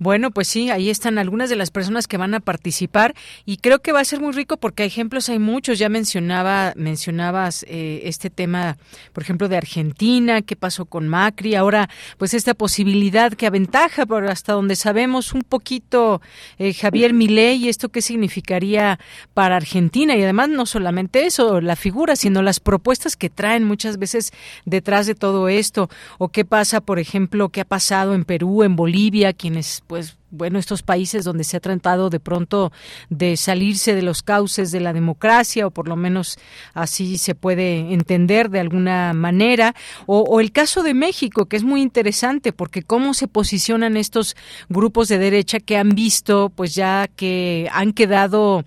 Bueno, 0.00 0.32
pues 0.32 0.48
sí, 0.48 0.68
ahí 0.68 0.90
están 0.90 1.18
algunas 1.18 1.48
de 1.48 1.54
las 1.54 1.70
personas 1.70 2.08
que 2.08 2.16
van 2.16 2.34
a 2.34 2.40
participar 2.40 3.14
y 3.46 3.58
creo 3.58 3.78
que 3.78 3.92
va 3.92 4.00
a 4.00 4.04
ser 4.04 4.18
muy 4.18 4.32
rico 4.32 4.56
porque 4.56 4.84
ejemplos 4.84 5.28
hay 5.28 5.38
muchos. 5.38 5.78
Ya 5.78 5.88
mencionaba, 5.88 6.72
mencionabas 6.74 7.64
eh, 7.68 8.02
este 8.06 8.30
tema, 8.30 8.78
por 9.12 9.22
ejemplo, 9.22 9.48
de 9.48 9.56
Argentina, 9.56 10.42
qué 10.42 10.56
pasó 10.56 10.86
con 10.86 11.06
Macri, 11.06 11.54
ahora 11.54 11.88
pues 12.18 12.34
esta 12.34 12.52
posibilidad 12.52 13.32
que 13.32 13.46
aventaja, 13.46 14.06
por 14.06 14.26
hasta 14.26 14.54
donde 14.54 14.74
sabemos 14.74 15.34
un 15.34 15.42
poquito 15.42 16.20
eh, 16.58 16.74
Javier 16.74 17.14
Milei 17.14 17.68
esto 17.68 17.90
qué 17.90 18.02
significaría 18.02 18.98
para 19.34 19.54
Argentina 19.54 20.16
y 20.16 20.22
además 20.24 20.48
no 20.48 20.66
solamente 20.66 21.26
eso, 21.26 21.60
la 21.60 21.76
figura, 21.76 22.16
sino 22.16 22.42
las 22.42 22.58
propuestas 22.58 23.14
que 23.14 23.30
traen 23.30 23.62
muchas 23.62 23.98
veces 23.98 24.32
detrás 24.64 25.06
de 25.06 25.14
todo 25.14 25.48
esto 25.48 25.88
o 26.18 26.30
qué 26.30 26.44
pasa, 26.44 26.80
por 26.80 26.98
ejemplo, 26.98 27.50
qué 27.50 27.60
ha 27.60 27.64
pasado 27.64 28.14
en 28.14 28.24
Perú, 28.24 28.64
en 28.64 28.79
Bolivia, 28.80 29.34
quienes 29.34 29.82
pues 29.86 30.16
bueno, 30.30 30.58
estos 30.58 30.82
países 30.82 31.24
donde 31.24 31.44
se 31.44 31.56
ha 31.56 31.60
tratado 31.60 32.10
de 32.10 32.20
pronto 32.20 32.72
de 33.08 33.36
salirse 33.36 33.94
de 33.94 34.02
los 34.02 34.22
cauces 34.22 34.70
de 34.70 34.80
la 34.80 34.92
democracia, 34.92 35.66
o 35.66 35.70
por 35.70 35.88
lo 35.88 35.96
menos 35.96 36.38
así 36.74 37.18
se 37.18 37.34
puede 37.34 37.92
entender 37.92 38.50
de 38.50 38.60
alguna 38.60 39.12
manera, 39.12 39.74
o, 40.06 40.40
el 40.40 40.52
caso 40.52 40.82
de 40.82 40.94
México, 40.94 41.46
que 41.46 41.56
es 41.56 41.64
muy 41.64 41.82
interesante, 41.82 42.52
porque 42.52 42.82
cómo 42.82 43.14
se 43.14 43.28
posicionan 43.28 43.96
estos 43.96 44.36
grupos 44.68 45.08
de 45.08 45.18
derecha 45.18 45.60
que 45.60 45.76
han 45.76 45.90
visto, 45.90 46.50
pues 46.54 46.74
ya 46.74 47.08
que 47.14 47.68
han 47.72 47.92
quedado, 47.92 48.64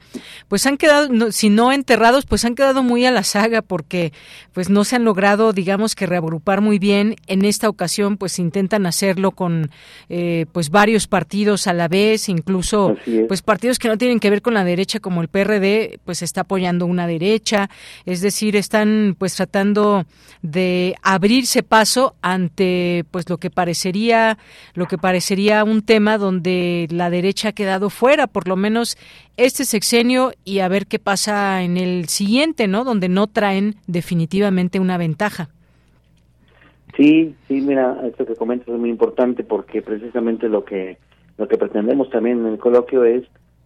pues 0.47 0.65
han 0.65 0.77
quedado, 0.77 1.31
si 1.31 1.49
no 1.49 1.71
enterrados, 1.71 2.25
pues 2.25 2.45
han 2.45 2.55
quedado 2.55 2.83
muy 2.83 3.05
a 3.05 3.11
la 3.11 3.23
saga, 3.23 3.61
porque 3.61 4.13
pues 4.53 4.69
no 4.69 4.83
se 4.83 4.95
han 4.95 5.03
logrado, 5.03 5.53
digamos 5.53 5.95
que 5.95 6.05
reagrupar 6.05 6.61
muy 6.61 6.79
bien. 6.79 7.15
En 7.27 7.45
esta 7.45 7.69
ocasión, 7.69 8.17
pues 8.17 8.39
intentan 8.39 8.85
hacerlo 8.85 9.31
con, 9.31 9.71
eh, 10.09 10.45
pues 10.51 10.69
varios 10.69 11.07
partidos 11.07 11.52
a 11.67 11.73
la 11.73 11.87
vez, 11.87 12.29
incluso 12.29 12.95
pues 13.27 13.41
partidos 13.41 13.79
que 13.79 13.87
no 13.87 13.97
tienen 13.97 14.19
que 14.19 14.29
ver 14.29 14.41
con 14.41 14.53
la 14.53 14.63
derecha 14.63 14.99
como 14.99 15.21
el 15.21 15.27
PRD, 15.27 15.99
pues 16.05 16.21
está 16.21 16.41
apoyando 16.41 16.85
una 16.85 17.07
derecha, 17.07 17.69
es 18.05 18.21
decir, 18.21 18.55
están 18.55 19.15
pues 19.17 19.35
tratando 19.35 20.05
de 20.41 20.95
abrirse 21.01 21.63
paso 21.63 22.15
ante 22.21 23.05
pues 23.11 23.29
lo 23.29 23.37
que 23.37 23.49
parecería 23.49 24.37
lo 24.73 24.87
que 24.87 24.97
parecería 24.97 25.63
un 25.63 25.81
tema 25.81 26.17
donde 26.17 26.87
la 26.91 27.09
derecha 27.09 27.49
ha 27.49 27.53
quedado 27.53 27.89
fuera, 27.89 28.27
por 28.27 28.47
lo 28.47 28.55
menos 28.55 28.97
este 29.37 29.65
sexenio 29.65 30.31
y 30.43 30.59
a 30.59 30.67
ver 30.67 30.87
qué 30.87 30.99
pasa 30.99 31.63
en 31.63 31.77
el 31.77 32.09
siguiente, 32.09 32.67
¿no? 32.67 32.83
Donde 32.83 33.09
no 33.09 33.27
traen 33.27 33.75
definitivamente 33.87 34.79
una 34.79 34.97
ventaja. 34.97 35.49
Sí, 36.95 37.35
sí, 37.47 37.61
mira, 37.61 37.97
esto 38.05 38.25
que 38.25 38.35
comentas 38.35 38.67
es 38.67 38.79
muy 38.79 38.89
importante 38.89 39.43
porque 39.43 39.81
precisamente 39.81 40.47
lo 40.47 40.63
que 40.63 40.97
lo 41.37 41.47
que 41.47 41.57
pretendemos 41.57 42.09
también 42.09 42.39
en 42.39 42.53
el 42.53 42.59
coloquio 42.59 43.03
es 43.05 43.23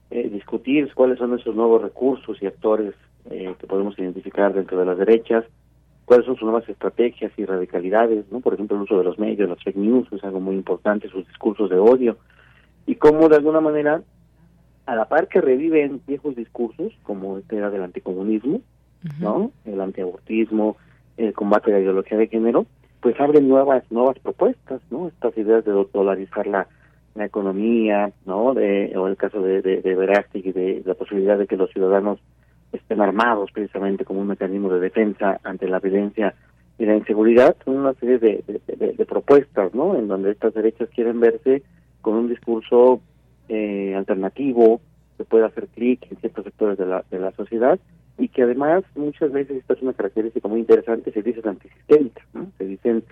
eh, 0.09 0.29
discutir 0.29 0.93
cuáles 0.93 1.19
son 1.19 1.37
esos 1.37 1.55
nuevos 1.55 1.81
recursos 1.81 2.41
y 2.41 2.47
actores 2.47 2.93
eh, 3.29 3.53
que 3.59 3.67
podemos 3.67 3.97
identificar 3.99 4.53
dentro 4.53 4.79
de 4.79 4.85
las 4.85 4.97
derechas, 4.97 5.43
cuáles 6.05 6.25
son 6.25 6.35
sus 6.35 6.45
nuevas 6.45 6.67
estrategias 6.69 7.31
y 7.35 7.43
radicalidades, 7.43 8.25
¿no? 8.31 8.39
Por 8.39 8.53
ejemplo, 8.53 8.77
el 8.77 8.83
uso 8.83 8.97
de 8.97 9.03
los 9.03 9.19
medios, 9.19 9.49
las 9.49 9.61
fake 9.61 9.75
news 9.75 10.07
es 10.13 10.23
algo 10.23 10.39
muy 10.39 10.55
importante, 10.55 11.09
sus 11.09 11.27
discursos 11.27 11.69
de 11.69 11.77
odio, 11.77 12.17
y 12.85 12.95
cómo 12.95 13.27
de 13.27 13.35
alguna 13.35 13.59
manera, 13.59 14.01
a 14.85 14.95
la 14.95 15.09
par 15.09 15.27
que 15.27 15.41
reviven 15.41 16.01
viejos 16.07 16.37
discursos, 16.37 16.93
como 17.03 17.37
este 17.37 17.57
era 17.57 17.69
del 17.69 17.83
anticomunismo, 17.83 18.61
¿no? 19.19 19.51
El 19.65 19.81
antiabortismo, 19.81 20.77
el 21.17 21.33
combate 21.33 21.71
a 21.71 21.75
la 21.75 21.81
ideología 21.81 22.17
de 22.17 22.27
género, 22.27 22.65
pues 23.01 23.19
abren 23.19 23.49
nuevas 23.49 23.83
nuevas 23.91 24.17
propuestas, 24.19 24.81
¿no? 24.89 25.09
Estas 25.09 25.37
ideas 25.37 25.65
de 25.65 25.73
dolarizar 25.93 26.47
la 26.47 26.67
la 27.17 27.25
economía, 27.25 28.11
¿no? 28.25 28.53
De, 28.53 28.93
o 28.95 29.07
el 29.07 29.17
caso 29.17 29.41
de, 29.41 29.61
de, 29.61 29.81
de 29.81 29.95
Verástig 29.95 30.45
y 30.45 30.51
de, 30.51 30.83
la 30.85 30.93
posibilidad 30.93 31.37
de 31.37 31.47
que 31.47 31.57
los 31.57 31.71
ciudadanos 31.71 32.19
estén 32.71 33.01
armados 33.01 33.51
precisamente 33.51 34.05
como 34.05 34.21
un 34.21 34.27
mecanismo 34.27 34.69
de 34.69 34.79
defensa 34.79 35.39
ante 35.43 35.67
la 35.67 35.79
violencia 35.79 36.35
y 36.79 36.85
la 36.85 36.95
inseguridad, 36.95 37.55
son 37.65 37.77
una 37.77 37.93
serie 37.95 38.19
de, 38.19 38.43
de, 38.67 39.05
propuestas, 39.05 39.73
¿no? 39.73 39.95
En 39.95 40.07
donde 40.07 40.31
estas 40.31 40.53
derechas 40.53 40.89
quieren 40.93 41.19
verse 41.19 41.63
con 42.01 42.13
un 42.13 42.29
discurso 42.29 43.01
eh, 43.49 43.95
alternativo 43.95 44.79
que 45.17 45.23
pueda 45.23 45.47
hacer 45.47 45.67
clic 45.69 46.05
en 46.11 46.17
ciertos 46.17 46.43
sectores 46.45 46.77
de 46.77 46.85
la, 46.85 47.03
de 47.09 47.19
la 47.19 47.31
sociedad 47.31 47.79
y 48.19 48.27
que 48.29 48.43
además 48.43 48.83
muchas 48.95 49.31
veces 49.31 49.57
esta 49.57 49.73
es 49.73 49.81
una 49.81 49.93
característica 49.93 50.47
muy 50.47 50.59
interesante, 50.59 51.11
se 51.11 51.21
dicen 51.21 51.47
antisistémicas, 51.47 52.25
¿no? 52.33 52.51
se 52.57 52.65
dicen 52.65 53.03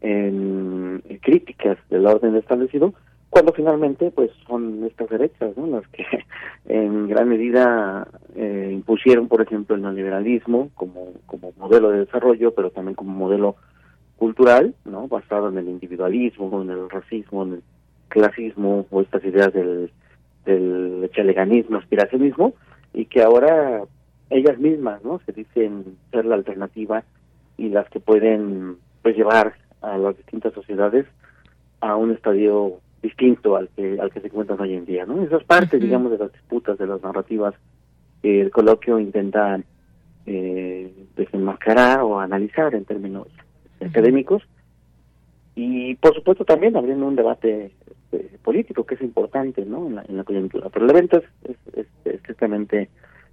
en, 0.00 1.02
críticas 1.22 1.78
del 1.90 2.06
orden 2.06 2.36
establecido, 2.36 2.94
cuando 3.34 3.52
finalmente 3.52 4.12
pues 4.12 4.30
son 4.46 4.84
estas 4.84 5.10
derechas 5.10 5.56
¿no? 5.56 5.66
las 5.66 5.88
que 5.88 6.06
en 6.66 7.08
gran 7.08 7.28
medida 7.28 8.06
eh, 8.36 8.70
impusieron 8.72 9.26
por 9.26 9.42
ejemplo 9.42 9.74
el 9.74 9.82
neoliberalismo 9.82 10.70
como 10.76 11.14
como 11.26 11.52
modelo 11.58 11.90
de 11.90 12.04
desarrollo 12.04 12.54
pero 12.54 12.70
también 12.70 12.94
como 12.94 13.10
modelo 13.10 13.56
cultural 14.18 14.76
no 14.84 15.08
basado 15.08 15.48
en 15.48 15.58
el 15.58 15.68
individualismo 15.68 16.62
en 16.62 16.70
el 16.70 16.88
racismo 16.88 17.42
en 17.42 17.54
el 17.54 17.62
clasismo 18.06 18.86
o 18.88 19.00
estas 19.00 19.24
ideas 19.24 19.52
del 19.52 19.90
del 20.46 21.10
chaleganismo 21.12 21.78
aspiracionismo 21.78 22.54
y 22.92 23.06
que 23.06 23.20
ahora 23.20 23.82
ellas 24.30 24.60
mismas 24.60 25.02
no 25.02 25.20
se 25.26 25.32
dicen 25.32 25.96
ser 26.12 26.24
la 26.24 26.36
alternativa 26.36 27.02
y 27.58 27.70
las 27.70 27.88
que 27.88 27.98
pueden 27.98 28.76
pues 29.02 29.16
llevar 29.16 29.54
a 29.82 29.98
las 29.98 30.16
distintas 30.16 30.52
sociedades 30.52 31.04
a 31.80 31.96
un 31.96 32.12
estadio 32.12 32.78
distinto 33.04 33.56
al 33.56 33.68
que 33.76 34.00
al 34.00 34.10
que 34.10 34.20
se 34.20 34.28
encuentran 34.28 34.58
hoy 34.60 34.74
en 34.74 34.86
día, 34.86 35.04
¿no? 35.04 35.22
Eso 35.22 35.36
es 35.36 35.44
parte, 35.44 35.78
digamos, 35.78 36.10
de 36.10 36.18
las 36.18 36.32
disputas, 36.32 36.78
de 36.78 36.86
las 36.86 37.02
narrativas 37.02 37.54
que 38.22 38.40
el 38.40 38.50
coloquio 38.50 38.98
intenta 38.98 39.60
eh, 40.24 40.90
desenmascarar 41.14 42.00
o 42.00 42.18
analizar 42.18 42.74
en 42.74 42.86
términos 42.86 43.28
académicos 43.84 44.42
y, 45.54 45.94
por 45.96 46.14
supuesto, 46.14 46.46
también 46.46 46.76
abriendo 46.76 47.06
un 47.06 47.14
debate 47.14 47.72
este, 47.86 48.38
político 48.38 48.84
que 48.84 48.94
es 48.94 49.02
importante, 49.02 49.66
¿no? 49.66 49.86
En 49.86 49.96
la, 49.96 50.04
en 50.08 50.16
la 50.16 50.24
coyuntura. 50.24 50.70
Pero 50.70 50.86
el 50.86 50.90
evento 50.90 51.18
es, 51.18 51.56
es 51.76 51.86
estrictamente 52.06 52.88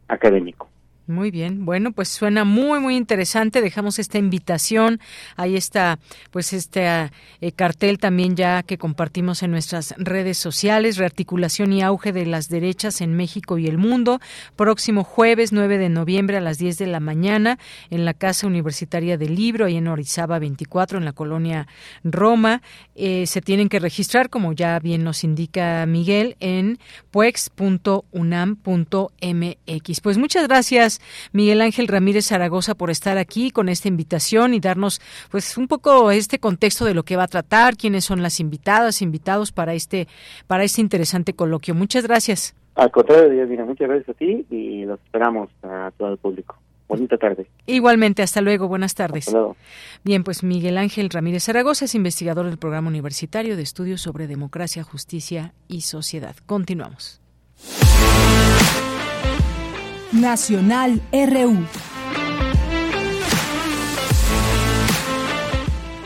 académico. 0.09 0.67
Muy 1.07 1.31
bien, 1.31 1.65
bueno, 1.65 1.91
pues 1.91 2.09
suena 2.09 2.45
muy 2.45 2.79
muy 2.79 2.95
interesante. 2.95 3.61
Dejamos 3.61 3.97
esta 3.99 4.19
invitación, 4.19 4.99
ahí 5.35 5.55
está, 5.55 5.97
pues 6.29 6.53
este 6.53 7.09
eh, 7.41 7.51
cartel 7.53 7.97
también 7.97 8.35
ya 8.35 8.61
que 8.63 8.77
compartimos 8.77 9.41
en 9.41 9.49
nuestras 9.51 9.95
redes 9.97 10.37
sociales, 10.37 10.97
rearticulación 10.97 11.73
y 11.73 11.81
auge 11.81 12.11
de 12.11 12.25
las 12.25 12.49
derechas 12.49 13.01
en 13.01 13.15
México 13.15 13.57
y 13.57 13.67
el 13.67 13.79
mundo. 13.79 14.19
Próximo 14.55 15.03
jueves 15.03 15.51
9 15.51 15.79
de 15.79 15.89
noviembre 15.89 16.37
a 16.37 16.41
las 16.41 16.59
10 16.59 16.77
de 16.77 16.87
la 16.87 16.99
mañana 16.99 17.57
en 17.89 18.05
la 18.05 18.13
Casa 18.13 18.45
Universitaria 18.45 19.17
del 19.17 19.33
Libro, 19.35 19.65
ahí 19.65 19.77
en 19.77 19.87
Orizaba 19.87 20.37
24, 20.39 20.99
en 20.99 21.05
la 21.05 21.13
colonia 21.13 21.67
Roma. 22.03 22.61
Eh, 22.95 23.25
se 23.25 23.41
tienen 23.41 23.69
que 23.69 23.79
registrar, 23.79 24.29
como 24.29 24.53
ya 24.53 24.77
bien 24.79 25.03
nos 25.03 25.23
indica 25.23 25.83
Miguel, 25.87 26.35
en 26.39 26.77
puex.unam.mx. 27.09 30.01
Pues 30.01 30.17
muchas 30.17 30.47
gracias. 30.47 30.90
Miguel 31.31 31.61
Ángel 31.61 31.87
Ramírez 31.87 32.25
Zaragoza 32.27 32.75
por 32.75 32.89
estar 32.89 33.17
aquí 33.17 33.51
con 33.51 33.69
esta 33.69 33.87
invitación 33.87 34.53
y 34.53 34.59
darnos 34.59 35.01
pues 35.29 35.57
un 35.57 35.67
poco 35.67 36.11
este 36.11 36.39
contexto 36.39 36.85
de 36.85 36.93
lo 36.93 37.03
que 37.03 37.15
va 37.15 37.23
a 37.23 37.27
tratar, 37.27 37.77
quiénes 37.77 38.05
son 38.05 38.21
las 38.21 38.39
invitadas, 38.39 39.01
invitados 39.01 39.51
para 39.51 39.73
este 39.73 40.07
para 40.47 40.63
este 40.63 40.81
interesante 40.81 41.33
coloquio. 41.33 41.75
Muchas 41.75 42.05
gracias. 42.05 42.55
Al 42.75 42.91
contrario, 42.91 43.45
mira, 43.47 43.65
muchas 43.65 43.87
gracias 43.87 44.09
a 44.09 44.13
ti 44.13 44.45
y 44.49 44.85
los 44.85 44.99
esperamos 45.01 45.49
a 45.63 45.91
todo 45.97 46.13
el 46.13 46.17
público. 46.17 46.57
Bonita 46.87 47.17
tarde. 47.17 47.47
Igualmente, 47.67 48.21
hasta 48.21 48.41
luego, 48.41 48.67
buenas 48.67 48.95
tardes. 48.95 49.33
Bien, 50.03 50.25
pues 50.25 50.43
Miguel 50.43 50.77
Ángel 50.77 51.09
Ramírez 51.09 51.45
Zaragoza 51.45 51.85
es 51.85 51.95
investigador 51.95 52.47
del 52.47 52.57
Programa 52.57 52.89
Universitario 52.89 53.55
de 53.55 53.63
Estudios 53.63 54.01
sobre 54.01 54.27
Democracia, 54.27 54.83
Justicia 54.83 55.53
y 55.69 55.81
Sociedad. 55.81 56.35
Continuamos. 56.45 57.21
Nacional 60.11 61.01
RU. 61.13 61.65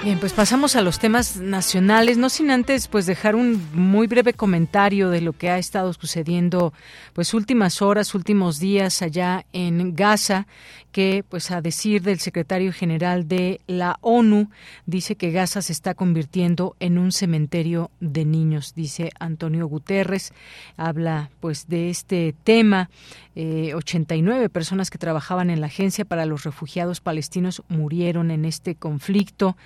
Bien, 0.03 0.19
pues 0.19 0.33
pasamos 0.33 0.75
a 0.75 0.83
los 0.83 0.99
temas 0.99 1.37
nacionales, 1.37 2.19
no 2.19 2.29
sin 2.29 2.51
antes 2.51 2.87
pues 2.87 3.07
dejar 3.07 3.35
un 3.35 3.59
muy 3.73 4.05
breve 4.05 4.33
comentario 4.33 5.09
de 5.09 5.19
lo 5.19 5.33
que 5.33 5.49
ha 5.49 5.57
estado 5.57 5.91
sucediendo 5.93 6.73
pues 7.13 7.33
últimas 7.33 7.81
horas, 7.81 8.13
últimos 8.13 8.59
días 8.59 9.01
allá 9.01 9.47
en 9.51 9.95
Gaza, 9.95 10.45
que 10.91 11.25
pues 11.27 11.49
a 11.49 11.59
decir 11.59 12.03
del 12.03 12.19
secretario 12.19 12.71
general 12.71 13.27
de 13.27 13.61
la 13.65 13.97
ONU 14.01 14.51
dice 14.85 15.15
que 15.15 15.31
Gaza 15.31 15.63
se 15.63 15.73
está 15.73 15.95
convirtiendo 15.95 16.75
en 16.79 16.99
un 16.99 17.11
cementerio 17.11 17.89
de 17.99 18.25
niños, 18.25 18.75
dice 18.75 19.11
Antonio 19.19 19.65
Guterres, 19.65 20.33
habla 20.77 21.31
pues 21.39 21.67
de 21.67 21.89
este 21.89 22.35
tema, 22.43 22.91
eh, 23.35 23.73
89 23.75 24.49
personas 24.49 24.89
que 24.89 24.97
trabajaban 24.97 25.49
en 25.49 25.59
la 25.59 25.67
agencia 25.67 26.05
para 26.05 26.25
los 26.25 26.43
refugiados 26.43 27.01
palestinos 27.01 27.63
murieron 27.67 28.31
en 28.31 28.45
este 28.45 28.75
conflicto. 28.75 29.57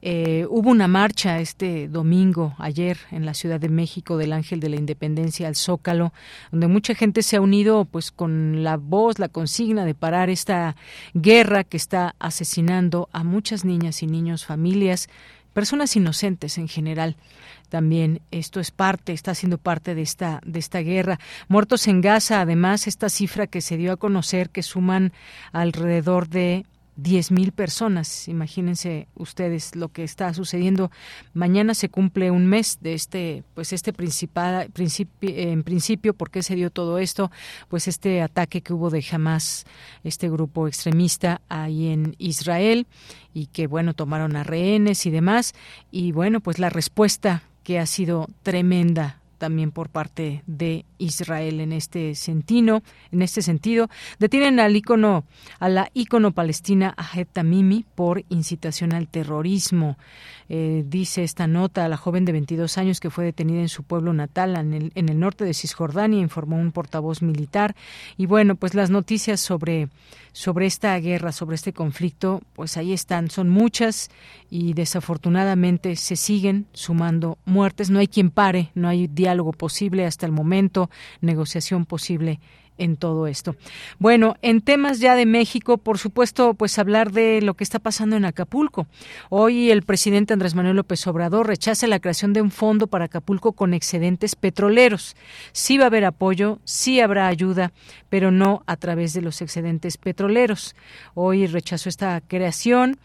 Eh, 0.00 0.46
hubo 0.48 0.70
una 0.70 0.88
marcha 0.88 1.38
este 1.40 1.88
domingo, 1.88 2.54
ayer, 2.58 2.98
en 3.10 3.26
la 3.26 3.34
Ciudad 3.34 3.60
de 3.60 3.68
México 3.68 4.16
del 4.16 4.32
Ángel 4.32 4.60
de 4.60 4.70
la 4.70 4.76
Independencia 4.76 5.46
al 5.48 5.56
Zócalo, 5.56 6.12
donde 6.50 6.68
mucha 6.68 6.94
gente 6.94 7.22
se 7.22 7.36
ha 7.36 7.40
unido 7.40 7.84
pues 7.84 8.10
con 8.10 8.64
la 8.64 8.76
voz, 8.76 9.18
la 9.18 9.28
consigna 9.28 9.84
de 9.84 9.94
parar 9.94 10.30
esta 10.30 10.76
guerra 11.14 11.64
que 11.64 11.76
está 11.76 12.14
asesinando 12.18 13.08
a 13.12 13.24
muchas 13.24 13.64
niñas 13.64 14.02
y 14.02 14.06
niños, 14.06 14.46
familias, 14.46 15.08
personas 15.58 15.96
inocentes 15.96 16.56
en 16.56 16.68
general. 16.68 17.16
También 17.68 18.20
esto 18.30 18.60
es 18.60 18.70
parte, 18.70 19.12
está 19.12 19.34
siendo 19.34 19.58
parte 19.58 19.96
de 19.96 20.02
esta 20.02 20.40
de 20.46 20.60
esta 20.60 20.78
guerra. 20.78 21.18
Muertos 21.48 21.88
en 21.88 22.00
Gaza, 22.00 22.40
además, 22.40 22.86
esta 22.86 23.08
cifra 23.08 23.48
que 23.48 23.60
se 23.60 23.76
dio 23.76 23.90
a 23.90 23.96
conocer 23.96 24.50
que 24.50 24.62
suman 24.62 25.12
alrededor 25.50 26.28
de 26.28 26.64
diez 26.98 27.30
mil 27.30 27.52
personas. 27.52 28.28
Imagínense 28.28 29.08
ustedes 29.14 29.74
lo 29.76 29.88
que 29.88 30.02
está 30.02 30.34
sucediendo. 30.34 30.90
Mañana 31.32 31.74
se 31.74 31.88
cumple 31.88 32.30
un 32.30 32.46
mes 32.46 32.78
de 32.82 32.92
este, 32.92 33.44
pues 33.54 33.72
este 33.72 33.92
principal, 33.92 34.70
en 35.22 35.62
principio, 35.62 36.12
¿por 36.12 36.30
qué 36.30 36.42
se 36.42 36.56
dio 36.56 36.70
todo 36.70 36.98
esto? 36.98 37.30
Pues 37.68 37.88
este 37.88 38.20
ataque 38.20 38.60
que 38.60 38.74
hubo 38.74 38.90
de 38.90 39.04
Hamas, 39.10 39.64
este 40.02 40.28
grupo 40.28 40.66
extremista 40.66 41.40
ahí 41.48 41.86
en 41.88 42.16
Israel 42.18 42.86
y 43.32 43.46
que 43.46 43.68
bueno 43.68 43.94
tomaron 43.94 44.34
a 44.36 44.42
rehenes 44.42 45.06
y 45.06 45.10
demás. 45.10 45.54
Y 45.92 46.12
bueno, 46.12 46.40
pues 46.40 46.58
la 46.58 46.68
respuesta 46.68 47.44
que 47.62 47.78
ha 47.78 47.86
sido 47.86 48.26
tremenda 48.42 49.20
también 49.38 49.72
por 49.72 49.88
parte 49.88 50.42
de 50.46 50.84
Israel 50.98 51.60
en 51.60 51.72
este 51.72 52.14
sentido, 52.14 52.82
en 53.12 53.22
este 53.22 53.40
sentido, 53.40 53.88
detienen 54.18 54.60
al 54.60 54.76
icono, 54.76 55.24
a 55.58 55.68
la 55.68 55.90
ícono 55.94 56.32
palestina 56.32 56.94
Ahed 56.96 57.28
Tamimi 57.32 57.86
por 57.94 58.24
incitación 58.28 58.92
al 58.92 59.08
terrorismo. 59.08 59.96
Eh, 60.50 60.82
dice 60.86 61.24
esta 61.24 61.46
nota 61.46 61.84
a 61.84 61.88
la 61.88 61.98
joven 61.98 62.24
de 62.24 62.32
22 62.32 62.78
años 62.78 63.00
que 63.00 63.10
fue 63.10 63.24
detenida 63.24 63.60
en 63.60 63.68
su 63.68 63.82
pueblo 63.82 64.12
natal, 64.14 64.56
en 64.56 64.72
el, 64.72 64.92
en 64.94 65.08
el 65.08 65.20
norte 65.20 65.44
de 65.44 65.54
Cisjordania, 65.54 66.20
informó 66.20 66.56
un 66.56 66.72
portavoz 66.72 67.22
militar. 67.22 67.76
Y 68.16 68.26
bueno, 68.26 68.56
pues 68.56 68.74
las 68.74 68.90
noticias 68.90 69.40
sobre, 69.40 69.88
sobre 70.32 70.66
esta 70.66 70.98
guerra, 70.98 71.32
sobre 71.32 71.54
este 71.56 71.72
conflicto, 71.72 72.40
pues 72.54 72.76
ahí 72.76 72.92
están, 72.92 73.30
son 73.30 73.48
muchas 73.48 74.10
y 74.50 74.72
desafortunadamente 74.72 75.96
se 75.96 76.16
siguen 76.16 76.66
sumando 76.72 77.38
muertes. 77.44 77.90
No 77.90 77.98
hay 77.98 78.08
quien 78.08 78.30
pare, 78.30 78.70
no 78.74 78.88
hay 78.88 79.06
diálogo 79.06 79.27
posible 79.56 80.06
hasta 80.06 80.26
el 80.26 80.32
momento, 80.32 80.90
negociación 81.20 81.86
posible 81.86 82.40
en 82.78 82.96
todo 82.96 83.26
esto. 83.26 83.56
Bueno, 83.98 84.36
en 84.40 84.60
temas 84.60 85.00
ya 85.00 85.14
de 85.16 85.26
México, 85.26 85.78
por 85.78 85.98
supuesto, 85.98 86.54
pues 86.54 86.78
hablar 86.78 87.12
de 87.12 87.42
lo 87.42 87.54
que 87.54 87.64
está 87.64 87.78
pasando 87.80 88.16
en 88.16 88.24
Acapulco. 88.24 88.86
Hoy 89.28 89.70
el 89.70 89.82
presidente 89.82 90.32
Andrés 90.32 90.54
Manuel 90.54 90.76
López 90.76 91.06
Obrador 91.06 91.46
rechaza 91.46 91.86
la 91.86 91.98
creación 91.98 92.32
de 92.32 92.40
un 92.40 92.50
fondo 92.50 92.86
para 92.86 93.06
Acapulco 93.06 93.52
con 93.52 93.74
excedentes 93.74 94.36
petroleros. 94.36 95.16
Sí 95.52 95.76
va 95.76 95.84
a 95.84 95.86
haber 95.88 96.04
apoyo, 96.04 96.60
sí 96.64 97.00
habrá 97.00 97.26
ayuda, 97.26 97.72
pero 98.08 98.30
no 98.30 98.62
a 98.66 98.76
través 98.76 99.12
de 99.12 99.22
los 99.22 99.42
excedentes 99.42 99.96
petroleros. 99.98 100.74
Hoy 101.14 101.46
rechazó 101.46 101.88
esta 101.88 102.20
creación 102.20 102.98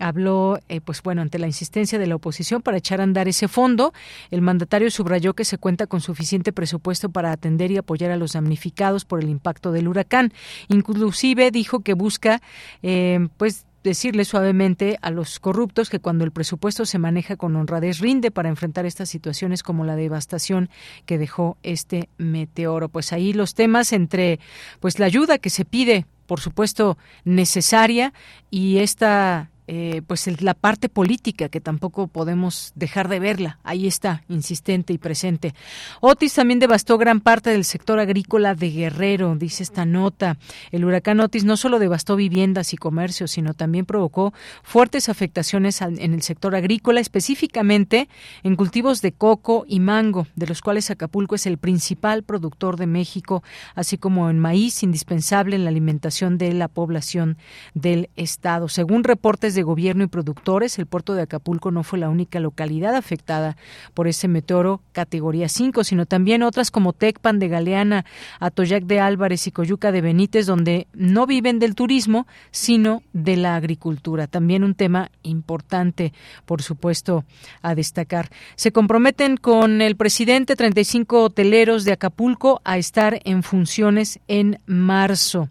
habló, 0.00 0.58
eh, 0.68 0.80
pues 0.80 1.02
bueno, 1.02 1.22
ante 1.22 1.38
la 1.38 1.46
insistencia 1.46 1.98
de 1.98 2.06
la 2.06 2.16
oposición 2.16 2.62
para 2.62 2.78
echar 2.78 3.00
a 3.00 3.04
andar 3.04 3.28
ese 3.28 3.48
fondo. 3.48 3.92
El 4.30 4.42
mandatario 4.42 4.90
subrayó 4.90 5.34
que 5.34 5.44
se 5.44 5.58
cuenta 5.58 5.86
con 5.86 6.00
suficiente 6.00 6.52
presupuesto 6.52 7.08
para 7.08 7.32
atender 7.32 7.70
y 7.70 7.76
apoyar 7.76 8.10
a 8.10 8.16
los 8.16 8.32
damnificados 8.32 9.04
por 9.04 9.20
el 9.20 9.28
impacto 9.28 9.72
del 9.72 9.88
huracán. 9.88 10.32
Inclusive 10.68 11.50
dijo 11.50 11.80
que 11.80 11.94
busca, 11.94 12.40
eh, 12.82 13.28
pues 13.36 13.66
decirle 13.84 14.24
suavemente 14.24 14.98
a 15.02 15.10
los 15.10 15.38
corruptos 15.38 15.90
que 15.90 16.00
cuando 16.00 16.24
el 16.24 16.32
presupuesto 16.32 16.86
se 16.86 16.98
maneja 16.98 17.36
con 17.36 17.54
honradez 17.54 18.00
rinde 18.00 18.30
para 18.30 18.48
enfrentar 18.48 18.86
estas 18.86 19.10
situaciones 19.10 19.62
como 19.62 19.84
la 19.84 19.94
devastación 19.94 20.70
que 21.04 21.18
dejó 21.18 21.58
este 21.62 22.08
meteoro. 22.16 22.88
Pues 22.88 23.12
ahí 23.12 23.34
los 23.34 23.54
temas 23.54 23.92
entre 23.92 24.40
pues 24.80 24.98
la 24.98 25.06
ayuda 25.06 25.36
que 25.36 25.50
se 25.50 25.66
pide, 25.66 26.06
por 26.26 26.40
supuesto, 26.40 26.96
necesaria 27.24 28.14
y 28.50 28.78
esta 28.78 29.50
eh, 29.66 30.02
pues 30.06 30.24
la 30.42 30.54
parte 30.54 30.88
política 30.88 31.48
que 31.48 31.60
tampoco 31.60 32.06
podemos 32.06 32.72
dejar 32.74 33.08
de 33.08 33.18
verla. 33.18 33.58
Ahí 33.64 33.86
está, 33.86 34.22
insistente 34.28 34.92
y 34.92 34.98
presente. 34.98 35.54
Otis 36.00 36.34
también 36.34 36.58
devastó 36.58 36.98
gran 36.98 37.20
parte 37.20 37.50
del 37.50 37.64
sector 37.64 37.98
agrícola 37.98 38.54
de 38.54 38.70
Guerrero, 38.70 39.34
dice 39.36 39.62
esta 39.62 39.86
nota. 39.86 40.36
El 40.70 40.84
huracán 40.84 41.20
Otis 41.20 41.44
no 41.44 41.56
solo 41.56 41.78
devastó 41.78 42.16
viviendas 42.16 42.72
y 42.74 42.76
comercios, 42.76 43.30
sino 43.30 43.54
también 43.54 43.86
provocó 43.86 44.34
fuertes 44.62 45.08
afectaciones 45.08 45.80
en 45.80 46.14
el 46.14 46.22
sector 46.22 46.54
agrícola, 46.54 47.00
específicamente 47.00 48.08
en 48.42 48.56
cultivos 48.56 49.00
de 49.00 49.12
coco 49.12 49.64
y 49.66 49.80
mango, 49.80 50.26
de 50.36 50.46
los 50.46 50.60
cuales 50.60 50.90
Acapulco 50.90 51.34
es 51.34 51.46
el 51.46 51.58
principal 51.58 52.22
productor 52.22 52.76
de 52.76 52.86
México, 52.86 53.42
así 53.74 53.98
como 53.98 54.28
en 54.28 54.38
maíz, 54.38 54.82
indispensable 54.82 55.56
en 55.56 55.64
la 55.64 55.70
alimentación 55.70 56.38
de 56.38 56.52
la 56.52 56.68
población 56.68 57.38
del 57.74 58.10
estado. 58.16 58.68
Según 58.68 59.04
reportes 59.04 59.53
de 59.54 59.62
gobierno 59.62 60.04
y 60.04 60.08
productores, 60.08 60.78
el 60.78 60.86
puerto 60.86 61.14
de 61.14 61.22
Acapulco 61.22 61.70
no 61.70 61.82
fue 61.82 61.98
la 61.98 62.08
única 62.08 62.40
localidad 62.40 62.94
afectada 62.94 63.56
por 63.94 64.08
ese 64.08 64.28
meteoro 64.28 64.80
categoría 64.92 65.48
5, 65.48 65.84
sino 65.84 66.06
también 66.06 66.42
otras 66.42 66.70
como 66.70 66.92
Tecpan 66.92 67.38
de 67.38 67.48
Galeana, 67.48 68.04
Atoyac 68.40 68.84
de 68.84 69.00
Álvarez 69.00 69.46
y 69.46 69.52
Coyuca 69.52 69.92
de 69.92 70.00
Benítez, 70.00 70.46
donde 70.46 70.86
no 70.92 71.26
viven 71.26 71.58
del 71.58 71.74
turismo, 71.74 72.26
sino 72.50 73.02
de 73.12 73.36
la 73.36 73.56
agricultura. 73.56 74.26
También 74.26 74.64
un 74.64 74.74
tema 74.74 75.10
importante, 75.22 76.12
por 76.44 76.62
supuesto, 76.62 77.24
a 77.62 77.74
destacar. 77.74 78.30
Se 78.56 78.72
comprometen 78.72 79.36
con 79.36 79.82
el 79.82 79.96
presidente 79.96 80.56
35 80.56 81.22
hoteleros 81.22 81.84
de 81.84 81.92
Acapulco 81.92 82.60
a 82.64 82.78
estar 82.78 83.20
en 83.24 83.42
funciones 83.42 84.20
en 84.28 84.58
marzo. 84.66 85.48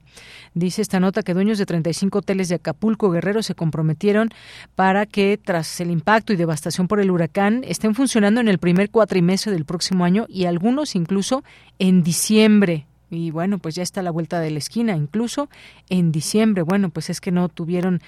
Dice 0.54 0.82
esta 0.82 1.00
nota 1.00 1.24
que 1.24 1.34
dueños 1.34 1.58
de 1.58 1.66
35 1.66 2.20
hoteles 2.20 2.50
de 2.50 2.56
Acapulco 2.56 3.10
Guerrero 3.10 3.42
se 3.42 3.56
comprometieron 3.56 4.30
para 4.76 5.06
que 5.06 5.40
tras 5.44 5.80
el 5.82 5.90
impacto 5.90 6.34
y 6.34 6.36
devastación 6.36 6.88
por 6.88 7.00
el 7.00 7.12
huracán 7.12 7.64
estén 7.66 7.96
funcionando 7.96 8.40
en 8.40 8.48
el 8.48 8.60
primer 8.60 8.90
cuatrimestre 8.90 9.52
del 9.52 9.66
próximo 9.66 10.06
año 10.06 10.26
y 10.30 10.46
algunos 10.46 10.96
incluso 10.96 11.44
en 11.80 12.04
diciembre 12.04 12.86
y 13.14 13.32
bueno, 13.32 13.60
pues 13.60 13.76
ya 13.76 13.84
está 13.84 14.02
la 14.02 14.12
vuelta 14.12 14.40
de 14.40 14.50
la 14.50 14.58
esquina, 14.58 14.96
incluso 14.96 15.50
en 15.90 16.12
diciembre. 16.12 16.64
Bueno, 16.64 16.90
pues 16.90 17.10
es 17.10 17.22
que 17.22 17.32
no 17.32 17.48
tuvieron 17.48 18.02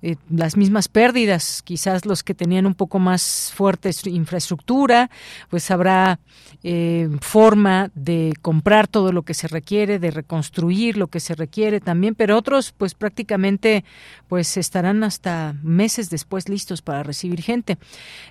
eh, 0.00 0.16
las 0.30 0.56
mismas 0.56 0.88
pérdidas, 0.88 1.62
quizás 1.64 2.06
los 2.06 2.22
que 2.22 2.34
tenían 2.34 2.66
un 2.66 2.74
poco 2.74 3.00
más 3.00 3.52
fuerte 3.54 3.90
infraestructura, 4.04 5.10
pues 5.50 5.70
habrá 5.72 6.20
eh, 6.62 7.08
forma 7.20 7.90
de 7.94 8.32
comprar 8.40 8.86
todo 8.86 9.12
lo 9.12 9.22
que 9.22 9.34
se 9.34 9.48
requiere, 9.48 9.98
de 9.98 10.10
reconstruir 10.10 10.96
lo 10.96 11.08
que 11.08 11.18
se 11.18 11.34
requiere 11.34 11.80
también, 11.80 12.14
pero 12.14 12.36
otros 12.36 12.72
pues 12.76 12.94
prácticamente 12.94 13.84
pues 14.28 14.56
estarán 14.56 15.02
hasta 15.02 15.56
meses 15.62 16.10
después 16.10 16.48
listos 16.48 16.80
para 16.80 17.02
recibir 17.02 17.42
gente. 17.42 17.78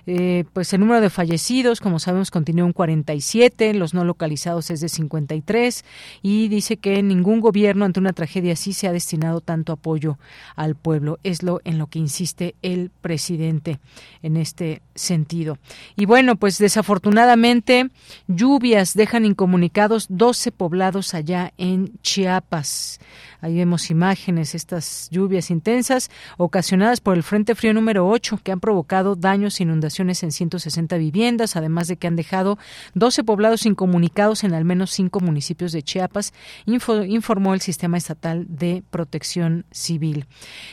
Eh, 0.06 0.44
pues 0.52 0.72
el 0.72 0.80
número 0.80 1.00
de 1.00 1.10
fallecidos, 1.10 1.80
como 1.80 1.98
sabemos, 1.98 2.30
continúa 2.30 2.66
en 2.66 2.72
47, 2.72 3.74
los 3.74 3.92
no 3.92 4.04
localizados 4.04 4.70
es 4.70 4.80
de 4.80 4.88
53 4.88 5.84
y 6.22 6.48
dice 6.48 6.78
que 6.78 7.02
ningún 7.02 7.40
gobierno 7.40 7.84
ante 7.84 8.00
una 8.00 8.12
tragedia 8.12 8.54
así 8.54 8.72
se 8.72 8.88
ha 8.88 8.92
destinado 8.92 9.40
tanto 9.40 9.72
apoyo 9.72 10.18
al 10.56 10.74
pueblo. 10.74 11.18
Es 11.22 11.42
lo 11.42 11.57
en 11.64 11.78
lo 11.78 11.86
que 11.86 11.98
insiste 11.98 12.54
el 12.62 12.90
presidente 13.00 13.78
en 14.22 14.36
este 14.36 14.82
sentido. 14.94 15.58
Y 15.96 16.06
bueno, 16.06 16.36
pues 16.36 16.58
desafortunadamente 16.58 17.90
lluvias 18.26 18.94
dejan 18.94 19.24
incomunicados 19.24 20.06
12 20.08 20.52
poblados 20.52 21.14
allá 21.14 21.52
en 21.58 21.92
Chiapas. 22.02 23.00
Ahí 23.40 23.54
vemos 23.54 23.90
imágenes, 23.90 24.56
estas 24.56 25.08
lluvias 25.10 25.50
intensas 25.50 26.10
ocasionadas 26.38 27.00
por 27.00 27.16
el 27.16 27.22
Frente 27.22 27.54
Frío 27.54 27.72
número 27.72 28.08
8 28.08 28.40
que 28.42 28.50
han 28.50 28.58
provocado 28.58 29.14
daños 29.14 29.60
e 29.60 29.62
inundaciones 29.62 30.24
en 30.24 30.32
160 30.32 30.96
viviendas, 30.96 31.54
además 31.54 31.86
de 31.86 31.96
que 31.96 32.08
han 32.08 32.16
dejado 32.16 32.58
12 32.94 33.22
poblados 33.22 33.64
incomunicados 33.64 34.42
en 34.42 34.54
al 34.54 34.64
menos 34.64 34.90
cinco 34.90 35.20
municipios 35.20 35.70
de 35.70 35.82
Chiapas, 35.82 36.32
informó 36.66 37.54
el 37.54 37.60
Sistema 37.60 37.96
Estatal 37.96 38.46
de 38.48 38.82
Protección 38.90 39.66
Civil. 39.70 40.26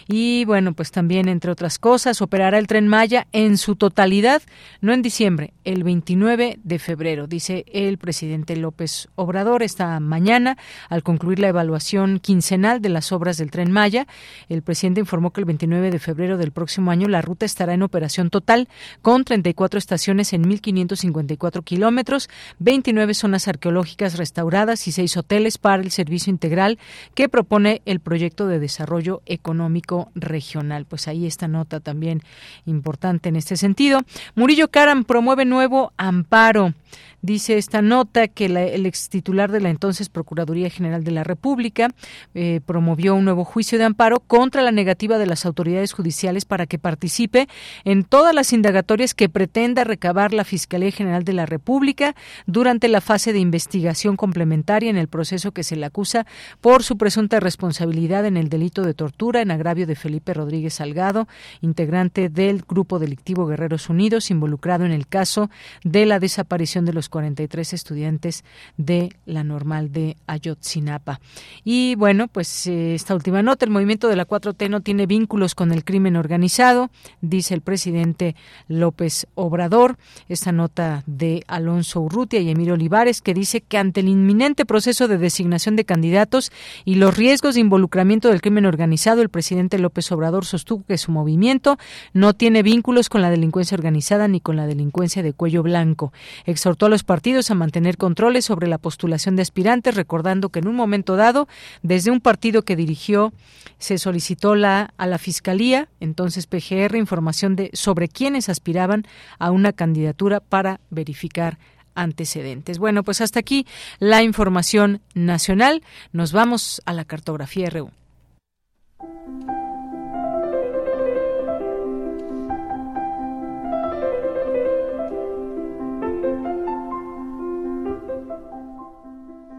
Y 0.07 0.45
bueno, 0.45 0.73
pues 0.75 0.91
también, 0.91 1.27
entre 1.27 1.51
otras 1.51 1.79
cosas, 1.79 2.21
operará 2.21 2.59
el 2.59 2.67
tren 2.67 2.87
Maya 2.87 3.27
en 3.31 3.57
su 3.57 3.75
totalidad, 3.75 4.41
no 4.81 4.93
en 4.93 5.01
diciembre, 5.01 5.53
el 5.63 5.83
29 5.83 6.59
de 6.63 6.79
febrero, 6.79 7.27
dice 7.27 7.65
el 7.71 7.97
presidente 7.97 8.55
López 8.55 9.07
Obrador 9.15 9.63
esta 9.63 9.99
mañana 9.99 10.57
al 10.89 11.03
concluir 11.03 11.39
la 11.39 11.47
evaluación 11.47 12.19
quincenal 12.19 12.81
de 12.81 12.89
las 12.89 13.11
obras 13.11 13.37
del 13.37 13.51
tren 13.51 13.71
Maya. 13.71 14.07
El 14.49 14.61
presidente 14.61 14.99
informó 14.99 15.31
que 15.31 15.41
el 15.41 15.45
29 15.45 15.91
de 15.91 15.99
febrero 15.99 16.37
del 16.37 16.51
próximo 16.51 16.91
año 16.91 17.07
la 17.07 17.21
ruta 17.21 17.45
estará 17.45 17.73
en 17.73 17.81
operación 17.81 18.29
total 18.29 18.67
con 19.01 19.23
34 19.23 19.79
estaciones 19.79 20.33
en 20.33 20.43
1.554 20.43 21.63
kilómetros, 21.63 22.29
29 22.59 23.13
zonas 23.13 23.47
arqueológicas 23.47 24.17
restauradas 24.17 24.87
y 24.87 24.91
seis 24.91 25.15
hoteles 25.17 25.57
para 25.57 25.81
el 25.81 25.91
servicio 25.91 26.31
integral 26.31 26.77
que 27.13 27.29
propone 27.29 27.81
el 27.85 27.99
proyecto 27.99 28.47
de 28.47 28.59
desarrollo 28.59 29.21
económico 29.25 30.11
regional. 30.15 30.64
Pues 30.85 31.07
ahí 31.07 31.25
esta 31.25 31.47
nota 31.47 31.79
también 31.79 32.21
importante 32.65 33.29
en 33.29 33.35
este 33.35 33.57
sentido. 33.57 34.01
Murillo 34.35 34.69
Caram 34.69 35.03
promueve 35.03 35.45
nuevo 35.45 35.93
amparo. 35.97 36.73
Dice 37.21 37.57
esta 37.57 37.81
nota 37.81 38.27
que 38.27 38.45
el 38.45 38.85
ex 38.85 39.09
titular 39.09 39.51
de 39.51 39.59
la 39.59 39.69
entonces 39.69 40.09
Procuraduría 40.09 40.69
General 40.69 41.03
de 41.03 41.11
la 41.11 41.23
República 41.23 41.89
eh, 42.33 42.61
promovió 42.65 43.15
un 43.15 43.25
nuevo 43.25 43.43
juicio 43.43 43.77
de 43.77 43.85
amparo 43.85 44.19
contra 44.19 44.61
la 44.61 44.71
negativa 44.71 45.17
de 45.17 45.25
las 45.25 45.45
autoridades 45.45 45.91
judiciales 45.91 46.45
para 46.45 46.67
que 46.67 46.77
participe 46.77 47.47
en 47.83 48.03
todas 48.03 48.33
las 48.33 48.53
indagatorias 48.53 49.13
que 49.13 49.29
pretenda 49.29 49.83
recabar 49.83 50.33
la 50.33 50.43
Fiscalía 50.43 50.91
General 50.91 51.23
de 51.23 51.33
la 51.33 51.45
República 51.45 52.15
durante 52.45 52.87
la 52.87 53.01
fase 53.01 53.33
de 53.33 53.39
investigación 53.39 54.17
complementaria 54.17 54.89
en 54.89 54.97
el 54.97 55.07
proceso 55.07 55.51
que 55.51 55.63
se 55.63 55.75
le 55.75 55.85
acusa 55.85 56.25
por 56.61 56.83
su 56.83 56.97
presunta 56.97 57.39
responsabilidad 57.39 58.25
en 58.25 58.37
el 58.37 58.49
delito 58.49 58.83
de 58.83 58.93
tortura 58.93 59.41
en 59.41 59.51
agravio 59.51 59.87
de 59.87 59.95
Felipe 59.95 60.33
Rodríguez 60.33 60.75
Salgado, 60.75 61.27
integrante 61.61 62.29
del 62.29 62.63
grupo 62.67 62.99
delictivo 62.99 63.47
Guerreros 63.47 63.89
Unidos, 63.89 64.31
involucrado 64.31 64.85
en 64.85 64.91
el 64.91 65.07
caso 65.07 65.49
de 65.83 66.05
la 66.05 66.19
desaparición 66.19 66.84
de 66.85 66.93
los 66.93 67.09
43 67.09 67.73
estudiantes 67.73 68.43
de 68.77 69.15
la 69.25 69.43
normal 69.43 69.91
de 69.91 70.17
Ayotzinapa. 70.27 71.19
Y 71.63 71.95
bueno, 71.95 72.27
pues 72.27 72.67
eh, 72.67 72.95
esta 72.95 73.15
última 73.15 73.41
nota, 73.41 73.65
el 73.65 73.71
movimiento 73.71 74.07
de 74.07 74.15
la 74.15 74.27
4T 74.27 74.69
no 74.69 74.81
tiene 74.81 75.05
vínculos 75.05 75.55
con 75.55 75.71
el 75.71 75.83
crimen 75.83 76.15
organizado, 76.15 76.89
dice 77.21 77.53
el 77.53 77.61
presidente 77.61 78.35
López 78.67 79.27
Obrador. 79.35 79.97
Esta 80.29 80.51
nota 80.51 81.03
de 81.05 81.43
Alonso 81.47 82.01
Urrutia 82.01 82.39
y 82.39 82.49
Emilio 82.49 82.73
Olivares 82.73 83.21
que 83.21 83.33
dice 83.33 83.61
que 83.61 83.77
ante 83.77 84.01
el 84.01 84.09
inminente 84.09 84.65
proceso 84.65 85.07
de 85.07 85.17
designación 85.17 85.75
de 85.75 85.85
candidatos 85.85 86.51
y 86.83 86.95
los 86.95 87.15
riesgos 87.15 87.55
de 87.55 87.61
involucramiento 87.61 88.29
del 88.29 88.41
crimen 88.41 88.65
organizado, 88.65 89.21
el 89.21 89.29
presidente 89.29 89.79
López 89.79 90.11
Obrador 90.11 90.45
sostuvo 90.45 90.83
que 90.85 90.97
su 90.97 91.11
movimiento 91.11 91.77
no 92.13 92.33
tiene 92.33 92.63
vínculos 92.63 93.09
con 93.09 93.21
la 93.21 93.29
delincuencia 93.29 93.75
organizada 93.75 94.27
ni 94.27 94.41
con 94.41 94.55
la 94.55 94.67
delincuencia 94.67 95.23
de 95.23 95.33
cuello 95.33 95.63
blanco. 95.63 96.11
Exhortó 96.45 96.74
a 96.75 96.89
los 96.89 97.03
partidos 97.03 97.49
a 97.49 97.55
mantener 97.55 97.97
controles 97.97 98.45
sobre 98.45 98.67
la 98.67 98.77
postulación 98.77 99.35
de 99.35 99.41
aspirantes, 99.41 99.95
recordando 99.95 100.49
que 100.49 100.59
en 100.59 100.67
un 100.67 100.75
momento 100.75 101.15
dado, 101.15 101.47
desde 101.81 102.11
un 102.11 102.21
partido 102.21 102.63
que 102.63 102.75
dirigió, 102.75 103.33
se 103.77 103.97
solicitó 103.97 104.55
la, 104.55 104.93
a 104.97 105.07
la 105.07 105.17
Fiscalía, 105.17 105.87
entonces 105.99 106.47
PGR, 106.47 106.95
información 106.97 107.55
de, 107.55 107.69
sobre 107.73 108.07
quiénes 108.07 108.49
aspiraban 108.49 109.05
a 109.39 109.51
una 109.51 109.73
candidatura 109.73 110.39
para 110.39 110.79
verificar 110.89 111.57
antecedentes. 111.95 112.77
Bueno, 112.77 113.03
pues 113.03 113.21
hasta 113.21 113.39
aquí 113.39 113.65
la 113.99 114.21
información 114.21 115.01
nacional. 115.13 115.81
Nos 116.11 116.33
vamos 116.33 116.81
a 116.85 116.93
la 116.93 117.05
cartografía 117.05 117.69
RU. 117.69 117.91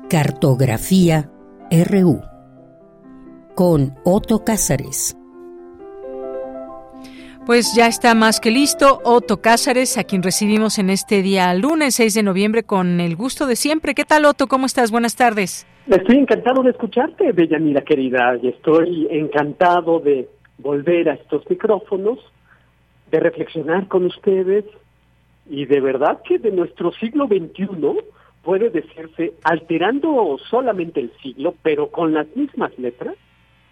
Cartografía 0.09 1.29
RU 1.69 2.21
con 3.57 3.95
Otto 4.05 4.45
Cázares. 4.45 5.17
Pues 7.45 7.75
ya 7.75 7.89
está 7.89 8.15
más 8.15 8.39
que 8.39 8.53
listo 8.53 9.01
Otto 9.03 9.39
Cázares, 9.39 9.99
a 9.99 10.05
quien 10.05 10.23
recibimos 10.23 10.79
en 10.79 10.91
este 10.91 11.23
día 11.23 11.53
lunes 11.55 11.97
6 11.97 12.15
de 12.15 12.23
noviembre 12.23 12.63
con 12.63 13.01
el 13.01 13.17
gusto 13.17 13.49
de 13.49 13.57
siempre. 13.57 13.95
¿Qué 13.95 14.05
tal 14.05 14.27
Otto? 14.27 14.47
¿Cómo 14.47 14.67
estás? 14.67 14.93
Buenas 14.93 15.17
tardes. 15.17 15.67
Estoy 15.89 16.19
encantado 16.19 16.63
de 16.63 16.71
escucharte, 16.71 17.33
Bellanira 17.33 17.81
querida, 17.81 18.37
y 18.41 18.47
estoy 18.47 19.09
encantado 19.11 19.99
de 19.99 20.29
volver 20.59 21.09
a 21.09 21.15
estos 21.15 21.43
micrófonos, 21.51 22.21
de 23.11 23.19
reflexionar 23.19 23.89
con 23.89 24.05
ustedes 24.05 24.67
y 25.51 25.65
de 25.65 25.81
verdad 25.81 26.21
que 26.23 26.39
de 26.39 26.53
nuestro 26.53 26.93
siglo 26.93 27.27
XXI 27.27 27.67
puede 28.47 28.71
decirse, 28.71 29.33
alterando 29.43 30.39
solamente 30.49 31.01
el 31.01 31.11
siglo, 31.21 31.57
pero 31.63 31.89
con 31.91 32.15
las 32.15 32.29
mismas 32.37 32.71
letras, 32.79 33.17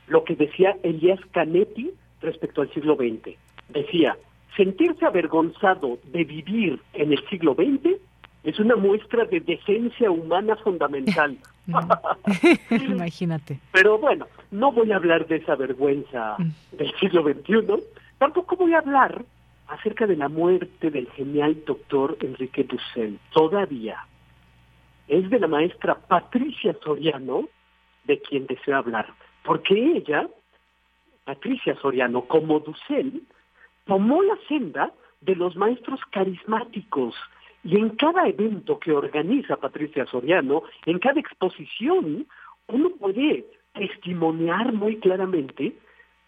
lo 0.08 0.24
que 0.24 0.34
decía 0.34 0.76
Elías 0.82 1.20
Canetti 1.30 1.92
respecto 2.20 2.60
al 2.60 2.72
siglo 2.74 2.96
XX. 2.96 3.36
Decía, 3.68 4.16
sentirse 4.56 5.06
avergonzado 5.06 5.98
de 6.12 6.24
vivir 6.24 6.80
en 6.92 7.12
el 7.12 7.24
siglo 7.30 7.54
XX 7.54 7.94
es 8.42 8.58
una 8.58 8.74
muestra 8.74 9.24
de 9.26 9.38
decencia 9.38 10.10
humana 10.10 10.56
fundamental. 10.56 11.38
Imagínate. 12.70 13.60
Pero 13.70 13.96
bueno, 13.98 14.26
no 14.50 14.72
voy 14.72 14.90
a 14.90 14.96
hablar 14.96 15.26
de 15.28 15.36
esa 15.36 15.54
vergüenza 15.54 16.34
Mm. 16.38 16.76
del 16.78 16.92
siglo 16.98 17.22
XXI, 17.22 17.80
tampoco 18.18 18.56
voy 18.56 18.74
a 18.74 18.78
hablar 18.78 19.24
acerca 19.68 20.04
de 20.08 20.16
la 20.16 20.28
muerte 20.28 20.90
del 20.90 21.08
genial 21.12 21.56
doctor 21.64 22.16
Enrique 22.20 22.64
Dussel. 22.64 23.20
Todavía 23.32 23.98
es 25.08 25.28
de 25.30 25.38
la 25.38 25.46
maestra 25.46 25.94
Patricia 25.94 26.76
Soriano 26.82 27.48
de 28.04 28.20
quien 28.20 28.46
deseo 28.46 28.76
hablar, 28.76 29.06
porque 29.44 29.74
ella, 29.96 30.28
Patricia 31.24 31.74
Soriano, 31.80 32.22
como 32.22 32.60
Dussel, 32.60 33.22
tomó 33.86 34.22
la 34.22 34.36
senda 34.48 34.92
de 35.20 35.36
los 35.36 35.56
maestros 35.56 36.00
carismáticos 36.10 37.14
y 37.62 37.78
en 37.78 37.90
cada 37.90 38.28
evento 38.28 38.78
que 38.78 38.92
organiza 38.92 39.56
Patricia 39.56 40.04
Soriano, 40.06 40.62
en 40.84 40.98
cada 40.98 41.18
exposición, 41.18 42.26
uno 42.68 42.90
puede 43.00 43.46
testimoniar 43.72 44.72
muy 44.72 44.98
claramente 44.98 45.74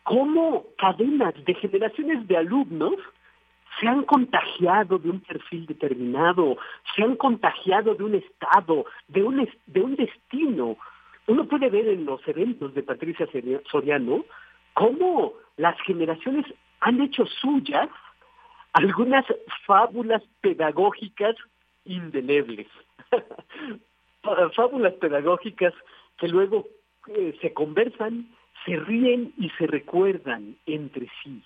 cómo 0.03 0.65
cadenas 0.79 1.35
de 1.45 1.55
generaciones 1.55 2.27
de 2.27 2.37
alumnos 2.39 2.95
se 3.81 3.89
han 3.89 4.05
contagiado 4.05 4.99
de 4.99 5.11
un 5.11 5.21
perfil 5.21 5.67
determinado, 5.67 6.57
se 6.95 7.03
han 7.03 7.17
contagiado 7.17 7.95
de 7.95 8.05
un 8.05 8.15
estado, 8.15 8.87
de 9.09 9.23
un, 9.23 9.49
de 9.67 9.81
un 9.81 9.97
destino. 9.97 10.77
Uno 11.27 11.47
puede 11.47 11.69
ver 11.71 11.89
en 11.89 12.05
los 12.05 12.27
eventos 12.29 12.73
de 12.75 12.83
Patricia 12.83 13.27
Soria- 13.27 13.61
Soriano 13.71 14.25
cómo 14.75 15.35
las 15.57 15.79
generaciones 15.83 16.47
han 16.81 17.01
hecho 17.01 17.27
suyas 17.27 17.89
algunas 18.73 19.25
fábulas 19.67 20.23
pedagógicas 20.41 21.35
indelebles. 21.85 22.69
Fá- 24.23 24.51
fábulas 24.55 24.95
pedagógicas 24.95 25.73
que 26.19 26.29
luego 26.29 26.67
eh, 27.09 27.37
se 27.41 27.53
conversan, 27.53 28.29
se 28.65 28.77
ríen 28.77 29.33
y 29.39 29.51
se 29.51 29.67
recuerdan 29.67 30.57
entre 30.67 31.09
sí. 31.23 31.43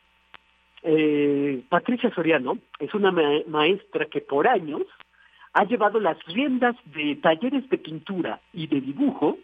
Eh, 0.82 1.62
Patricia 1.68 2.10
Soriano 2.14 2.58
es 2.78 2.92
una 2.94 3.10
ma- 3.10 3.42
maestra 3.46 4.06
que 4.06 4.20
por 4.20 4.48
años 4.48 4.82
ha 5.52 5.64
llevado 5.64 6.00
las 6.00 6.16
riendas 6.26 6.76
de 6.86 7.16
talleres 7.16 7.68
de 7.68 7.78
pintura 7.78 8.40
y 8.52 8.66
de 8.66 8.80
dibujo 8.80 9.36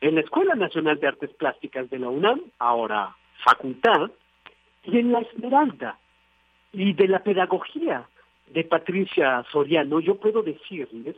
en 0.00 0.14
la 0.16 0.20
Escuela 0.20 0.54
Nacional 0.54 1.00
de 1.00 1.08
Artes 1.08 1.30
Plásticas 1.30 1.88
de 1.90 1.98
la 1.98 2.10
UNAM, 2.10 2.40
ahora 2.58 3.16
facultad, 3.44 4.10
y 4.84 4.98
en 4.98 5.12
la 5.12 5.20
Esmeralda. 5.20 5.98
Y 6.72 6.92
de 6.92 7.08
la 7.08 7.20
pedagogía 7.20 8.06
de 8.48 8.64
Patricia 8.64 9.44
Soriano, 9.50 10.00
yo 10.00 10.16
puedo 10.16 10.42
decirles 10.42 11.16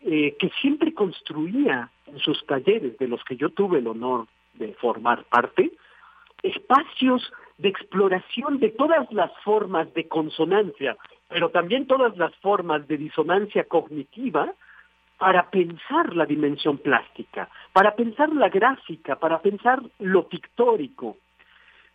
eh, 0.00 0.34
que 0.38 0.48
siempre 0.60 0.94
construía 0.94 1.90
en 2.06 2.18
sus 2.20 2.44
talleres, 2.46 2.96
de 2.98 3.08
los 3.08 3.22
que 3.24 3.36
yo 3.36 3.50
tuve 3.50 3.80
el 3.80 3.86
honor 3.86 4.26
de 4.54 4.72
formar 4.74 5.24
parte, 5.24 5.70
espacios 6.42 7.30
de 7.60 7.68
exploración 7.68 8.58
de 8.58 8.70
todas 8.70 9.10
las 9.12 9.30
formas 9.44 9.92
de 9.94 10.08
consonancia, 10.08 10.96
pero 11.28 11.50
también 11.50 11.86
todas 11.86 12.16
las 12.16 12.34
formas 12.36 12.86
de 12.88 12.96
disonancia 12.96 13.64
cognitiva 13.64 14.52
para 15.18 15.50
pensar 15.50 16.16
la 16.16 16.24
dimensión 16.24 16.78
plástica, 16.78 17.50
para 17.72 17.94
pensar 17.94 18.32
la 18.32 18.48
gráfica, 18.48 19.16
para 19.16 19.40
pensar 19.40 19.82
lo 19.98 20.26
pictórico. 20.28 21.18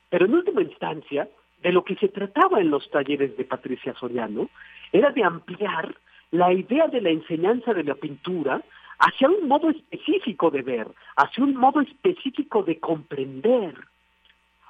Pero 0.09 0.27
en 0.27 0.35
última 0.35 0.61
instancia, 0.61 1.27
de 1.63 1.71
lo 1.71 1.83
que 1.83 1.95
se 1.95 2.09
trataba 2.09 2.61
en 2.61 2.69
los 2.69 2.87
talleres 2.91 3.35
de 3.37 3.43
Patricia 3.43 3.95
Soriano 3.95 4.49
era 4.91 5.09
de 5.09 5.23
ampliar 5.23 5.95
la 6.29 6.53
idea 6.53 6.87
de 6.87 7.01
la 7.01 7.09
enseñanza 7.09 7.73
de 7.73 7.83
la 7.83 7.95
pintura 7.95 8.61
hacia 8.99 9.27
un 9.27 9.47
modo 9.47 9.71
específico 9.71 10.51
de 10.51 10.61
ver, 10.61 10.87
hacia 11.15 11.43
un 11.43 11.55
modo 11.55 11.81
específico 11.81 12.61
de 12.61 12.79
comprender. 12.79 13.73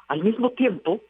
Al 0.08 0.24
mismo 0.24 0.52
tiempo, 0.52 1.02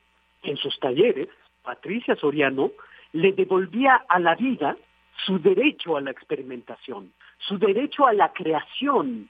en 0.44 0.58
sus 0.58 0.80
talleres, 0.80 1.28
Patricia 1.64 2.16
Soriano 2.16 2.72
le 3.14 3.34
devolvía 3.34 4.04
a 4.08 4.20
la 4.20 4.36
vida 4.36 4.78
su 5.26 5.40
derecho 5.40 5.98
a 5.98 6.02
la 6.02 6.12
experimentación, 6.12 7.12
su 7.40 7.58
derecho 7.58 8.06
a 8.06 8.14
la 8.14 8.34
creación. 8.34 9.30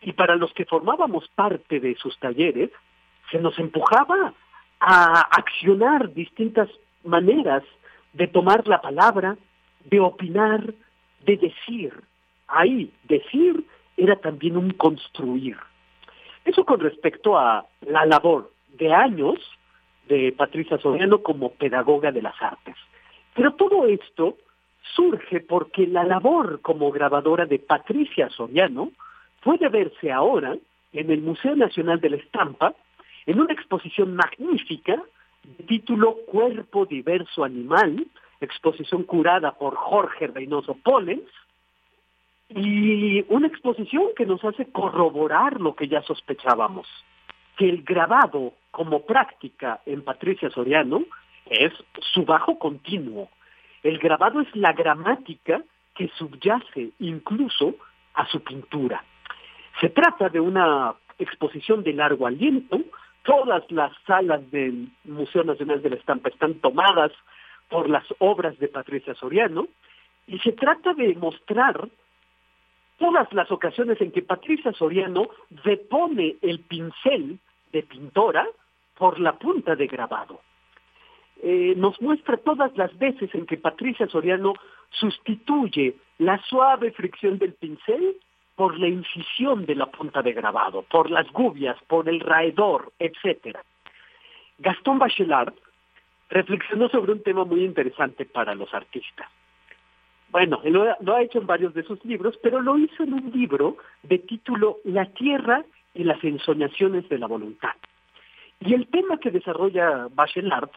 Y 0.00 0.12
para 0.12 0.36
los 0.36 0.52
que 0.52 0.64
formábamos 0.64 1.28
parte 1.34 1.80
de 1.80 1.94
sus 1.96 2.18
talleres, 2.18 2.70
se 3.30 3.38
nos 3.38 3.58
empujaba 3.58 4.34
a 4.80 5.20
accionar 5.20 6.12
distintas 6.12 6.68
maneras 7.04 7.62
de 8.12 8.26
tomar 8.28 8.66
la 8.68 8.80
palabra, 8.80 9.36
de 9.84 10.00
opinar, 10.00 10.74
de 11.24 11.36
decir. 11.36 11.92
Ahí, 12.46 12.92
decir 13.04 13.64
era 13.96 14.16
también 14.16 14.56
un 14.56 14.70
construir. 14.72 15.56
Eso 16.44 16.64
con 16.64 16.80
respecto 16.80 17.38
a 17.38 17.66
la 17.80 18.04
labor 18.04 18.53
de 18.78 18.92
años 18.92 19.38
de 20.08 20.32
Patricia 20.32 20.78
Soriano 20.78 21.22
como 21.22 21.50
pedagoga 21.52 22.12
de 22.12 22.22
las 22.22 22.40
artes. 22.40 22.76
Pero 23.34 23.54
todo 23.54 23.86
esto 23.86 24.36
surge 24.94 25.40
porque 25.40 25.86
la 25.86 26.04
labor 26.04 26.60
como 26.60 26.90
grabadora 26.90 27.46
de 27.46 27.58
Patricia 27.58 28.28
Soriano 28.30 28.90
puede 29.42 29.68
verse 29.68 30.12
ahora 30.12 30.56
en 30.92 31.10
el 31.10 31.20
Museo 31.22 31.56
Nacional 31.56 32.00
de 32.00 32.10
la 32.10 32.16
Estampa 32.16 32.74
en 33.26 33.40
una 33.40 33.52
exposición 33.52 34.14
magnífica 34.14 35.02
de 35.42 35.64
título 35.64 36.16
Cuerpo 36.26 36.86
Diverso 36.86 37.44
Animal, 37.44 38.06
exposición 38.40 39.04
curada 39.04 39.52
por 39.52 39.74
Jorge 39.74 40.26
Reynoso 40.26 40.76
Pollens, 40.82 41.30
y 42.48 43.24
una 43.28 43.46
exposición 43.46 44.08
que 44.16 44.26
nos 44.26 44.44
hace 44.44 44.66
corroborar 44.66 45.60
lo 45.60 45.74
que 45.74 45.88
ya 45.88 46.02
sospechábamos, 46.02 46.86
que 47.56 47.68
el 47.68 47.82
grabado 47.82 48.52
como 48.74 49.06
práctica 49.06 49.80
en 49.86 50.02
Patricia 50.02 50.50
Soriano 50.50 51.04
es 51.46 51.72
su 52.12 52.24
bajo 52.24 52.58
continuo. 52.58 53.30
El 53.84 53.98
grabado 53.98 54.40
es 54.40 54.48
la 54.56 54.72
gramática 54.72 55.62
que 55.94 56.08
subyace 56.18 56.90
incluso 56.98 57.76
a 58.14 58.26
su 58.26 58.42
pintura. 58.42 59.04
Se 59.80 59.90
trata 59.90 60.28
de 60.28 60.40
una 60.40 60.92
exposición 61.20 61.84
de 61.84 61.92
largo 61.92 62.26
aliento, 62.26 62.80
todas 63.22 63.62
las 63.70 63.92
salas 64.06 64.50
del 64.50 64.88
Museo 65.04 65.44
Nacional 65.44 65.80
de 65.80 65.90
la 65.90 65.96
Estampa 65.96 66.30
están 66.30 66.54
tomadas 66.54 67.12
por 67.68 67.88
las 67.88 68.04
obras 68.18 68.58
de 68.58 68.66
Patricia 68.66 69.14
Soriano, 69.14 69.68
y 70.26 70.38
se 70.40 70.52
trata 70.52 70.94
de 70.94 71.14
mostrar 71.14 71.88
todas 72.98 73.32
las 73.32 73.50
ocasiones 73.52 74.00
en 74.00 74.10
que 74.10 74.22
Patricia 74.22 74.72
Soriano 74.72 75.28
depone 75.64 76.36
el 76.42 76.58
pincel 76.60 77.38
de 77.72 77.82
pintora 77.84 78.48
por 78.96 79.20
la 79.20 79.38
punta 79.38 79.76
de 79.76 79.86
grabado. 79.86 80.40
Eh, 81.42 81.74
nos 81.76 82.00
muestra 82.00 82.36
todas 82.38 82.76
las 82.76 82.96
veces 82.98 83.34
en 83.34 83.46
que 83.46 83.56
Patricia 83.56 84.06
Soriano 84.06 84.54
sustituye 84.90 85.96
la 86.18 86.38
suave 86.44 86.92
fricción 86.92 87.38
del 87.38 87.54
pincel 87.54 88.16
por 88.54 88.78
la 88.78 88.88
incisión 88.88 89.66
de 89.66 89.74
la 89.74 89.86
punta 89.86 90.22
de 90.22 90.32
grabado, 90.32 90.82
por 90.82 91.10
las 91.10 91.30
gubias, 91.32 91.76
por 91.88 92.08
el 92.08 92.20
raedor, 92.20 92.92
etc. 92.98 93.58
Gastón 94.58 94.98
Bachelard 94.98 95.52
reflexionó 96.30 96.88
sobre 96.88 97.12
un 97.12 97.22
tema 97.22 97.44
muy 97.44 97.64
interesante 97.64 98.24
para 98.24 98.54
los 98.54 98.72
artistas. 98.72 99.28
Bueno, 100.30 100.60
lo 100.64 100.90
ha, 100.90 100.96
lo 101.00 101.14
ha 101.14 101.22
hecho 101.22 101.38
en 101.38 101.46
varios 101.46 101.74
de 101.74 101.82
sus 101.82 102.04
libros, 102.04 102.38
pero 102.42 102.60
lo 102.60 102.78
hizo 102.78 103.02
en 103.02 103.12
un 103.12 103.30
libro 103.32 103.76
de 104.02 104.18
título 104.18 104.78
La 104.84 105.06
Tierra 105.06 105.64
y 105.94 106.04
las 106.04 106.22
ensoñaciones 106.24 107.08
de 107.08 107.18
la 107.18 107.26
voluntad. 107.26 107.74
Y 108.60 108.74
el 108.74 108.86
tema 108.88 109.18
que 109.18 109.30
desarrolla 109.30 110.08
Bachelard 110.14 110.70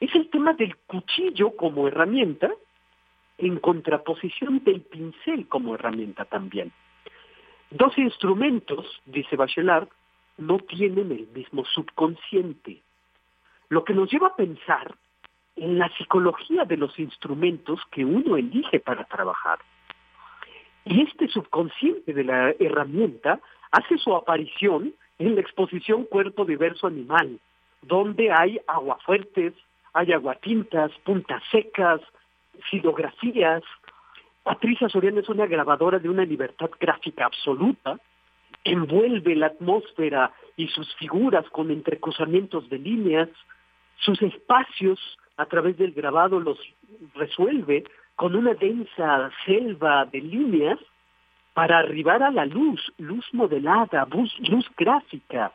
es 0.00 0.14
el 0.14 0.30
tema 0.30 0.52
del 0.54 0.76
cuchillo 0.86 1.56
como 1.56 1.88
herramienta 1.88 2.50
en 3.38 3.58
contraposición 3.58 4.62
del 4.64 4.82
pincel 4.82 5.48
como 5.48 5.74
herramienta 5.74 6.24
también. 6.24 6.72
Dos 7.70 7.96
instrumentos, 7.98 9.00
dice 9.06 9.36
Bachelard, 9.36 9.88
no 10.38 10.58
tienen 10.58 11.10
el 11.12 11.26
mismo 11.28 11.64
subconsciente, 11.64 12.82
lo 13.68 13.84
que 13.84 13.94
nos 13.94 14.10
lleva 14.10 14.28
a 14.28 14.36
pensar 14.36 14.94
en 15.56 15.78
la 15.78 15.88
psicología 15.96 16.64
de 16.64 16.76
los 16.76 16.98
instrumentos 16.98 17.80
que 17.90 18.04
uno 18.04 18.36
elige 18.36 18.80
para 18.80 19.04
trabajar. 19.04 19.58
Y 20.84 21.02
este 21.02 21.28
subconsciente 21.28 22.12
de 22.12 22.24
la 22.24 22.50
herramienta 22.58 23.40
hace 23.70 23.98
su 23.98 24.14
aparición 24.14 24.94
en 25.18 25.34
la 25.34 25.40
exposición 25.40 26.04
Cuerpo 26.04 26.44
Diverso 26.44 26.86
Animal, 26.86 27.38
donde 27.82 28.30
hay 28.30 28.60
aguafuertes, 28.66 29.54
hay 29.92 30.12
aguatintas, 30.12 30.92
puntas 31.04 31.42
secas, 31.50 32.00
silografías. 32.70 33.62
Patricia 34.42 34.88
Soriano 34.88 35.20
es 35.20 35.28
una 35.28 35.46
grabadora 35.46 35.98
de 35.98 36.08
una 36.08 36.24
libertad 36.24 36.70
gráfica 36.80 37.26
absoluta, 37.26 37.98
envuelve 38.64 39.34
la 39.36 39.46
atmósfera 39.46 40.32
y 40.56 40.68
sus 40.68 40.94
figuras 40.96 41.44
con 41.50 41.70
entrecruzamientos 41.70 42.68
de 42.68 42.78
líneas, 42.78 43.28
sus 43.96 44.20
espacios 44.22 44.98
a 45.36 45.46
través 45.46 45.76
del 45.78 45.92
grabado 45.92 46.40
los 46.40 46.58
resuelve 47.14 47.84
con 48.16 48.36
una 48.36 48.54
densa 48.54 49.30
selva 49.46 50.04
de 50.06 50.20
líneas 50.20 50.78
para 51.54 51.78
arribar 51.78 52.22
a 52.22 52.30
la 52.30 52.46
luz, 52.46 52.80
luz 52.98 53.26
modelada, 53.32 54.06
luz, 54.10 54.70
gráfica. 54.76 55.52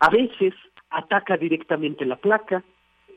A 0.00 0.10
veces 0.10 0.54
ataca 0.90 1.36
directamente 1.36 2.04
la 2.04 2.16
placa 2.16 2.62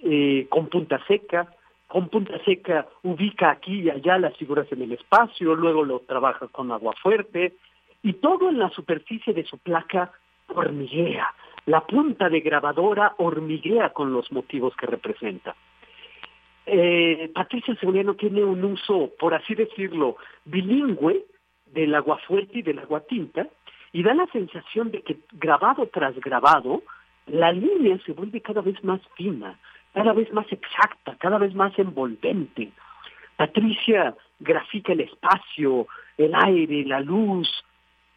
eh, 0.03 0.47
con 0.49 0.67
punta 0.67 1.01
seca, 1.07 1.47
con 1.87 2.09
punta 2.09 2.37
seca 2.43 2.87
ubica 3.03 3.51
aquí 3.51 3.81
y 3.81 3.89
allá 3.89 4.17
las 4.17 4.35
figuras 4.37 4.67
en 4.71 4.81
el 4.81 4.91
espacio, 4.91 5.55
luego 5.55 5.83
lo 5.83 5.99
trabaja 5.99 6.47
con 6.47 6.71
agua 6.71 6.93
fuerte 7.01 7.53
y 8.03 8.13
todo 8.13 8.49
en 8.49 8.59
la 8.59 8.69
superficie 8.69 9.33
de 9.33 9.45
su 9.45 9.57
placa 9.57 10.11
hormiguea. 10.53 11.27
La 11.65 11.81
punta 11.81 12.29
de 12.29 12.41
grabadora 12.41 13.15
hormiguea 13.17 13.89
con 13.89 14.13
los 14.13 14.31
motivos 14.31 14.75
que 14.75 14.85
representa. 14.85 15.55
Eh, 16.67 17.31
Patricia 17.33 17.75
Seguriano 17.75 18.15
tiene 18.15 18.43
un 18.43 18.63
uso, 18.63 19.11
por 19.19 19.33
así 19.33 19.55
decirlo, 19.55 20.17
bilingüe 20.45 21.25
del 21.65 21.95
agua 21.95 22.19
fuerte 22.27 22.59
y 22.59 22.61
del 22.61 22.79
agua 22.79 23.01
tinta, 23.01 23.47
y 23.91 24.03
da 24.03 24.13
la 24.13 24.27
sensación 24.27 24.91
de 24.91 25.01
que 25.01 25.17
grabado 25.33 25.87
tras 25.87 26.15
grabado, 26.19 26.83
la 27.27 27.51
línea 27.51 27.97
se 28.05 28.13
vuelve 28.13 28.41
cada 28.41 28.61
vez 28.61 28.83
más 28.83 29.01
fina, 29.15 29.57
cada 29.93 30.13
vez 30.13 30.31
más 30.33 30.45
exacta, 30.51 31.15
cada 31.17 31.37
vez 31.37 31.55
más 31.55 31.77
envolvente. 31.79 32.71
Patricia 33.37 34.15
grafica 34.39 34.93
el 34.93 35.01
espacio, 35.01 35.87
el 36.17 36.33
aire, 36.35 36.85
la 36.85 36.99
luz, 36.99 37.49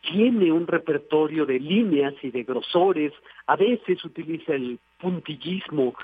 tiene 0.03 0.53
un 0.53 0.67
repertorio 0.67 1.45
de 1.47 1.59
líneas 1.59 2.15
y 2.23 2.31
de 2.31 2.43
grosores, 2.45 3.13
a 3.47 3.57
veces 3.57 4.05
utiliza 4.05 4.55
el 4.55 4.79
puntillismo 4.99 5.95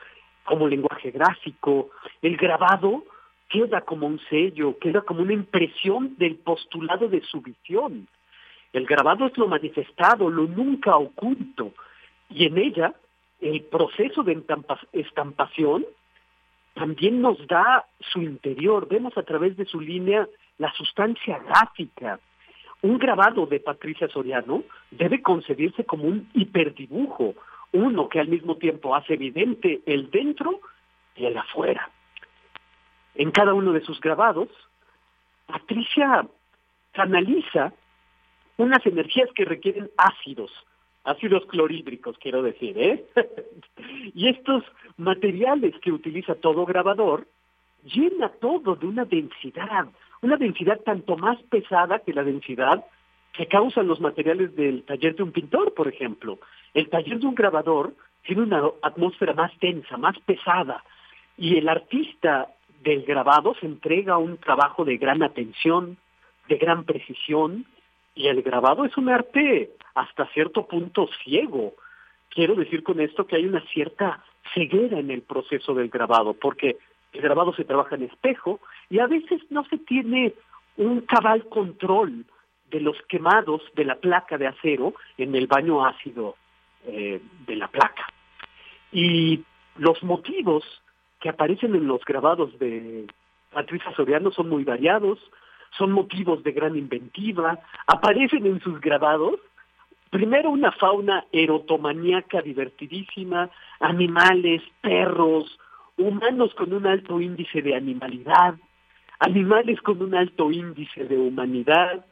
como 0.44 0.68
lenguaje 0.68 1.10
gráfico, 1.10 1.90
el 2.22 2.36
grabado 2.36 3.04
queda 3.48 3.82
como 3.82 4.06
un 4.06 4.20
sello, 4.28 4.78
queda 4.78 5.02
como 5.02 5.22
una 5.22 5.32
impresión 5.32 6.16
del 6.16 6.36
postulado 6.36 7.08
de 7.08 7.20
su 7.22 7.40
visión. 7.40 8.08
El 8.72 8.86
grabado 8.86 9.26
es 9.26 9.38
lo 9.38 9.46
manifestado, 9.46 10.28
lo 10.28 10.46
nunca 10.46 10.96
oculto, 10.96 11.72
y 12.28 12.46
en 12.46 12.58
ella 12.58 12.94
el 13.40 13.62
proceso 13.62 14.22
de 14.22 14.42
estampación 14.92 15.84
también 16.74 17.22
nos 17.22 17.46
da 17.46 17.86
su 18.00 18.20
interior, 18.20 18.88
vemos 18.88 19.16
a 19.16 19.22
través 19.22 19.56
de 19.56 19.64
su 19.64 19.80
línea 19.80 20.28
la 20.58 20.72
sustancia 20.72 21.38
gráfica. 21.38 22.18
Un 22.82 22.98
grabado 22.98 23.46
de 23.46 23.60
Patricia 23.60 24.08
Soriano 24.08 24.64
debe 24.90 25.22
concebirse 25.22 25.84
como 25.84 26.04
un 26.04 26.28
hiperdibujo, 26.34 27.34
uno 27.72 28.08
que 28.08 28.20
al 28.20 28.28
mismo 28.28 28.56
tiempo 28.56 28.94
hace 28.94 29.14
evidente 29.14 29.82
el 29.86 30.10
dentro 30.10 30.60
y 31.16 31.26
el 31.26 31.36
afuera. 31.36 31.90
En 33.14 33.30
cada 33.30 33.54
uno 33.54 33.72
de 33.72 33.80
sus 33.82 34.00
grabados, 34.00 34.48
Patricia 35.46 36.26
canaliza 36.92 37.72
unas 38.56 38.84
energías 38.86 39.28
que 39.34 39.44
requieren 39.44 39.90
ácidos, 39.96 40.50
ácidos 41.04 41.44
clorhídricos, 41.46 42.16
quiero 42.18 42.42
decir, 42.42 42.78
¿eh? 42.78 43.04
y 44.14 44.28
estos 44.28 44.64
materiales 44.96 45.74
que 45.80 45.92
utiliza 45.92 46.34
todo 46.36 46.64
grabador 46.64 47.26
llena 47.84 48.30
todo 48.40 48.76
de 48.76 48.86
una 48.86 49.04
densidad, 49.04 49.88
una 50.22 50.36
densidad 50.36 50.80
tanto 50.80 51.16
más 51.16 51.40
pesada 51.44 51.98
que 51.98 52.14
la 52.14 52.24
densidad 52.24 52.84
que 53.32 53.46
causan 53.46 53.88
los 53.88 54.00
materiales 54.00 54.54
del 54.54 54.84
taller 54.84 55.16
de 55.16 55.22
un 55.24 55.32
pintor, 55.32 55.74
por 55.74 55.88
ejemplo. 55.88 56.38
El 56.72 56.88
taller 56.88 57.18
de 57.18 57.26
un 57.26 57.34
grabador 57.34 57.92
tiene 58.22 58.42
una 58.42 58.62
atmósfera 58.80 59.34
más 59.34 59.52
densa, 59.60 59.96
más 59.96 60.18
pesada, 60.20 60.82
y 61.36 61.56
el 61.56 61.68
artista 61.68 62.48
del 62.84 63.02
grabado 63.02 63.54
se 63.58 63.66
entrega 63.66 64.18
un 64.18 64.36
trabajo 64.36 64.84
de 64.84 64.98
gran 64.98 65.22
atención, 65.22 65.96
de 66.48 66.56
gran 66.56 66.84
precisión, 66.84 67.64
y 68.14 68.28
el 68.28 68.42
grabado 68.42 68.84
es 68.84 68.96
un 68.96 69.08
arte 69.08 69.70
hasta 69.94 70.26
cierto 70.28 70.68
punto 70.68 71.08
ciego. 71.24 71.74
Quiero 72.28 72.54
decir 72.54 72.82
con 72.82 73.00
esto 73.00 73.26
que 73.26 73.36
hay 73.36 73.46
una 73.46 73.64
cierta 73.72 74.22
ceguera 74.52 74.98
en 74.98 75.10
el 75.10 75.22
proceso 75.22 75.74
del 75.74 75.88
grabado, 75.88 76.34
porque 76.34 76.76
el 77.12 77.22
grabado 77.22 77.54
se 77.54 77.64
trabaja 77.64 77.94
en 77.94 78.02
espejo 78.02 78.60
y 78.90 78.98
a 78.98 79.06
veces 79.06 79.40
no 79.50 79.64
se 79.64 79.78
tiene 79.78 80.34
un 80.76 81.00
cabal 81.00 81.48
control 81.48 82.26
de 82.70 82.80
los 82.80 83.00
quemados 83.08 83.62
de 83.74 83.84
la 83.84 83.96
placa 83.96 84.36
de 84.36 84.48
acero 84.48 84.94
en 85.16 85.34
el 85.34 85.46
baño 85.46 85.86
ácido 85.86 86.36
eh, 86.86 87.20
de 87.46 87.56
la 87.56 87.68
placa. 87.68 88.12
Y 88.92 89.42
los 89.76 90.02
motivos 90.02 90.64
que 91.24 91.30
aparecen 91.30 91.74
en 91.74 91.86
los 91.86 92.04
grabados 92.04 92.58
de 92.58 93.06
Patricia 93.50 93.90
Soriano 93.96 94.30
son 94.30 94.50
muy 94.50 94.62
variados, 94.62 95.18
son 95.78 95.90
motivos 95.90 96.44
de 96.44 96.52
gran 96.52 96.76
inventiva, 96.76 97.60
aparecen 97.86 98.44
en 98.44 98.60
sus 98.60 98.78
grabados. 98.78 99.40
Primero 100.10 100.50
una 100.50 100.70
fauna 100.72 101.24
erotomaníaca 101.32 102.42
divertidísima, 102.42 103.48
animales, 103.80 104.60
perros, 104.82 105.58
humanos 105.96 106.54
con 106.56 106.74
un 106.74 106.86
alto 106.86 107.18
índice 107.18 107.62
de 107.62 107.74
animalidad, 107.74 108.56
animales 109.18 109.80
con 109.80 110.02
un 110.02 110.14
alto 110.14 110.50
índice 110.50 111.06
de 111.06 111.16
humanidad, 111.16 112.04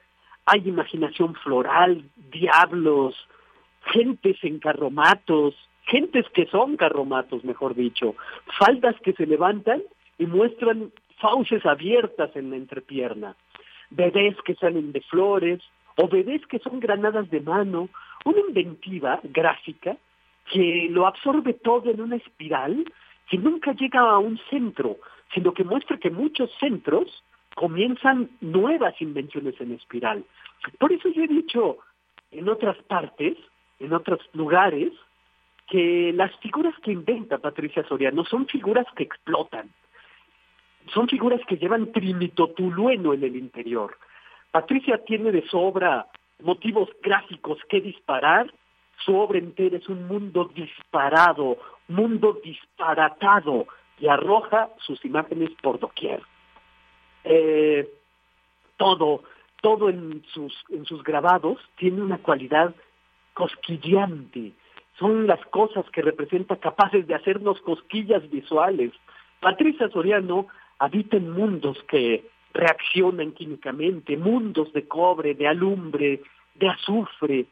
hay 0.46 0.66
imaginación 0.66 1.34
floral, 1.34 2.08
diablos, 2.16 3.14
gentes 3.92 4.38
en 4.42 4.58
carromatos, 4.58 5.54
gentes 5.92 6.26
que 6.30 6.46
son 6.46 6.78
carromatos, 6.78 7.44
mejor 7.44 7.74
dicho, 7.74 8.16
faldas 8.58 8.96
que 9.02 9.12
se 9.12 9.26
levantan 9.26 9.82
y 10.18 10.24
muestran 10.24 10.90
fauces 11.20 11.64
abiertas 11.66 12.34
en 12.34 12.50
la 12.50 12.56
entrepierna, 12.56 13.36
bebés 13.90 14.34
que 14.46 14.54
salen 14.54 14.92
de 14.92 15.02
flores 15.02 15.60
o 15.96 16.08
bebés 16.08 16.46
que 16.46 16.58
son 16.60 16.80
granadas 16.80 17.28
de 17.30 17.40
mano, 17.40 17.90
una 18.24 18.40
inventiva 18.40 19.20
gráfica 19.22 19.98
que 20.50 20.88
lo 20.90 21.06
absorbe 21.06 21.52
todo 21.52 21.90
en 21.90 22.00
una 22.00 22.16
espiral 22.16 22.84
que 23.28 23.36
nunca 23.36 23.72
llega 23.72 24.00
a 24.00 24.18
un 24.18 24.38
centro, 24.48 24.96
sino 25.34 25.52
que 25.52 25.64
muestra 25.64 25.98
que 25.98 26.10
muchos 26.10 26.50
centros 26.58 27.22
comienzan 27.54 28.30
nuevas 28.40 28.94
invenciones 29.00 29.60
en 29.60 29.72
espiral. 29.72 30.24
Por 30.78 30.90
eso 30.90 31.10
yo 31.10 31.22
he 31.22 31.28
dicho 31.28 31.76
en 32.30 32.48
otras 32.48 32.78
partes, 32.84 33.36
en 33.78 33.92
otros 33.92 34.20
lugares, 34.32 34.92
que 35.66 36.12
las 36.14 36.34
figuras 36.40 36.74
que 36.82 36.92
inventa 36.92 37.38
Patricia 37.38 37.84
Soriano 37.88 38.24
son 38.24 38.46
figuras 38.46 38.86
que 38.96 39.04
explotan, 39.04 39.70
son 40.92 41.08
figuras 41.08 41.40
que 41.46 41.56
llevan 41.56 41.92
trimitotulueno 41.92 43.14
en 43.14 43.24
el 43.24 43.36
interior. 43.36 43.96
Patricia 44.50 44.98
tiene 45.04 45.32
de 45.32 45.46
sobra 45.48 46.06
motivos 46.40 46.90
gráficos 47.02 47.58
que 47.68 47.80
disparar, 47.80 48.52
su 49.04 49.16
obra 49.16 49.38
entera 49.38 49.78
es 49.78 49.88
un 49.88 50.06
mundo 50.06 50.50
disparado, 50.54 51.58
mundo 51.88 52.38
disparatado, 52.44 53.66
y 53.98 54.08
arroja 54.08 54.70
sus 54.78 55.04
imágenes 55.04 55.50
por 55.62 55.78
doquier 55.78 56.22
eh, 57.24 57.88
todo, 58.76 59.22
todo 59.60 59.88
en 59.88 60.22
sus, 60.32 60.52
en 60.70 60.84
sus 60.84 61.02
grabados 61.02 61.58
tiene 61.76 62.02
una 62.02 62.18
cualidad 62.18 62.74
cosquillante. 63.34 64.52
Son 65.02 65.26
las 65.26 65.44
cosas 65.46 65.84
que 65.90 66.00
representa 66.00 66.60
capaces 66.60 67.08
de 67.08 67.16
hacernos 67.16 67.60
cosquillas 67.62 68.22
visuales. 68.30 68.92
Patricia 69.40 69.88
Soriano 69.88 70.46
habita 70.78 71.16
en 71.16 71.28
mundos 71.28 71.76
que 71.88 72.24
reaccionan 72.54 73.32
químicamente, 73.32 74.16
mundos 74.16 74.72
de 74.72 74.86
cobre, 74.86 75.34
de 75.34 75.48
alumbre, 75.48 76.22
de 76.54 76.68
azufre. 76.68 77.46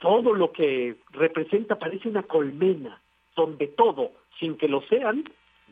Todo 0.00 0.32
lo 0.32 0.50
que 0.50 0.96
representa 1.10 1.78
parece 1.78 2.08
una 2.08 2.22
colmena, 2.22 2.98
donde 3.36 3.66
todo, 3.66 4.12
sin 4.40 4.56
que 4.56 4.66
lo 4.66 4.80
sean, 4.88 5.24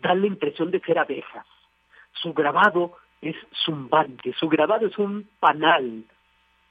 da 0.02 0.14
la 0.14 0.26
impresión 0.26 0.70
de 0.70 0.80
ser 0.80 0.98
abejas. 0.98 1.46
Su 2.12 2.34
grabado 2.34 2.92
es 3.22 3.36
zumbante, 3.64 4.34
su 4.34 4.50
grabado 4.50 4.86
es 4.86 4.98
un 4.98 5.26
panal. 5.40 6.04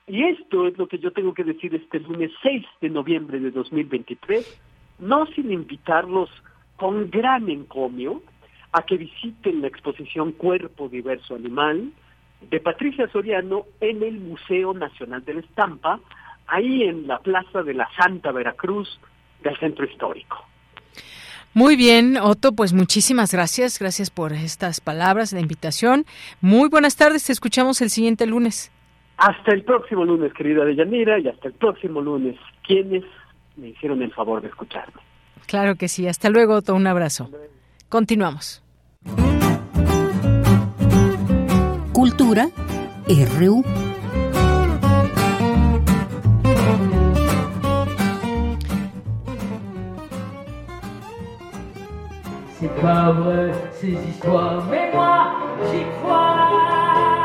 Y 0.08 0.24
esto 0.24 0.68
es 0.68 0.78
lo 0.78 0.88
que 0.88 1.00
yo 1.00 1.12
tengo 1.12 1.34
que 1.34 1.44
decir 1.44 1.74
este 1.74 2.00
lunes 2.00 2.32
6 2.44 2.64
de 2.82 2.90
noviembre 2.90 3.40
de 3.40 3.50
2023, 3.50 4.62
no 5.00 5.26
sin 5.28 5.52
invitarlos 5.52 6.30
con 6.76 7.10
gran 7.10 7.50
encomio 7.50 8.22
a 8.72 8.84
que 8.84 8.98
visiten 8.98 9.62
la 9.62 9.68
exposición 9.68 10.34
Cuerpo 10.34 10.90
Diverso 10.90 11.36
Animal 11.36 11.92
de 12.50 12.60
Patricia 12.60 13.08
Soriano 13.12 13.66
en 13.80 14.04
el 14.04 14.20
Museo 14.20 14.74
Nacional 14.74 15.24
de 15.26 15.36
la 15.36 15.40
Estampa, 15.40 16.00
ahí 16.48 16.84
en 16.84 17.08
la 17.08 17.20
Plaza 17.20 17.64
de 17.64 17.74
la 17.74 17.90
Santa 17.98 18.32
Veracruz 18.32 19.00
del 19.42 19.58
Centro 19.58 19.86
Histórico. 19.86 20.38
Muy 21.54 21.78
bien, 21.78 22.18
Otto, 22.18 22.52
pues 22.52 22.74
muchísimas 22.74 23.32
gracias. 23.32 23.80
Gracias 23.80 24.10
por 24.12 24.34
estas 24.34 24.82
palabras 24.82 25.32
de 25.32 25.40
invitación. 25.40 26.06
Muy 26.42 26.68
buenas 26.68 26.98
tardes, 26.98 27.24
te 27.24 27.32
escuchamos 27.32 27.82
el 27.82 27.90
siguiente 27.90 28.26
lunes. 28.26 28.72
Hasta 29.18 29.54
el 29.54 29.64
próximo 29.64 30.04
lunes, 30.04 30.34
querida 30.34 30.66
Deyanira, 30.66 31.20
y 31.20 31.28
hasta 31.28 31.48
el 31.48 31.54
próximo 31.54 32.02
lunes, 32.02 32.36
quienes 32.66 33.04
me 33.56 33.70
hicieron 33.70 34.02
el 34.02 34.12
favor 34.12 34.42
de 34.42 34.50
escucharme. 34.50 35.02
Claro 35.48 35.76
que 35.76 35.88
sí. 35.88 36.08
Hasta 36.08 36.30
luego, 36.30 36.56
Otto. 36.56 36.76
Un 36.76 36.88
abrazo. 36.88 37.30
Continuamos. 37.90 38.62
Cultura 41.94 42.48
RU. 43.08 43.64
C'est 52.60 52.82
pas 52.82 53.12
vrai 53.12 53.52
ces 53.74 53.94
histoires, 53.94 54.66
mais 54.70 54.92
moi 54.92 55.36
j'y 55.72 55.84
crois. 56.02 57.25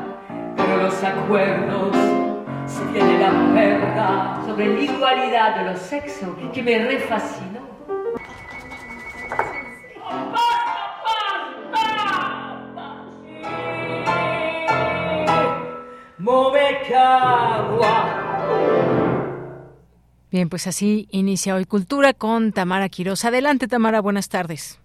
pero 0.55 0.77
los 0.77 1.03
acuerdos 1.03 1.95
viene 2.93 3.19
la 3.19 3.53
perda 3.53 4.41
sobre 4.45 4.73
la 4.73 4.81
igualdad 4.81 5.55
de 5.55 5.71
los 5.71 5.79
sexos 5.79 6.29
que 6.53 6.63
me 6.63 6.79
refascinó. 6.79 7.61
Bien, 20.31 20.49
pues 20.49 20.67
así 20.67 21.07
inicia 21.11 21.55
hoy 21.55 21.65
Cultura 21.65 22.13
con 22.13 22.53
Tamara 22.53 22.89
Quiroz. 22.89 23.25
Adelante, 23.25 23.67
Tamara, 23.67 23.99
buenas 23.99 24.29
tardes. 24.29 24.80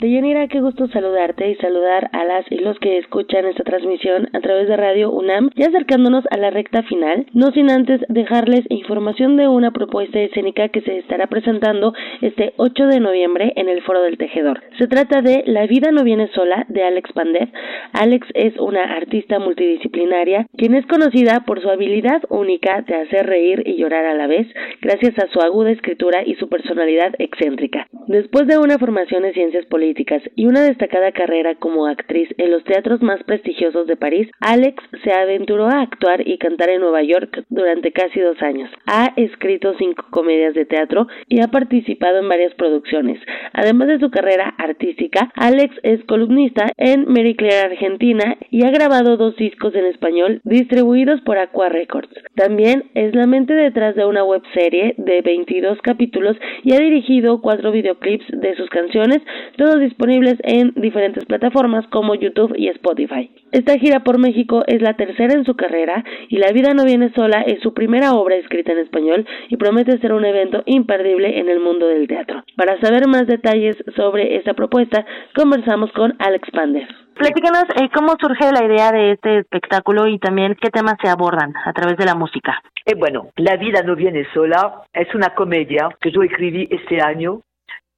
Deyanira, 0.00 0.46
qué 0.46 0.60
gusto 0.60 0.86
saludarte 0.86 1.50
y 1.50 1.56
saludar 1.56 2.08
a 2.12 2.24
las 2.24 2.44
y 2.52 2.58
los 2.58 2.78
que 2.78 2.98
escuchan 2.98 3.46
esta 3.46 3.64
transmisión 3.64 4.28
a 4.32 4.38
través 4.38 4.68
de 4.68 4.76
Radio 4.76 5.10
UNAM, 5.10 5.50
ya 5.56 5.66
acercándonos 5.66 6.24
a 6.30 6.36
la 6.36 6.50
recta 6.50 6.84
final, 6.84 7.26
no 7.32 7.50
sin 7.50 7.68
antes 7.68 8.00
dejarles 8.08 8.60
información 8.68 9.36
de 9.36 9.48
una 9.48 9.72
propuesta 9.72 10.20
escénica 10.20 10.68
que 10.68 10.82
se 10.82 10.98
estará 10.98 11.26
presentando 11.26 11.94
este 12.20 12.52
8 12.58 12.86
de 12.86 13.00
noviembre 13.00 13.52
en 13.56 13.68
el 13.68 13.82
Foro 13.82 14.02
del 14.02 14.18
Tejedor. 14.18 14.62
Se 14.78 14.86
trata 14.86 15.20
de 15.20 15.42
La 15.46 15.66
vida 15.66 15.90
no 15.90 16.04
viene 16.04 16.28
sola 16.28 16.64
de 16.68 16.84
Alex 16.84 17.12
Pandev. 17.12 17.48
Alex 17.92 18.28
es 18.34 18.56
una 18.60 18.84
artista 18.84 19.40
multidisciplinaria 19.40 20.46
quien 20.56 20.76
es 20.76 20.86
conocida 20.86 21.40
por 21.44 21.60
su 21.60 21.70
habilidad 21.70 22.22
única 22.28 22.82
de 22.82 22.94
hacer 22.94 23.26
reír 23.26 23.64
y 23.66 23.74
llorar 23.74 24.04
a 24.04 24.14
la 24.14 24.28
vez, 24.28 24.46
gracias 24.80 25.18
a 25.18 25.26
su 25.32 25.40
aguda 25.40 25.72
escritura 25.72 26.22
y 26.24 26.36
su 26.36 26.48
personalidad 26.48 27.16
excéntrica. 27.18 27.88
Después 28.06 28.46
de 28.46 28.58
una 28.58 28.78
formación 28.78 29.24
en 29.24 29.34
ciencias 29.34 29.66
políticas 29.66 29.87
y 30.36 30.46
una 30.46 30.62
destacada 30.62 31.12
carrera 31.12 31.54
como 31.54 31.86
actriz 31.86 32.28
en 32.36 32.50
los 32.50 32.62
teatros 32.64 33.02
más 33.02 33.22
prestigiosos 33.24 33.86
de 33.86 33.96
París, 33.96 34.28
Alex 34.40 34.82
se 35.02 35.12
aventuró 35.12 35.66
a 35.66 35.80
actuar 35.80 36.26
y 36.26 36.38
cantar 36.38 36.70
en 36.70 36.80
Nueva 36.80 37.02
York 37.02 37.44
durante 37.48 37.92
casi 37.92 38.20
dos 38.20 38.40
años. 38.42 38.70
Ha 38.86 39.12
escrito 39.16 39.74
cinco 39.78 40.04
comedias 40.10 40.54
de 40.54 40.66
teatro 40.66 41.06
y 41.28 41.40
ha 41.40 41.48
participado 41.48 42.18
en 42.18 42.28
varias 42.28 42.54
producciones. 42.54 43.18
Además 43.52 43.88
de 43.88 43.98
su 43.98 44.10
carrera 44.10 44.54
artística, 44.58 45.30
Alex 45.34 45.74
es 45.82 46.04
columnista 46.04 46.66
en 46.76 47.06
Mary 47.08 47.34
Claire 47.34 47.72
Argentina 47.72 48.36
y 48.50 48.64
ha 48.64 48.70
grabado 48.70 49.16
dos 49.16 49.36
discos 49.36 49.74
en 49.74 49.86
español 49.86 50.40
distribuidos 50.44 51.20
por 51.22 51.38
Aqua 51.38 51.68
Records. 51.68 52.10
También 52.34 52.84
es 52.94 53.14
la 53.14 53.26
mente 53.26 53.54
detrás 53.54 53.94
de 53.96 54.04
una 54.04 54.24
webserie 54.24 54.94
de 54.98 55.22
22 55.22 55.78
capítulos 55.82 56.36
y 56.62 56.74
ha 56.74 56.78
dirigido 56.78 57.40
cuatro 57.40 57.72
videoclips 57.72 58.26
de 58.32 58.54
sus 58.56 58.68
canciones, 58.70 59.20
todos 59.56 59.77
disponibles 59.78 60.36
en 60.42 60.72
diferentes 60.76 61.24
plataformas 61.24 61.86
como 61.88 62.14
YouTube 62.14 62.54
y 62.56 62.68
Spotify. 62.68 63.30
Esta 63.52 63.78
gira 63.78 64.00
por 64.00 64.18
México 64.18 64.62
es 64.66 64.82
la 64.82 64.94
tercera 64.94 65.34
en 65.34 65.44
su 65.44 65.56
carrera 65.56 66.04
y 66.28 66.38
La 66.38 66.52
vida 66.52 66.74
no 66.74 66.84
viene 66.84 67.12
sola 67.14 67.42
es 67.42 67.60
su 67.62 67.74
primera 67.74 68.12
obra 68.14 68.36
escrita 68.36 68.72
en 68.72 68.78
español 68.78 69.26
y 69.48 69.56
promete 69.56 69.98
ser 69.98 70.12
un 70.12 70.24
evento 70.24 70.62
imperdible 70.66 71.38
en 71.38 71.48
el 71.48 71.60
mundo 71.60 71.86
del 71.86 72.06
teatro. 72.06 72.44
Para 72.56 72.80
saber 72.80 73.06
más 73.08 73.26
detalles 73.26 73.76
sobre 73.96 74.36
esta 74.36 74.54
propuesta, 74.54 75.04
conversamos 75.34 75.90
con 75.92 76.14
Alex 76.18 76.50
Pander. 76.50 76.88
Platícanos 77.18 77.64
eh, 77.80 77.88
cómo 77.92 78.14
surge 78.20 78.52
la 78.52 78.64
idea 78.64 78.92
de 78.92 79.12
este 79.12 79.38
espectáculo 79.38 80.06
y 80.06 80.20
también 80.20 80.54
qué 80.60 80.70
temas 80.70 80.94
se 81.02 81.08
abordan 81.08 81.52
a 81.64 81.72
través 81.72 81.96
de 81.96 82.04
la 82.04 82.14
música. 82.14 82.62
Eh, 82.86 82.94
bueno, 82.96 83.30
La 83.36 83.56
vida 83.56 83.82
no 83.82 83.96
viene 83.96 84.24
sola 84.32 84.82
es 84.92 85.12
una 85.14 85.34
comedia 85.34 85.88
que 86.00 86.12
yo 86.12 86.22
escribí 86.22 86.68
este 86.70 87.02
año 87.02 87.40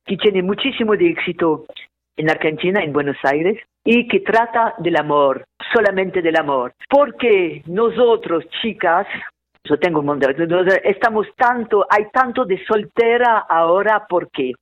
que 0.05 0.17
tiene 0.17 0.43
muchísimo 0.43 0.97
de 0.97 1.11
éxito 1.11 1.67
en 2.17 2.31
Argentina, 2.31 2.83
en 2.83 2.93
Buenos 2.93 3.17
Aires, 3.23 3.59
y 3.85 4.07
que 4.09 4.21
trata 4.21 4.75
del 4.79 4.97
amor, 4.97 5.45
solamente 5.73 6.21
del 6.23 6.37
amor. 6.37 6.75
Porque 6.89 7.63
nosotros, 7.67 8.45
chicas, 8.61 9.07
yo 9.65 9.79
tengo 9.79 10.01
un 10.01 10.07
montón, 10.07 10.35
estamos 10.85 11.27
tanto, 11.37 11.87
hay 11.89 12.07
tanto 12.13 12.45
de 12.45 12.63
soltera 12.65 13.39
ahora, 13.49 14.07
¿por 14.09 14.31
qué? 14.31 14.53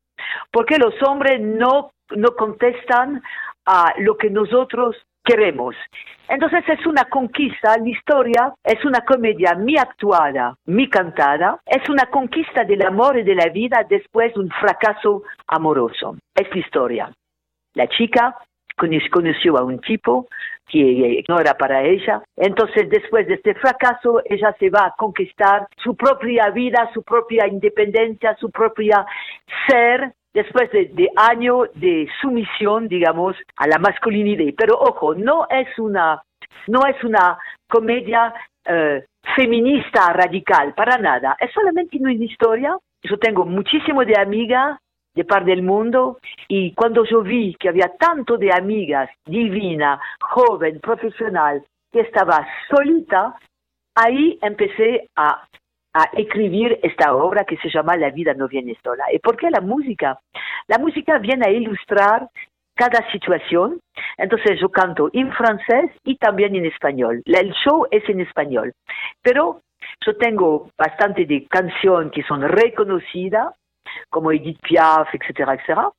Porque 0.50 0.78
los 0.78 0.94
hombres 1.02 1.40
no, 1.40 1.90
no 2.16 2.34
contestan 2.36 3.22
a 3.66 3.94
lo 3.98 4.16
que 4.16 4.30
nosotros 4.30 4.96
queremos. 5.28 5.76
Entonces 6.28 6.64
es 6.68 6.86
una 6.86 7.04
conquista, 7.04 7.76
la 7.78 7.88
historia 7.88 8.54
es 8.64 8.84
una 8.84 9.00
comedia 9.00 9.54
mi 9.54 9.76
actuada, 9.76 10.54
mi 10.66 10.88
cantada, 10.88 11.58
es 11.66 11.88
una 11.88 12.06
conquista 12.06 12.64
del 12.64 12.84
amor 12.84 13.18
y 13.18 13.22
de 13.22 13.34
la 13.34 13.48
vida 13.48 13.84
después 13.88 14.34
de 14.34 14.40
un 14.40 14.50
fracaso 14.50 15.22
amoroso. 15.46 16.16
Es 16.34 16.48
la 16.50 16.58
historia. 16.58 17.12
La 17.74 17.86
chica 17.88 18.36
conoció 19.10 19.56
a 19.58 19.64
un 19.64 19.80
tipo 19.80 20.28
que 20.68 21.24
no 21.28 21.40
era 21.40 21.54
para 21.54 21.82
ella. 21.82 22.22
Entonces, 22.36 22.88
después 22.90 23.26
de 23.26 23.34
este 23.34 23.54
fracaso, 23.54 24.20
ella 24.24 24.54
se 24.58 24.70
va 24.70 24.86
a 24.86 24.94
conquistar 24.96 25.66
su 25.82 25.96
propia 25.96 26.50
vida, 26.50 26.90
su 26.92 27.02
propia 27.02 27.46
independencia, 27.46 28.36
su 28.36 28.50
propia 28.50 29.06
ser, 29.66 30.12
después 30.32 30.70
de, 30.72 31.10
años 31.16 31.68
de 31.74 32.08
sumisión, 32.20 32.88
digamos, 32.88 33.36
a 33.56 33.66
la 33.66 33.78
masculinidad. 33.78 34.54
Pero 34.56 34.78
ojo, 34.78 35.14
no 35.14 35.46
es 35.50 35.66
una, 35.78 36.22
no 36.66 36.86
es 36.86 37.02
una 37.04 37.38
comedia 37.68 38.34
eh, 38.64 39.04
feminista 39.36 40.12
radical, 40.12 40.74
para 40.74 40.98
nada. 40.98 41.36
Es 41.40 41.52
solamente 41.52 41.98
una 41.98 42.12
historia. 42.12 42.76
Yo 43.02 43.18
tengo 43.18 43.44
muchísimo 43.44 44.04
de 44.04 44.18
amigas 44.18 44.78
de 45.14 45.24
par 45.24 45.44
del 45.44 45.62
mundo 45.62 46.18
y 46.46 46.72
cuando 46.74 47.04
yo 47.04 47.22
vi 47.22 47.54
que 47.58 47.68
había 47.68 47.90
tanto 47.98 48.36
de 48.36 48.52
amigas, 48.52 49.10
divina, 49.26 50.00
joven, 50.20 50.78
profesional, 50.80 51.64
que 51.90 52.00
estaba 52.00 52.46
solita, 52.70 53.34
ahí 53.96 54.38
empecé 54.42 55.08
a 55.16 55.44
a 55.94 56.04
escribir 56.12 56.78
esta 56.82 57.14
obra 57.14 57.44
que 57.44 57.56
se 57.58 57.70
llama 57.70 57.96
La 57.96 58.10
vida 58.10 58.34
no 58.34 58.48
viene 58.48 58.76
sola. 58.82 59.04
¿Y 59.12 59.18
por 59.18 59.36
qué 59.36 59.50
la 59.50 59.60
música? 59.60 60.18
La 60.66 60.78
música 60.78 61.18
viene 61.18 61.46
a 61.46 61.50
ilustrar 61.50 62.28
cada 62.74 63.10
situación. 63.10 63.80
Entonces 64.16 64.60
yo 64.60 64.68
canto 64.68 65.10
en 65.12 65.32
francés 65.32 65.90
y 66.04 66.16
también 66.16 66.54
en 66.54 66.66
español. 66.66 67.22
El 67.26 67.52
show 67.52 67.86
es 67.90 68.08
en 68.08 68.20
español. 68.20 68.72
Pero 69.22 69.62
yo 70.04 70.16
tengo 70.16 70.70
bastante 70.78 71.26
de 71.26 71.46
canciones 71.46 72.12
que 72.12 72.22
son 72.22 72.42
reconocidas, 72.42 73.54
como 74.10 74.32
Edith 74.32 74.60
Piaf, 74.60 75.08
etcétera, 75.12 75.54
etcétera. 75.54 75.90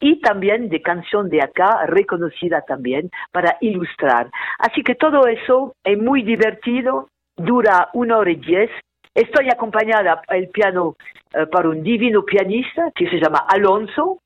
Y 0.00 0.20
también 0.20 0.68
de 0.68 0.80
canción 0.82 1.28
de 1.28 1.42
acá, 1.42 1.86
reconocida 1.86 2.62
también, 2.62 3.10
para 3.32 3.56
ilustrar. 3.60 4.30
Así 4.58 4.82
que 4.82 4.94
todo 4.94 5.26
eso 5.26 5.74
es 5.84 5.98
muy 5.98 6.22
divertido, 6.22 7.08
dura 7.36 7.88
una 7.94 8.18
hora 8.18 8.30
y 8.30 8.36
diez, 8.36 8.70
Estoy 9.14 9.48
acompañada 9.50 10.22
al 10.28 10.48
piano 10.48 10.96
eh, 11.34 11.46
por 11.46 11.66
un 11.66 11.82
divino 11.82 12.24
pianista 12.24 12.90
que 12.94 13.08
se 13.08 13.20
llama 13.20 13.44
Alonso 13.48 14.20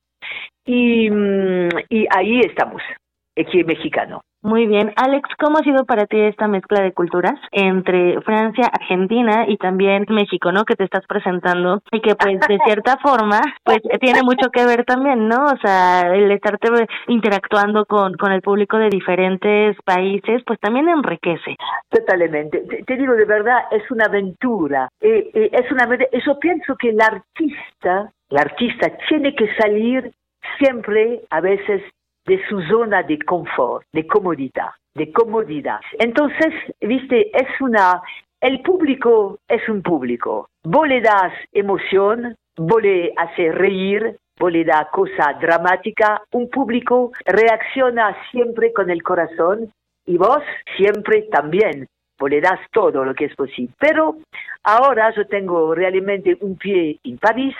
y, 0.64 1.10
mm, 1.10 1.68
y 1.88 2.06
ahí 2.10 2.40
estamos. 2.40 2.82
Mexicano. 3.36 4.22
Muy 4.42 4.66
bien. 4.66 4.92
Alex, 4.96 5.28
¿cómo 5.38 5.58
ha 5.58 5.62
sido 5.62 5.84
para 5.84 6.06
ti 6.06 6.18
esta 6.18 6.48
mezcla 6.48 6.82
de 6.82 6.92
culturas 6.92 7.38
entre 7.52 8.20
Francia, 8.22 8.66
Argentina 8.72 9.44
y 9.46 9.56
también 9.56 10.04
México, 10.08 10.50
¿no? 10.50 10.64
Que 10.64 10.74
te 10.74 10.82
estás 10.82 11.06
presentando 11.06 11.80
y 11.92 12.00
que 12.00 12.16
pues 12.16 12.40
de 12.40 12.58
cierta 12.66 12.96
forma 12.98 13.40
pues 13.62 13.78
tiene 14.00 14.22
mucho 14.24 14.50
que 14.50 14.66
ver 14.66 14.84
también, 14.84 15.28
¿no? 15.28 15.44
O 15.44 15.56
sea, 15.62 16.12
el 16.12 16.28
estarte 16.32 16.68
interactuando 17.06 17.84
con, 17.86 18.14
con 18.14 18.32
el 18.32 18.42
público 18.42 18.78
de 18.78 18.88
diferentes 18.88 19.76
países 19.84 20.42
pues 20.44 20.58
también 20.58 20.88
enriquece. 20.88 21.54
Totalmente. 21.88 22.64
Te, 22.84 22.96
digo 22.96 23.14
de 23.14 23.24
verdad, 23.24 23.60
es 23.70 23.88
una 23.92 24.06
aventura. 24.06 24.88
Eh, 25.00 25.30
eh, 25.34 25.50
es 25.52 25.70
una 25.70 25.88
Yo 26.26 26.38
pienso 26.40 26.74
que 26.76 26.88
el 26.88 27.00
artista, 27.00 28.10
el 28.28 28.38
artista 28.38 28.90
tiene 29.08 29.36
que 29.36 29.54
salir 29.54 30.12
siempre 30.58 31.20
a 31.30 31.40
veces 31.40 31.82
de 32.26 32.40
su 32.48 32.60
zona 32.62 33.02
de 33.02 33.18
confort, 33.18 33.86
de 33.92 34.06
comodidad, 34.06 34.70
de 34.94 35.12
comodidad. 35.12 35.80
Entonces, 35.98 36.52
viste, 36.80 37.30
es 37.36 37.60
una, 37.60 38.02
el 38.40 38.60
público 38.62 39.38
es 39.48 39.68
un 39.68 39.82
público. 39.82 40.48
Vos 40.64 40.86
le 40.88 41.00
das 41.00 41.32
emoción, 41.52 42.36
vos 42.56 42.82
le 42.82 43.12
haces 43.16 43.54
reír, 43.54 44.16
vos 44.38 44.52
le 44.52 44.64
das 44.64 44.88
cosa 44.90 45.36
dramática, 45.40 46.22
un 46.32 46.48
público 46.48 47.12
reacciona 47.24 48.16
siempre 48.30 48.72
con 48.72 48.90
el 48.90 49.02
corazón 49.02 49.72
y 50.06 50.16
vos 50.16 50.42
siempre 50.76 51.22
también. 51.30 51.86
Vos 52.18 52.30
le 52.30 52.40
das 52.40 52.60
todo 52.72 53.04
lo 53.04 53.14
que 53.14 53.24
es 53.24 53.34
posible. 53.34 53.74
Pero 53.78 54.16
ahora 54.62 55.12
yo 55.14 55.26
tengo 55.26 55.74
realmente 55.74 56.36
un 56.40 56.56
pie 56.56 57.00
en 57.02 57.18
París, 57.18 57.56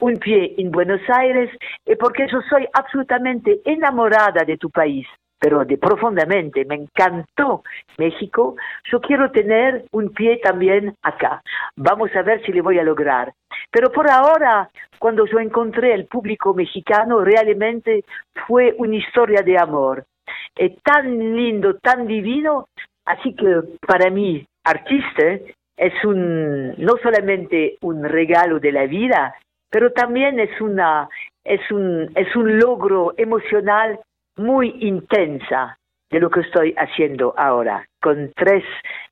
un 0.00 0.16
pie 0.16 0.54
en 0.58 0.70
Buenos 0.70 1.00
Aires, 1.08 1.50
y 1.84 1.94
porque 1.96 2.26
yo 2.30 2.40
soy 2.48 2.66
absolutamente 2.72 3.60
enamorada 3.64 4.44
de 4.44 4.56
tu 4.56 4.70
país, 4.70 5.06
pero 5.38 5.64
de 5.64 5.78
profundamente, 5.78 6.64
me 6.64 6.76
encantó 6.76 7.62
México, 7.96 8.56
yo 8.90 9.00
quiero 9.00 9.30
tener 9.30 9.84
un 9.92 10.10
pie 10.10 10.40
también 10.42 10.94
acá. 11.02 11.42
Vamos 11.76 12.14
a 12.16 12.22
ver 12.22 12.44
si 12.44 12.52
le 12.52 12.60
voy 12.60 12.78
a 12.78 12.84
lograr. 12.84 13.32
Pero 13.70 13.90
por 13.92 14.10
ahora, 14.10 14.68
cuando 14.98 15.26
yo 15.26 15.38
encontré 15.38 15.94
el 15.94 16.06
público 16.06 16.54
mexicano, 16.54 17.22
realmente 17.22 18.04
fue 18.46 18.74
una 18.78 18.96
historia 18.96 19.42
de 19.42 19.58
amor. 19.58 20.04
Es 20.56 20.72
tan 20.82 21.36
lindo, 21.36 21.74
tan 21.74 22.06
divino, 22.06 22.66
así 23.04 23.34
que 23.34 23.62
para 23.86 24.10
mí, 24.10 24.44
artista, 24.64 25.38
es 25.76 26.04
un, 26.04 26.74
no 26.76 26.96
solamente 27.00 27.76
un 27.82 28.04
regalo 28.04 28.58
de 28.58 28.72
la 28.72 28.86
vida, 28.86 29.34
pero 29.70 29.92
también 29.92 30.40
es 30.40 30.60
una 30.60 31.08
es 31.44 31.60
un 31.70 32.10
es 32.14 32.34
un 32.36 32.58
logro 32.58 33.14
emocional 33.16 33.98
muy 34.36 34.76
intensa 34.80 35.78
de 36.10 36.20
lo 36.20 36.30
que 36.30 36.40
estoy 36.40 36.74
haciendo 36.76 37.34
ahora 37.36 37.86
con 38.00 38.32
tres 38.34 38.64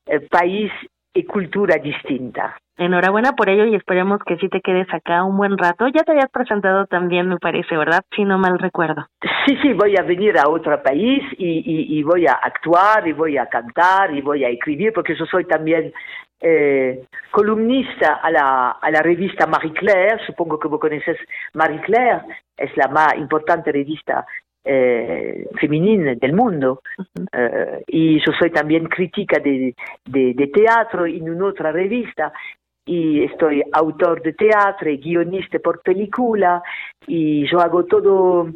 eh, 0.06 0.20
países 0.20 0.76
y 1.14 1.24
cultura 1.24 1.76
distinta. 1.76 2.56
Enhorabuena 2.78 3.32
por 3.32 3.48
ello 3.48 3.64
y 3.64 3.74
esperemos 3.74 4.20
que 4.26 4.36
sí 4.36 4.50
te 4.50 4.60
quedes 4.60 4.86
acá 4.92 5.24
un 5.24 5.38
buen 5.38 5.56
rato. 5.56 5.88
Ya 5.88 6.02
te 6.04 6.12
habías 6.12 6.30
presentado 6.30 6.84
también, 6.86 7.26
me 7.26 7.38
parece, 7.38 7.74
¿verdad? 7.74 8.02
Si 8.14 8.22
no 8.24 8.36
mal 8.36 8.58
recuerdo. 8.58 9.06
Sí, 9.46 9.56
sí, 9.62 9.72
voy 9.72 9.96
a 9.96 10.02
venir 10.02 10.36
a 10.38 10.48
otro 10.48 10.82
país 10.82 11.22
y, 11.38 11.98
y 11.98 12.02
voy 12.02 12.26
a 12.26 12.32
actuar 12.32 13.08
y 13.08 13.12
voy 13.12 13.38
a 13.38 13.46
cantar 13.46 14.14
y 14.14 14.20
voy 14.20 14.44
a 14.44 14.50
escribir 14.50 14.92
porque 14.92 15.16
yo 15.16 15.24
soy 15.24 15.46
también 15.46 15.92
eh, 16.40 17.06
columnista 17.30 18.16
a 18.22 18.30
la, 18.30 18.70
a 18.72 18.90
la 18.90 19.02
revista 19.02 19.46
Marie 19.46 19.72
Claire, 19.72 20.24
supongo 20.26 20.58
que 20.58 20.68
vos 20.68 20.80
conoces 20.80 21.18
Marie 21.54 21.80
Claire, 21.80 22.22
es 22.56 22.76
la 22.76 22.88
más 22.88 23.16
importante 23.16 23.72
revista 23.72 24.26
eh, 24.64 25.48
femenina 25.60 26.14
del 26.14 26.32
mundo. 26.32 26.82
Eh, 27.32 27.84
y 27.86 28.18
yo 28.18 28.32
soy 28.38 28.50
también 28.50 28.86
crítica 28.86 29.38
de, 29.38 29.74
de, 30.04 30.34
de, 30.34 30.46
teatro 30.48 31.06
en 31.06 31.30
una 31.30 31.46
otra 31.46 31.70
revista. 31.70 32.32
Y 32.84 33.24
estoy 33.24 33.62
autor 33.72 34.22
de 34.22 34.32
teatro, 34.32 34.90
guionista 34.90 35.58
por 35.58 35.82
película, 35.82 36.62
y 37.06 37.44
yo 37.48 37.58
hago 37.58 37.84
todo, 37.84 38.48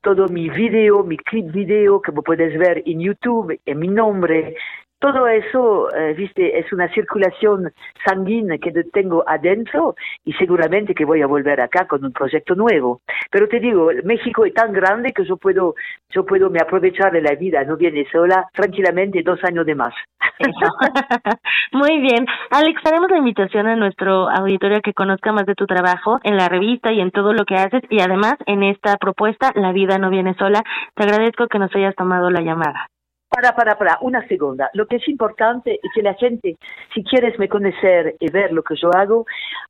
todo 0.00 0.26
mi 0.28 0.48
video, 0.48 1.04
mi 1.04 1.16
clip 1.16 1.52
video 1.52 2.00
que 2.02 2.10
vos 2.10 2.24
puedes 2.24 2.58
ver 2.58 2.82
en 2.84 3.00
YouTube, 3.00 3.60
en 3.64 3.78
mi 3.78 3.86
nombre, 3.86 4.56
todo 5.00 5.26
eso, 5.26 5.88
eh, 5.94 6.12
viste, 6.12 6.58
es 6.58 6.70
una 6.72 6.86
circulación 6.92 7.72
sanguínea 8.04 8.58
que 8.58 8.70
tengo 8.92 9.24
adentro 9.26 9.94
y 10.24 10.34
seguramente 10.34 10.94
que 10.94 11.06
voy 11.06 11.22
a 11.22 11.26
volver 11.26 11.60
acá 11.62 11.86
con 11.86 12.04
un 12.04 12.12
proyecto 12.12 12.54
nuevo. 12.54 13.00
Pero 13.30 13.48
te 13.48 13.60
digo, 13.60 13.90
México 14.04 14.44
es 14.44 14.52
tan 14.52 14.72
grande 14.74 15.12
que 15.12 15.24
yo 15.24 15.38
puedo, 15.38 15.74
yo 16.10 16.26
puedo 16.26 16.50
me 16.50 16.60
aprovechar 16.60 17.12
de 17.12 17.22
la 17.22 17.34
vida, 17.34 17.64
no 17.64 17.78
viene 17.78 18.06
sola, 18.12 18.46
tranquilamente 18.52 19.22
dos 19.22 19.42
años 19.42 19.64
de 19.64 19.74
más. 19.74 19.94
Muy 21.72 22.00
bien. 22.00 22.26
Alex, 22.50 22.80
haremos 22.84 23.10
la 23.10 23.18
invitación 23.18 23.68
a 23.68 23.76
nuestro 23.76 24.28
auditorio 24.28 24.78
a 24.78 24.80
que 24.82 24.92
conozca 24.92 25.32
más 25.32 25.46
de 25.46 25.54
tu 25.54 25.66
trabajo 25.66 26.18
en 26.24 26.36
la 26.36 26.48
revista 26.48 26.92
y 26.92 27.00
en 27.00 27.10
todo 27.10 27.32
lo 27.32 27.46
que 27.46 27.54
haces 27.54 27.82
y 27.88 28.00
además 28.00 28.34
en 28.44 28.62
esta 28.62 28.96
propuesta, 28.98 29.50
La 29.54 29.72
vida 29.72 29.96
no 29.96 30.10
viene 30.10 30.34
sola. 30.34 30.62
Te 30.94 31.04
agradezco 31.04 31.46
que 31.46 31.58
nos 31.58 31.74
hayas 31.74 31.94
tomado 31.96 32.30
la 32.30 32.42
llamada. 32.42 32.88
Para, 33.30 33.54
para, 33.54 33.78
para, 33.78 33.98
una 34.00 34.26
segunda. 34.26 34.70
Lo 34.74 34.86
que 34.86 34.96
es 34.96 35.08
importante 35.08 35.78
es 35.82 35.90
que 35.94 36.02
la 36.02 36.14
gente, 36.14 36.56
si 36.92 37.04
quieres 37.04 37.38
me 37.38 37.48
conocer 37.48 38.16
y 38.18 38.30
ver 38.30 38.52
lo 38.52 38.62
que 38.62 38.74
yo 38.74 38.90
hago, 38.92 39.24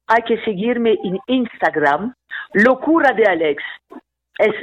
hay 0.07 0.23
que 0.23 0.43
seguirme 0.45 0.99
en 1.05 1.19
Instagram, 1.27 2.15
Locura 2.55 3.13
de 3.13 3.25
Alex. 3.25 3.63
Es 4.39 4.55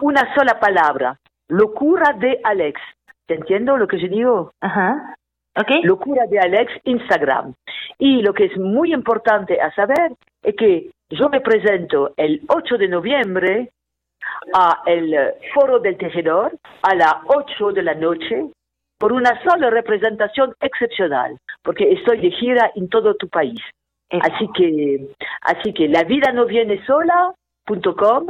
una 0.00 0.32
sola 0.36 0.60
palabra, 0.60 1.18
Locura 1.48 2.12
de 2.12 2.40
Alex. 2.44 2.80
¿Te 3.26 3.34
entiendo 3.34 3.76
lo 3.76 3.88
que 3.88 3.98
yo 3.98 4.08
digo? 4.08 4.52
Ajá. 4.60 5.16
Okay. 5.58 5.82
Locura 5.82 6.26
de 6.26 6.38
Alex, 6.38 6.70
Instagram. 6.84 7.54
Y 7.98 8.22
lo 8.22 8.32
que 8.34 8.44
es 8.44 8.56
muy 8.58 8.92
importante 8.92 9.60
a 9.60 9.72
saber 9.74 10.12
es 10.42 10.54
que 10.54 10.90
yo 11.10 11.28
me 11.28 11.40
presento 11.40 12.12
el 12.16 12.42
8 12.48 12.76
de 12.76 12.88
noviembre 12.88 13.70
a 14.54 14.82
el 14.86 15.14
Foro 15.54 15.78
del 15.78 15.96
Tejedor 15.96 16.52
a 16.82 16.94
las 16.94 17.14
8 17.26 17.72
de 17.72 17.82
la 17.82 17.94
noche 17.94 18.50
por 18.98 19.12
una 19.12 19.40
sola 19.42 19.70
representación 19.70 20.54
excepcional, 20.60 21.36
porque 21.62 21.92
estoy 21.92 22.20
de 22.20 22.30
gira 22.30 22.70
en 22.74 22.88
todo 22.88 23.14
tu 23.14 23.28
país. 23.28 23.60
Así 24.10 24.48
que, 24.54 25.08
así 25.42 25.72
que 25.72 25.88
la 25.88 26.04
vida 26.04 26.32
no 26.32 26.46
viene 26.46 26.84
sola.com, 26.86 28.26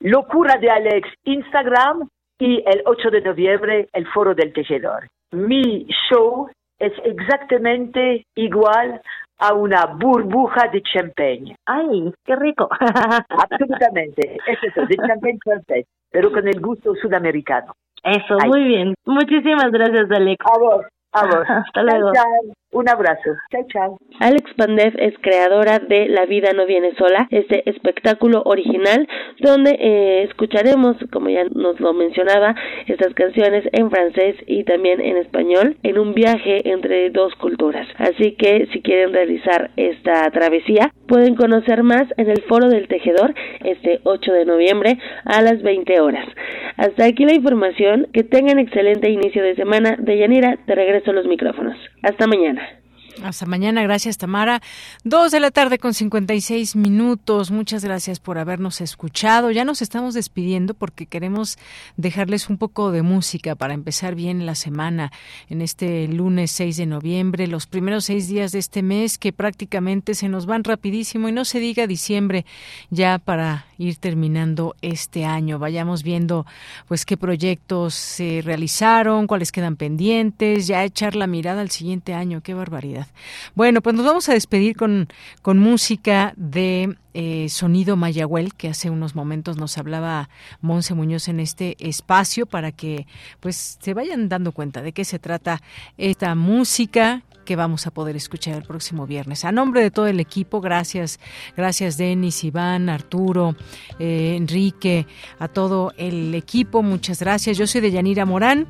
locura 0.00 0.58
de 0.58 0.70
Alex 0.70 1.08
Instagram 1.24 2.08
y 2.38 2.62
el 2.66 2.82
8 2.84 3.10
de 3.10 3.20
noviembre 3.22 3.88
el 3.92 4.06
Foro 4.08 4.34
del 4.34 4.52
Tejedor. 4.52 5.08
Mi 5.32 5.86
show 6.08 6.48
es 6.78 6.92
exactamente 7.04 8.26
igual 8.34 9.00
a 9.38 9.54
una 9.54 9.86
burbuja 9.86 10.68
de 10.68 10.82
champagne. 10.82 11.56
¡Ay, 11.66 12.12
qué 12.24 12.36
rico! 12.36 12.68
Absolutamente, 13.28 14.38
es 14.46 14.58
eso, 14.62 14.86
de 14.86 14.96
champagne 14.96 15.38
francés, 15.42 15.86
pero 16.10 16.30
con 16.32 16.46
el 16.46 16.60
gusto 16.60 16.94
sudamericano. 16.94 17.74
Eso, 18.02 18.38
muy 18.46 18.64
bien. 18.64 18.94
Muchísimas 19.04 19.70
gracias, 19.72 20.10
Alex. 20.10 20.44
A 20.46 20.58
vos, 20.58 20.84
a 21.12 21.26
vos. 21.26 21.44
Hasta 21.48 21.82
luego. 21.82 22.12
Un 22.76 22.90
abrazo. 22.90 23.30
Chao, 23.50 23.66
chao. 23.72 23.98
Alex 24.20 24.52
Pandev 24.54 24.92
es 24.98 25.14
creadora 25.22 25.78
de 25.78 26.08
La 26.10 26.26
vida 26.26 26.52
no 26.52 26.66
viene 26.66 26.94
sola, 26.96 27.26
este 27.30 27.62
espectáculo 27.70 28.42
original 28.44 29.08
donde 29.40 29.70
eh, 29.80 30.24
escucharemos, 30.24 30.98
como 31.10 31.30
ya 31.30 31.44
nos 31.54 31.80
lo 31.80 31.94
mencionaba, 31.94 32.54
estas 32.86 33.14
canciones 33.14 33.64
en 33.72 33.90
francés 33.90 34.36
y 34.46 34.64
también 34.64 35.00
en 35.00 35.16
español 35.16 35.78
en 35.82 35.98
un 35.98 36.12
viaje 36.12 36.68
entre 36.68 37.08
dos 37.08 37.34
culturas. 37.36 37.88
Así 37.96 38.32
que 38.32 38.68
si 38.74 38.82
quieren 38.82 39.14
realizar 39.14 39.70
esta 39.76 40.30
travesía, 40.30 40.92
pueden 41.08 41.34
conocer 41.34 41.82
más 41.82 42.04
en 42.18 42.28
el 42.28 42.42
Foro 42.42 42.68
del 42.68 42.88
Tejedor 42.88 43.32
este 43.64 44.00
8 44.04 44.32
de 44.32 44.44
noviembre 44.44 44.98
a 45.24 45.40
las 45.40 45.62
20 45.62 45.98
horas. 46.00 46.26
Hasta 46.76 47.06
aquí 47.06 47.24
la 47.24 47.34
información. 47.34 48.08
Que 48.12 48.22
tengan 48.22 48.58
excelente 48.58 49.10
inicio 49.10 49.42
de 49.42 49.56
semana. 49.56 49.96
De 49.98 50.18
Yanira, 50.18 50.58
te 50.66 50.74
regreso 50.74 51.12
los 51.12 51.26
micrófonos. 51.26 51.76
Hasta 52.02 52.26
mañana. 52.26 52.65
Hasta 53.22 53.46
mañana, 53.46 53.82
gracias 53.82 54.18
Tamara. 54.18 54.60
Dos 55.02 55.32
de 55.32 55.40
la 55.40 55.50
tarde 55.50 55.78
con 55.78 55.94
56 55.94 56.76
minutos. 56.76 57.50
Muchas 57.50 57.82
gracias 57.82 58.20
por 58.20 58.38
habernos 58.38 58.80
escuchado. 58.82 59.50
Ya 59.50 59.64
nos 59.64 59.80
estamos 59.80 60.12
despidiendo 60.12 60.74
porque 60.74 61.06
queremos 61.06 61.58
dejarles 61.96 62.50
un 62.50 62.58
poco 62.58 62.90
de 62.92 63.02
música 63.02 63.54
para 63.54 63.72
empezar 63.72 64.14
bien 64.14 64.44
la 64.44 64.54
semana 64.54 65.12
en 65.48 65.62
este 65.62 66.08
lunes 66.08 66.50
6 66.52 66.76
de 66.76 66.86
noviembre, 66.86 67.46
los 67.46 67.66
primeros 67.66 68.04
seis 68.04 68.28
días 68.28 68.52
de 68.52 68.58
este 68.58 68.82
mes 68.82 69.16
que 69.16 69.32
prácticamente 69.32 70.14
se 70.14 70.28
nos 70.28 70.44
van 70.44 70.62
rapidísimo 70.62 71.28
y 71.28 71.32
no 71.32 71.44
se 71.44 71.58
diga 71.58 71.86
diciembre 71.86 72.44
ya 72.90 73.18
para 73.18 73.66
ir 73.78 73.96
terminando 73.96 74.76
este 74.82 75.24
año. 75.24 75.58
Vayamos 75.58 76.02
viendo 76.02 76.46
pues 76.86 77.06
qué 77.06 77.16
proyectos 77.16 77.94
se 77.94 78.42
realizaron, 78.44 79.26
cuáles 79.26 79.52
quedan 79.52 79.76
pendientes, 79.76 80.66
ya 80.66 80.84
echar 80.84 81.16
la 81.16 81.26
mirada 81.26 81.62
al 81.62 81.70
siguiente 81.70 82.12
año. 82.12 82.42
Qué 82.42 82.52
barbaridad. 82.52 83.05
Bueno, 83.54 83.80
pues 83.82 83.94
nos 83.94 84.06
vamos 84.06 84.28
a 84.28 84.32
despedir 84.32 84.76
con, 84.76 85.08
con 85.42 85.58
música 85.58 86.32
de 86.36 86.96
eh, 87.14 87.48
Sonido 87.48 87.96
Mayagüel, 87.96 88.54
que 88.54 88.68
hace 88.68 88.90
unos 88.90 89.14
momentos 89.14 89.56
nos 89.56 89.78
hablaba 89.78 90.28
Monse 90.60 90.94
Muñoz 90.94 91.28
en 91.28 91.40
este 91.40 91.76
espacio 91.78 92.46
para 92.46 92.72
que 92.72 93.06
pues 93.40 93.78
se 93.80 93.94
vayan 93.94 94.28
dando 94.28 94.52
cuenta 94.52 94.82
de 94.82 94.92
qué 94.92 95.04
se 95.04 95.18
trata 95.18 95.62
esta 95.96 96.34
música 96.34 97.22
que 97.46 97.56
vamos 97.56 97.86
a 97.86 97.90
poder 97.90 98.16
escuchar 98.16 98.56
el 98.56 98.64
próximo 98.64 99.06
viernes. 99.06 99.46
A 99.46 99.52
nombre 99.52 99.80
de 99.80 99.90
todo 99.90 100.06
el 100.08 100.20
equipo, 100.20 100.60
gracias, 100.60 101.18
gracias 101.56 101.96
Denis, 101.96 102.44
Iván, 102.44 102.90
Arturo, 102.90 103.56
eh, 103.98 104.34
Enrique, 104.36 105.06
a 105.38 105.48
todo 105.48 105.94
el 105.96 106.34
equipo, 106.34 106.82
muchas 106.82 107.20
gracias. 107.20 107.56
Yo 107.56 107.66
soy 107.66 107.80
de 107.80 107.92
Yanira 107.92 108.26
Morán 108.26 108.66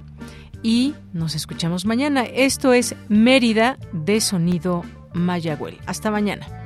y 0.67 0.97
nos 1.13 1.37
escuchamos 1.37 1.87
mañana. 1.87 2.25
Esto 2.25 2.73
es 2.73 2.97
Mérida 3.09 3.79
de 3.93 4.21
Sonido 4.21 4.83
Mayagüel. 5.15 5.79
Hasta 5.87 6.11
mañana. 6.11 6.66